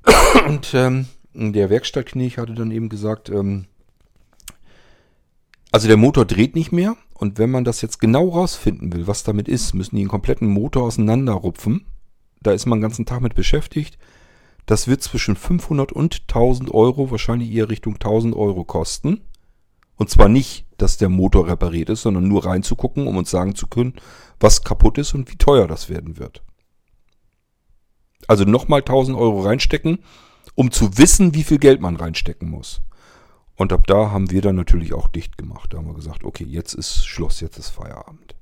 Und 0.46 0.72
ähm, 0.74 1.06
der 1.34 1.70
Werkstattknecht 1.70 2.38
hatte 2.38 2.54
dann 2.54 2.70
eben 2.70 2.88
gesagt, 2.88 3.28
ähm, 3.28 3.66
also 5.72 5.88
der 5.88 5.96
Motor 5.96 6.24
dreht 6.24 6.54
nicht 6.54 6.72
mehr 6.72 6.96
und 7.14 7.38
wenn 7.38 7.50
man 7.50 7.64
das 7.64 7.82
jetzt 7.82 7.98
genau 7.98 8.28
rausfinden 8.28 8.92
will, 8.92 9.06
was 9.06 9.24
damit 9.24 9.48
ist, 9.48 9.74
müssen 9.74 9.96
die 9.96 10.02
den 10.02 10.08
kompletten 10.08 10.48
Motor 10.48 10.84
auseinanderrupfen. 10.84 11.84
Da 12.40 12.52
ist 12.52 12.66
man 12.66 12.78
den 12.78 12.82
ganzen 12.82 13.06
Tag 13.06 13.20
mit 13.20 13.34
beschäftigt. 13.34 13.98
Das 14.66 14.88
wird 14.88 15.02
zwischen 15.02 15.36
500 15.36 15.92
und 15.92 16.22
1000 16.28 16.72
Euro, 16.72 17.10
wahrscheinlich 17.10 17.50
eher 17.52 17.68
Richtung 17.68 17.94
1000 17.94 18.34
Euro 18.34 18.64
kosten. 18.64 19.22
Und 19.96 20.10
zwar 20.10 20.28
nicht, 20.28 20.66
dass 20.76 20.98
der 20.98 21.08
Motor 21.08 21.48
repariert 21.48 21.88
ist, 21.88 22.02
sondern 22.02 22.28
nur 22.28 22.44
reinzugucken, 22.44 23.06
um 23.06 23.16
uns 23.16 23.30
sagen 23.30 23.54
zu 23.54 23.66
können, 23.66 23.94
was 24.40 24.62
kaputt 24.62 24.98
ist 24.98 25.14
und 25.14 25.30
wie 25.30 25.36
teuer 25.36 25.66
das 25.66 25.88
werden 25.88 26.18
wird. 26.18 26.42
Also 28.26 28.44
nochmal 28.44 28.80
1000 28.80 29.16
Euro 29.16 29.40
reinstecken, 29.42 29.98
um 30.54 30.70
zu 30.70 30.98
wissen, 30.98 31.34
wie 31.34 31.44
viel 31.44 31.58
Geld 31.58 31.80
man 31.80 31.96
reinstecken 31.96 32.48
muss. 32.48 32.82
Und 33.56 33.72
ab 33.72 33.86
da 33.86 34.10
haben 34.10 34.30
wir 34.30 34.42
dann 34.42 34.56
natürlich 34.56 34.92
auch 34.92 35.08
dicht 35.08 35.38
gemacht. 35.38 35.72
Da 35.72 35.78
haben 35.78 35.86
wir 35.86 35.94
gesagt, 35.94 36.24
okay, 36.24 36.44
jetzt 36.44 36.74
ist 36.74 37.06
Schluss, 37.06 37.40
jetzt 37.40 37.58
ist 37.58 37.70
Feierabend. 37.70 38.34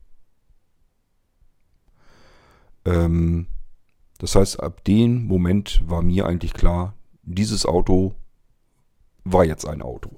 Ähm, 2.84 3.46
das 4.18 4.34
heißt, 4.34 4.60
ab 4.60 4.84
dem 4.84 5.26
Moment 5.26 5.82
war 5.86 6.02
mir 6.02 6.26
eigentlich 6.26 6.52
klar, 6.52 6.94
dieses 7.22 7.64
Auto 7.64 8.14
war 9.24 9.44
jetzt 9.44 9.66
ein 9.66 9.82
Auto. 9.82 10.10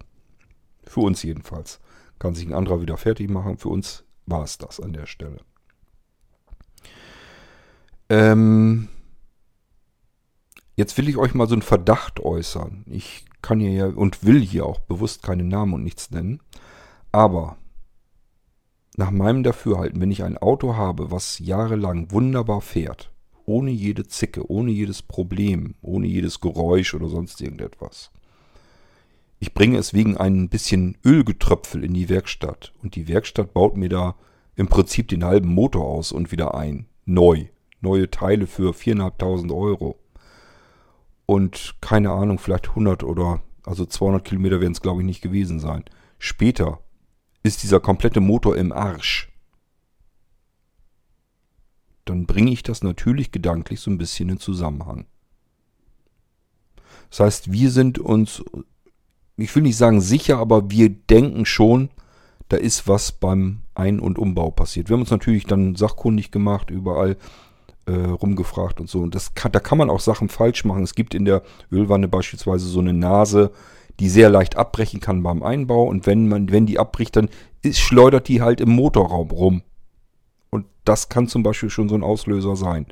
Für 0.84 1.00
uns 1.00 1.22
jedenfalls. 1.22 1.80
Kann 2.18 2.34
sich 2.34 2.46
ein 2.46 2.54
anderer 2.54 2.80
wieder 2.80 2.96
fertig 2.96 3.28
machen. 3.28 3.58
Für 3.58 3.68
uns 3.68 4.04
war 4.24 4.42
es 4.42 4.58
das 4.58 4.80
an 4.80 4.92
der 4.92 5.06
Stelle. 5.06 5.38
Ähm, 8.08 8.88
Jetzt 10.76 10.98
will 10.98 11.08
ich 11.08 11.16
euch 11.16 11.32
mal 11.32 11.48
so 11.48 11.54
einen 11.54 11.62
Verdacht 11.62 12.20
äußern. 12.20 12.84
Ich 12.86 13.24
kann 13.40 13.60
hier 13.60 13.72
ja 13.72 13.86
und 13.86 14.24
will 14.24 14.40
hier 14.40 14.66
auch 14.66 14.78
bewusst 14.80 15.22
keine 15.22 15.42
Namen 15.42 15.72
und 15.72 15.82
nichts 15.82 16.10
nennen. 16.10 16.40
Aber 17.12 17.56
nach 18.98 19.10
meinem 19.10 19.42
Dafürhalten, 19.42 20.00
wenn 20.02 20.10
ich 20.10 20.22
ein 20.22 20.36
Auto 20.36 20.76
habe, 20.76 21.10
was 21.10 21.38
jahrelang 21.38 22.12
wunderbar 22.12 22.60
fährt, 22.60 23.10
ohne 23.46 23.70
jede 23.70 24.06
Zicke, 24.06 24.50
ohne 24.50 24.70
jedes 24.70 25.00
Problem, 25.00 25.76
ohne 25.80 26.06
jedes 26.08 26.40
Geräusch 26.40 26.92
oder 26.92 27.08
sonst 27.08 27.40
irgendetwas. 27.40 28.10
Ich 29.38 29.54
bringe 29.54 29.78
es 29.78 29.94
wegen 29.94 30.18
ein 30.18 30.50
bisschen 30.50 30.98
Ölgetröpfel 31.04 31.84
in 31.84 31.94
die 31.94 32.10
Werkstatt 32.10 32.74
und 32.82 32.96
die 32.96 33.08
Werkstatt 33.08 33.54
baut 33.54 33.78
mir 33.78 33.88
da 33.88 34.16
im 34.56 34.68
Prinzip 34.68 35.08
den 35.08 35.24
halben 35.24 35.48
Motor 35.48 35.86
aus 35.86 36.12
und 36.12 36.32
wieder 36.32 36.54
ein. 36.54 36.86
Neu. 37.06 37.46
Neue 37.80 38.10
Teile 38.10 38.46
für 38.46 38.72
4.500 38.72 39.54
Euro 39.54 39.98
und 41.26 41.74
keine 41.80 42.10
Ahnung, 42.12 42.38
vielleicht 42.38 42.68
100 42.70 43.02
oder 43.02 43.42
Also 43.66 43.84
200 43.84 44.24
Kilometer 44.24 44.60
werden 44.60 44.72
es, 44.72 44.80
glaube 44.80 45.02
ich, 45.02 45.06
nicht 45.06 45.20
gewesen 45.20 45.58
sein. 45.58 45.84
Später 46.18 46.78
ist 47.42 47.62
dieser 47.62 47.80
komplette 47.80 48.20
Motor 48.20 48.56
im 48.56 48.72
Arsch. 48.72 49.32
Dann 52.04 52.26
bringe 52.26 52.52
ich 52.52 52.62
das 52.62 52.84
natürlich 52.84 53.32
gedanklich 53.32 53.80
so 53.80 53.90
ein 53.90 53.98
bisschen 53.98 54.28
in 54.28 54.38
Zusammenhang. 54.38 55.06
Das 57.10 57.20
heißt, 57.20 57.52
wir 57.52 57.70
sind 57.72 57.98
uns, 57.98 58.44
ich 59.36 59.54
will 59.54 59.64
nicht 59.64 59.76
sagen 59.76 60.00
sicher, 60.00 60.38
aber 60.38 60.70
wir 60.70 60.88
denken 60.88 61.44
schon, 61.44 61.90
da 62.48 62.56
ist 62.56 62.86
was 62.86 63.10
beim 63.10 63.62
Ein- 63.74 63.98
und 64.00 64.18
Umbau 64.18 64.52
passiert. 64.52 64.88
Wir 64.88 64.94
haben 64.94 65.00
uns 65.00 65.10
natürlich 65.10 65.46
dann 65.46 65.74
sachkundig 65.74 66.30
gemacht, 66.30 66.70
überall 66.70 67.16
äh, 67.86 67.92
rumgefragt 67.92 68.80
und 68.80 68.88
so. 68.88 69.00
Und 69.00 69.14
das 69.14 69.34
kann, 69.34 69.52
da 69.52 69.60
kann 69.60 69.78
man 69.78 69.90
auch 69.90 70.00
Sachen 70.00 70.28
falsch 70.28 70.64
machen. 70.64 70.82
Es 70.82 70.94
gibt 70.94 71.14
in 71.14 71.24
der 71.24 71.42
Ölwanne 71.70 72.08
beispielsweise 72.08 72.66
so 72.66 72.80
eine 72.80 72.92
Nase, 72.92 73.52
die 74.00 74.08
sehr 74.08 74.28
leicht 74.28 74.56
abbrechen 74.56 75.00
kann 75.00 75.22
beim 75.22 75.42
Einbau. 75.42 75.84
Und 75.84 76.06
wenn 76.06 76.28
man, 76.28 76.50
wenn 76.50 76.66
die 76.66 76.78
abbricht, 76.78 77.16
dann 77.16 77.28
ist, 77.62 77.80
schleudert 77.80 78.28
die 78.28 78.42
halt 78.42 78.60
im 78.60 78.70
Motorraum 78.70 79.30
rum. 79.30 79.62
Und 80.50 80.66
das 80.84 81.08
kann 81.08 81.28
zum 81.28 81.42
Beispiel 81.42 81.70
schon 81.70 81.88
so 81.88 81.94
ein 81.94 82.04
Auslöser 82.04 82.56
sein. 82.56 82.86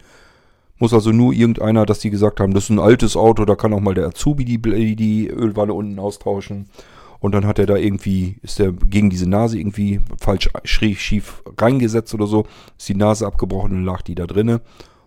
Muss 0.79 0.93
also 0.93 1.12
nur 1.12 1.33
irgendeiner, 1.33 1.87
dass 1.87 2.01
die 2.01 2.11
gesagt 2.11 2.41
haben, 2.41 2.53
das 2.53 2.65
ist 2.65 2.71
ein 2.71 2.81
altes 2.81 3.16
Auto, 3.16 3.45
da 3.45 3.55
kann 3.55 3.73
auch 3.73 3.81
mal 3.81 3.95
der 3.95 4.07
Azubi 4.07 4.45
die, 4.45 4.97
die 4.97 5.29
Ölwanne 5.29 5.73
unten 5.73 5.99
austauschen. 5.99 6.69
Und 7.25 7.33
dann 7.33 7.47
hat 7.47 7.59
er 7.59 7.65
da 7.65 7.77
irgendwie, 7.77 8.37
ist 8.43 8.61
er 8.61 8.71
gegen 8.71 9.09
diese 9.09 9.27
Nase 9.27 9.59
irgendwie 9.59 9.99
falsch 10.21 10.51
schräg 10.65 11.01
schief 11.01 11.43
reingesetzt 11.57 12.13
oder 12.13 12.27
so, 12.27 12.45
ist 12.77 12.87
die 12.87 12.95
Nase 12.95 13.27
abgebrochen 13.27 13.73
und 13.73 13.85
lag 13.87 14.03
die 14.03 14.15
da 14.15 14.27
drinne 14.27 14.61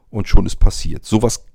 und 0.09 0.27
schon 0.27 0.47
ist 0.47 0.55
passiert. 0.55 1.05
Sowas 1.05 1.45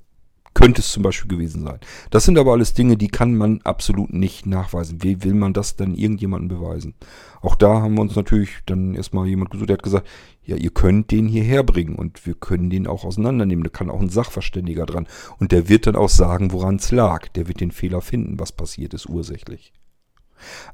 könnte 0.54 0.80
es 0.80 0.92
zum 0.92 1.02
Beispiel 1.02 1.28
gewesen 1.28 1.64
sein. 1.64 1.80
Das 2.10 2.22
sind 2.26 2.38
aber 2.38 2.52
alles 2.52 2.74
Dinge, 2.74 2.96
die 2.96 3.08
kann 3.08 3.34
man 3.34 3.60
absolut 3.64 4.12
nicht 4.12 4.46
nachweisen. 4.46 5.02
Wie 5.02 5.24
will 5.24 5.34
man 5.34 5.52
das 5.52 5.74
dann 5.74 5.96
irgendjemandem 5.96 6.60
beweisen? 6.60 6.94
Auch 7.40 7.56
da 7.56 7.82
haben 7.82 7.96
wir 7.96 8.02
uns 8.02 8.14
natürlich 8.14 8.50
dann 8.64 8.94
erstmal 8.94 9.26
jemand 9.26 9.50
gesucht, 9.50 9.68
der 9.68 9.78
hat 9.78 9.82
gesagt, 9.82 10.06
ja, 10.44 10.54
ihr 10.54 10.70
könnt 10.70 11.10
den 11.10 11.26
hierher 11.26 11.64
bringen 11.64 11.96
und 11.96 12.24
wir 12.24 12.34
können 12.34 12.70
den 12.70 12.86
auch 12.86 13.04
auseinandernehmen. 13.04 13.64
Da 13.64 13.70
kann 13.70 13.90
auch 13.90 14.00
ein 14.00 14.10
Sachverständiger 14.10 14.86
dran. 14.86 15.08
Und 15.40 15.50
der 15.50 15.68
wird 15.68 15.88
dann 15.88 15.96
auch 15.96 16.08
sagen, 16.08 16.52
woran 16.52 16.76
es 16.76 16.92
lag. 16.92 17.26
Der 17.30 17.48
wird 17.48 17.58
den 17.58 17.72
Fehler 17.72 18.00
finden, 18.00 18.38
was 18.38 18.52
passiert 18.52 18.94
ist 18.94 19.08
ursächlich. 19.08 19.72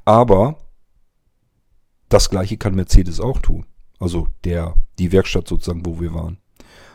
Aber 0.05 0.57
das 2.09 2.29
gleiche 2.29 2.57
kann 2.57 2.75
Mercedes 2.75 3.19
auch 3.19 3.39
tun. 3.39 3.65
Also 3.99 4.27
der, 4.43 4.75
die 4.97 5.11
Werkstatt 5.11 5.47
sozusagen, 5.47 5.85
wo 5.85 5.99
wir 5.99 6.13
waren. 6.13 6.37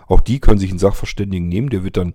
Auch 0.06 0.20
die 0.20 0.40
können 0.40 0.59
sich 0.59 0.70
einen 0.70 0.78
Sachverständigen 0.78 1.48
nehmen, 1.48 1.70
der 1.70 1.84
wird 1.84 1.96
dann 1.96 2.14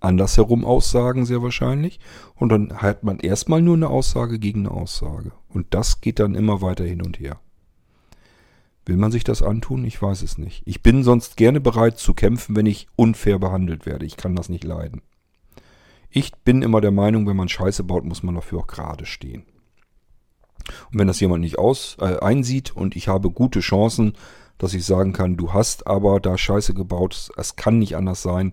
andersherum 0.00 0.64
aussagen, 0.64 1.26
sehr 1.26 1.42
wahrscheinlich. 1.42 2.00
Und 2.34 2.50
dann 2.50 2.80
hat 2.80 3.04
man 3.04 3.18
erstmal 3.18 3.62
nur 3.62 3.74
eine 3.74 3.88
Aussage 3.88 4.38
gegen 4.38 4.66
eine 4.66 4.70
Aussage. 4.70 5.32
Und 5.48 5.74
das 5.74 6.00
geht 6.00 6.18
dann 6.20 6.34
immer 6.34 6.62
weiter 6.62 6.84
hin 6.84 7.02
und 7.02 7.18
her. 7.18 7.40
Will 8.86 8.96
man 8.96 9.12
sich 9.12 9.24
das 9.24 9.42
antun? 9.42 9.84
Ich 9.84 10.00
weiß 10.00 10.22
es 10.22 10.38
nicht. 10.38 10.62
Ich 10.64 10.82
bin 10.82 11.04
sonst 11.04 11.36
gerne 11.36 11.60
bereit 11.60 11.98
zu 11.98 12.14
kämpfen, 12.14 12.56
wenn 12.56 12.66
ich 12.66 12.88
unfair 12.96 13.38
behandelt 13.38 13.84
werde. 13.84 14.06
Ich 14.06 14.16
kann 14.16 14.34
das 14.34 14.48
nicht 14.48 14.64
leiden. 14.64 15.02
Ich 16.10 16.32
bin 16.36 16.62
immer 16.62 16.80
der 16.80 16.90
Meinung, 16.90 17.26
wenn 17.26 17.36
man 17.36 17.50
Scheiße 17.50 17.84
baut, 17.84 18.04
muss 18.04 18.22
man 18.22 18.34
dafür 18.34 18.60
auch 18.60 18.66
gerade 18.66 19.04
stehen. 19.04 19.44
Und 20.92 20.98
wenn 20.98 21.08
das 21.08 21.20
jemand 21.20 21.42
nicht 21.42 21.58
aus, 21.58 21.96
äh, 22.00 22.18
einsieht 22.18 22.74
und 22.74 22.96
ich 22.96 23.08
habe 23.08 23.30
gute 23.30 23.60
Chancen, 23.60 24.12
dass 24.58 24.74
ich 24.74 24.84
sagen 24.84 25.12
kann, 25.12 25.36
du 25.36 25.52
hast 25.52 25.86
aber 25.86 26.20
da 26.20 26.36
Scheiße 26.36 26.74
gebaut, 26.74 27.30
es 27.36 27.56
kann 27.56 27.78
nicht 27.78 27.96
anders 27.96 28.22
sein, 28.22 28.52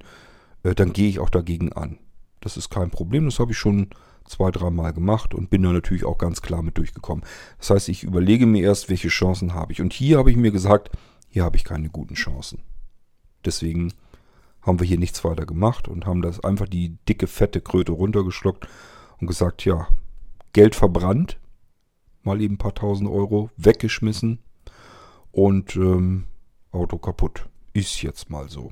äh, 0.64 0.76
dann 0.76 0.94
gehe 0.94 1.10
ich 1.10 1.20
auch 1.20 1.30
dagegen 1.30 1.74
an. 1.74 1.98
Das 2.42 2.58
ist 2.58 2.70
kein 2.70 2.92
Problem, 2.92 3.26
das 3.26 3.40
habe 3.40 3.52
ich 3.52 3.58
schon 3.58 3.90
zwei, 4.26 4.52
dreimal 4.52 4.94
gemacht 4.94 5.34
und 5.34 5.50
bin 5.50 5.64
da 5.64 5.72
natürlich 5.72 6.06
auch 6.06 6.18
ganz 6.18 6.42
klar 6.42 6.62
mit 6.62 6.78
durchgekommen. 6.78 7.24
Das 7.60 7.70
heißt, 7.70 7.90
ich 7.90 8.04
überlege 8.04 8.46
mir 8.46 8.64
erst, 8.64 8.90
welche 8.90 9.08
Chancen 9.08 9.54
habe 9.54 9.72
ich. 9.72 9.82
Und 9.82 9.94
hier 9.94 10.18
habe 10.18 10.32
ich 10.32 10.38
mir 10.38 10.52
gesagt, 10.52 10.92
hier 11.30 11.44
habe 11.44 11.58
ich 11.58 11.64
keine 11.64 11.90
guten 11.90 12.16
Chancen. 12.16 12.62
Deswegen 13.44 13.94
haben 14.62 14.80
wir 14.80 14.88
hier 14.88 14.98
nichts 14.98 15.24
weiter 15.24 15.46
gemacht 15.46 15.88
und 15.88 16.06
haben 16.06 16.22
das 16.22 16.44
einfach 16.44 16.68
die 16.68 16.98
dicke, 17.08 17.28
fette 17.28 17.62
Kröte 17.62 17.92
runtergeschluckt 17.92 18.68
und 19.20 19.28
gesagt, 19.28 19.64
ja, 19.66 19.88
Geld 20.54 20.76
verbrannt, 20.76 21.38
mal 22.26 22.42
eben 22.42 22.56
ein 22.56 22.60
paar 22.60 22.76
tausend 22.76 23.10
Euro 23.10 23.50
weggeschmissen 23.58 24.40
und 25.32 25.76
ähm, 25.76 26.26
Auto 26.72 26.98
kaputt. 26.98 27.48
Ist 27.74 28.02
jetzt 28.02 28.30
mal 28.30 28.50
so. 28.50 28.72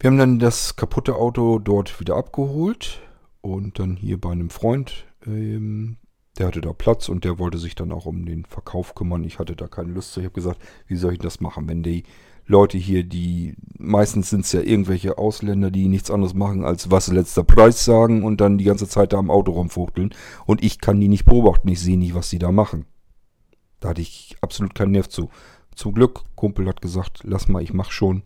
Wir 0.00 0.10
haben 0.10 0.18
dann 0.18 0.38
das 0.38 0.76
kaputte 0.76 1.16
Auto 1.16 1.58
dort 1.58 1.98
wieder 1.98 2.16
abgeholt 2.16 3.00
und 3.40 3.78
dann 3.78 3.96
hier 3.96 4.20
bei 4.20 4.30
einem 4.30 4.50
Freund, 4.50 5.06
ähm, 5.26 5.96
der 6.38 6.46
hatte 6.46 6.60
da 6.60 6.72
Platz 6.72 7.08
und 7.08 7.24
der 7.24 7.38
wollte 7.38 7.58
sich 7.58 7.74
dann 7.74 7.90
auch 7.90 8.06
um 8.06 8.24
den 8.24 8.44
Verkauf 8.44 8.94
kümmern. 8.94 9.24
Ich 9.24 9.40
hatte 9.40 9.56
da 9.56 9.66
keine 9.66 9.92
Lust 9.92 10.12
zu. 10.12 10.20
Ich 10.20 10.26
habe 10.26 10.34
gesagt, 10.34 10.60
wie 10.86 10.94
soll 10.94 11.14
ich 11.14 11.18
das 11.18 11.40
machen, 11.40 11.68
wenn 11.68 11.82
die 11.82 12.04
Leute 12.48 12.78
hier, 12.78 13.04
die 13.04 13.54
meistens 13.78 14.30
sind 14.30 14.44
es 14.44 14.52
ja 14.52 14.60
irgendwelche 14.60 15.18
Ausländer, 15.18 15.70
die 15.70 15.86
nichts 15.86 16.10
anderes 16.10 16.34
machen, 16.34 16.64
als 16.64 16.90
was 16.90 17.08
letzter 17.08 17.44
Preis 17.44 17.84
sagen 17.84 18.24
und 18.24 18.40
dann 18.40 18.58
die 18.58 18.64
ganze 18.64 18.88
Zeit 18.88 19.12
da 19.12 19.18
am 19.18 19.30
Auto 19.30 19.52
rumfuchteln. 19.52 20.14
Und 20.46 20.64
ich 20.64 20.80
kann 20.80 20.98
die 20.98 21.08
nicht 21.08 21.26
beobachten, 21.26 21.68
ich 21.68 21.80
sehe 21.80 21.98
nicht, 21.98 22.14
was 22.14 22.30
sie 22.30 22.38
da 22.38 22.50
machen. 22.50 22.86
Da 23.80 23.90
hatte 23.90 24.00
ich 24.00 24.36
absolut 24.40 24.74
keinen 24.74 24.92
Nerv 24.92 25.08
zu. 25.08 25.28
Zum 25.74 25.92
Glück, 25.92 26.22
Kumpel 26.34 26.66
hat 26.66 26.80
gesagt, 26.80 27.20
lass 27.22 27.48
mal, 27.48 27.62
ich 27.62 27.72
mach 27.72 27.92
schon. 27.92 28.22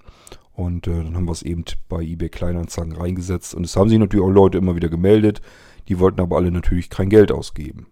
Und 0.54 0.86
äh, 0.86 1.02
dann 1.02 1.16
haben 1.16 1.26
wir 1.26 1.32
es 1.32 1.42
eben 1.42 1.64
bei 1.88 2.02
eBay 2.02 2.28
Kleinanzeigen 2.28 2.94
reingesetzt. 2.94 3.54
Und 3.54 3.64
es 3.64 3.76
haben 3.76 3.88
sich 3.88 3.98
natürlich 3.98 4.24
auch 4.24 4.30
Leute 4.30 4.58
immer 4.58 4.76
wieder 4.76 4.88
gemeldet. 4.88 5.42
Die 5.88 5.98
wollten 5.98 6.20
aber 6.20 6.36
alle 6.36 6.52
natürlich 6.52 6.90
kein 6.90 7.10
Geld 7.10 7.32
ausgeben. 7.32 7.88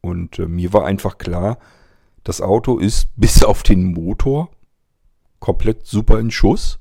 Und 0.00 0.38
äh, 0.40 0.46
mir 0.46 0.72
war 0.72 0.84
einfach 0.84 1.18
klar, 1.18 1.58
das 2.24 2.40
Auto 2.40 2.78
ist 2.78 3.08
bis 3.16 3.44
auf 3.44 3.62
den 3.62 3.92
Motor 3.94 4.50
komplett 5.40 5.86
super 5.86 6.20
in 6.20 6.30
Schuss. 6.30 6.78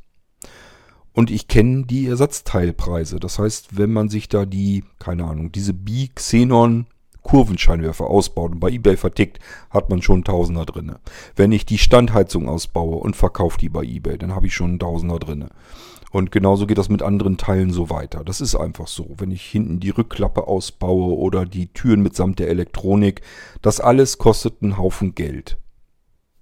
Und 1.14 1.32
ich 1.32 1.48
kenne 1.48 1.86
die 1.86 2.06
Ersatzteilpreise. 2.08 3.20
Das 3.20 3.40
heißt, 3.40 3.78
wenn 3.78 3.92
man 3.92 4.10
sich 4.10 4.30
da 4.30 4.46
die, 4.46 4.84
keine 5.00 5.26
Ahnung, 5.26 5.52
diese 5.52 5.74
Bi-Xenon 5.74 6.86
Kurvenscheinwerfer 7.24 8.08
ausbaut 8.08 8.52
und 8.52 8.60
bei 8.60 8.70
eBay 8.70 8.98
vertickt, 8.98 9.40
hat 9.70 9.90
man 9.90 10.02
schon 10.02 10.24
Tausender 10.24 10.66
drinne. 10.66 11.00
Wenn 11.36 11.52
ich 11.52 11.66
die 11.66 11.78
Standheizung 11.78 12.48
ausbaue 12.48 12.96
und 12.96 13.16
verkaufe 13.16 13.58
die 13.58 13.70
bei 13.70 13.84
eBay, 13.84 14.18
dann 14.18 14.34
habe 14.34 14.48
ich 14.48 14.54
schon 14.54 14.70
einen 14.70 14.80
Tausender 14.80 15.20
drinne. 15.20 15.50
Und 16.12 16.32
genauso 16.32 16.66
geht 16.66 16.80
das 16.80 16.90
mit 16.90 17.04
anderen 17.04 17.38
Teilen 17.38 17.72
so 17.72 17.90
weiter. 17.90 18.24
Das 18.24 18.42
ist 18.42 18.56
einfach 18.56 18.88
so. 18.88 19.16
Wenn 19.18 19.32
ich 19.32 19.44
hinten 19.44 19.80
die 19.80 19.92
Rückklappe 19.92 20.48
ausbaue 20.48 21.16
oder 21.16 21.46
die 21.46 21.68
Türen 21.72 22.02
mitsamt 22.02 22.40
der 22.40 22.50
Elektronik, 22.50 23.22
das 23.62 23.80
alles 23.80 24.18
kostet 24.18 24.64
einen 24.64 24.78
Haufen 24.78 25.14
Geld. 25.14 25.58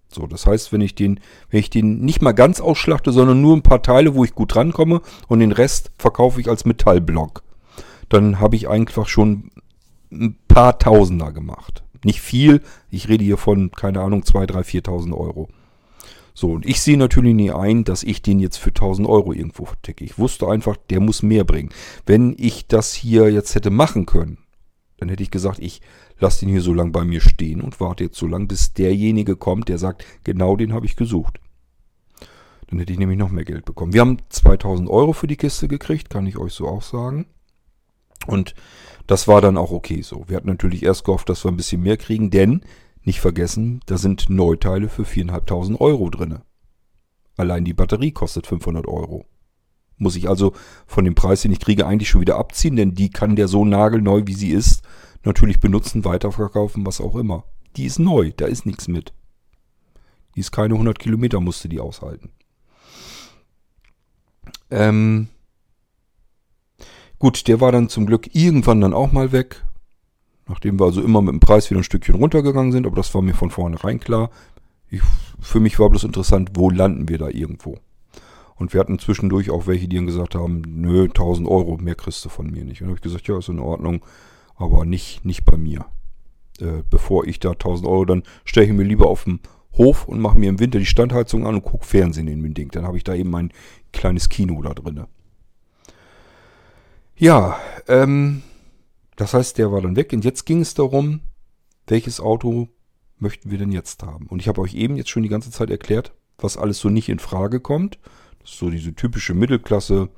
So, 0.09 0.25
das 0.25 0.45
heißt, 0.45 0.71
wenn 0.71 0.81
ich 0.81 0.95
den, 0.95 1.19
wenn 1.49 1.59
ich 1.59 1.69
den 1.69 1.99
nicht 1.99 2.21
mal 2.21 2.31
ganz 2.31 2.61
ausschlachte, 2.61 3.11
sondern 3.11 3.41
nur 3.41 3.55
ein 3.55 3.61
paar 3.61 3.81
Teile, 3.81 4.15
wo 4.15 4.23
ich 4.23 4.33
gut 4.33 4.55
rankomme 4.55 5.01
und 5.27 5.39
den 5.39 5.51
Rest 5.51 5.91
verkaufe 5.97 6.39
ich 6.39 6.49
als 6.49 6.65
Metallblock, 6.65 7.43
dann 8.09 8.39
habe 8.39 8.55
ich 8.55 8.69
einfach 8.69 9.07
schon 9.07 9.51
ein 10.11 10.37
paar 10.47 10.79
Tausender 10.79 11.31
gemacht. 11.31 11.83
Nicht 12.03 12.21
viel, 12.21 12.61
ich 12.89 13.09
rede 13.09 13.23
hier 13.23 13.37
von, 13.37 13.71
keine 13.71 14.01
Ahnung, 14.01 14.23
2, 14.23 14.45
3, 14.45 14.59
4.000 14.61 15.13
Euro. 15.13 15.49
So, 16.33 16.51
und 16.51 16.67
ich 16.67 16.81
sehe 16.81 16.97
natürlich 16.97 17.33
nie 17.33 17.51
ein, 17.51 17.83
dass 17.83 18.03
ich 18.03 18.21
den 18.21 18.39
jetzt 18.39 18.57
für 18.57 18.69
1000 18.69 19.07
Euro 19.09 19.33
irgendwo 19.33 19.65
verticke. 19.65 20.05
Ich 20.05 20.19
wusste 20.19 20.47
einfach, 20.47 20.77
der 20.89 20.99
muss 20.99 21.23
mehr 21.23 21.43
bringen. 21.43 21.69
Wenn 22.05 22.35
ich 22.37 22.67
das 22.67 22.93
hier 22.93 23.31
jetzt 23.31 23.55
hätte 23.55 23.71
machen 23.71 24.05
können, 24.05 24.37
dann 24.97 25.09
hätte 25.09 25.23
ich 25.23 25.31
gesagt, 25.31 25.57
ich 25.59 25.81
lasse 26.19 26.41
den 26.41 26.49
hier 26.49 26.61
so 26.61 26.73
lange 26.73 26.91
bei 26.91 27.03
mir 27.03 27.21
stehen 27.21 27.61
und 27.61 27.79
warte 27.79 28.05
jetzt 28.05 28.17
so 28.17 28.27
lange, 28.27 28.47
bis 28.47 28.73
derjenige 28.73 29.35
kommt, 29.35 29.69
der 29.69 29.77
sagt, 29.77 30.05
genau 30.23 30.55
den 30.55 30.73
habe 30.73 30.85
ich 30.85 30.95
gesucht. 30.95 31.39
Dann 32.67 32.79
hätte 32.79 32.91
ich 32.91 32.99
nämlich 32.99 33.17
noch 33.17 33.29
mehr 33.29 33.45
Geld 33.45 33.65
bekommen. 33.65 33.93
Wir 33.93 34.01
haben 34.01 34.17
2000 34.29 34.89
Euro 34.89 35.13
für 35.13 35.27
die 35.27 35.37
Kiste 35.37 35.67
gekriegt, 35.67 36.09
kann 36.09 36.27
ich 36.27 36.37
euch 36.37 36.53
so 36.53 36.67
auch 36.67 36.81
sagen. 36.81 37.25
Und 38.25 38.55
das 39.05 39.27
war 39.27 39.39
dann 39.41 39.57
auch 39.57 39.71
okay 39.71 40.01
so. 40.01 40.25
Wir 40.27 40.35
hatten 40.35 40.49
natürlich 40.49 40.83
erst 40.83 41.05
gehofft, 41.05 41.29
dass 41.29 41.45
wir 41.45 41.51
ein 41.51 41.57
bisschen 41.57 41.81
mehr 41.81 41.97
kriegen, 41.97 42.29
denn, 42.29 42.61
nicht 43.03 43.21
vergessen, 43.21 43.79
da 43.85 43.97
sind 43.97 44.29
Neuteile 44.29 44.89
für 44.89 45.03
4.500 45.03 45.79
Euro 45.79 46.09
drin. 46.09 46.39
Allein 47.37 47.63
die 47.63 47.73
Batterie 47.73 48.11
kostet 48.11 48.47
500 48.47 48.85
Euro. 48.87 49.25
Muss 49.97 50.15
ich 50.15 50.27
also 50.27 50.53
von 50.85 51.05
dem 51.05 51.15
Preis, 51.15 51.41
den 51.41 51.53
ich 51.53 51.59
kriege, 51.59 51.87
eigentlich 51.87 52.09
schon 52.09 52.21
wieder 52.21 52.37
abziehen, 52.37 52.75
denn 52.75 52.95
die 52.95 53.09
kann 53.09 53.35
der 53.35 53.47
so 53.47 53.63
nagelneu, 53.63 54.23
wie 54.25 54.33
sie 54.33 54.49
ist, 54.49 54.83
natürlich 55.27 55.59
benutzen, 55.59 56.05
weiterverkaufen, 56.05 56.85
was 56.85 57.01
auch 57.01 57.15
immer. 57.15 57.43
Die 57.75 57.85
ist 57.85 57.99
neu, 57.99 58.31
da 58.35 58.45
ist 58.45 58.65
nichts 58.65 58.87
mit. 58.87 59.13
Die 60.35 60.39
ist 60.39 60.51
keine 60.51 60.73
100 60.73 60.97
Kilometer, 60.97 61.39
musste 61.39 61.69
die 61.69 61.79
aushalten. 61.79 62.29
Ähm, 64.71 65.27
gut, 67.19 67.47
der 67.47 67.61
war 67.61 67.71
dann 67.71 67.89
zum 67.89 68.05
Glück 68.05 68.33
irgendwann 68.35 68.81
dann 68.81 68.93
auch 68.93 69.11
mal 69.11 69.31
weg. 69.31 69.63
Nachdem 70.47 70.79
wir 70.79 70.85
also 70.85 71.01
immer 71.01 71.21
mit 71.21 71.33
dem 71.33 71.39
Preis 71.39 71.69
wieder 71.69 71.81
ein 71.81 71.83
Stückchen 71.83 72.15
runtergegangen 72.15 72.71
sind, 72.71 72.87
aber 72.87 72.95
das 72.95 73.13
war 73.13 73.21
mir 73.21 73.33
von 73.33 73.51
vornherein 73.51 73.99
klar. 73.99 74.29
Ich, 74.89 75.01
für 75.41 75.59
mich 75.59 75.77
war 75.77 75.89
bloß 75.89 76.05
interessant, 76.05 76.51
wo 76.53 76.69
landen 76.69 77.09
wir 77.09 77.17
da 77.17 77.27
irgendwo. 77.27 77.77
Und 78.55 78.73
wir 78.73 78.79
hatten 78.79 78.97
zwischendurch 78.97 79.51
auch 79.51 79.67
welche, 79.67 79.87
die 79.87 79.97
dann 79.97 80.07
gesagt 80.07 80.35
haben, 80.35 80.63
nö, 80.65 81.03
1000 81.03 81.47
Euro, 81.47 81.77
mehr 81.77 81.95
kriegst 81.95 82.23
du 82.25 82.29
von 82.29 82.49
mir 82.49 82.63
nicht. 82.63 82.81
Und 82.81 82.87
habe 82.87 82.97
ich 82.97 83.03
gesagt, 83.03 83.27
ja, 83.27 83.37
ist 83.37 83.49
in 83.49 83.59
Ordnung, 83.59 84.01
aber 84.57 84.85
nicht, 84.85 85.23
nicht 85.23 85.45
bei 85.45 85.57
mir. 85.57 85.85
Äh, 86.59 86.83
bevor 86.89 87.25
ich 87.25 87.39
da 87.39 87.51
1000 87.51 87.87
Euro, 87.87 88.05
dann 88.05 88.23
stelle 88.43 88.65
ich 88.65 88.73
mir 88.73 88.83
lieber 88.83 89.07
auf 89.07 89.23
dem 89.23 89.39
Hof 89.73 90.07
und 90.07 90.19
mache 90.19 90.39
mir 90.39 90.49
im 90.49 90.59
Winter 90.59 90.79
die 90.79 90.85
Standheizung 90.85 91.45
an 91.45 91.55
und 91.55 91.63
gucke 91.63 91.85
Fernsehen 91.85 92.27
in 92.27 92.53
Ding. 92.53 92.71
Dann 92.71 92.85
habe 92.85 92.97
ich 92.97 93.03
da 93.03 93.13
eben 93.13 93.29
mein 93.29 93.51
kleines 93.93 94.29
Kino 94.29 94.61
da 94.61 94.73
drin. 94.73 95.05
Ja, 97.15 97.59
ähm, 97.87 98.41
das 99.15 99.33
heißt, 99.33 99.57
der 99.57 99.71
war 99.71 99.81
dann 99.81 99.95
weg. 99.95 100.13
Und 100.13 100.25
jetzt 100.25 100.45
ging 100.45 100.61
es 100.61 100.73
darum, 100.73 101.21
welches 101.87 102.19
Auto 102.19 102.69
möchten 103.19 103.51
wir 103.51 103.57
denn 103.57 103.71
jetzt 103.71 104.03
haben? 104.03 104.27
Und 104.27 104.41
ich 104.41 104.47
habe 104.47 104.61
euch 104.61 104.75
eben 104.75 104.95
jetzt 104.95 105.09
schon 105.09 105.23
die 105.23 105.29
ganze 105.29 105.51
Zeit 105.51 105.69
erklärt, 105.69 106.13
was 106.37 106.57
alles 106.57 106.79
so 106.79 106.89
nicht 106.89 107.09
in 107.09 107.19
Frage 107.19 107.59
kommt. 107.59 107.99
Das 108.39 108.51
ist 108.51 108.59
so 108.59 108.69
diese 108.69 108.93
typische 108.93 109.33
Mittelklasse. 109.33 110.09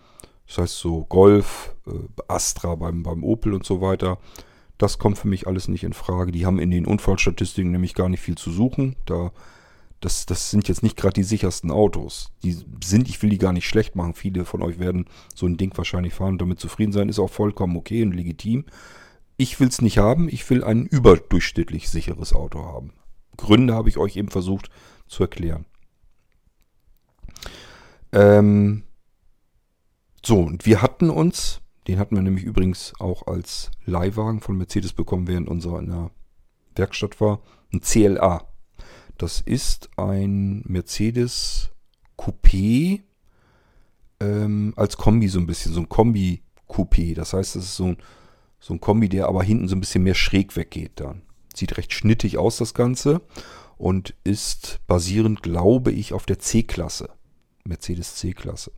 Das 0.50 0.58
heißt 0.58 0.80
so 0.80 1.06
Golf, 1.06 1.76
äh, 1.86 1.92
Astra 2.28 2.74
beim, 2.74 3.04
beim 3.04 3.24
Opel 3.24 3.54
und 3.54 3.66
so 3.66 3.82
weiter. 3.82 4.18
Das 4.80 4.98
kommt 4.98 5.20
für 5.20 5.28
mich 5.28 5.46
alles 5.46 5.68
nicht 5.68 5.84
in 5.84 5.94
Frage. 5.94 6.32
Die 6.32 6.46
haben 6.46 6.58
in 6.58 6.72
den 6.72 6.88
Unfallstatistiken 6.88 7.72
nämlich 7.72 7.94
gar 7.94 8.10
nicht 8.10 8.22
viel 8.22 8.36
zu 8.36 8.50
suchen. 8.50 8.96
Da, 9.06 9.32
das, 10.00 10.26
das 10.26 10.50
sind 10.50 10.68
jetzt 10.68 10.82
nicht 10.82 10.98
gerade 10.98 11.14
die 11.14 11.24
sichersten 11.24 11.70
Autos. 11.70 12.32
Die 12.42 12.58
sind, 12.84 13.10
ich 13.10 13.22
will 13.22 13.30
die 13.30 13.38
gar 13.38 13.54
nicht 13.54 13.68
schlecht 13.68 13.96
machen. 13.96 14.16
Viele 14.16 14.44
von 14.44 14.64
euch 14.64 14.80
werden 14.80 15.06
so 15.36 15.46
ein 15.46 15.58
Ding 15.58 15.78
wahrscheinlich 15.78 16.16
fahren 16.16 16.34
und 16.34 16.42
damit 16.42 16.60
zufrieden 16.60 16.94
sein. 16.94 17.10
Ist 17.10 17.20
auch 17.20 17.30
vollkommen 17.30 17.78
okay 17.78 18.02
und 18.02 18.14
legitim. 18.14 18.66
Ich 19.38 19.60
will 19.60 19.68
es 19.68 19.84
nicht 19.84 20.00
haben. 20.00 20.30
Ich 20.30 20.50
will 20.50 20.64
ein 20.64 20.88
überdurchschnittlich 20.88 21.90
sicheres 21.90 22.34
Auto 22.34 22.66
haben. 22.66 22.94
Gründe 23.38 23.76
habe 23.76 23.90
ich 23.90 23.98
euch 24.00 24.18
eben 24.18 24.30
versucht 24.30 24.72
zu 25.06 25.24
erklären. 25.24 25.66
Ähm, 28.12 28.84
so, 30.24 30.40
und 30.40 30.66
wir 30.66 30.82
hatten 30.82 31.10
uns 31.10 31.62
den 31.90 31.98
hatten 31.98 32.16
wir 32.16 32.22
nämlich 32.22 32.44
übrigens 32.44 32.94
auch 33.00 33.26
als 33.26 33.72
Leihwagen 33.84 34.42
von 34.42 34.56
Mercedes 34.56 34.94
bekommen, 34.94 35.28
während 35.28 35.50
unserer 35.50 35.80
in 35.80 35.88
der 35.88 36.12
Werkstatt 36.76 37.20
war. 37.20 37.42
Ein 37.74 37.82
CLA. 37.82 38.48
Das 39.18 39.42
ist 39.42 39.90
ein 39.98 40.62
Mercedes 40.68 41.72
Coupé 42.16 43.02
ähm, 44.20 44.74
als 44.76 44.98
Kombi 44.98 45.30
so 45.30 45.40
ein 45.40 45.48
bisschen, 45.48 45.74
so 45.74 45.80
ein 45.80 45.90
Kombi-Coupé. 45.90 47.16
Das 47.16 47.34
heißt, 47.34 47.56
es 47.56 47.64
ist 47.66 47.76
so 47.76 47.86
ein, 47.86 47.98
so 48.60 48.76
ein 48.76 48.80
Kombi, 48.80 49.10
der 49.10 49.28
aber 49.28 49.42
hinten 49.42 49.68
so 49.68 49.76
ein 49.76 49.80
bisschen 49.82 50.04
mehr 50.04 50.14
schräg 50.14 50.56
weggeht 50.56 51.00
dann. 51.00 51.24
Sieht 51.56 51.76
recht 51.76 51.92
schnittig 51.92 52.38
aus, 52.38 52.58
das 52.58 52.76
Ganze. 52.76 53.22
Und 53.78 54.14
ist 54.24 54.80
basierend, 54.86 55.42
glaube 55.42 55.92
ich, 55.92 56.14
auf 56.14 56.28
der 56.28 56.38
C-Klasse. 56.38 57.10
Mercedes 57.66 58.16
C-Klasse. 58.18 58.74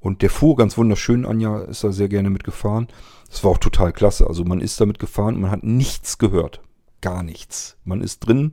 Und 0.00 0.22
der 0.22 0.30
fuhr 0.30 0.56
ganz 0.56 0.76
wunderschön. 0.76 1.26
Anja 1.26 1.62
ist 1.62 1.84
da 1.84 1.92
sehr 1.92 2.08
gerne 2.08 2.30
mitgefahren. 2.30 2.88
Das 3.28 3.42
war 3.42 3.52
auch 3.52 3.58
total 3.58 3.92
klasse. 3.92 4.26
Also 4.26 4.44
man 4.44 4.60
ist 4.60 4.80
damit 4.80 4.98
gefahren 4.98 5.34
und 5.36 5.42
man 5.42 5.50
hat 5.50 5.64
nichts 5.64 6.18
gehört. 6.18 6.60
Gar 7.00 7.22
nichts. 7.22 7.76
Man 7.84 8.00
ist 8.00 8.20
drin. 8.20 8.52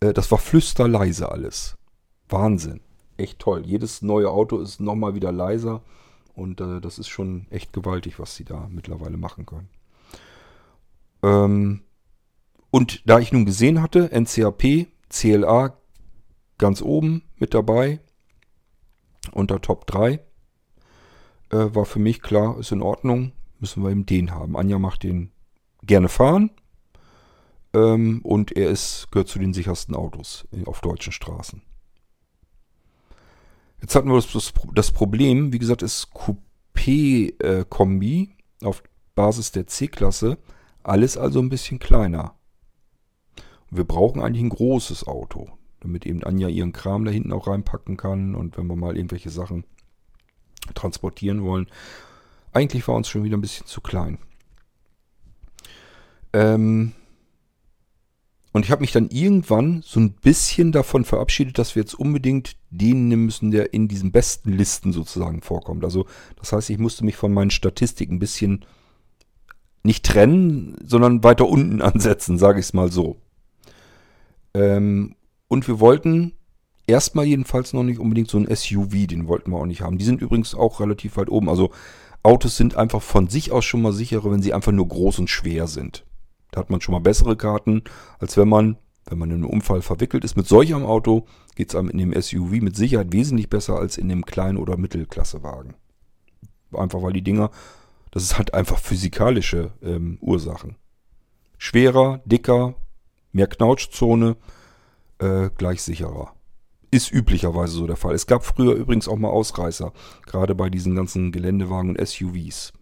Äh, 0.00 0.12
das 0.12 0.30
war 0.30 0.38
flüsterleise 0.38 1.30
alles. 1.30 1.76
Wahnsinn. 2.28 2.80
Echt 3.16 3.38
toll. 3.38 3.64
Jedes 3.66 4.02
neue 4.02 4.30
Auto 4.30 4.58
ist 4.58 4.80
nochmal 4.80 5.14
wieder 5.14 5.32
leiser. 5.32 5.82
Und 6.34 6.60
äh, 6.60 6.80
das 6.80 6.98
ist 6.98 7.08
schon 7.08 7.46
echt 7.50 7.72
gewaltig, 7.72 8.18
was 8.18 8.34
sie 8.36 8.44
da 8.44 8.68
mittlerweile 8.70 9.16
machen 9.16 9.46
können. 9.46 9.68
Ähm, 11.22 11.82
und 12.70 13.08
da 13.08 13.18
ich 13.18 13.32
nun 13.32 13.44
gesehen 13.44 13.82
hatte, 13.82 14.10
NCAP, 14.12 14.88
CLA 15.10 15.76
ganz 16.58 16.80
oben 16.80 17.22
mit 17.36 17.54
dabei, 17.54 18.00
unter 19.32 19.60
Top 19.60 19.86
3, 19.86 20.20
äh, 21.52 21.74
war 21.74 21.84
für 21.84 21.98
mich 21.98 22.22
klar, 22.22 22.58
ist 22.58 22.72
in 22.72 22.82
Ordnung, 22.82 23.32
müssen 23.60 23.84
wir 23.84 23.90
eben 23.90 24.06
den 24.06 24.32
haben. 24.32 24.56
Anja 24.56 24.78
macht 24.78 25.04
den 25.04 25.30
gerne 25.84 26.08
fahren 26.08 26.50
ähm, 27.74 28.20
und 28.22 28.56
er 28.56 28.70
ist, 28.70 29.08
gehört 29.10 29.28
zu 29.28 29.38
den 29.38 29.52
sichersten 29.52 29.94
Autos 29.94 30.46
auf 30.66 30.80
deutschen 30.80 31.12
Straßen. 31.12 31.62
Jetzt 33.80 33.94
hatten 33.94 34.08
wir 34.08 34.20
das, 34.20 34.52
das, 34.74 34.90
Problem, 34.92 35.52
wie 35.52 35.58
gesagt, 35.58 35.82
ist 35.82 36.08
Coupé-Kombi 36.14 38.30
äh, 38.60 38.66
auf 38.66 38.82
Basis 39.14 39.50
der 39.50 39.66
C-Klasse, 39.66 40.38
alles 40.84 41.16
also 41.16 41.40
ein 41.40 41.48
bisschen 41.48 41.80
kleiner. 41.80 42.36
Und 43.70 43.76
wir 43.76 43.84
brauchen 43.84 44.22
eigentlich 44.22 44.44
ein 44.44 44.50
großes 44.50 45.06
Auto, 45.06 45.50
damit 45.80 46.06
eben 46.06 46.22
Anja 46.22 46.48
ihren 46.48 46.72
Kram 46.72 47.04
da 47.04 47.10
hinten 47.10 47.32
auch 47.32 47.48
reinpacken 47.48 47.96
kann 47.96 48.36
und 48.36 48.56
wenn 48.56 48.68
wir 48.68 48.76
mal 48.76 48.96
irgendwelche 48.96 49.30
Sachen 49.30 49.64
transportieren 50.74 51.42
wollen. 51.42 51.66
Eigentlich 52.52 52.86
war 52.88 52.94
uns 52.94 53.08
schon 53.08 53.24
wieder 53.24 53.36
ein 53.36 53.42
bisschen 53.42 53.66
zu 53.66 53.80
klein. 53.80 54.18
Ähm 56.32 56.92
und 58.52 58.66
ich 58.66 58.70
habe 58.70 58.82
mich 58.82 58.92
dann 58.92 59.08
irgendwann 59.08 59.80
so 59.82 59.98
ein 59.98 60.12
bisschen 60.12 60.72
davon 60.72 61.06
verabschiedet, 61.06 61.58
dass 61.58 61.74
wir 61.74 61.82
jetzt 61.82 61.94
unbedingt 61.94 62.56
den 62.70 63.08
nehmen 63.08 63.24
müssen, 63.24 63.50
der 63.50 63.72
in 63.72 63.88
diesen 63.88 64.12
besten 64.12 64.52
Listen 64.52 64.92
sozusagen 64.92 65.40
vorkommt. 65.40 65.84
Also 65.84 66.06
das 66.36 66.52
heißt, 66.52 66.68
ich 66.68 66.78
musste 66.78 67.04
mich 67.04 67.16
von 67.16 67.32
meinen 67.32 67.50
Statistiken 67.50 68.16
ein 68.16 68.18
bisschen 68.18 68.66
nicht 69.82 70.04
trennen, 70.04 70.76
sondern 70.84 71.24
weiter 71.24 71.48
unten 71.48 71.80
ansetzen, 71.82 72.36
sage 72.36 72.60
ich 72.60 72.66
es 72.66 72.74
mal 72.74 72.92
so. 72.92 73.16
Ähm 74.54 75.16
und 75.48 75.66
wir 75.66 75.80
wollten 75.80 76.32
erstmal 76.92 77.24
jedenfalls 77.24 77.72
noch 77.72 77.82
nicht 77.82 77.98
unbedingt 77.98 78.28
so 78.28 78.38
ein 78.38 78.54
SUV, 78.54 79.06
den 79.06 79.26
wollten 79.26 79.50
wir 79.50 79.58
auch 79.58 79.66
nicht 79.66 79.80
haben. 79.80 79.96
Die 79.96 80.04
sind 80.04 80.20
übrigens 80.20 80.54
auch 80.54 80.78
relativ 80.78 81.16
weit 81.16 81.30
oben. 81.30 81.48
Also 81.48 81.70
Autos 82.22 82.56
sind 82.56 82.76
einfach 82.76 83.00
von 83.00 83.28
sich 83.28 83.50
aus 83.50 83.64
schon 83.64 83.82
mal 83.82 83.94
sicherer, 83.94 84.30
wenn 84.30 84.42
sie 84.42 84.52
einfach 84.52 84.72
nur 84.72 84.86
groß 84.86 85.18
und 85.20 85.30
schwer 85.30 85.66
sind. 85.66 86.04
Da 86.50 86.60
hat 86.60 86.70
man 86.70 86.82
schon 86.82 86.92
mal 86.92 87.00
bessere 87.00 87.36
Karten, 87.36 87.82
als 88.18 88.36
wenn 88.36 88.48
man, 88.48 88.76
wenn 89.06 89.18
man 89.18 89.30
in 89.30 89.36
einen 89.36 89.44
Unfall 89.44 89.80
verwickelt 89.80 90.22
ist. 90.22 90.36
Mit 90.36 90.46
solch 90.46 90.74
einem 90.74 90.84
Auto 90.84 91.24
geht 91.56 91.70
es 91.70 91.74
einem 91.74 91.88
in 91.88 91.98
dem 91.98 92.20
SUV 92.20 92.60
mit 92.60 92.76
Sicherheit 92.76 93.12
wesentlich 93.12 93.48
besser 93.48 93.78
als 93.78 93.96
in 93.96 94.10
dem 94.10 94.26
Klein- 94.26 94.58
oder 94.58 94.76
Mittelklassewagen. 94.76 95.74
Einfach 96.72 97.02
weil 97.02 97.14
die 97.14 97.24
Dinger, 97.24 97.50
das 98.10 98.38
hat 98.38 98.52
einfach 98.52 98.78
physikalische 98.78 99.72
ähm, 99.82 100.18
Ursachen. 100.20 100.76
Schwerer, 101.56 102.20
dicker, 102.26 102.74
mehr 103.32 103.46
Knautschzone, 103.46 104.36
äh, 105.18 105.48
gleich 105.56 105.82
sicherer 105.82 106.34
ist 106.92 107.10
üblicherweise 107.10 107.72
so 107.72 107.86
der 107.86 107.96
Fall. 107.96 108.14
Es 108.14 108.26
gab 108.26 108.44
früher 108.44 108.74
übrigens 108.74 109.08
auch 109.08 109.16
mal 109.16 109.30
Ausreißer, 109.30 109.92
gerade 110.26 110.54
bei 110.54 110.68
diesen 110.68 110.94
ganzen 110.94 111.32
Geländewagen 111.32 111.96
und 111.96 112.06
SUVs. 112.06 112.74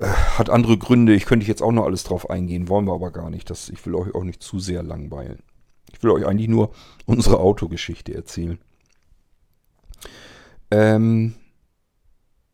Äh, 0.00 0.06
hat 0.06 0.50
andere 0.50 0.76
Gründe, 0.76 1.14
ich 1.14 1.26
könnte 1.26 1.46
jetzt 1.46 1.62
auch 1.62 1.70
noch 1.70 1.84
alles 1.84 2.02
drauf 2.02 2.28
eingehen, 2.28 2.68
wollen 2.68 2.86
wir 2.86 2.94
aber 2.94 3.12
gar 3.12 3.30
nicht. 3.30 3.48
Das, 3.48 3.68
ich 3.68 3.86
will 3.86 3.94
euch 3.94 4.14
auch 4.14 4.24
nicht 4.24 4.42
zu 4.42 4.58
sehr 4.58 4.82
langweilen. 4.82 5.38
Ich 5.92 6.02
will 6.02 6.10
euch 6.10 6.26
eigentlich 6.26 6.48
nur 6.48 6.72
unsere 7.06 7.38
Autogeschichte 7.38 8.14
erzählen. 8.14 8.58
Ähm, 10.72 11.34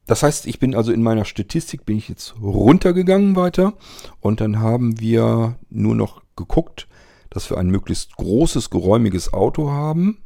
das 0.06 0.23
heißt, 0.23 0.47
ich 0.47 0.59
bin 0.59 0.74
also 0.74 0.93
in 0.93 1.02
meiner 1.02 1.24
Statistik, 1.24 1.86
bin 1.86 1.97
ich 1.97 2.10
jetzt 2.10 2.39
runtergegangen 2.40 3.35
weiter 3.35 3.73
und 4.20 4.43
dann 4.43 4.60
haben 4.60 5.01
wir 5.01 5.59
nur 5.70 5.94
noch 5.94 6.23
geguckt, 6.36 6.86
dass 7.31 7.51
wir 7.51 7.59
ein 7.59 7.70
möglichst 7.70 8.16
großes, 8.16 8.70
geräumiges 8.70 9.32
Auto 9.32 9.70
haben, 9.70 10.19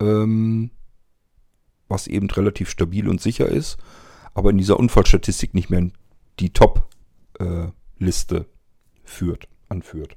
ähm, 0.00 0.70
was 1.88 2.06
eben 2.06 2.28
relativ 2.30 2.70
stabil 2.70 3.08
und 3.08 3.20
sicher 3.20 3.48
ist, 3.48 3.78
aber 4.34 4.50
in 4.50 4.58
dieser 4.58 4.78
Unfallstatistik 4.78 5.54
nicht 5.54 5.70
mehr 5.70 5.88
die 6.40 6.50
Top-Liste 6.52 8.36
äh, 8.36 8.44
führt, 9.04 9.48
anführt. 9.68 10.16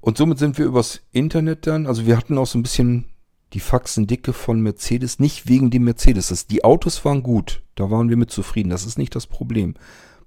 Und 0.00 0.16
somit 0.16 0.38
sind 0.38 0.56
wir 0.58 0.64
übers 0.64 1.02
Internet 1.12 1.66
dann, 1.66 1.86
also 1.86 2.06
wir 2.06 2.16
hatten 2.16 2.38
auch 2.38 2.46
so 2.46 2.58
ein 2.58 2.62
bisschen 2.62 3.06
die 3.52 3.60
Faxendicke 3.60 4.32
von 4.32 4.60
Mercedes, 4.60 5.18
nicht 5.18 5.48
wegen 5.48 5.70
dem 5.70 5.84
Mercedes. 5.84 6.28
Das, 6.28 6.46
die 6.46 6.64
Autos 6.64 7.04
waren 7.04 7.22
gut, 7.22 7.62
da 7.74 7.90
waren 7.90 8.08
wir 8.08 8.16
mit 8.16 8.30
zufrieden, 8.30 8.70
das 8.70 8.86
ist 8.86 8.98
nicht 8.98 9.14
das 9.14 9.26
Problem. 9.26 9.74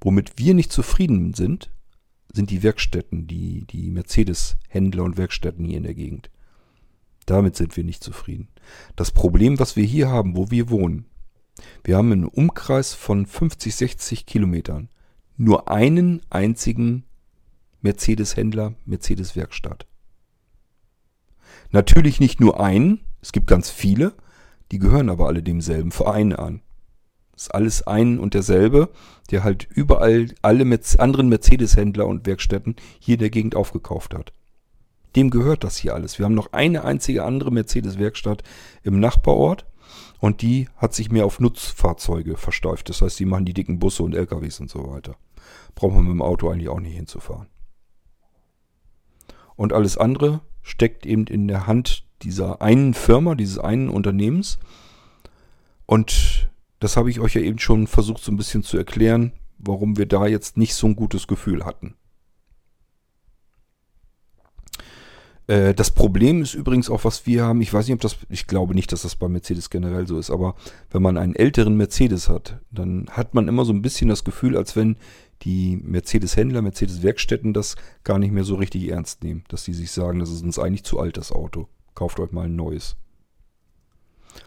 Womit 0.02 0.34
wir 0.38 0.54
nicht 0.54 0.72
zufrieden 0.72 1.34
sind, 1.34 1.72
sind 2.34 2.50
die 2.50 2.64
Werkstätten, 2.64 3.28
die, 3.28 3.66
die 3.66 3.92
Mercedes-Händler 3.92 5.04
und 5.04 5.18
Werkstätten 5.18 5.66
hier 5.66 5.78
in 5.78 5.84
der 5.84 5.94
Gegend. 5.94 6.30
Damit 7.26 7.56
sind 7.56 7.78
wir 7.78 7.84
nicht 7.84 8.04
zufrieden. 8.04 8.50
Das 8.96 9.12
Problem, 9.12 9.60
was 9.60 9.76
wir 9.76 9.86
hier 9.86 10.10
haben, 10.10 10.36
wo 10.36 10.52
wir 10.52 10.70
wohnen, 10.70 11.06
wir 11.84 11.98
haben 11.98 12.12
einen 12.12 12.26
Umkreis 12.26 12.94
von 12.94 13.26
50, 13.26 13.76
60 13.76 14.26
Kilometern 14.26 14.90
nur 15.38 15.70
einen 15.70 16.22
einzigen 16.30 17.06
Mercedes-Händler, 17.82 18.74
Mercedes-Werkstatt. 18.86 19.86
Natürlich 21.72 22.20
nicht 22.20 22.40
nur 22.40 22.60
einen, 22.60 23.02
es 23.22 23.32
gibt 23.32 23.48
ganz 23.48 23.70
viele, 23.70 24.14
die 24.72 24.80
gehören 24.80 25.10
aber 25.10 25.28
alle 25.28 25.44
demselben 25.44 25.92
Verein 25.92 26.34
an. 26.34 26.62
Ist 27.36 27.54
alles 27.54 27.86
ein 27.88 28.20
und 28.20 28.34
derselbe, 28.34 28.90
der 29.32 29.44
halt 29.44 29.68
überall 29.70 30.28
alle 30.42 30.66
Merz 30.66 30.96
anderen 30.96 31.30
Mercedes-Händler 31.30 32.06
und 32.06 32.26
Werkstätten 32.26 32.76
hier 33.00 33.16
in 33.16 33.20
der 33.20 33.30
Gegend 33.30 33.56
aufgekauft 33.56 34.14
hat. 34.14 34.34
dem 35.16 35.30
gehört 35.30 35.64
das 35.64 35.78
hier 35.78 35.94
alles. 35.94 36.18
Wir 36.18 36.26
haben 36.26 36.34
noch 36.34 36.54
eine 36.54 36.84
einzige 36.84 37.24
andere 37.24 37.52
Mercedes-Werkstatt 37.52 38.44
im 38.82 39.00
Nachbarort 39.00 39.66
und 40.20 40.42
die 40.42 40.70
hat 40.78 40.94
sich 40.94 41.12
mehr 41.12 41.26
auf 41.26 41.40
Nutzfahrzeuge 41.40 42.38
versteift. 42.38 42.90
Das 42.90 43.02
heißt, 43.02 43.20
die 43.20 43.26
machen 43.26 43.46
die 43.46 43.54
dicken 43.54 43.80
Busse 43.80 44.04
und 44.04 44.16
LKWs 44.16 44.60
und 44.60 44.70
so 44.70 44.92
weiter. 44.92 45.16
Braucht 45.76 45.94
man 45.94 46.04
mit 46.06 46.14
dem 46.14 46.22
Auto 46.22 46.50
eigentlich 46.50 46.70
auch 46.70 46.80
nicht 46.80 46.96
hinzufahren. 46.96 47.48
Und 49.56 49.74
alles 49.74 49.98
andere 49.98 50.42
steckt 50.62 51.06
eben 51.06 51.28
in 51.28 51.48
der 51.48 51.68
Hand 51.68 52.06
dieser 52.22 52.62
einen 52.62 52.94
Firma, 52.94 53.36
dieses 53.36 53.60
einen 53.60 53.90
Unternehmens. 53.90 54.60
Und 55.86 56.50
das 56.84 56.98
habe 56.98 57.10
ich 57.10 57.20
euch 57.22 57.36
ja 57.36 57.42
eben 57.42 57.60
schon 57.60 57.88
versucht 57.88 58.22
so 58.22 58.32
ein 58.32 58.38
bisschen 58.38 58.62
zu 58.62 58.78
erklären, 58.78 59.32
warum 59.58 59.98
wir 59.98 60.06
da 60.06 60.28
jetzt 60.28 60.58
nicht 60.58 60.76
so 60.76 60.88
ein 60.88 60.96
gutes 60.96 61.28
Gefühl 61.28 61.66
hatten. 61.66 61.96
Äh, 65.48 65.74
das 65.74 65.92
Problem 65.92 66.42
ist 66.42 66.54
übrigens 66.54 66.90
auch, 66.90 67.06
was 67.06 67.26
wir 67.26 67.44
haben, 67.44 67.62
ich 67.62 67.74
weiß 67.74 67.88
nicht, 67.88 67.96
ob 67.96 68.02
das, 68.02 68.18
ich 68.28 68.48
glaube 68.48 68.76
nicht, 68.76 68.92
dass 68.92 69.04
das 69.04 69.16
bei 69.16 69.30
Mercedes 69.30 69.70
generell 69.70 70.08
so 70.08 70.18
ist, 70.18 70.30
aber 70.30 70.56
wenn 70.92 71.02
man 71.02 71.18
einen 71.18 71.36
älteren 71.36 71.78
Mercedes 71.78 72.28
hat, 72.28 72.60
dann 72.70 73.08
hat 73.10 73.34
man 73.34 73.48
immer 73.48 73.64
so 73.64 73.72
ein 73.72 73.82
bisschen 73.82 74.10
das 74.10 74.26
Gefühl, 74.26 74.58
als 74.58 74.76
wenn 74.76 74.98
die 75.44 75.78
Mercedes-Händler, 75.78 76.62
Mercedes-Werkstätten 76.62 77.54
das 77.54 77.76
gar 78.04 78.20
nicht 78.20 78.32
mehr 78.32 78.44
so 78.44 78.56
richtig 78.56 78.90
ernst 78.90 79.24
nehmen. 79.24 79.44
Dass 79.48 79.64
die 79.64 79.74
sich 79.74 79.92
sagen, 79.92 80.20
das 80.20 80.32
ist 80.32 80.44
uns 80.44 80.60
eigentlich 80.60 80.84
zu 80.84 81.00
alt, 81.00 81.16
das 81.16 81.32
Auto. 81.32 81.68
Kauft 81.96 82.20
euch 82.20 82.32
mal 82.32 82.46
ein 82.46 82.56
neues. 82.56 82.98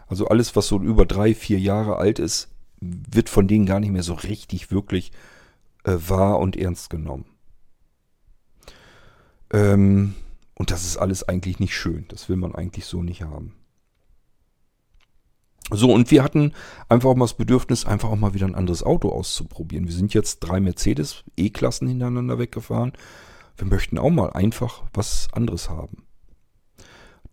Also 0.07 0.27
alles, 0.27 0.55
was 0.55 0.67
so 0.67 0.79
über 0.79 1.05
drei, 1.05 1.35
vier 1.35 1.59
Jahre 1.59 1.97
alt 1.97 2.19
ist, 2.19 2.49
wird 2.79 3.29
von 3.29 3.47
denen 3.47 3.65
gar 3.65 3.79
nicht 3.79 3.91
mehr 3.91 4.03
so 4.03 4.13
richtig, 4.13 4.71
wirklich 4.71 5.11
äh, 5.83 5.95
wahr 5.97 6.39
und 6.39 6.55
ernst 6.55 6.89
genommen. 6.89 7.25
Ähm, 9.51 10.15
und 10.55 10.71
das 10.71 10.85
ist 10.85 10.97
alles 10.97 11.27
eigentlich 11.27 11.59
nicht 11.59 11.75
schön. 11.75 12.05
Das 12.09 12.29
will 12.29 12.37
man 12.37 12.55
eigentlich 12.55 12.85
so 12.85 13.03
nicht 13.03 13.21
haben. 13.21 13.53
So, 15.69 15.91
und 15.91 16.11
wir 16.11 16.23
hatten 16.23 16.53
einfach 16.87 17.09
auch 17.09 17.15
mal 17.15 17.25
das 17.25 17.33
Bedürfnis, 17.33 17.85
einfach 17.85 18.09
auch 18.09 18.15
mal 18.15 18.33
wieder 18.33 18.45
ein 18.45 18.55
anderes 18.55 18.83
Auto 18.83 19.09
auszuprobieren. 19.09 19.85
Wir 19.85 19.93
sind 19.93 20.13
jetzt 20.13 20.39
drei 20.39 20.61
Mercedes 20.61 21.25
E-Klassen 21.35 21.89
hintereinander 21.89 22.39
weggefahren. 22.39 22.93
Wir 23.57 23.67
möchten 23.67 23.97
auch 23.97 24.09
mal 24.09 24.31
einfach 24.31 24.83
was 24.93 25.27
anderes 25.33 25.69
haben. 25.69 26.06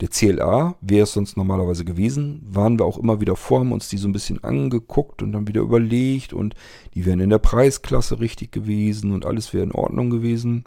Der 0.01 0.09
CLA 0.09 0.77
wäre 0.81 1.05
es 1.05 1.13
sonst 1.13 1.37
normalerweise 1.37 1.85
gewesen, 1.85 2.43
waren 2.45 2.79
wir 2.79 2.85
auch 2.85 2.99
immer 2.99 3.21
wieder 3.21 3.37
vor, 3.37 3.61
haben 3.61 3.73
uns 3.73 3.89
die 3.89 3.97
so 3.97 4.09
ein 4.09 4.13
bisschen 4.13 4.43
angeguckt 4.43 5.23
und 5.23 5.33
dann 5.33 5.47
wieder 5.47 5.61
überlegt 5.61 6.33
und 6.33 6.55
die 6.95 7.07
wären 7.07 7.21
in 7.21 7.31
der 7.31 7.39
Preisklasse 7.39 8.19
richtig 8.19 8.51
gewesen 8.51 9.13
und 9.13 9.25
alles 9.25 9.53
wäre 9.55 9.65
in 9.65 9.73
Ordnung 9.73 10.11
gewesen. 10.11 10.65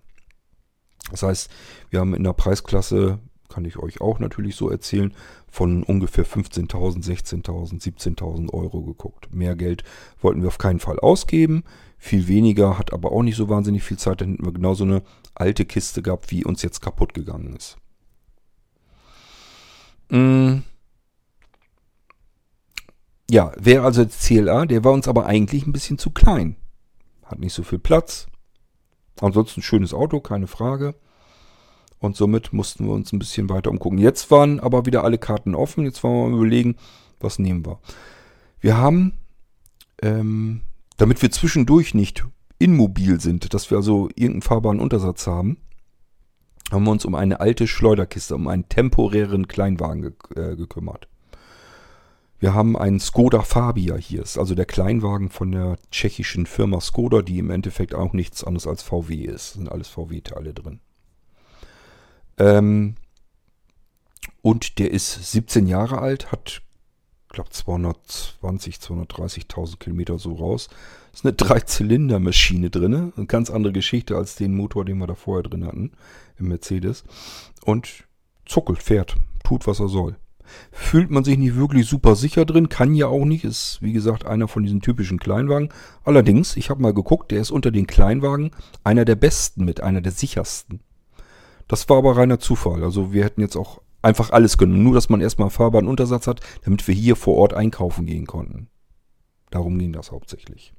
Das 1.12 1.24
heißt, 1.24 1.50
wir 1.90 2.00
haben 2.00 2.14
in 2.14 2.24
der 2.24 2.34
Preisklasse, 2.34 3.20
kann 3.50 3.66
ich 3.66 3.78
euch 3.78 4.02
auch 4.02 4.20
natürlich 4.20 4.56
so 4.56 4.70
erzählen, 4.70 5.14
von 5.50 5.84
ungefähr 5.84 6.26
15.000, 6.26 7.04
16.000, 7.04 7.82
17.000 7.82 8.54
Euro 8.54 8.82
geguckt. 8.82 9.34
Mehr 9.34 9.56
Geld 9.56 9.84
wollten 10.22 10.42
wir 10.42 10.50
auf 10.50 10.58
keinen 10.58 10.80
Fall 10.80 11.00
ausgeben. 11.00 11.64
Viel 11.98 12.28
weniger, 12.28 12.78
hat 12.78 12.94
aber 12.94 13.12
auch 13.12 13.24
nicht 13.24 13.38
so 13.38 13.50
wahnsinnig 13.50 13.84
viel 13.84 13.98
Zeit. 13.98 14.22
Dann 14.22 14.32
hätten 14.32 14.46
wir 14.46 14.54
genau 14.54 14.74
so 14.74 14.84
eine 14.84 15.02
alte 15.34 15.66
Kiste 15.66 16.02
gehabt, 16.02 16.30
wie 16.32 16.46
uns 16.46 16.62
jetzt 16.62 16.82
kaputt 16.82 17.14
gegangen 17.14 17.56
ist. 17.56 17.78
Mm. 20.10 20.60
Ja, 23.30 23.52
wäre 23.58 23.84
also 23.84 24.06
der 24.06 24.12
CLA, 24.12 24.66
der 24.66 24.84
war 24.84 24.94
uns 24.94 25.08
aber 25.08 25.26
eigentlich 25.26 25.68
ein 25.68 25.74
bisschen 25.74 25.98
zu 25.98 26.12
klein. 26.12 26.56
Hat 27.26 27.40
nicht 27.40 27.54
so 27.54 27.64
viel 27.64 27.80
Platz, 27.80 28.28
Ansonsten 29.22 29.62
schönes 29.62 29.94
Auto, 29.94 30.20
keine 30.20 30.48
Frage. 30.48 30.96
Und 32.00 32.16
somit 32.16 32.54
mussten 32.54 32.86
wir 32.86 32.94
uns 32.94 33.12
ein 33.12 33.20
bisschen 33.20 33.50
weiter 33.50 33.72
umgucken. 33.72 33.98
Jetzt 33.98 34.30
waren 34.30 34.60
aber 34.60 34.86
wieder 34.86 35.04
alle 35.04 35.18
Karten 35.18 35.56
offen. 35.56 35.86
Jetzt 35.86 36.04
wollen 36.04 36.16
wir 36.16 36.30
mal 36.30 36.38
überlegen, 36.38 36.76
was 37.20 37.40
nehmen 37.40 37.66
wir. 37.66 37.80
Wir 38.60 38.78
haben, 38.78 39.14
ähm, 40.04 40.62
damit 40.98 41.22
wir 41.22 41.32
zwischendurch 41.32 41.96
nicht 41.96 42.24
immobil 42.60 43.20
sind, 43.20 43.54
dass 43.54 43.72
wir 43.72 43.78
also 43.78 44.10
irgendeinen 44.10 44.42
fahrbaren 44.44 44.80
Untersatz 44.80 45.26
haben, 45.26 45.58
haben 46.72 46.84
wir 46.84 46.92
uns 46.92 47.06
um 47.06 47.16
eine 47.16 47.40
alte 47.40 47.68
Schleuderkiste, 47.68 48.36
um 48.36 48.48
einen 48.48 48.68
temporären 48.68 49.48
Kleinwagen 49.48 50.02
ge 50.02 50.14
äh, 50.36 50.56
gekümmert. 50.56 51.08
Wir 52.40 52.54
haben 52.54 52.78
einen 52.78 53.00
Skoda 53.00 53.42
Fabia 53.42 53.96
hier. 53.96 54.22
Ist 54.22 54.38
also 54.38 54.54
der 54.54 54.66
Kleinwagen 54.66 55.30
von 55.30 55.52
der 55.52 55.78
tschechischen 55.92 56.46
Firma 56.46 56.80
Skoda, 56.82 57.22
die 57.22 57.40
im 57.40 57.50
Endeffekt 57.50 57.96
auch 57.96 58.14
nichts 58.14 58.44
anderes 58.44 58.68
als 58.68 58.84
VW 58.84 59.16
ist. 59.16 59.54
sind 59.54 59.72
alles 59.72 59.88
VW-Teile 59.88 60.54
drin. 60.54 60.80
Ähm, 62.38 62.96
und 64.42 64.78
der 64.78 64.92
ist 64.92 65.32
17 65.32 65.66
Jahre 65.66 66.00
alt, 66.00 66.32
hat, 66.32 66.62
glaube 67.30 67.50
220, 67.50 68.78
230.000 68.78 69.78
Kilometer 69.78 70.18
so 70.18 70.34
raus. 70.34 70.70
Ist 71.14 71.26
eine 71.26 71.34
Dreizylindermaschine 71.34 72.70
drin. 72.70 73.14
Eine 73.16 73.26
ganz 73.26 73.50
andere 73.50 73.74
Geschichte 73.74 74.16
als 74.16 74.36
den 74.36 74.56
Motor, 74.56 74.86
den 74.86 74.98
wir 74.98 75.08
da 75.08 75.16
vorher 75.16 75.44
drin 75.44 75.66
hatten 75.66 75.92
im 76.40 76.48
Mercedes. 76.48 77.04
Und 77.64 78.06
zuckelt, 78.46 78.82
fährt, 78.82 79.16
tut, 79.44 79.68
was 79.68 79.80
er 79.80 79.90
soll 79.90 80.16
fühlt 80.72 81.10
man 81.10 81.24
sich 81.24 81.38
nicht 81.38 81.56
wirklich 81.56 81.88
super 81.88 82.16
sicher 82.16 82.46
drin, 82.46 82.70
kann 82.70 82.96
ja 82.96 83.08
auch 83.08 83.26
nicht, 83.26 83.44
ist 83.44 83.80
wie 83.82 83.94
gesagt 83.94 84.26
einer 84.26 84.48
von 84.48 84.64
diesen 84.64 84.82
typischen 84.82 85.20
Kleinwagen. 85.20 85.70
Allerdings, 86.04 86.58
ich 86.58 86.70
habe 86.70 86.82
mal 86.82 86.94
geguckt, 86.94 87.32
der 87.32 87.42
ist 87.42 87.52
unter 87.52 87.72
den 87.72 87.88
Kleinwagen 87.88 88.52
einer 88.84 89.06
der 89.06 89.16
besten 89.16 89.66
mit, 89.66 89.82
einer 89.82 90.02
der 90.02 90.12
sichersten. 90.12 90.82
Das 91.68 91.90
war 91.90 91.98
aber 91.98 92.16
reiner 92.16 92.40
Zufall, 92.40 92.84
also 92.84 93.12
wir 93.14 93.24
hätten 93.26 93.42
jetzt 93.42 93.58
auch 93.58 93.82
einfach 94.08 94.32
alles 94.32 94.58
genommen, 94.58 94.84
nur 94.84 94.94
dass 94.94 95.10
man 95.10 95.22
erstmal 95.22 95.50
fahrbaren 95.50 95.88
Untersatz 95.88 96.28
hat, 96.28 96.40
damit 96.64 96.88
wir 96.88 96.96
hier 96.96 97.16
vor 97.16 97.36
Ort 97.36 97.54
einkaufen 97.54 98.06
gehen 98.06 98.26
konnten. 98.26 98.70
Darum 99.50 99.78
ging 99.78 99.92
das 99.92 100.12
hauptsächlich. 100.12 100.74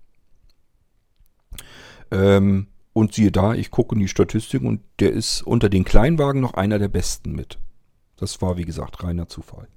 Ähm, 2.11 2.69
und 2.95 3.13
siehe 3.15 3.31
da, 3.31 3.55
ich 3.55 3.71
gucke 3.71 3.95
in 3.95 4.01
die 4.01 4.09
Statistik 4.09 4.63
und 4.63 4.81
der 4.99 5.13
ist 5.13 5.43
unter 5.43 5.69
den 5.69 5.85
Kleinwagen 5.85 6.41
noch 6.41 6.55
einer 6.55 6.79
der 6.79 6.89
besten 6.89 7.33
mit. 7.33 7.59
Das 8.17 8.41
war, 8.41 8.57
wie 8.57 8.65
gesagt, 8.65 9.05
reiner 9.05 9.29
Zufall. 9.29 9.69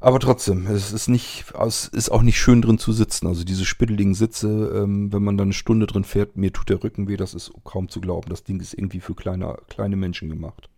Aber 0.00 0.20
trotzdem, 0.20 0.66
es 0.66 0.92
ist 0.92 1.08
nicht, 1.08 1.46
es 1.66 1.88
ist 1.88 2.10
auch 2.10 2.22
nicht 2.22 2.38
schön 2.38 2.62
drin 2.62 2.78
zu 2.78 2.92
sitzen. 2.92 3.26
Also 3.26 3.44
diese 3.44 3.64
spitteligen 3.64 4.14
Sitze, 4.14 4.72
ähm, 4.76 5.12
wenn 5.12 5.24
man 5.24 5.36
dann 5.36 5.48
eine 5.48 5.54
Stunde 5.54 5.86
drin 5.86 6.04
fährt, 6.04 6.36
mir 6.36 6.52
tut 6.52 6.68
der 6.68 6.82
Rücken 6.84 7.08
weh, 7.08 7.16
das 7.16 7.34
ist 7.34 7.52
kaum 7.64 7.88
zu 7.88 8.00
glauben. 8.00 8.28
Das 8.30 8.44
Ding 8.44 8.60
ist 8.60 8.74
irgendwie 8.74 9.00
für 9.00 9.14
kleine, 9.14 9.56
kleine 9.68 9.96
Menschen 9.96 10.28
gemacht. 10.28 10.68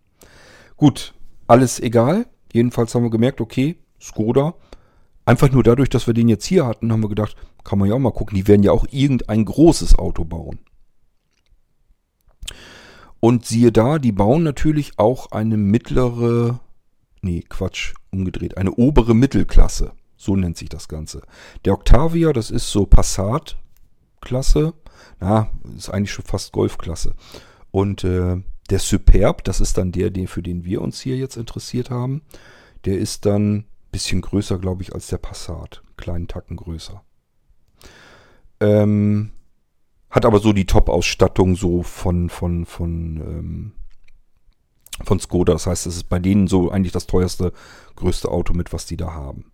Gut, 0.81 1.13
alles 1.45 1.79
egal. 1.79 2.25
Jedenfalls 2.51 2.95
haben 2.95 3.03
wir 3.03 3.11
gemerkt, 3.11 3.39
okay, 3.39 3.77
Skoda. 4.01 4.55
Einfach 5.25 5.51
nur 5.51 5.61
dadurch, 5.61 5.89
dass 5.89 6.07
wir 6.07 6.15
den 6.15 6.27
jetzt 6.27 6.45
hier 6.45 6.65
hatten, 6.65 6.91
haben 6.91 7.03
wir 7.03 7.07
gedacht, 7.07 7.35
kann 7.63 7.77
man 7.77 7.87
ja 7.87 7.93
auch 7.93 7.99
mal 7.99 8.11
gucken. 8.11 8.35
Die 8.35 8.47
werden 8.47 8.63
ja 8.63 8.71
auch 8.71 8.87
irgendein 8.89 9.45
großes 9.45 9.99
Auto 9.99 10.25
bauen. 10.25 10.57
Und 13.19 13.45
siehe 13.45 13.71
da, 13.71 13.99
die 13.99 14.11
bauen 14.11 14.41
natürlich 14.41 14.97
auch 14.97 15.31
eine 15.31 15.55
mittlere, 15.55 16.61
nee, 17.21 17.43
Quatsch, 17.47 17.93
umgedreht, 18.09 18.57
eine 18.57 18.71
obere 18.71 19.13
Mittelklasse. 19.13 19.91
So 20.17 20.35
nennt 20.35 20.57
sich 20.57 20.69
das 20.69 20.87
Ganze. 20.87 21.21
Der 21.63 21.73
Octavia, 21.73 22.33
das 22.33 22.49
ist 22.49 22.71
so 22.71 22.87
Passat-Klasse. 22.87 24.73
Na, 25.19 25.51
ist 25.77 25.91
eigentlich 25.91 26.11
schon 26.11 26.25
fast 26.25 26.51
Golfklasse. 26.53 27.13
Und 27.69 28.03
äh, 28.03 28.41
der 28.71 28.79
Superb, 28.79 29.43
das 29.43 29.59
ist 29.59 29.77
dann 29.77 29.91
der, 29.91 30.09
den, 30.09 30.27
für 30.27 30.41
den 30.41 30.63
wir 30.63 30.81
uns 30.81 31.01
hier 31.01 31.17
jetzt 31.17 31.35
interessiert 31.35 31.89
haben. 31.89 32.21
Der 32.85 32.97
ist 32.97 33.25
dann 33.25 33.57
ein 33.57 33.65
bisschen 33.91 34.21
größer, 34.21 34.57
glaube 34.57 34.81
ich, 34.81 34.93
als 34.93 35.07
der 35.07 35.17
Passat. 35.17 35.83
Kleinen 35.97 36.27
Tacken 36.27 36.55
größer. 36.55 37.03
Ähm, 38.61 39.31
hat 40.09 40.25
aber 40.25 40.39
so 40.39 40.53
die 40.53 40.65
Top-Ausstattung 40.65 41.55
so 41.55 41.83
von, 41.83 42.29
von, 42.29 42.65
von, 42.65 43.17
ähm, 43.17 43.71
von 45.03 45.19
Skoda. 45.19 45.53
Das 45.53 45.67
heißt, 45.67 45.85
es 45.87 45.97
ist 45.97 46.09
bei 46.09 46.19
denen 46.19 46.47
so 46.47 46.71
eigentlich 46.71 46.93
das 46.93 47.07
teuerste, 47.07 47.51
größte 47.95 48.29
Auto 48.29 48.53
mit, 48.53 48.71
was 48.71 48.85
die 48.85 48.97
da 48.97 49.11
haben. 49.11 49.51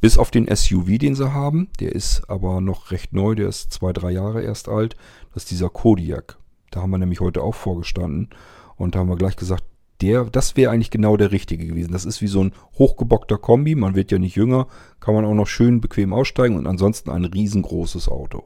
Bis 0.00 0.18
auf 0.18 0.30
den 0.30 0.48
SUV, 0.54 0.98
den 0.98 1.14
sie 1.14 1.32
haben. 1.32 1.68
Der 1.78 1.92
ist 1.92 2.28
aber 2.28 2.60
noch 2.60 2.90
recht 2.90 3.12
neu. 3.12 3.34
Der 3.36 3.48
ist 3.48 3.72
zwei, 3.72 3.92
drei 3.92 4.10
Jahre 4.10 4.42
erst 4.42 4.68
alt. 4.68 4.96
Das 5.32 5.44
ist 5.44 5.50
dieser 5.52 5.68
Kodiak. 5.68 6.38
Da 6.70 6.82
haben 6.82 6.90
wir 6.90 6.98
nämlich 6.98 7.20
heute 7.20 7.42
auch 7.42 7.54
vorgestanden. 7.54 8.30
Und 8.76 8.94
da 8.94 9.00
haben 9.00 9.08
wir 9.08 9.16
gleich 9.16 9.36
gesagt, 9.36 9.64
der, 10.02 10.24
das 10.24 10.56
wäre 10.56 10.72
eigentlich 10.72 10.90
genau 10.90 11.16
der 11.16 11.32
richtige 11.32 11.66
gewesen. 11.66 11.92
Das 11.92 12.04
ist 12.04 12.20
wie 12.20 12.26
so 12.26 12.44
ein 12.44 12.52
hochgebockter 12.78 13.38
Kombi. 13.38 13.74
Man 13.74 13.94
wird 13.94 14.12
ja 14.12 14.18
nicht 14.18 14.36
jünger. 14.36 14.66
Kann 15.00 15.14
man 15.14 15.24
auch 15.24 15.34
noch 15.34 15.46
schön 15.46 15.80
bequem 15.80 16.12
aussteigen. 16.12 16.56
Und 16.56 16.66
ansonsten 16.66 17.10
ein 17.10 17.24
riesengroßes 17.24 18.08
Auto 18.08 18.44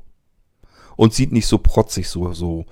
und 1.01 1.15
sieht 1.15 1.33
nicht 1.33 1.47
so 1.47 1.57
protzig, 1.57 2.09
so, 2.09 2.35
so, 2.35 2.67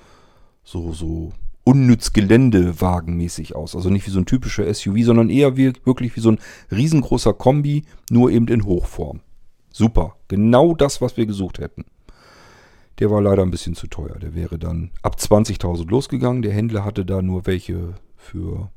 so, 0.62 0.92
so 0.92 1.32
unnütz 1.64 2.12
Geländewagenmäßig 2.12 3.56
aus. 3.56 3.74
Also 3.74 3.88
nicht 3.88 4.06
wie 4.06 4.10
so 4.10 4.18
ein 4.18 4.26
typischer 4.26 4.72
SUV, 4.72 4.96
sondern 5.00 5.30
eher 5.30 5.56
wie, 5.56 5.72
wirklich 5.84 6.14
wie 6.14 6.20
so 6.20 6.32
ein 6.32 6.38
riesengroßer 6.70 7.32
Kombi, 7.32 7.84
nur 8.10 8.30
eben 8.30 8.48
in 8.48 8.66
Hochform. 8.66 9.20
Super. 9.72 10.16
Genau 10.28 10.74
das, 10.74 11.00
was 11.00 11.16
wir 11.16 11.24
gesucht 11.24 11.58
hätten. 11.58 11.86
Der 12.98 13.10
war 13.10 13.22
leider 13.22 13.42
ein 13.42 13.50
bisschen 13.50 13.74
zu 13.74 13.86
teuer. 13.86 14.18
Der 14.18 14.34
wäre 14.34 14.58
dann 14.58 14.90
ab 15.02 15.16
20.000 15.18 15.88
losgegangen. 15.88 16.42
Der 16.42 16.52
Händler 16.52 16.84
hatte 16.84 17.04
da 17.04 17.22
nur 17.22 17.46
welche 17.46 17.94
für, 18.16 18.70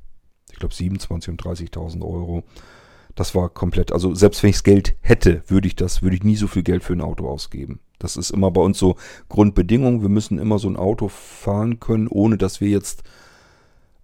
ich 0.52 0.60
glaube, 0.60 0.74
27.000 0.74 1.30
und 1.30 1.42
30.000 1.42 2.02
Euro. 2.02 2.44
Das 3.16 3.36
war 3.36 3.50
komplett, 3.50 3.92
also 3.92 4.14
selbst 4.14 4.42
wenn 4.42 4.52
ich 4.52 4.58
das 4.58 4.64
Geld 4.64 4.96
hätte, 5.02 5.44
würde 5.48 5.68
ich 5.68 5.76
das, 5.76 6.02
würde 6.02 6.16
ich 6.16 6.24
nie 6.24 6.38
so 6.38 6.48
viel 6.48 6.64
Geld 6.64 6.84
für 6.84 6.94
ein 6.94 7.02
Auto 7.02 7.28
ausgeben. 7.28 7.80
Das 8.00 8.16
ist 8.16 8.32
immer 8.32 8.52
bei 8.52 8.62
uns 8.62 8.78
so 8.78 8.96
Grundbedingung. 9.28 10.02
Wir 10.02 10.10
müssen 10.10 10.40
immer 10.40 10.60
so 10.60 10.70
ein 10.70 10.78
Auto 10.78 11.08
fahren 11.08 11.80
können, 11.80 12.08
ohne 12.08 12.38
dass 12.38 12.62
wir 12.62 12.70
jetzt 12.70 13.04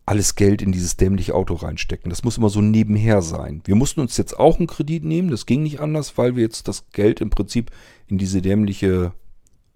alles 0.05 0.35
Geld 0.35 0.61
in 0.61 0.71
dieses 0.71 0.97
dämliche 0.97 1.35
Auto 1.35 1.53
reinstecken. 1.53 2.09
Das 2.09 2.23
muss 2.23 2.37
immer 2.37 2.49
so 2.49 2.61
nebenher 2.61 3.21
sein. 3.21 3.61
Wir 3.65 3.75
mussten 3.75 3.99
uns 3.99 4.15
jetzt 4.17 4.39
auch 4.39 4.57
einen 4.57 4.67
Kredit 4.67 5.03
nehmen, 5.03 5.29
das 5.29 5.45
ging 5.45 5.63
nicht 5.63 5.81
anders, 5.81 6.17
weil 6.17 6.35
wir 6.35 6.43
jetzt 6.43 6.67
das 6.67 6.89
Geld 6.91 7.19
im 7.19 7.29
Prinzip 7.29 7.71
in 8.07 8.17
diese 8.17 8.41
dämliche 8.41 9.13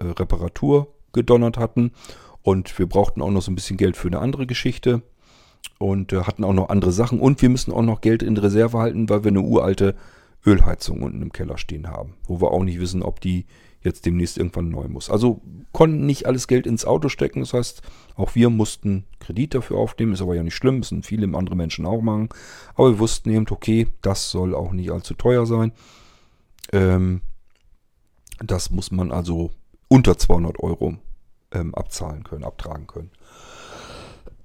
Reparatur 0.06 0.94
gedonnert 1.14 1.58
hatten. 1.58 1.92
Und 2.44 2.78
wir 2.80 2.88
brauchten 2.88 3.22
auch 3.22 3.30
noch 3.30 3.42
so 3.42 3.52
ein 3.52 3.56
bisschen 3.56 3.78
Geld 3.78 3.98
für 3.98 4.08
eine 4.08 4.20
andere 4.20 4.48
Geschichte 4.48 5.04
und 5.78 6.14
äh, 6.14 6.22
hatten 6.22 6.44
auch 6.44 6.54
noch 6.54 6.70
andere 6.70 6.92
Sachen. 6.92 7.20
Und 7.20 7.42
wir 7.42 7.50
müssen 7.50 7.72
auch 7.72 7.84
noch 7.84 8.02
Geld 8.02 8.24
in 8.24 8.38
Reserve 8.38 8.78
halten, 8.78 9.10
weil 9.10 9.24
wir 9.24 9.30
eine 9.30 9.42
uralte 9.42 9.96
Ölheizung 10.46 11.04
unten 11.04 11.22
im 11.22 11.32
Keller 11.32 11.58
stehen 11.58 11.88
haben, 11.88 12.16
wo 12.26 12.42
wir 12.42 12.52
auch 12.52 12.64
nicht 12.64 12.80
wissen, 12.80 13.04
ob 13.04 13.22
die 13.22 13.46
jetzt 13.84 14.06
demnächst 14.06 14.38
irgendwann 14.38 14.70
neu 14.70 14.88
muss. 14.88 15.10
Also 15.10 15.42
konnten 15.72 16.06
nicht 16.06 16.28
alles 16.28 16.48
Geld 16.48 16.68
ins 16.68 16.86
Auto 16.86 17.10
stecken. 17.10 17.40
Das 17.40 17.54
heißt, 17.54 17.82
auch 18.16 18.36
wir 18.36 18.50
mussten 18.50 19.06
Kredit 19.20 19.56
dafür 19.56 19.78
aufnehmen. 19.78 20.14
Ist 20.14 20.22
aber 20.22 20.36
ja 20.36 20.44
nicht 20.44 20.56
schlimm. 20.56 20.78
Müssen 20.78 21.04
viele 21.04 21.36
andere 21.36 21.56
Menschen 21.56 21.86
auch 21.86 22.02
machen. 22.02 22.30
Aber 22.76 22.92
wir 22.92 23.00
wussten 23.00 23.32
eben, 23.32 23.46
okay, 23.50 23.88
das 24.02 24.30
soll 24.30 24.54
auch 24.54 24.72
nicht 24.72 24.92
allzu 24.92 25.16
teuer 25.16 25.46
sein. 25.46 25.72
Ähm, 26.72 27.22
das 28.40 28.70
muss 28.70 28.92
man 28.92 29.12
also 29.12 29.52
unter 29.92 30.18
200 30.18 30.58
Euro 30.60 30.96
ähm, 31.52 31.76
abzahlen 31.76 32.24
können, 32.24 32.46
abtragen 32.46 32.88
können. 32.88 33.12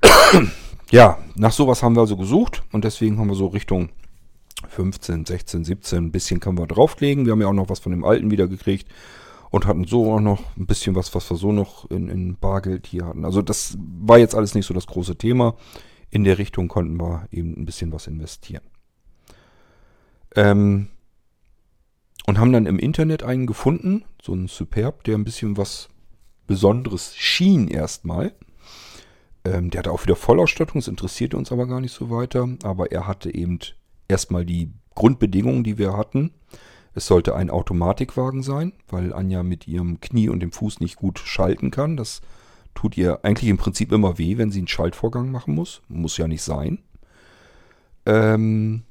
ja, 0.91 1.19
nach 1.37 1.53
sowas 1.53 1.85
haben 1.85 1.95
wir 1.95 2.01
also 2.01 2.17
gesucht 2.17 2.65
und 2.73 2.85
deswegen 2.85 3.21
haben 3.21 3.29
wir 3.29 3.37
so 3.37 3.47
Richtung 3.47 3.91
15, 4.69 5.25
16, 5.25 5.65
17, 5.65 5.99
ein 5.99 6.11
bisschen 6.11 6.41
können 6.41 6.59
wir 6.59 6.67
drauflegen. 6.67 7.27
Wir 7.27 7.33
haben 7.33 7.41
ja 7.41 7.47
auch 7.47 7.53
noch 7.53 7.69
was 7.69 7.79
von 7.79 7.93
dem 7.93 8.05
alten 8.05 8.33
wieder 8.33 8.49
gekriegt 8.49 8.89
und 9.51 9.67
hatten 9.67 9.85
so 9.85 10.13
auch 10.13 10.21
noch 10.21 10.43
ein 10.57 10.67
bisschen 10.67 10.97
was, 10.97 11.15
was 11.15 11.31
wir 11.31 11.37
so 11.37 11.53
noch 11.53 11.89
in, 11.93 12.09
in 12.09 12.37
Bargeld 12.37 12.89
hier 12.89 13.07
hatten. 13.07 13.25
Also 13.25 13.41
das 13.41 13.79
war 13.79 14.19
jetzt 14.19 14.35
alles 14.35 14.57
nicht 14.57 14.67
so 14.67 14.75
das 14.75 14.89
große 14.89 15.17
Thema. 15.17 15.55
In 16.11 16.25
der 16.25 16.39
Richtung 16.39 16.67
konnten 16.67 16.97
wir 17.01 17.29
eben 17.31 17.55
ein 17.57 17.67
bisschen 17.67 17.93
was 17.93 18.09
investieren. 18.09 18.65
Ähm, 20.35 20.89
und 22.27 22.39
haben 22.39 22.53
dann 22.53 22.67
im 22.67 22.79
Internet 22.79 23.23
einen 23.23 23.47
gefunden, 23.47 24.05
so 24.21 24.33
einen 24.33 24.49
Superb, 24.49 25.05
der 25.05 25.17
ein 25.17 25.25
bisschen 25.25 25.57
was 25.57 25.89
Besonderes 26.47 27.17
schien 27.17 27.69
erstmal. 27.69 28.33
Ähm, 29.45 29.71
der 29.71 29.81
hatte 29.81 29.93
auch 29.93 30.03
wieder 30.03 30.17
Vollausstattung, 30.17 30.81
das 30.81 30.89
interessierte 30.89 31.37
uns 31.37 31.53
aber 31.53 31.67
gar 31.67 31.81
nicht 31.81 31.93
so 31.93 32.11
weiter. 32.11 32.49
Aber 32.63 32.93
er 32.93 33.07
hatte 33.07 33.33
eben 33.33 33.59
erstmal 34.09 34.45
die 34.45 34.71
Grundbedingungen, 34.95 35.65
die 35.65 35.79
wir 35.79 35.97
hatten. 35.97 36.33
Es 36.95 37.07
sollte 37.07 37.37
ein 37.37 37.51
Automatikwagen 37.51 38.43
sein, 38.43 38.73
weil 38.89 39.13
Anja 39.13 39.43
mit 39.43 39.69
ihrem 39.69 40.01
Knie 40.01 40.29
und 40.29 40.41
dem 40.41 40.53
Fuß 40.53 40.81
nicht 40.81 40.97
gut 40.97 41.19
schalten 41.19 41.71
kann. 41.71 41.97
Das 41.97 42.23
tut 42.75 42.97
ihr 42.97 43.25
eigentlich 43.25 43.51
im 43.51 43.59
Prinzip 43.59 43.93
immer 43.93 44.19
weh, 44.19 44.39
wenn 44.39 44.51
sie 44.51 44.61
einen 44.61 44.69
Schaltvorgang 44.69 45.31
machen 45.31 45.55
muss. 45.55 45.83
Muss 45.89 46.17
ja 46.17 46.27
nicht 46.27 46.43
sein. 46.43 46.79
Ähm, 48.07 48.85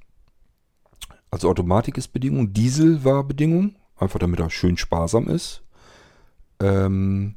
also 1.36 1.50
Automatik 1.50 1.98
ist 1.98 2.14
Bedingung. 2.14 2.54
Diesel 2.54 3.04
war 3.04 3.26
Bedingung. 3.26 3.76
Einfach 3.98 4.20
damit 4.20 4.40
er 4.40 4.50
schön 4.50 4.78
sparsam 4.78 5.28
ist. 5.28 5.64
Ähm, 6.62 7.36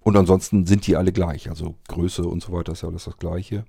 und 0.00 0.16
ansonsten 0.16 0.64
sind 0.64 0.86
die 0.86 0.96
alle 0.96 1.12
gleich. 1.12 1.50
Also 1.50 1.74
Größe 1.86 2.22
und 2.22 2.42
so 2.42 2.50
weiter 2.50 2.72
ist 2.72 2.80
ja 2.80 2.88
alles 2.88 3.04
das 3.04 3.18
gleiche. 3.18 3.66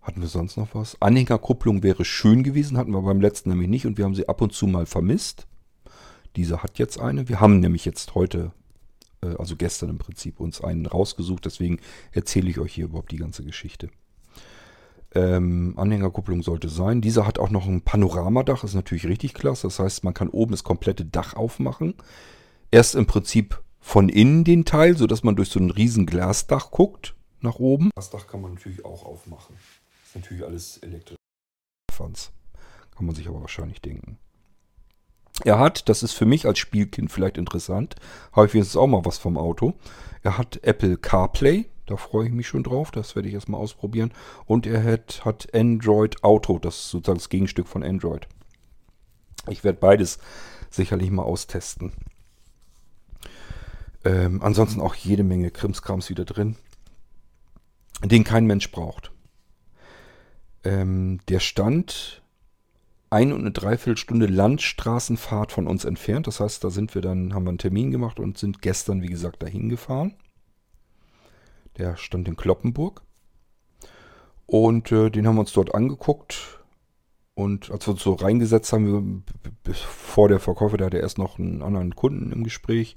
Hatten 0.00 0.20
wir 0.20 0.26
sonst 0.26 0.56
noch 0.56 0.74
was? 0.74 1.00
Anhängerkupplung 1.00 1.84
wäre 1.84 2.04
schön 2.04 2.42
gewesen, 2.42 2.76
hatten 2.76 2.90
wir 2.90 3.02
beim 3.02 3.20
letzten 3.20 3.50
nämlich 3.50 3.68
nicht 3.68 3.86
und 3.86 3.98
wir 3.98 4.04
haben 4.04 4.16
sie 4.16 4.28
ab 4.28 4.42
und 4.42 4.52
zu 4.52 4.66
mal 4.66 4.86
vermisst. 4.86 5.46
Diese 6.34 6.64
hat 6.64 6.76
jetzt 6.80 6.98
eine. 6.98 7.28
Wir 7.28 7.38
haben 7.38 7.60
nämlich 7.60 7.84
jetzt 7.84 8.16
heute, 8.16 8.50
äh, 9.22 9.36
also 9.36 9.54
gestern 9.54 9.90
im 9.90 9.98
Prinzip, 9.98 10.40
uns 10.40 10.60
einen 10.60 10.86
rausgesucht. 10.86 11.44
Deswegen 11.44 11.78
erzähle 12.10 12.50
ich 12.50 12.58
euch 12.58 12.74
hier 12.74 12.86
überhaupt 12.86 13.12
die 13.12 13.18
ganze 13.18 13.44
Geschichte. 13.44 13.90
Ähm, 15.16 15.74
Anhängerkupplung 15.76 16.42
sollte 16.42 16.68
sein. 16.68 17.00
Dieser 17.00 17.26
hat 17.26 17.38
auch 17.38 17.50
noch 17.50 17.66
ein 17.66 17.82
Panoramadach, 17.82 18.64
ist 18.64 18.74
natürlich 18.74 19.06
richtig 19.06 19.34
klasse. 19.34 19.66
Das 19.66 19.78
heißt, 19.78 20.04
man 20.04 20.14
kann 20.14 20.28
oben 20.28 20.52
das 20.52 20.64
komplette 20.64 21.04
Dach 21.04 21.34
aufmachen. 21.34 21.94
Erst 22.70 22.94
im 22.94 23.06
Prinzip 23.06 23.62
von 23.80 24.08
innen 24.08 24.44
den 24.44 24.64
Teil, 24.64 24.96
sodass 24.96 25.22
man 25.22 25.36
durch 25.36 25.48
so 25.48 25.60
ein 25.60 25.70
riesen 25.70 26.06
Glasdach 26.06 26.70
guckt 26.70 27.14
nach 27.40 27.56
oben. 27.56 27.90
Das 27.94 28.10
Dach 28.10 28.26
kann 28.26 28.42
man 28.42 28.54
natürlich 28.54 28.84
auch 28.84 29.04
aufmachen 29.04 29.56
natürlich 30.16 30.44
alles 30.44 30.78
elektrisch. 30.78 31.16
Kann 31.96 33.06
man 33.06 33.14
sich 33.14 33.28
aber 33.28 33.40
wahrscheinlich 33.40 33.80
denken. 33.80 34.18
Er 35.44 35.58
hat, 35.58 35.88
das 35.88 36.02
ist 36.02 36.12
für 36.12 36.24
mich 36.24 36.46
als 36.46 36.58
Spielkind 36.58 37.12
vielleicht 37.12 37.36
interessant, 37.36 37.94
habe 38.32 38.46
ich 38.46 38.54
jetzt 38.54 38.76
auch 38.76 38.86
mal 38.86 39.04
was 39.04 39.18
vom 39.18 39.36
Auto. 39.36 39.74
Er 40.22 40.38
hat 40.38 40.62
Apple 40.62 40.96
CarPlay, 40.96 41.66
da 41.86 41.96
freue 41.96 42.26
ich 42.26 42.32
mich 42.32 42.48
schon 42.48 42.62
drauf, 42.62 42.90
das 42.90 43.14
werde 43.14 43.28
ich 43.28 43.34
erstmal 43.34 43.60
ausprobieren. 43.60 44.12
Und 44.44 44.66
er 44.66 44.82
hat, 44.82 45.24
hat 45.24 45.54
Android 45.54 46.22
Auto, 46.22 46.58
das 46.58 46.76
ist 46.76 46.90
sozusagen 46.90 47.18
das 47.18 47.28
Gegenstück 47.28 47.68
von 47.68 47.82
Android. 47.82 48.26
Ich 49.48 49.64
werde 49.64 49.78
beides 49.78 50.18
sicherlich 50.70 51.10
mal 51.10 51.22
austesten. 51.22 51.92
Ähm, 54.04 54.42
ansonsten 54.42 54.80
auch 54.80 54.94
jede 54.94 55.24
Menge 55.24 55.50
Krimskrams 55.50 56.10
wieder 56.10 56.24
drin, 56.24 56.56
den 58.04 58.24
kein 58.24 58.46
Mensch 58.46 58.70
braucht. 58.70 59.12
Ähm, 60.64 61.20
der 61.28 61.40
stand 61.40 62.22
ein 63.10 63.32
und 63.32 63.40
eine 63.40 63.52
Dreiviertelstunde 63.52 64.26
Landstraßenfahrt 64.26 65.52
von 65.52 65.66
uns 65.66 65.84
entfernt. 65.84 66.26
Das 66.26 66.40
heißt, 66.40 66.62
da 66.62 66.70
sind 66.70 66.94
wir 66.94 67.02
dann, 67.02 67.34
haben 67.34 67.44
wir 67.44 67.50
einen 67.50 67.58
Termin 67.58 67.90
gemacht 67.90 68.18
und 68.18 68.38
sind 68.38 68.62
gestern, 68.62 69.02
wie 69.02 69.08
gesagt, 69.08 69.42
dahin 69.42 69.68
gefahren. 69.68 70.14
Der 71.78 71.96
stand 71.96 72.28
in 72.28 72.36
Kloppenburg. 72.36 73.02
Und 74.46 74.92
äh, 74.92 75.10
den 75.10 75.26
haben 75.26 75.36
wir 75.36 75.40
uns 75.40 75.52
dort 75.52 75.74
angeguckt. 75.74 76.60
Und 77.34 77.70
als 77.70 77.86
wir 77.86 77.92
uns 77.92 78.02
so 78.02 78.14
reingesetzt 78.14 78.72
haben, 78.72 79.24
vor 79.74 80.28
der 80.28 80.40
Verkäufer, 80.40 80.78
der 80.78 80.86
hatte 80.86 80.98
erst 80.98 81.18
noch 81.18 81.38
einen 81.38 81.62
anderen 81.62 81.94
Kunden 81.94 82.32
im 82.32 82.44
Gespräch. 82.44 82.96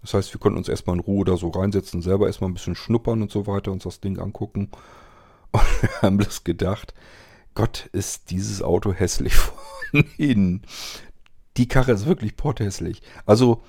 Das 0.00 0.14
heißt, 0.14 0.32
wir 0.32 0.40
konnten 0.40 0.58
uns 0.58 0.68
erstmal 0.68 0.96
in 0.96 1.00
Ruhe 1.00 1.24
da 1.24 1.36
so 1.36 1.48
reinsetzen, 1.48 2.00
selber 2.00 2.26
erstmal 2.26 2.48
ein 2.48 2.54
bisschen 2.54 2.76
schnuppern 2.76 3.22
und 3.22 3.30
so 3.30 3.46
weiter, 3.46 3.72
uns 3.72 3.82
das 3.82 4.00
Ding 4.00 4.18
angucken. 4.18 4.70
Und 5.52 5.82
wir 5.82 5.90
haben 6.02 6.16
bloß 6.16 6.44
gedacht, 6.44 6.94
Gott, 7.54 7.88
ist 7.92 8.30
dieses 8.30 8.62
Auto 8.62 8.92
hässlich 8.92 9.34
von 9.36 10.04
innen. 10.18 10.62
Die 11.56 11.68
Karre 11.68 11.92
ist 11.92 12.06
wirklich 12.06 12.36
porthässlich. 12.36 13.02
Also 13.24 13.62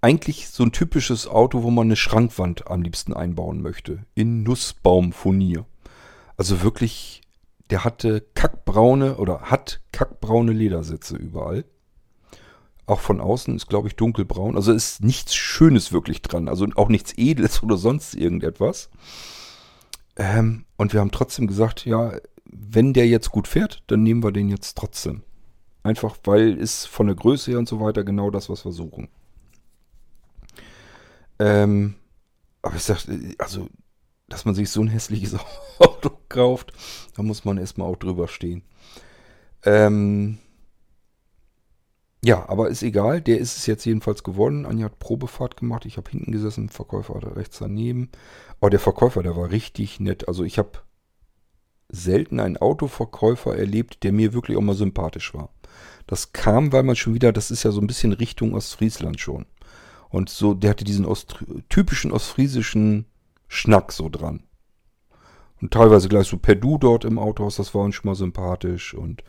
eigentlich 0.00 0.48
so 0.48 0.62
ein 0.62 0.72
typisches 0.72 1.26
Auto, 1.26 1.62
wo 1.62 1.70
man 1.70 1.88
eine 1.88 1.96
Schrankwand 1.96 2.70
am 2.70 2.82
liebsten 2.82 3.12
einbauen 3.12 3.62
möchte. 3.62 4.04
In 4.14 4.42
Nussbaumfurnier. 4.42 5.66
Also 6.36 6.62
wirklich, 6.62 7.22
der 7.70 7.84
hatte 7.84 8.24
kackbraune 8.34 9.16
oder 9.16 9.42
hat 9.42 9.80
kackbraune 9.92 10.52
Ledersitze 10.52 11.16
überall. 11.16 11.64
Auch 12.86 13.00
von 13.00 13.20
außen 13.20 13.54
ist, 13.56 13.66
glaube 13.66 13.88
ich, 13.88 13.96
dunkelbraun. 13.96 14.56
Also 14.56 14.72
ist 14.72 15.02
nichts 15.02 15.34
Schönes 15.34 15.92
wirklich 15.92 16.22
dran. 16.22 16.48
Also 16.48 16.66
auch 16.76 16.88
nichts 16.88 17.12
Edles 17.16 17.62
oder 17.62 17.76
sonst 17.76 18.14
irgendetwas. 18.14 18.90
Ähm, 20.16 20.64
und 20.76 20.92
wir 20.92 21.00
haben 21.00 21.10
trotzdem 21.10 21.46
gesagt, 21.46 21.84
ja, 21.84 22.12
wenn 22.44 22.92
der 22.92 23.06
jetzt 23.08 23.30
gut 23.30 23.48
fährt, 23.48 23.82
dann 23.88 24.02
nehmen 24.02 24.22
wir 24.22 24.32
den 24.32 24.48
jetzt 24.48 24.76
trotzdem. 24.76 25.22
Einfach 25.82 26.16
weil 26.24 26.60
es 26.60 26.86
von 26.86 27.06
der 27.06 27.16
Größe 27.16 27.50
her 27.50 27.58
und 27.58 27.68
so 27.68 27.80
weiter 27.80 28.04
genau 28.04 28.30
das, 28.30 28.48
was 28.48 28.64
wir 28.64 28.72
suchen. 28.72 29.08
Ähm, 31.38 31.94
aber 32.62 32.76
ich 32.76 32.82
sag, 32.82 32.98
also, 33.38 33.68
dass 34.28 34.44
man 34.44 34.54
sich 34.54 34.70
so 34.70 34.80
ein 34.80 34.88
hässliches 34.88 35.36
Auto 35.78 36.10
kauft, 36.28 36.72
da 37.16 37.22
muss 37.22 37.44
man 37.44 37.58
erstmal 37.58 37.88
auch 37.88 37.96
drüber 37.96 38.28
stehen. 38.28 38.62
Ähm, 39.64 40.38
ja, 42.24 42.48
aber 42.48 42.68
ist 42.68 42.82
egal. 42.82 43.20
Der 43.20 43.38
ist 43.38 43.56
es 43.56 43.66
jetzt 43.66 43.84
jedenfalls 43.84 44.24
geworden. 44.24 44.66
Anja 44.66 44.86
hat 44.86 44.98
Probefahrt 44.98 45.56
gemacht. 45.56 45.86
Ich 45.86 45.96
habe 45.96 46.10
hinten 46.10 46.32
gesessen. 46.32 46.68
Verkäufer 46.68 47.14
war 47.14 47.36
rechts 47.36 47.58
daneben. 47.58 48.10
Aber 48.60 48.70
der 48.70 48.80
Verkäufer, 48.80 49.22
der 49.22 49.36
war 49.36 49.50
richtig 49.50 50.00
nett. 50.00 50.26
Also 50.26 50.42
ich 50.42 50.58
habe 50.58 50.80
selten 51.88 52.40
einen 52.40 52.56
Autoverkäufer 52.56 53.56
erlebt, 53.56 54.02
der 54.02 54.12
mir 54.12 54.32
wirklich 54.32 54.56
auch 54.56 54.62
mal 54.62 54.74
sympathisch 54.74 55.32
war. 55.32 55.50
Das 56.06 56.32
kam, 56.32 56.72
weil 56.72 56.82
man 56.82 56.96
schon 56.96 57.14
wieder, 57.14 57.32
das 57.32 57.50
ist 57.50 57.62
ja 57.62 57.70
so 57.70 57.80
ein 57.80 57.86
bisschen 57.86 58.12
Richtung 58.12 58.54
Ostfriesland 58.54 59.20
schon. 59.20 59.46
Und 60.10 60.28
so, 60.28 60.54
der 60.54 60.70
hatte 60.70 60.84
diesen 60.84 61.04
Ost, 61.04 61.44
typischen 61.68 62.12
ostfriesischen 62.12 63.06
Schnack 63.48 63.92
so 63.92 64.08
dran. 64.08 64.44
Und 65.60 65.72
teilweise 65.72 66.08
gleich 66.08 66.28
so 66.28 66.38
per 66.38 66.54
Du 66.54 66.78
dort 66.78 67.04
im 67.04 67.18
Autohaus, 67.18 67.56
das 67.56 67.74
war 67.74 67.82
uns 67.82 67.94
schon 67.94 68.08
mal 68.08 68.14
sympathisch. 68.14 68.94
Und 68.94 69.22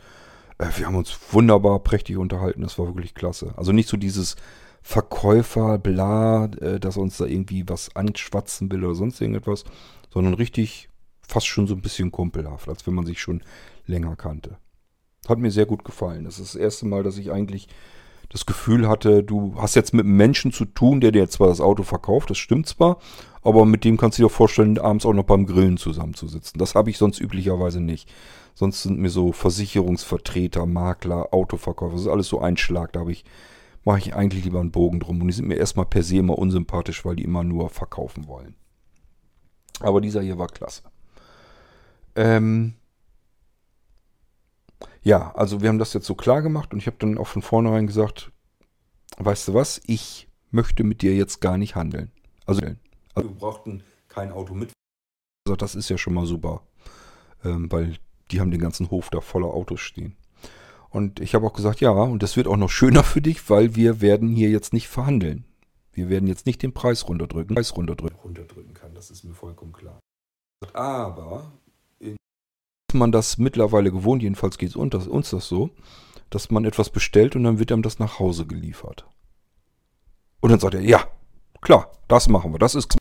Äh, 0.60 0.68
wir 0.76 0.86
haben 0.86 0.96
uns 0.96 1.16
wunderbar 1.32 1.80
prächtig 1.80 2.16
unterhalten. 2.18 2.62
Das 2.62 2.78
war 2.78 2.86
wirklich 2.86 3.14
klasse. 3.14 3.54
Also 3.56 3.72
nicht 3.72 3.88
so 3.88 3.96
dieses 3.96 4.36
Verkäufer, 4.82 5.78
bla, 5.78 6.44
äh, 6.60 6.78
dass 6.78 6.96
uns 6.96 7.16
da 7.16 7.24
irgendwie 7.24 7.68
was 7.68 7.94
anschwatzen 7.96 8.70
will 8.70 8.84
oder 8.84 8.94
sonst 8.94 9.20
irgendetwas, 9.20 9.64
sondern 10.12 10.34
richtig 10.34 10.88
fast 11.26 11.46
schon 11.46 11.66
so 11.66 11.74
ein 11.74 11.82
bisschen 11.82 12.10
kumpelhaft, 12.10 12.68
als 12.68 12.86
wenn 12.86 12.94
man 12.94 13.06
sich 13.06 13.20
schon 13.20 13.42
länger 13.86 14.16
kannte. 14.16 14.58
Hat 15.28 15.38
mir 15.38 15.50
sehr 15.50 15.66
gut 15.66 15.84
gefallen. 15.84 16.24
Das 16.24 16.38
ist 16.38 16.54
das 16.54 16.60
erste 16.60 16.86
Mal, 16.86 17.02
dass 17.02 17.18
ich 17.18 17.30
eigentlich 17.30 17.68
das 18.30 18.46
Gefühl 18.46 18.88
hatte, 18.88 19.22
du 19.22 19.54
hast 19.58 19.74
jetzt 19.74 19.92
mit 19.92 20.06
einem 20.06 20.16
Menschen 20.16 20.52
zu 20.52 20.64
tun, 20.64 21.00
der 21.00 21.12
dir 21.12 21.28
zwar 21.28 21.48
das 21.48 21.60
Auto 21.60 21.82
verkauft, 21.82 22.30
das 22.30 22.38
stimmt 22.38 22.66
zwar, 22.66 22.98
aber 23.42 23.66
mit 23.66 23.84
dem 23.84 23.96
kannst 23.96 24.18
du 24.18 24.22
dir 24.22 24.28
vorstellen, 24.28 24.78
abends 24.78 25.04
auch 25.04 25.12
noch 25.12 25.24
beim 25.24 25.46
Grillen 25.46 25.76
zusammenzusitzen. 25.76 26.58
Das 26.58 26.74
habe 26.74 26.90
ich 26.90 26.98
sonst 26.98 27.20
üblicherweise 27.20 27.80
nicht. 27.80 28.08
Sonst 28.54 28.82
sind 28.82 28.98
mir 28.98 29.10
so 29.10 29.32
Versicherungsvertreter, 29.32 30.66
Makler, 30.66 31.32
Autoverkäufer, 31.32 31.92
das 31.92 32.02
ist 32.02 32.08
alles 32.08 32.28
so 32.28 32.40
ein 32.40 32.56
Schlag. 32.56 32.92
Da 32.92 33.00
habe 33.00 33.12
ich, 33.12 33.24
mache 33.84 33.98
ich 33.98 34.14
eigentlich 34.14 34.44
lieber 34.44 34.60
einen 34.60 34.70
Bogen 34.70 35.00
drum. 35.00 35.20
Und 35.20 35.28
die 35.28 35.32
sind 35.32 35.48
mir 35.48 35.56
erstmal 35.56 35.86
per 35.86 36.02
se 36.02 36.18
immer 36.18 36.38
unsympathisch, 36.38 37.04
weil 37.04 37.16
die 37.16 37.24
immer 37.24 37.42
nur 37.42 37.70
verkaufen 37.70 38.26
wollen. 38.26 38.54
Aber 39.80 40.00
dieser 40.00 40.20
hier 40.20 40.38
war 40.38 40.48
klasse. 40.48 40.82
Ähm, 42.16 42.74
ja, 45.02 45.34
also 45.34 45.62
wir 45.62 45.68
haben 45.68 45.78
das 45.78 45.92
jetzt 45.92 46.06
so 46.06 46.14
klar 46.14 46.42
gemacht 46.42 46.72
und 46.72 46.78
ich 46.78 46.86
habe 46.86 46.96
dann 46.98 47.18
auch 47.18 47.26
von 47.26 47.42
vornherein 47.42 47.86
gesagt, 47.86 48.30
weißt 49.18 49.48
du 49.48 49.54
was, 49.54 49.80
ich 49.86 50.28
möchte 50.50 50.84
mit 50.84 51.02
dir 51.02 51.14
jetzt 51.14 51.40
gar 51.40 51.56
nicht 51.56 51.74
handeln. 51.74 52.10
Also, 52.46 52.62
also 53.14 53.28
wir 53.28 53.36
brauchten 53.36 53.82
kein 54.08 54.32
Auto 54.32 54.54
mit. 54.54 54.72
Also 55.46 55.56
das 55.56 55.74
ist 55.74 55.88
ja 55.88 55.96
schon 55.96 56.14
mal 56.14 56.26
super, 56.26 56.62
ähm, 57.44 57.70
weil 57.72 57.96
die 58.30 58.40
haben 58.40 58.50
den 58.50 58.60
ganzen 58.60 58.90
Hof 58.90 59.10
da 59.10 59.20
voller 59.20 59.48
Autos 59.48 59.80
stehen. 59.80 60.16
Und 60.90 61.20
ich 61.20 61.34
habe 61.34 61.46
auch 61.46 61.52
gesagt, 61.52 61.80
ja, 61.80 61.90
und 61.90 62.22
das 62.22 62.36
wird 62.36 62.48
auch 62.48 62.56
noch 62.56 62.70
schöner 62.70 63.04
für 63.04 63.22
dich, 63.22 63.48
weil 63.48 63.76
wir 63.76 64.00
werden 64.00 64.28
hier 64.28 64.50
jetzt 64.50 64.72
nicht 64.72 64.88
verhandeln. 64.88 65.44
Wir 65.92 66.08
werden 66.08 66.28
jetzt 66.28 66.46
nicht 66.46 66.62
den 66.62 66.72
Preis 66.72 67.08
runterdrücken. 67.08 67.54
Preis 67.54 67.76
runterdrücken, 67.76 68.18
runterdrücken 68.20 68.74
kann, 68.74 68.94
das 68.94 69.10
ist 69.10 69.24
mir 69.24 69.34
vollkommen 69.34 69.72
klar. 69.72 69.98
Aber 70.72 71.52
man 72.94 73.12
das 73.12 73.38
mittlerweile 73.38 73.90
gewohnt, 73.90 74.22
jedenfalls 74.22 74.58
geht 74.58 74.70
es 74.70 74.76
uns, 74.76 75.30
das 75.30 75.48
so, 75.48 75.70
dass 76.30 76.50
man 76.50 76.64
etwas 76.64 76.90
bestellt 76.90 77.36
und 77.36 77.44
dann 77.44 77.58
wird 77.58 77.72
einem 77.72 77.82
das 77.82 77.98
nach 77.98 78.18
Hause 78.18 78.46
geliefert. 78.46 79.06
Und 80.40 80.50
dann 80.50 80.60
sagt 80.60 80.74
er, 80.74 80.80
ja, 80.80 81.06
klar, 81.60 81.90
das 82.08 82.28
machen 82.28 82.52
wir, 82.52 82.58
das 82.58 82.74
ist... 82.74 82.96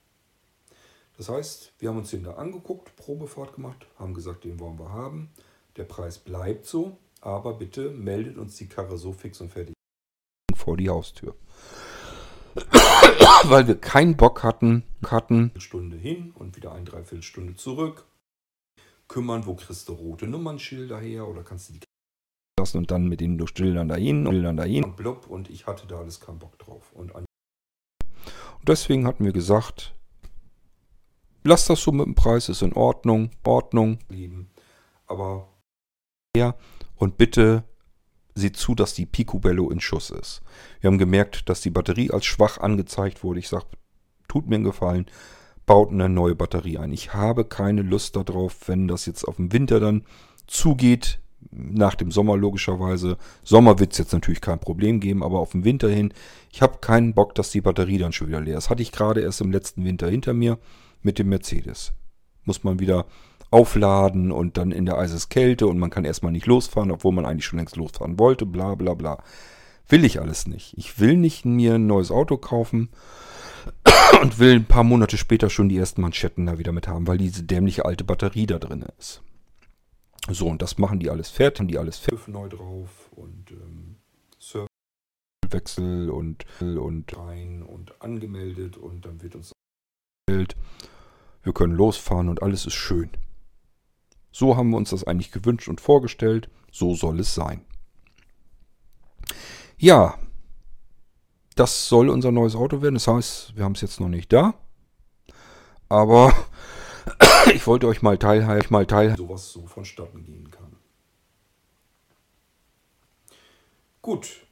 Das 1.17 1.29
heißt, 1.29 1.73
wir 1.79 1.89
haben 1.89 1.97
uns 1.97 2.11
den 2.11 2.23
da 2.23 2.35
angeguckt, 2.35 2.95
Probefahrt 2.95 3.55
gemacht, 3.55 3.85
haben 3.97 4.13
gesagt, 4.13 4.45
den 4.45 4.59
wollen 4.59 4.79
wir 4.79 4.93
haben. 4.93 5.29
Der 5.75 5.83
Preis 5.83 6.17
bleibt 6.17 6.65
so, 6.65 6.97
aber 7.21 7.53
bitte 7.53 7.91
meldet 7.91 8.37
uns 8.37 8.55
die 8.55 8.67
Karre 8.67 8.97
so 8.97 9.11
fix 9.11 9.41
und 9.41 9.51
fertig 9.51 9.75
vor 10.55 10.77
die 10.77 10.89
Haustür. 10.89 11.35
Weil 13.43 13.67
wir 13.67 13.75
keinen 13.75 14.17
Bock 14.17 14.43
hatten, 14.43 14.83
hatten 15.05 15.51
eine 15.53 15.61
Stunde 15.61 15.97
hin 15.97 16.31
und 16.35 16.55
wieder 16.55 16.73
ein 16.73 16.85
Dreiviertelstunde 16.85 17.55
zurück 17.55 18.05
kümmern, 19.09 19.45
wo 19.45 19.55
kriegst 19.55 19.89
du 19.89 19.93
rote 19.93 20.27
Nummernschilder 20.27 20.97
her 20.99 21.27
oder 21.27 21.43
kannst 21.43 21.69
du 21.69 21.73
die 21.73 21.79
lassen 22.59 22.77
und 22.77 22.91
dann 22.91 23.07
mit 23.07 23.19
den 23.19 23.45
Schildern 23.47 23.89
dahin 23.89 24.27
und 24.27 24.33
Schildern 24.33 24.57
dahin 24.57 24.83
und 24.83 24.95
blub 24.95 25.27
und 25.27 25.49
ich 25.49 25.67
hatte 25.67 25.87
da 25.87 25.97
alles 25.99 26.19
keinen 26.19 26.39
Bock 26.39 26.57
drauf. 26.59 26.93
Und, 26.93 27.11
und 27.13 27.25
deswegen 28.63 29.05
hatten 29.07 29.25
wir 29.25 29.33
gesagt, 29.33 29.95
lass 31.43 31.65
das 31.65 31.81
so 31.81 31.91
mit 31.91 32.05
dem 32.05 32.15
Preis, 32.15 32.47
ist 32.47 32.61
in 32.61 32.73
Ordnung, 32.73 33.31
Ordnung, 33.43 33.99
aber 35.07 35.49
ja, 36.37 36.55
und 36.95 37.17
bitte 37.17 37.63
seht 38.35 38.57
zu, 38.57 38.75
dass 38.75 38.93
die 38.93 39.05
Picobello 39.05 39.69
in 39.69 39.81
Schuss 39.81 40.11
ist. 40.11 40.41
Wir 40.79 40.89
haben 40.89 40.97
gemerkt, 40.97 41.49
dass 41.49 41.61
die 41.61 41.71
Batterie 41.71 42.11
als 42.11 42.25
schwach 42.25 42.57
angezeigt 42.59 43.23
wurde. 43.23 43.39
Ich 43.39 43.49
sage, 43.49 43.65
tut 44.27 44.47
mir 44.47 44.55
einen 44.55 44.63
Gefallen, 44.63 45.07
baut 45.69 45.91
eine 45.91 46.09
neue 46.09 46.33
Batterie 46.33 46.79
ein. 46.79 46.91
Ich 46.91 47.13
habe 47.13 47.45
keine 47.45 47.83
Lust 47.83 48.15
darauf, 48.15 48.67
wenn 48.67 48.87
das 48.87 49.05
jetzt 49.05 49.23
auf 49.23 49.35
den 49.35 49.53
Winter 49.53 49.79
dann 49.79 50.01
zugeht, 50.47 51.19
nach 51.51 51.93
dem 51.93 52.09
Sommer 52.09 52.37
logischerweise. 52.37 53.17
Sommer 53.43 53.77
wird 53.77 53.91
es 53.91 53.99
jetzt 53.99 54.11
natürlich 54.11 54.41
kein 54.41 54.57
Problem 54.57 54.99
geben, 54.99 55.21
aber 55.21 55.37
auf 55.37 55.51
den 55.51 55.65
Winter 55.65 55.87
hin, 55.87 56.11
ich 56.51 56.63
habe 56.63 56.79
keinen 56.81 57.13
Bock, 57.13 57.35
dass 57.35 57.51
die 57.51 57.61
Batterie 57.61 57.99
dann 57.99 58.13
schon 58.13 58.29
wieder 58.29 58.41
leer 58.41 58.57
ist. 58.57 58.71
Hatte 58.71 58.81
ich 58.81 58.91
gerade 58.91 59.21
erst 59.21 59.41
im 59.41 59.51
letzten 59.51 59.85
Winter 59.85 60.09
hinter 60.09 60.33
mir 60.33 60.57
mit 61.03 61.19
dem 61.19 61.29
Mercedes. 61.29 61.93
Muss 62.45 62.63
man 62.63 62.79
wieder 62.79 63.05
aufladen 63.51 64.31
und 64.31 64.57
dann 64.57 64.71
in 64.71 64.87
der 64.87 64.97
Eiseskälte 64.97 65.67
und 65.67 65.77
man 65.77 65.91
kann 65.91 66.03
erstmal 66.03 66.31
nicht 66.31 66.47
losfahren, 66.47 66.89
obwohl 66.89 67.13
man 67.13 67.27
eigentlich 67.27 67.45
schon 67.45 67.59
längst 67.59 67.75
losfahren 67.75 68.17
wollte, 68.17 68.47
bla 68.47 68.73
bla 68.73 68.95
bla. 68.95 69.21
Will 69.87 70.03
ich 70.03 70.19
alles 70.19 70.47
nicht. 70.47 70.73
Ich 70.79 70.99
will 70.99 71.15
nicht 71.15 71.45
mir 71.45 71.75
ein 71.75 71.85
neues 71.85 72.09
Auto 72.09 72.37
kaufen 72.37 72.89
und 74.21 74.39
will 74.39 74.55
ein 74.55 74.65
paar 74.65 74.83
Monate 74.83 75.17
später 75.17 75.49
schon 75.49 75.69
die 75.69 75.77
ersten 75.77 76.01
Manschetten 76.01 76.45
da 76.45 76.57
wieder 76.57 76.71
mit 76.71 76.87
haben, 76.87 77.07
weil 77.07 77.17
diese 77.17 77.43
dämliche 77.43 77.85
alte 77.85 78.03
Batterie 78.03 78.45
da 78.45 78.59
drin 78.59 78.85
ist. 78.97 79.21
So, 80.29 80.47
und 80.47 80.61
das 80.61 80.77
machen 80.77 80.99
die 80.99 81.09
alles 81.09 81.29
fertig, 81.29 81.67
die 81.67 81.77
alles 81.77 81.97
fertig 81.97 82.27
neu 82.27 82.49
drauf 82.49 83.09
und 83.11 83.51
ähm, 83.51 83.95
Serverwechsel 84.37 86.09
und, 86.09 86.45
und 86.61 87.17
rein 87.17 87.63
und 87.63 88.01
angemeldet 88.01 88.77
und 88.77 89.05
dann 89.05 89.21
wird 89.21 89.35
uns 89.35 89.53
wir 91.41 91.53
können 91.53 91.73
losfahren 91.73 92.29
und 92.29 92.43
alles 92.43 92.65
ist 92.65 92.75
schön. 92.75 93.09
So 94.31 94.55
haben 94.55 94.69
wir 94.69 94.77
uns 94.77 94.91
das 94.91 95.03
eigentlich 95.05 95.31
gewünscht 95.31 95.67
und 95.67 95.81
vorgestellt. 95.81 96.49
So 96.71 96.95
soll 96.95 97.19
es 97.19 97.33
sein. 97.33 97.61
Ja, 99.77 100.19
das 101.59 101.89
soll 101.89 102.09
unser 102.09 102.31
neues 102.31 102.55
Auto 102.55 102.81
werden. 102.81 102.95
Das 102.95 103.07
heißt, 103.07 103.55
wir 103.57 103.65
haben 103.65 103.73
es 103.73 103.81
jetzt 103.81 103.99
noch 103.99 104.07
nicht 104.07 104.31
da. 104.31 104.53
Aber 105.89 106.33
ich 107.53 107.67
wollte 107.67 107.87
euch 107.87 108.01
mal 108.01 108.17
teilhaben, 108.17 108.65
mal 108.69 108.85
teilhaben, 108.85 109.17
sowas 109.17 109.51
so 109.51 109.67
vonstatten 109.67 110.23
gehen 110.23 110.49
kann. 110.49 110.77
Gut. 114.01 114.45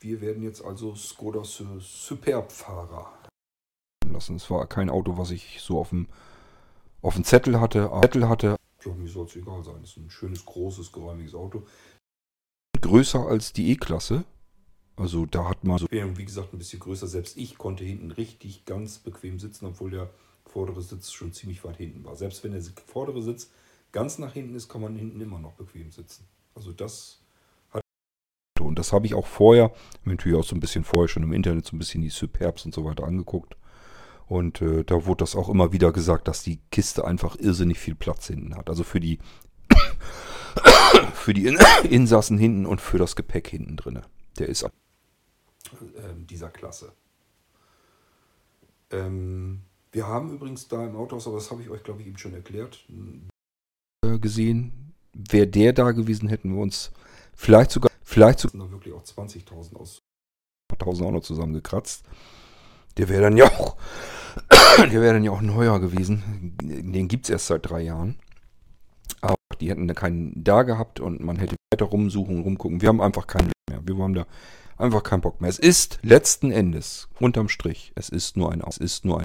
Wir 0.00 0.20
werden 0.20 0.42
jetzt 0.42 0.62
also 0.64 0.94
Skoda 0.94 1.42
Superb-Fahrer 1.44 3.12
lassen. 4.10 4.36
Es 4.36 4.50
war 4.50 4.66
kein 4.66 4.90
Auto, 4.90 5.16
was 5.16 5.30
ich 5.30 5.60
so 5.60 5.78
auf 5.78 5.90
dem, 5.90 6.08
auf 7.00 7.14
dem 7.14 7.24
Zettel 7.24 7.60
hatte. 7.60 7.90
Zettel 8.02 8.28
hatte. 8.28 8.56
Ja, 8.84 8.92
mir 8.92 9.08
soll 9.08 9.26
es 9.26 9.36
egal 9.36 9.62
sein. 9.64 9.80
Es 9.82 9.90
ist 9.90 9.96
ein 9.98 10.10
schönes, 10.10 10.44
großes, 10.44 10.92
geräumiges 10.92 11.34
Auto. 11.34 11.66
Größer 12.80 13.26
als 13.26 13.52
die 13.52 13.70
E-Klasse. 13.70 14.24
Also 14.96 15.26
da 15.26 15.48
hat 15.48 15.64
man 15.64 15.78
so, 15.78 15.86
wie 15.90 16.24
gesagt, 16.24 16.52
ein 16.52 16.58
bisschen 16.58 16.80
größer. 16.80 17.06
Selbst 17.06 17.36
ich 17.36 17.58
konnte 17.58 17.84
hinten 17.84 18.12
richtig 18.12 18.64
ganz 18.64 18.98
bequem 18.98 19.40
sitzen, 19.40 19.66
obwohl 19.66 19.90
der 19.90 20.10
vordere 20.46 20.82
Sitz 20.82 21.10
schon 21.10 21.32
ziemlich 21.32 21.64
weit 21.64 21.78
hinten 21.78 22.04
war. 22.04 22.14
Selbst 22.14 22.44
wenn 22.44 22.52
der 22.52 22.62
vordere 22.86 23.22
Sitz 23.22 23.50
ganz 23.90 24.18
nach 24.18 24.32
hinten 24.32 24.54
ist, 24.54 24.68
kann 24.68 24.80
man 24.80 24.96
hinten 24.96 25.20
immer 25.20 25.40
noch 25.40 25.54
bequem 25.54 25.90
sitzen. 25.90 26.26
Also 26.54 26.72
das 26.72 27.20
hat 27.72 27.82
und 28.60 28.78
das 28.78 28.92
habe 28.92 29.06
ich 29.06 29.14
auch 29.14 29.26
vorher, 29.26 29.72
natürlich 30.04 30.38
auch 30.38 30.44
so 30.44 30.54
ein 30.54 30.60
bisschen 30.60 30.84
vorher 30.84 31.08
schon 31.08 31.24
im 31.24 31.32
Internet 31.32 31.66
so 31.66 31.74
ein 31.74 31.80
bisschen 31.80 32.02
die 32.02 32.10
Superbs 32.10 32.64
und 32.64 32.72
so 32.72 32.84
weiter 32.84 33.04
angeguckt. 33.04 33.56
Und 34.26 34.62
äh, 34.62 34.84
da 34.84 35.06
wurde 35.06 35.22
das 35.24 35.34
auch 35.36 35.48
immer 35.48 35.72
wieder 35.72 35.92
gesagt, 35.92 36.28
dass 36.28 36.42
die 36.42 36.60
Kiste 36.70 37.04
einfach 37.04 37.36
irrsinnig 37.36 37.78
viel 37.78 37.94
Platz 37.94 38.28
hinten 38.28 38.56
hat. 38.56 38.70
Also 38.70 38.84
für 38.84 39.00
die 39.00 39.18
für 41.14 41.34
die 41.34 41.46
Insassen 41.90 42.38
hinten 42.38 42.64
und 42.64 42.80
für 42.80 42.98
das 42.98 43.16
Gepäck 43.16 43.48
hinten 43.48 43.76
drin. 43.76 44.00
Der 44.38 44.48
ist 44.48 44.64
dieser 46.28 46.50
Klasse. 46.50 46.92
Ähm, 48.90 49.62
wir 49.92 50.06
haben 50.06 50.32
übrigens 50.32 50.68
da 50.68 50.84
im 50.84 50.96
Autohaus, 50.96 51.26
aber 51.26 51.36
das 51.36 51.50
habe 51.50 51.62
ich 51.62 51.70
euch, 51.70 51.82
glaube 51.82 52.02
ich, 52.02 52.08
eben 52.08 52.18
schon 52.18 52.34
erklärt, 52.34 52.84
äh, 54.04 54.18
gesehen. 54.18 54.92
Wäre 55.12 55.46
der 55.46 55.72
da 55.72 55.92
gewesen, 55.92 56.28
hätten 56.28 56.52
wir 56.54 56.60
uns 56.60 56.90
vielleicht 57.34 57.70
sogar, 57.70 57.90
vielleicht 58.02 58.40
sogar 58.40 58.70
wirklich 58.70 58.92
auch 58.92 59.04
20.000 59.04 59.76
aus, 59.76 60.00
1.000 60.72 61.04
auch 61.04 61.10
noch 61.12 61.22
zusammengekratzt. 61.22 62.04
Der 62.96 63.08
wäre 63.08 63.22
dann 63.22 63.36
ja 63.36 63.46
auch, 63.46 63.76
der 64.78 65.00
wäre 65.00 65.14
dann 65.14 65.24
ja 65.24 65.30
auch 65.30 65.40
neuer 65.40 65.78
gewesen. 65.80 66.56
Den 66.60 67.08
gibt 67.08 67.26
es 67.26 67.30
erst 67.30 67.46
seit 67.46 67.68
drei 67.68 67.82
Jahren. 67.82 68.18
Aber 69.20 69.36
die 69.54 69.70
hätten 69.70 69.88
da 69.88 69.94
keinen 69.94 70.42
da 70.42 70.62
gehabt 70.62 71.00
und 71.00 71.20
man 71.20 71.36
hätte 71.36 71.56
weiter 71.72 71.86
rumsuchen, 71.86 72.42
rumgucken. 72.42 72.80
Wir 72.80 72.88
haben 72.88 73.00
einfach 73.00 73.26
keinen 73.26 73.52
mehr. 73.70 73.80
Wir 73.84 73.96
haben 73.96 74.14
da 74.14 74.26
einfach 74.76 75.02
keinen 75.02 75.20
Bock 75.20 75.40
mehr. 75.40 75.50
Es 75.50 75.58
ist 75.58 75.98
letzten 76.02 76.50
Endes, 76.50 77.08
unterm 77.20 77.48
Strich, 77.48 77.92
es 77.94 78.08
ist 78.08 78.36
nur 78.36 78.52
ein 78.52 78.62
Es 78.66 78.78
ist 78.78 79.04
nur 79.04 79.18
ein. 79.18 79.24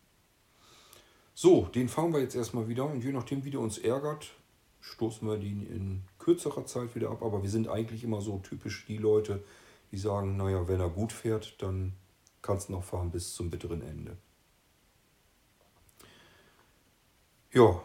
So, 1.33 1.65
den 1.67 1.87
fahren 1.87 2.11
wir 2.11 2.19
jetzt 2.19 2.35
erstmal 2.35 2.67
wieder 2.67 2.85
und 2.85 3.03
je 3.03 3.11
nachdem, 3.11 3.45
wie 3.45 3.51
der 3.51 3.61
uns 3.61 3.77
ärgert, 3.77 4.33
stoßen 4.81 5.27
wir 5.27 5.37
den 5.37 5.65
in 5.65 6.03
kürzerer 6.17 6.65
Zeit 6.65 6.95
wieder 6.95 7.11
ab. 7.11 7.23
Aber 7.23 7.43
wir 7.43 7.49
sind 7.49 7.69
eigentlich 7.69 8.03
immer 8.03 8.21
so 8.21 8.39
typisch 8.39 8.85
die 8.87 8.97
Leute, 8.97 9.43
die 9.91 9.97
sagen, 9.97 10.37
naja, 10.37 10.67
wenn 10.67 10.79
er 10.79 10.89
gut 10.89 11.13
fährt, 11.13 11.61
dann 11.61 11.93
kannst 12.41 12.69
du 12.69 12.73
noch 12.73 12.83
fahren 12.83 13.11
bis 13.11 13.33
zum 13.33 13.49
bitteren 13.49 13.81
Ende. 13.81 14.17
Ja, 17.51 17.81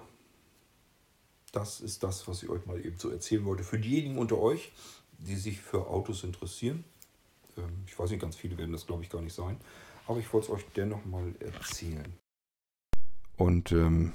das 1.55 1.81
ist 1.81 2.03
das, 2.03 2.27
was 2.29 2.43
ich 2.43 2.49
euch 2.49 2.67
mal 2.67 2.85
eben 2.85 2.99
so 2.99 3.11
erzählen 3.11 3.45
wollte. 3.45 3.65
Für 3.65 3.79
diejenigen 3.79 4.19
unter 4.19 4.39
euch, 4.39 4.73
die 5.19 5.37
sich 5.37 5.61
für 5.61 5.87
Autos 5.89 6.25
interessieren. 6.25 6.85
Ähm, 7.57 7.85
ich 7.87 7.99
weiß 7.99 8.11
nicht, 8.11 8.21
ganz 8.21 8.37
viele 8.37 8.59
werden 8.59 8.73
das, 8.73 8.87
glaube 8.87 9.03
ich, 9.03 9.11
gar 9.11 9.23
nicht 9.23 9.35
sein. 9.35 9.59
Aber 10.07 10.19
ich 10.19 10.33
wollte 10.33 10.49
es 10.49 10.53
euch 10.53 10.65
dennoch 10.77 11.05
mal 11.05 11.35
erzählen. 11.41 12.13
Und 13.37 13.73
ähm, 13.73 14.13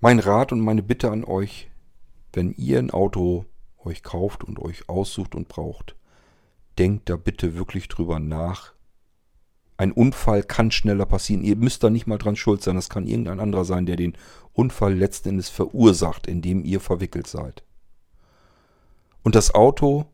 mein 0.00 0.18
Rat 0.18 0.52
und 0.52 0.60
meine 0.60 0.82
Bitte 0.82 1.10
an 1.10 1.24
euch, 1.24 1.70
wenn 2.32 2.52
ihr 2.52 2.78
ein 2.78 2.90
Auto 2.90 3.46
euch 3.84 4.02
kauft 4.02 4.44
und 4.44 4.58
euch 4.58 4.88
aussucht 4.88 5.34
und 5.34 5.48
braucht, 5.48 5.96
denkt 6.78 7.08
da 7.08 7.16
bitte 7.16 7.54
wirklich 7.54 7.88
drüber 7.88 8.18
nach. 8.18 8.74
Ein 9.82 9.90
Unfall 9.90 10.44
kann 10.44 10.70
schneller 10.70 11.06
passieren. 11.06 11.42
Ihr 11.42 11.56
müsst 11.56 11.82
da 11.82 11.90
nicht 11.90 12.06
mal 12.06 12.16
dran 12.16 12.36
schuld 12.36 12.62
sein. 12.62 12.76
Das 12.76 12.88
kann 12.88 13.04
irgendein 13.04 13.40
anderer 13.40 13.64
sein, 13.64 13.84
der 13.84 13.96
den 13.96 14.16
Unfall 14.52 14.94
letzten 14.94 15.30
Endes 15.30 15.48
verursacht, 15.48 16.28
indem 16.28 16.64
ihr 16.64 16.78
verwickelt 16.78 17.26
seid. 17.26 17.64
Und 19.24 19.34
das 19.34 19.56
Auto 19.56 20.06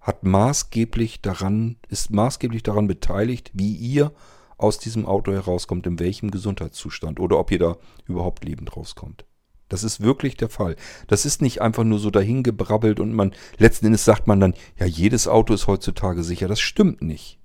hat 0.00 0.24
maßgeblich 0.24 1.22
daran, 1.22 1.76
ist 1.86 2.10
maßgeblich 2.10 2.64
daran 2.64 2.88
beteiligt, 2.88 3.52
wie 3.54 3.76
ihr 3.76 4.12
aus 4.56 4.80
diesem 4.80 5.06
Auto 5.06 5.30
herauskommt, 5.30 5.86
in 5.86 6.00
welchem 6.00 6.32
Gesundheitszustand 6.32 7.20
oder 7.20 7.38
ob 7.38 7.52
ihr 7.52 7.60
da 7.60 7.76
überhaupt 8.06 8.44
lebend 8.44 8.76
rauskommt. 8.76 9.24
Das 9.68 9.84
ist 9.84 10.00
wirklich 10.00 10.36
der 10.36 10.48
Fall. 10.48 10.74
Das 11.06 11.24
ist 11.24 11.42
nicht 11.42 11.62
einfach 11.62 11.84
nur 11.84 12.00
so 12.00 12.10
dahingebrabbelt 12.10 12.98
und 12.98 13.12
man, 13.12 13.36
letzten 13.56 13.86
Endes 13.86 14.04
sagt 14.04 14.26
man 14.26 14.40
dann, 14.40 14.54
ja, 14.80 14.86
jedes 14.86 15.28
Auto 15.28 15.54
ist 15.54 15.68
heutzutage 15.68 16.24
sicher. 16.24 16.48
Das 16.48 16.58
stimmt 16.58 17.02
nicht. 17.02 17.38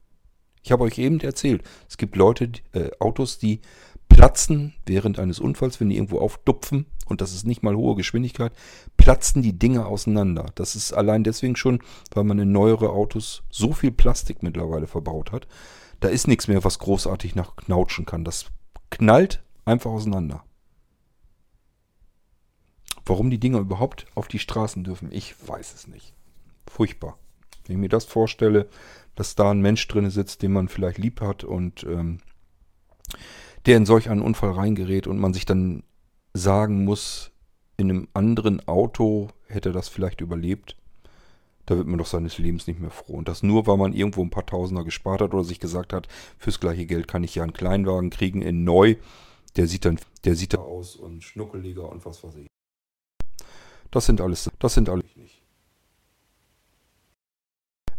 Ich 0.64 0.72
habe 0.72 0.84
euch 0.84 0.98
eben 0.98 1.20
erzählt, 1.20 1.64
es 1.90 1.98
gibt 1.98 2.16
Leute, 2.16 2.50
äh, 2.72 2.90
Autos, 3.00 3.38
die 3.38 3.60
platzen 4.08 4.74
während 4.86 5.20
eines 5.20 5.40
Unfalls, 5.40 5.80
wenn 5.80 5.90
die 5.90 5.98
irgendwo 5.98 6.20
aufdupfen, 6.20 6.86
und 7.06 7.20
das 7.20 7.34
ist 7.34 7.46
nicht 7.46 7.64
mal 7.64 7.76
hohe 7.76 7.96
Geschwindigkeit, 7.96 8.54
platzen 8.96 9.42
die 9.42 9.58
Dinge 9.58 9.86
auseinander. 9.86 10.46
Das 10.56 10.76
ist 10.76 10.94
allein 10.94 11.24
deswegen 11.24 11.56
schon, 11.56 11.80
weil 12.12 12.24
man 12.24 12.40
in 12.40 12.52
neuere 12.52 12.90
Autos 12.90 13.44
so 13.50 13.74
viel 13.74 13.92
Plastik 13.92 14.42
mittlerweile 14.42 14.88
verbaut 14.88 15.32
hat. 15.32 15.48
Da 16.00 16.08
ist 16.08 16.28
nichts 16.28 16.48
mehr, 16.48 16.64
was 16.64 16.80
großartig 16.80 17.36
nach 17.36 17.56
knautschen 17.56 18.06
kann. 18.06 18.24
Das 18.24 18.46
knallt 18.90 19.44
einfach 19.66 19.92
auseinander. 19.92 20.44
Warum 23.06 23.30
die 23.30 23.40
Dinger 23.40 23.60
überhaupt 23.60 24.06
auf 24.16 24.28
die 24.28 24.40
Straßen 24.40 24.84
dürfen, 24.84 25.12
ich 25.12 25.36
weiß 25.46 25.74
es 25.74 25.88
nicht. 25.88 26.14
Furchtbar. 26.68 27.18
Wenn 27.66 27.76
ich 27.76 27.82
mir 27.82 27.90
das 27.90 28.06
vorstelle, 28.06 28.70
dass 29.16 29.36
da 29.36 29.52
ein 29.52 29.62
Mensch 29.62 29.88
drin 29.88 30.10
sitzt, 30.10 30.42
den 30.42 30.54
man 30.54 30.68
vielleicht 30.68 30.98
lieb 30.98 31.22
hat 31.22 31.44
und 31.44 31.84
ähm, 31.84 32.20
der 33.66 33.78
in 33.78 33.86
solch 33.86 34.10
einen 34.10 34.22
Unfall 34.22 34.52
reingerät 34.52 35.08
und 35.08 35.20
man 35.20 35.34
sich 35.34 35.46
dann 35.46 35.84
sagen 36.34 36.84
muss, 36.84 37.32
in 37.78 37.90
einem 37.90 38.08
anderen 38.14 38.68
Auto 38.68 39.30
hätte 39.48 39.72
das 39.72 39.90
vielleicht 39.90 40.22
überlebt, 40.22 40.76
da 41.66 41.78
wird 41.78 41.88
man 41.88 41.98
doch 41.98 42.06
seines 42.06 42.38
Lebens 42.38 42.68
nicht 42.68 42.80
mehr 42.80 42.90
froh. 42.90 43.14
Und 43.14 43.28
das 43.28 43.42
nur, 43.42 43.68
weil 43.68 43.78
man 43.78 43.94
irgendwo 43.94 44.22
ein 44.22 44.30
paar 44.30 44.46
Tausender 44.46 44.84
gespart 44.84 45.22
hat 45.22 45.34
oder 45.34 45.44
sich 45.44 45.60
gesagt 45.60 45.94
hat, 45.94 46.08
fürs 46.38 46.60
gleiche 46.60 46.86
Geld 46.86 47.08
kann 47.08 47.24
ich 47.24 47.36
ja 47.36 47.44
einen 47.44 47.54
Kleinwagen 47.54 48.10
kriegen 48.10 48.42
in 48.42 48.64
neu. 48.64 48.96
Der 49.56 49.68
sieht 49.68 49.86
dann, 49.86 50.00
der 50.26 50.36
sieht 50.36 50.54
da 50.54 50.58
aus 50.58 50.96
und 50.96 51.24
schnuckeliger 51.24 51.90
und 51.90 52.06
was 52.06 52.24
weiß 52.24 52.36
ich. 52.36 52.48
Das 53.92 54.06
sind 54.06 54.20
alles, 54.20 54.52
das 54.60 54.74
sind 54.74 54.90
alles 54.90 55.16
nicht. 55.16 55.42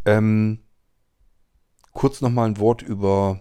Ähm, 0.04 0.58
kurz 1.94 2.20
nochmal 2.20 2.48
ein 2.48 2.58
Wort 2.58 2.82
über 2.82 3.40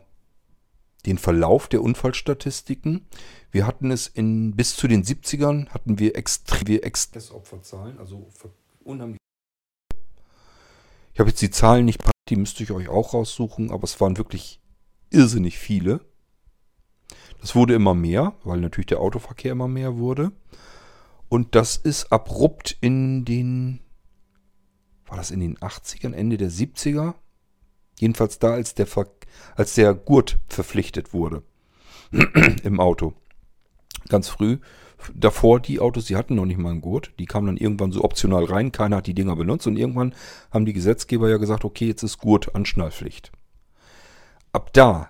den 1.06 1.18
Verlauf 1.18 1.68
der 1.68 1.82
Unfallstatistiken. 1.82 3.06
Wir 3.52 3.68
hatten 3.68 3.92
es 3.92 4.08
in 4.08 4.56
bis 4.56 4.78
zu 4.78 4.88
den 4.88 5.04
70ern 5.04 5.68
hatten 5.70 6.00
wir 6.00 6.16
extrem 6.16 6.82
Exzessopferzahlen, 6.82 8.00
also 8.00 8.30
unheimlich. 8.86 9.18
Ich 11.14 11.20
habe 11.20 11.30
jetzt 11.30 11.42
die 11.42 11.52
Zahlen 11.52 11.86
nicht, 11.86 12.02
die 12.30 12.38
müsste 12.38 12.64
ich 12.64 12.72
euch 12.72 12.88
auch 12.88 13.14
raussuchen, 13.14 13.70
aber 13.70 13.84
es 13.84 14.00
waren 14.00 14.18
wirklich 14.18 14.62
irrsinnig 15.10 15.60
viele. 15.60 16.00
Das 17.42 17.56
wurde 17.56 17.76
immer 17.76 17.94
mehr, 17.94 18.34
weil 18.44 18.62
natürlich 18.62 18.88
der 18.88 19.02
Autoverkehr 19.02 19.52
immer 19.52 19.68
mehr 19.68 19.98
wurde. 19.98 20.32
Und 21.28 21.56
das 21.56 21.76
ist 21.76 22.12
abrupt 22.12 22.78
in 22.80 23.26
den, 23.26 23.82
war 25.06 25.18
das 25.18 25.32
in 25.32 25.42
den 25.42 25.58
80ern, 25.58 26.14
Ende 26.14 26.38
der 26.38 26.50
70er? 26.50 27.16
Jedenfalls 27.99 28.40
da, 28.40 28.52
als 28.52 28.74
der, 28.76 28.88
Ver 28.88 29.07
als 29.56 29.76
der 29.76 29.94
Gurt 29.94 30.40
verpflichtet 30.48 31.14
wurde 31.14 31.44
im 32.64 32.80
Auto. 32.80 33.14
Ganz 34.10 34.30
früh. 34.30 34.57
Davor 35.14 35.60
die 35.60 35.80
Autos, 35.80 36.06
die 36.06 36.15
hatten 36.15 36.36
noch 36.36 36.45
nicht 36.45 36.57
mal 36.57 36.72
einen 36.72 36.82
Gurt. 36.82 37.11
Die 37.20 37.26
kamen 37.26 37.48
dann 37.48 37.57
irgendwann 37.57 37.91
so 37.91 38.03
optional 38.03 38.45
rein. 38.45 38.72
Keiner 38.72 38.98
hat 38.98 39.07
die 39.07 39.14
Dinger 39.14 39.36
benutzt. 39.36 39.68
Und 39.68 39.78
irgendwann 39.78 40.15
haben 40.52 40.65
die 40.65 40.74
Gesetzgeber 40.74 41.30
ja 41.30 41.38
gesagt, 41.38 41.65
okay, 41.65 41.88
jetzt 41.88 42.03
ist 42.03 42.20
Gurt 42.20 42.56
Anschnallpflicht. 42.56 43.32
Ab 44.53 44.72
da 44.74 45.10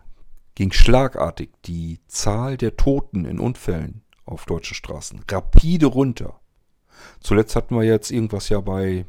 ging 0.56 0.72
schlagartig 0.72 1.50
die 1.66 2.00
Zahl 2.08 2.58
der 2.58 2.76
Toten 2.76 3.26
in 3.26 3.40
Unfällen 3.40 4.04
auf 4.26 4.46
deutschen 4.46 4.76
Straßen 4.76 5.22
rapide 5.30 5.88
runter. 5.88 6.40
Zuletzt 7.20 7.56
hatten 7.56 7.76
wir 7.76 7.84
jetzt 7.84 8.12
irgendwas 8.12 8.50
ja 8.50 8.62
bei 8.62 9.06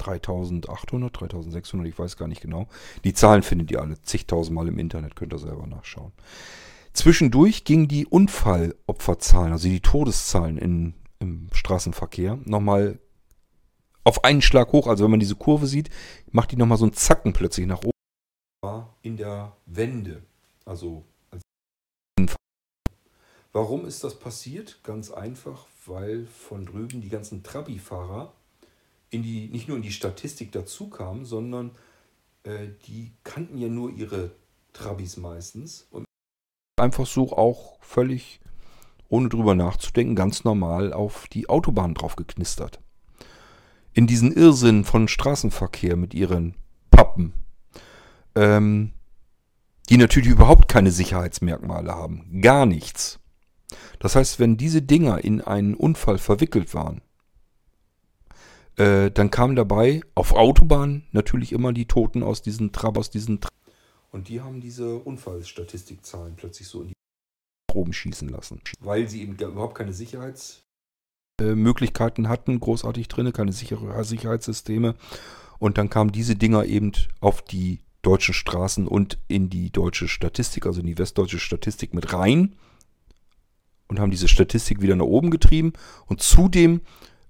3800, 0.00 1.20
3600, 1.20 1.86
ich 1.86 1.98
weiß 1.98 2.16
gar 2.16 2.28
nicht 2.28 2.40
genau. 2.40 2.68
Die 3.04 3.12
Zahlen 3.12 3.42
findet 3.42 3.70
ihr 3.70 3.80
alle 3.80 4.00
zigtausendmal 4.02 4.68
im 4.68 4.78
Internet, 4.78 5.16
könnt 5.16 5.32
ihr 5.32 5.38
selber 5.38 5.66
nachschauen. 5.66 6.12
Zwischendurch 6.92 7.64
gingen 7.64 7.88
die 7.88 8.06
Unfallopferzahlen, 8.06 9.52
also 9.52 9.68
die 9.68 9.80
Todeszahlen 9.80 10.58
in, 10.58 10.94
im 11.20 11.48
Straßenverkehr, 11.52 12.38
nochmal 12.44 12.98
auf 14.04 14.24
einen 14.24 14.42
Schlag 14.42 14.72
hoch. 14.72 14.86
Also 14.86 15.04
wenn 15.04 15.10
man 15.10 15.20
diese 15.20 15.36
Kurve 15.36 15.66
sieht, 15.66 15.90
macht 16.30 16.50
die 16.50 16.56
nochmal 16.56 16.78
so 16.78 16.84
einen 16.84 16.94
Zacken 16.94 17.32
plötzlich 17.32 17.66
nach 17.66 17.80
oben. 17.82 18.86
In 19.02 19.16
der 19.16 19.56
Wende. 19.66 20.22
Also 20.64 21.04
Warum 23.52 23.84
ist 23.84 24.04
das 24.04 24.16
passiert? 24.16 24.78
Ganz 24.84 25.10
einfach, 25.10 25.66
weil 25.84 26.26
von 26.26 26.66
drüben 26.66 27.00
die 27.00 27.08
ganzen 27.08 27.42
Trabi-Fahrer 27.42 28.32
in 29.10 29.22
die, 29.22 29.48
nicht 29.48 29.68
nur 29.68 29.76
in 29.76 29.82
die 29.82 29.92
Statistik 29.92 30.52
dazu 30.52 30.88
kamen, 30.88 31.24
sondern 31.24 31.72
äh, 32.44 32.68
die 32.86 33.12
kannten 33.24 33.58
ja 33.58 33.68
nur 33.68 33.90
ihre 33.90 34.32
Trabis 34.72 35.16
meistens 35.16 35.86
und 35.90 36.04
einfach 36.80 37.06
so 37.06 37.32
auch 37.32 37.82
völlig 37.82 38.40
ohne 39.08 39.28
drüber 39.28 39.54
nachzudenken, 39.54 40.14
ganz 40.14 40.44
normal 40.44 40.92
auf 40.92 41.26
die 41.28 41.48
Autobahn 41.48 41.94
drauf 41.94 42.16
geknistert. 42.16 42.80
In 43.92 44.06
diesen 44.06 44.32
Irrsinn 44.32 44.84
von 44.84 45.08
Straßenverkehr 45.08 45.96
mit 45.96 46.14
ihren 46.14 46.54
Pappen, 46.92 47.34
ähm, 48.36 48.92
die 49.88 49.96
natürlich 49.96 50.30
überhaupt 50.30 50.68
keine 50.68 50.92
Sicherheitsmerkmale 50.92 51.92
haben. 51.92 52.40
Gar 52.40 52.66
nichts. 52.66 53.18
Das 53.98 54.14
heißt, 54.14 54.38
wenn 54.38 54.56
diese 54.56 54.80
Dinger 54.80 55.24
in 55.24 55.40
einen 55.40 55.74
Unfall 55.74 56.18
verwickelt 56.18 56.72
waren, 56.72 57.02
äh, 58.80 59.10
dann 59.10 59.30
kamen 59.30 59.56
dabei 59.56 60.00
auf 60.14 60.32
Autobahnen 60.32 61.04
natürlich 61.12 61.52
immer 61.52 61.74
die 61.74 61.84
Toten 61.84 62.22
aus 62.22 62.40
diesen 62.40 62.72
Trab, 62.72 62.96
aus 62.96 63.10
diesen 63.10 63.42
Tra 63.42 63.50
Und 64.10 64.28
die 64.28 64.40
haben 64.40 64.62
diese 64.62 64.96
Unfallstatistikzahlen 64.96 66.36
plötzlich 66.36 66.66
so 66.66 66.80
in 66.80 66.88
die 66.88 66.94
Proben 67.70 67.92
schießen 67.92 68.30
lassen. 68.30 68.62
Weil 68.80 69.06
sie 69.06 69.20
eben 69.20 69.34
überhaupt 69.34 69.74
keine 69.74 69.92
Sicherheitsmöglichkeiten 69.92 72.24
äh, 72.24 72.28
hatten, 72.28 72.58
großartig 72.58 73.08
drin, 73.08 73.30
keine 73.34 73.52
sichere 73.52 74.02
Sicherheitssysteme. 74.02 74.94
Und 75.58 75.76
dann 75.76 75.90
kamen 75.90 76.10
diese 76.10 76.36
Dinger 76.36 76.64
eben 76.64 76.92
auf 77.20 77.42
die 77.42 77.80
deutschen 78.00 78.32
Straßen 78.32 78.88
und 78.88 79.18
in 79.28 79.50
die 79.50 79.70
deutsche 79.70 80.08
Statistik, 80.08 80.64
also 80.64 80.80
in 80.80 80.86
die 80.86 80.96
westdeutsche 80.96 81.38
Statistik 81.38 81.92
mit 81.92 82.14
rein 82.14 82.56
und 83.88 84.00
haben 84.00 84.10
diese 84.10 84.28
Statistik 84.28 84.80
wieder 84.80 84.96
nach 84.96 85.04
oben 85.04 85.30
getrieben. 85.30 85.74
Und 86.06 86.22
zudem 86.22 86.80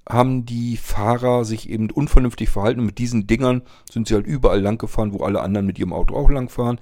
haben 0.08 0.46
die 0.46 0.76
Fahrer 0.76 1.44
sich 1.44 1.68
eben 1.68 1.90
unvernünftig 1.90 2.48
verhalten. 2.50 2.80
Und 2.80 2.86
mit 2.86 2.98
diesen 2.98 3.26
Dingern 3.26 3.62
sind 3.90 4.08
sie 4.08 4.14
halt 4.14 4.26
überall 4.26 4.60
lang 4.60 4.78
gefahren, 4.78 5.12
wo 5.12 5.24
alle 5.24 5.40
anderen 5.40 5.66
mit 5.66 5.78
ihrem 5.78 5.92
Auto 5.92 6.14
auch 6.14 6.30
lang 6.30 6.48
fahren. 6.48 6.80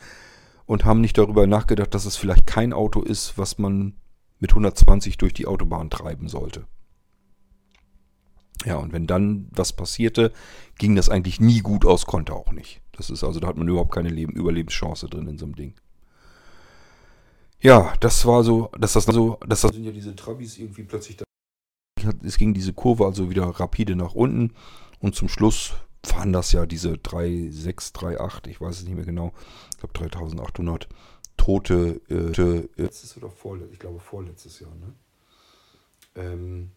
Und 0.67 0.85
haben 0.85 1.01
nicht 1.01 1.17
darüber 1.17 1.47
nachgedacht, 1.47 1.95
dass 1.95 2.05
es 2.05 2.17
vielleicht 2.17 2.47
kein 2.47 2.73
Auto 2.73 3.01
ist, 3.01 3.39
was 3.39 3.59
man 3.59 3.95
mit 4.39 4.51
120 4.51 5.17
durch 5.17 5.33
die 5.33 5.47
Autobahn 5.47 5.91
treiben 5.91 6.29
sollte. 6.29 6.67
Ja, 8.65 8.77
und 8.77 8.93
wenn 8.93 9.07
dann 9.07 9.49
was 9.51 9.73
passierte, 9.73 10.33
ging 10.79 10.97
das 10.97 11.09
eigentlich 11.09 11.41
nie 11.41 11.61
gut 11.61 11.85
aus, 11.85 12.07
konnte 12.07 12.35
auch 12.35 12.53
nicht. 12.53 12.83
Das 12.93 13.11
ist 13.11 13.23
also, 13.23 13.39
da 13.41 13.49
hat 13.49 13.57
man 13.57 13.69
überhaupt 13.69 13.95
keine 13.95 14.09
Leben, 14.09 14.33
Überlebenschance 14.33 15.07
drin 15.09 15.29
in 15.29 15.39
so 15.39 15.47
einem 15.47 15.55
Ding. 15.55 15.75
Ja, 17.61 17.93
das 18.01 18.27
war 18.27 18.45
so, 18.45 18.71
dass 18.79 18.93
das 18.93 19.05
so, 19.05 19.39
dass 19.47 19.63
das 19.63 19.73
sind 19.73 19.85
ja 19.85 19.93
diese 19.93 20.15
Trabis 20.15 20.59
irgendwie 20.59 20.85
plötzlich 20.85 21.17
da. 21.17 21.25
Es 22.23 22.39
ging 22.39 22.55
diese 22.55 22.73
Kurve 22.73 23.05
also 23.05 23.31
wieder 23.31 23.45
rapide 23.45 23.97
nach 23.97 24.15
unten 24.15 24.53
und 25.01 25.15
zum 25.15 25.29
Schluss 25.29 25.75
waren 26.03 26.33
das 26.33 26.53
ja 26.53 26.67
diese 26.67 26.99
3638, 26.99 28.53
ich 28.53 28.61
weiß 28.61 28.79
es 28.79 28.85
nicht 28.85 28.95
mehr 28.95 29.05
genau, 29.05 29.33
ich 29.73 29.79
glaube 29.79 29.95
3800 29.95 30.89
Tote. 31.37 32.01
Äh, 32.09 32.83
letztes 32.83 33.17
oder 33.17 33.31
vorletztes, 33.31 33.73
ich 33.73 33.79
glaube 33.79 34.01
vorletztes 34.01 34.61
Jahr, 34.61 34.75
ne? 34.75 34.95
Ähm, 36.15 36.71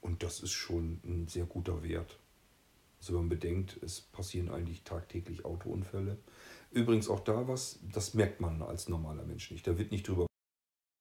und 0.00 0.22
das 0.22 0.40
ist 0.40 0.52
schon 0.52 1.00
ein 1.04 1.28
sehr 1.28 1.44
guter 1.44 1.82
Wert. 1.82 2.18
Also 3.00 3.14
wenn 3.14 3.20
man 3.20 3.28
bedenkt, 3.28 3.78
es 3.82 4.00
passieren 4.00 4.50
eigentlich 4.50 4.84
tagtäglich 4.84 5.44
Autounfälle. 5.44 6.18
Übrigens 6.70 7.08
auch 7.08 7.20
da 7.20 7.48
was, 7.48 7.80
das 7.92 8.14
merkt 8.14 8.40
man 8.40 8.62
als 8.62 8.88
normaler 8.88 9.24
Mensch 9.24 9.50
nicht. 9.50 9.66
Da 9.66 9.76
wird 9.78 9.90
nicht 9.90 10.06
drüber. 10.06 10.26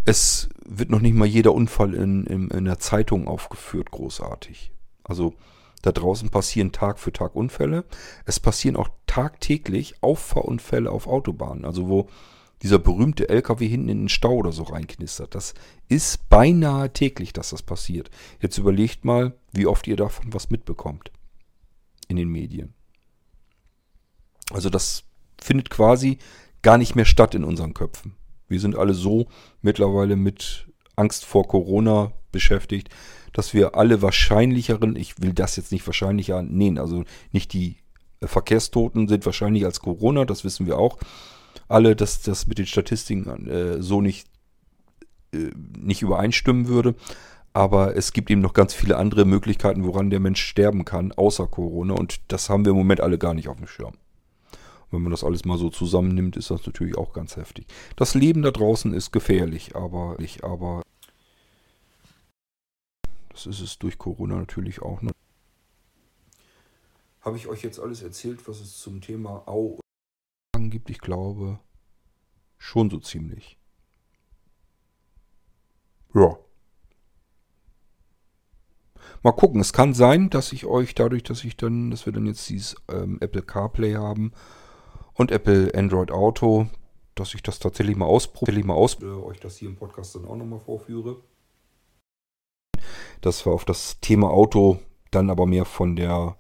Es 0.10 0.50
wird 0.66 0.90
noch 0.90 1.02
nicht 1.02 1.14
mal 1.14 1.28
jeder 1.28 1.54
Unfall 1.54 1.94
in, 1.94 2.26
in, 2.26 2.50
in 2.50 2.66
der 2.66 2.80
Zeitung 2.80 3.28
aufgeführt, 3.28 3.92
großartig. 3.92 4.72
Also 5.04 5.36
da 5.84 5.92
draußen 5.92 6.32
passieren 6.32 6.72
Tag 6.72 6.98
für 6.98 7.14
Tag 7.14 7.36
Unfälle. 7.36 7.86
Es 8.26 8.40
passieren 8.40 8.76
auch 8.76 8.90
tagtäglich 9.06 10.02
Auffahrunfälle 10.02 10.90
auf 10.90 11.06
Autobahnen. 11.06 11.64
Also 11.64 11.90
wo 11.90 12.10
dieser 12.64 12.80
berühmte 12.80 13.30
LKW 13.30 13.68
hinten 13.68 13.90
in 13.90 14.00
den 14.00 14.10
Stau 14.10 14.34
oder 14.34 14.52
so 14.52 14.64
reinknistert. 14.64 15.36
Das 15.36 15.54
ist 15.90 16.28
beinahe 16.28 16.92
täglich, 16.92 17.32
dass 17.32 17.52
das 17.52 17.62
passiert. 17.62 18.10
Jetzt 18.42 18.58
überlegt 18.58 19.06
mal, 19.06 19.38
wie 19.52 19.68
oft 19.68 19.86
ihr 19.86 19.96
davon 19.96 20.34
was 20.34 20.50
mitbekommt. 20.50 21.12
In 22.08 22.16
den 22.16 22.30
Medien. 22.30 22.74
Also 24.50 24.72
das 24.72 25.04
findet 25.40 25.70
quasi 25.70 26.18
gar 26.64 26.80
nicht 26.80 26.96
mehr 26.96 27.06
statt 27.06 27.36
in 27.36 27.44
unseren 27.44 27.76
Köpfen. 27.76 28.16
Wir 28.50 28.60
sind 28.60 28.76
alle 28.76 28.94
so 28.94 29.28
mittlerweile 29.62 30.16
mit 30.16 30.68
Angst 30.96 31.26
vor 31.26 31.48
Corona 31.48 32.12
beschäftigt, 32.32 32.90
dass 33.32 33.54
wir 33.54 33.76
alle 33.76 34.02
wahrscheinlicheren, 34.02 34.96
ich 34.96 35.22
will 35.22 35.34
das 35.34 35.56
jetzt 35.56 35.72
nicht 35.72 35.88
wahrscheinlicher 35.88 36.42
nehmen, 36.42 36.78
also 36.78 37.04
nicht 37.32 37.54
die 37.54 37.78
Verkehrstoten 38.22 39.08
sind 39.08 39.26
wahrscheinlich 39.26 39.64
als 39.64 39.80
Corona, 39.80 40.26
das 40.26 40.44
wissen 40.44 40.66
wir 40.66 40.78
auch 40.78 40.98
alle, 41.70 41.96
dass 41.96 42.22
das 42.22 42.48
mit 42.48 42.58
den 42.58 42.66
Statistiken 42.66 43.48
äh, 43.48 43.82
so 43.82 44.02
nicht, 44.02 44.28
äh, 45.34 45.52
nicht 45.78 46.02
übereinstimmen 46.02 46.68
würde. 46.68 46.96
Aber 47.54 47.96
es 47.96 48.14
gibt 48.14 48.30
eben 48.30 48.42
noch 48.42 48.54
ganz 48.54 48.74
viele 48.74 48.98
andere 48.98 49.26
Möglichkeiten, 49.26 49.84
woran 49.84 50.10
der 50.10 50.20
Mensch 50.20 50.42
sterben 50.42 50.86
kann, 50.86 51.12
außer 51.12 51.48
Corona. 51.48 51.94
Und 51.94 52.20
das 52.28 52.50
haben 52.50 52.66
wir 52.66 52.72
im 52.72 52.78
Moment 52.78 53.02
alle 53.02 53.18
gar 53.18 53.34
nicht 53.34 53.48
auf 53.48 53.58
dem 53.58 53.68
Schirm. 53.68 53.94
Wenn 54.92 55.02
man 55.02 55.12
das 55.12 55.24
alles 55.24 55.46
mal 55.46 55.58
so 55.58 55.70
zusammennimmt, 55.70 56.36
ist 56.38 56.50
das 56.52 56.66
natürlich 56.66 56.98
auch 56.98 57.14
ganz 57.14 57.36
heftig. 57.36 57.68
Das 57.96 58.16
Leben 58.16 58.42
da 58.42 58.52
draußen 58.52 58.94
ist 58.94 59.12
gefährlich, 59.12 59.76
aber 59.76 60.16
ich, 60.20 60.44
aber 60.44 60.82
das 63.30 63.46
ist 63.46 63.62
es 63.62 63.80
durch 63.80 63.98
Corona 63.98 64.36
natürlich 64.36 64.82
auch. 64.82 65.02
Ne? 65.02 65.12
Habe 67.22 67.38
ich 67.38 67.48
euch 67.48 67.62
jetzt 67.64 67.80
alles 67.80 68.02
erzählt, 68.02 68.48
was 68.48 68.60
es 68.60 68.78
zum 68.80 69.02
Thema 69.02 69.48
Au 69.48 69.80
gibt? 70.58 70.90
Ich 70.90 71.00
glaube 71.00 71.60
schon 72.58 72.90
so 72.90 73.00
ziemlich. 73.00 73.58
Ja. 76.14 76.38
Mal 79.22 79.32
gucken, 79.34 79.60
es 79.60 79.74
kann 79.74 79.94
sein, 79.94 80.30
dass 80.30 80.54
ich 80.54 80.66
euch 80.66 80.96
dadurch, 80.96 81.24
dass 81.24 81.44
ich 81.44 81.58
dann, 81.58 81.92
dass 81.92 82.06
wir 82.06 82.14
dann 82.14 82.26
jetzt 82.26 82.50
dieses 82.50 82.76
ähm, 82.90 83.18
Apple 83.20 83.42
CarPlay 83.42 83.96
haben 83.96 84.32
und 85.20 85.32
Apple 85.32 85.72
Android 85.76 86.12
Auto, 86.12 86.68
dass 87.14 87.34
ich 87.34 87.44
das 87.44 87.60
tatsächlich 87.60 87.96
mal 87.96 88.06
ausprobiere, 88.06 88.66
mal 88.66 88.74
aus, 88.74 89.00
äh, 89.02 89.06
euch 89.06 89.40
das 89.40 89.58
hier 89.58 89.70
im 89.70 89.76
Podcast 89.76 90.16
dann 90.16 90.26
auch 90.26 90.36
nochmal 90.36 90.60
vorführe. 90.60 91.18
Das 93.22 93.46
war 93.46 93.54
auf 93.54 93.66
das 93.66 94.00
Thema 94.00 94.30
Auto 94.30 94.80
dann 95.12 95.30
aber 95.30 95.46
mehr 95.46 95.66
von 95.66 95.96
der 95.96 96.38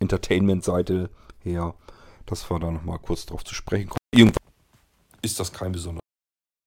Entertainment-Seite 0.00 1.10
her 1.42 1.74
dass 2.26 2.50
wir 2.50 2.58
da 2.58 2.70
nochmal 2.70 2.98
kurz 2.98 3.24
drauf 3.26 3.44
zu 3.44 3.54
sprechen 3.54 3.88
kommen. 3.88 3.98
Irgendwann 4.14 4.52
ist 5.22 5.40
das 5.40 5.52
kein 5.52 5.72
besonderes. 5.72 6.00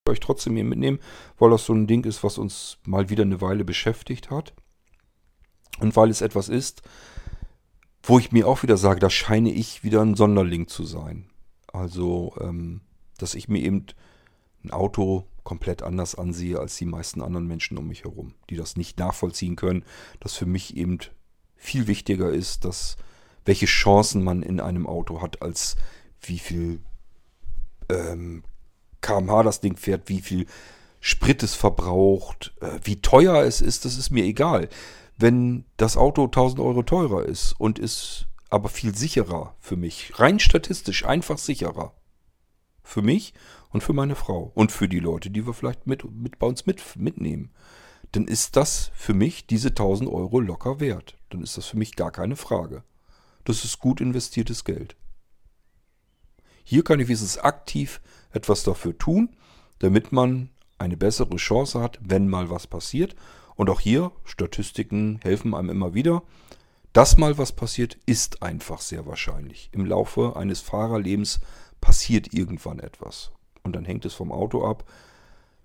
Ich 0.08 0.12
euch 0.12 0.20
trotzdem 0.20 0.56
hier 0.56 0.64
mitnehmen, 0.64 1.00
weil 1.38 1.52
das 1.52 1.66
so 1.66 1.74
ein 1.74 1.86
Ding 1.86 2.06
ist, 2.06 2.24
was 2.24 2.38
uns 2.38 2.78
mal 2.86 3.10
wieder 3.10 3.24
eine 3.24 3.42
Weile 3.42 3.66
beschäftigt 3.66 4.32
hat. 4.32 4.54
Und 5.80 5.96
weil 5.96 6.10
es 6.10 6.22
etwas 6.22 6.50
ist, 6.50 6.82
wo 8.04 8.18
ich 8.18 8.32
mir 8.32 8.48
auch 8.48 8.64
wieder 8.64 8.78
sage, 8.78 9.00
da 9.00 9.10
scheine 9.10 9.52
ich 9.52 9.84
wieder 9.84 10.02
ein 10.02 10.16
Sonderling 10.16 10.68
zu 10.68 10.84
sein. 10.84 11.29
Also, 11.74 12.36
ähm, 12.40 12.82
dass 13.18 13.36
ich 13.36 13.48
mir 13.48 13.60
eben 13.60 13.86
ein 14.64 14.72
Auto 14.72 15.26
komplett 15.44 15.82
anders 15.84 16.16
ansehe 16.16 16.60
als 16.60 16.76
die 16.78 16.86
meisten 16.86 17.22
anderen 17.22 17.48
Menschen 17.48 17.78
um 17.78 17.88
mich 17.88 18.04
herum, 18.04 18.36
die 18.50 18.56
das 18.56 18.76
nicht 18.76 19.00
nachvollziehen 19.00 19.56
können, 19.56 19.84
dass 20.20 20.36
für 20.36 20.46
mich 20.46 20.78
eben 20.78 21.00
viel 21.56 21.88
wichtiger 21.88 22.30
ist, 22.30 22.66
dass 22.66 22.98
welche 23.46 23.66
Chancen 23.66 24.24
man 24.24 24.44
in 24.44 24.60
einem 24.60 24.86
Auto 24.86 25.22
hat, 25.22 25.42
als 25.42 25.76
wie 26.22 26.40
viel 26.40 26.82
ähm, 27.90 28.44
kmh 29.02 29.44
das 29.44 29.62
Ding 29.62 29.78
fährt, 29.78 30.10
wie 30.10 30.22
viel 30.22 30.46
Sprit 31.00 31.42
es 31.44 31.56
verbraucht, 31.56 32.54
äh, 32.62 32.80
wie 32.84 33.02
teuer 33.02 33.44
es 33.44 33.62
ist, 33.62 33.86
das 33.86 33.98
ist 33.98 34.12
mir 34.12 34.26
egal. 34.26 34.70
Wenn 35.18 35.66
das 35.78 35.98
Auto 35.98 36.26
1000 36.26 36.60
Euro 36.60 36.84
teurer 36.84 37.26
ist 37.26 37.54
und 37.58 37.80
ist 37.80 38.28
aber 38.50 38.70
viel 38.70 38.96
sicherer 38.96 39.56
für 39.60 39.76
mich, 39.76 40.20
rein 40.20 40.40
statistisch 40.40 41.06
einfach 41.06 41.38
sicherer, 41.38 41.94
für 42.84 43.02
mich 43.02 43.34
und 43.70 43.82
für 43.82 43.94
meine 43.94 44.16
Frau 44.16 44.52
und 44.56 44.72
für 44.72 44.88
die 44.88 45.00
Leute, 45.00 45.30
die 45.30 45.46
wir 45.46 45.54
vielleicht 45.54 45.88
mit, 45.88 46.04
mit 46.12 46.40
bei 46.40 46.48
uns 46.48 46.66
mit, 46.66 46.82
mitnehmen, 46.96 47.52
dann 48.12 48.28
ist 48.28 48.56
das 48.56 48.92
für 48.96 49.14
mich 49.14 49.46
diese 49.46 49.70
1000 49.70 50.10
Euro 50.10 50.40
locker 50.40 50.80
wert. 50.80 51.16
Dann 51.30 51.44
ist 51.44 51.58
das 51.58 51.68
für 51.68 51.78
mich 51.78 51.96
gar 51.96 52.12
keine 52.12 52.36
Frage. 52.36 52.84
Das 53.44 53.64
ist 53.64 53.80
gut 53.80 54.02
investiertes 54.02 54.64
Geld. 54.66 54.96
Hier 56.64 56.84
kann 56.84 57.00
ich 57.00 57.08
wenigstens 57.08 57.38
aktiv 57.38 58.02
etwas 58.32 58.64
dafür 58.64 58.98
tun, 58.98 59.36
damit 59.80 60.12
man 60.12 60.50
eine 60.78 60.98
bessere 60.98 61.36
Chance 61.36 61.80
hat, 61.82 62.00
wenn 62.02 62.28
mal 62.28 62.50
was 62.50 62.68
passiert. 62.68 63.16
Und 63.56 63.70
auch 63.70 63.80
hier, 63.80 64.12
Statistiken 64.24 65.20
helfen 65.22 65.54
einem 65.54 65.70
immer 65.70 65.94
wieder. 65.94 66.24
Dass 66.94 67.18
mal 67.18 67.38
was 67.38 67.52
passiert, 67.52 67.98
ist 68.06 68.42
einfach 68.42 68.82
sehr 68.82 69.06
wahrscheinlich. 69.06 69.70
Im 69.72 69.86
Laufe 69.86 70.36
eines 70.36 70.62
Fahrerlebens 70.62 71.40
passiert 71.82 72.34
irgendwann 72.34 72.80
etwas. 72.80 73.32
Und 73.64 73.76
dann 73.76 73.86
hängt 73.86 74.06
es 74.06 74.14
vom 74.14 74.32
Auto 74.32 74.66
ab, 74.66 74.90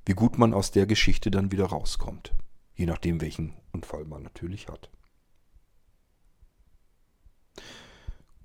wie 0.04 0.12
gut 0.12 0.36
man 0.36 0.52
aus 0.52 0.70
der 0.70 0.86
Geschichte 0.86 1.30
dann 1.30 1.50
wieder 1.50 1.66
rauskommt. 1.66 2.34
Je 2.74 2.86
nachdem, 2.86 3.20
welchen 3.20 3.54
Unfall 3.72 4.04
man 4.04 4.22
natürlich 4.22 4.68
hat. 4.68 4.90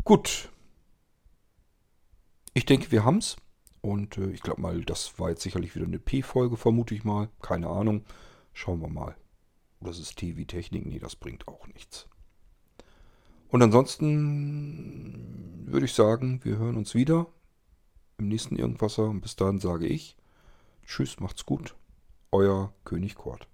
Gut. 0.05 0.49
Ich 2.53 2.65
denke, 2.65 2.91
wir 2.91 3.03
haben's. 3.03 3.35
Und 3.81 4.17
äh, 4.17 4.29
ich 4.31 4.41
glaube 4.41 4.61
mal, 4.61 4.83
das 4.85 5.19
war 5.19 5.29
jetzt 5.29 5.41
sicherlich 5.41 5.75
wieder 5.75 5.85
eine 5.85 5.99
P-Folge, 5.99 6.57
vermute 6.57 6.95
ich 6.95 7.03
mal. 7.03 7.29
Keine 7.41 7.67
Ahnung. 7.67 8.05
Schauen 8.53 8.81
wir 8.81 8.89
mal. 8.89 9.15
Das 9.81 9.99
ist 9.99 10.17
T 10.17 10.37
wie 10.37 10.45
Technik. 10.45 10.85
Nee, 10.85 10.99
das 10.99 11.15
bringt 11.15 11.47
auch 11.47 11.67
nichts. 11.67 12.07
Und 13.51 13.63
ansonsten 13.63 15.65
würde 15.65 15.85
ich 15.85 15.93
sagen, 15.93 16.39
wir 16.43 16.57
hören 16.57 16.77
uns 16.77 16.93
wieder 16.93 17.25
im 18.19 18.27
nächsten 18.27 18.55
Irgendwasser. 18.55 19.09
Und 19.09 19.21
bis 19.21 19.35
dahin 19.35 19.59
sage 19.59 19.87
ich 19.87 20.15
Tschüss, 20.85 21.19
macht's 21.19 21.45
gut. 21.45 21.75
Euer 22.31 22.73
König 22.85 23.15
Kort. 23.15 23.47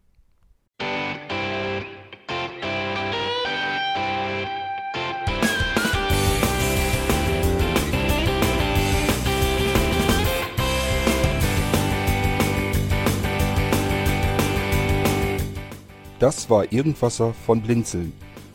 Das 16.20 16.50
war 16.50 16.72
Irgendwasser 16.72 17.34
von 17.34 17.62
Blinzeln. 17.62 18.14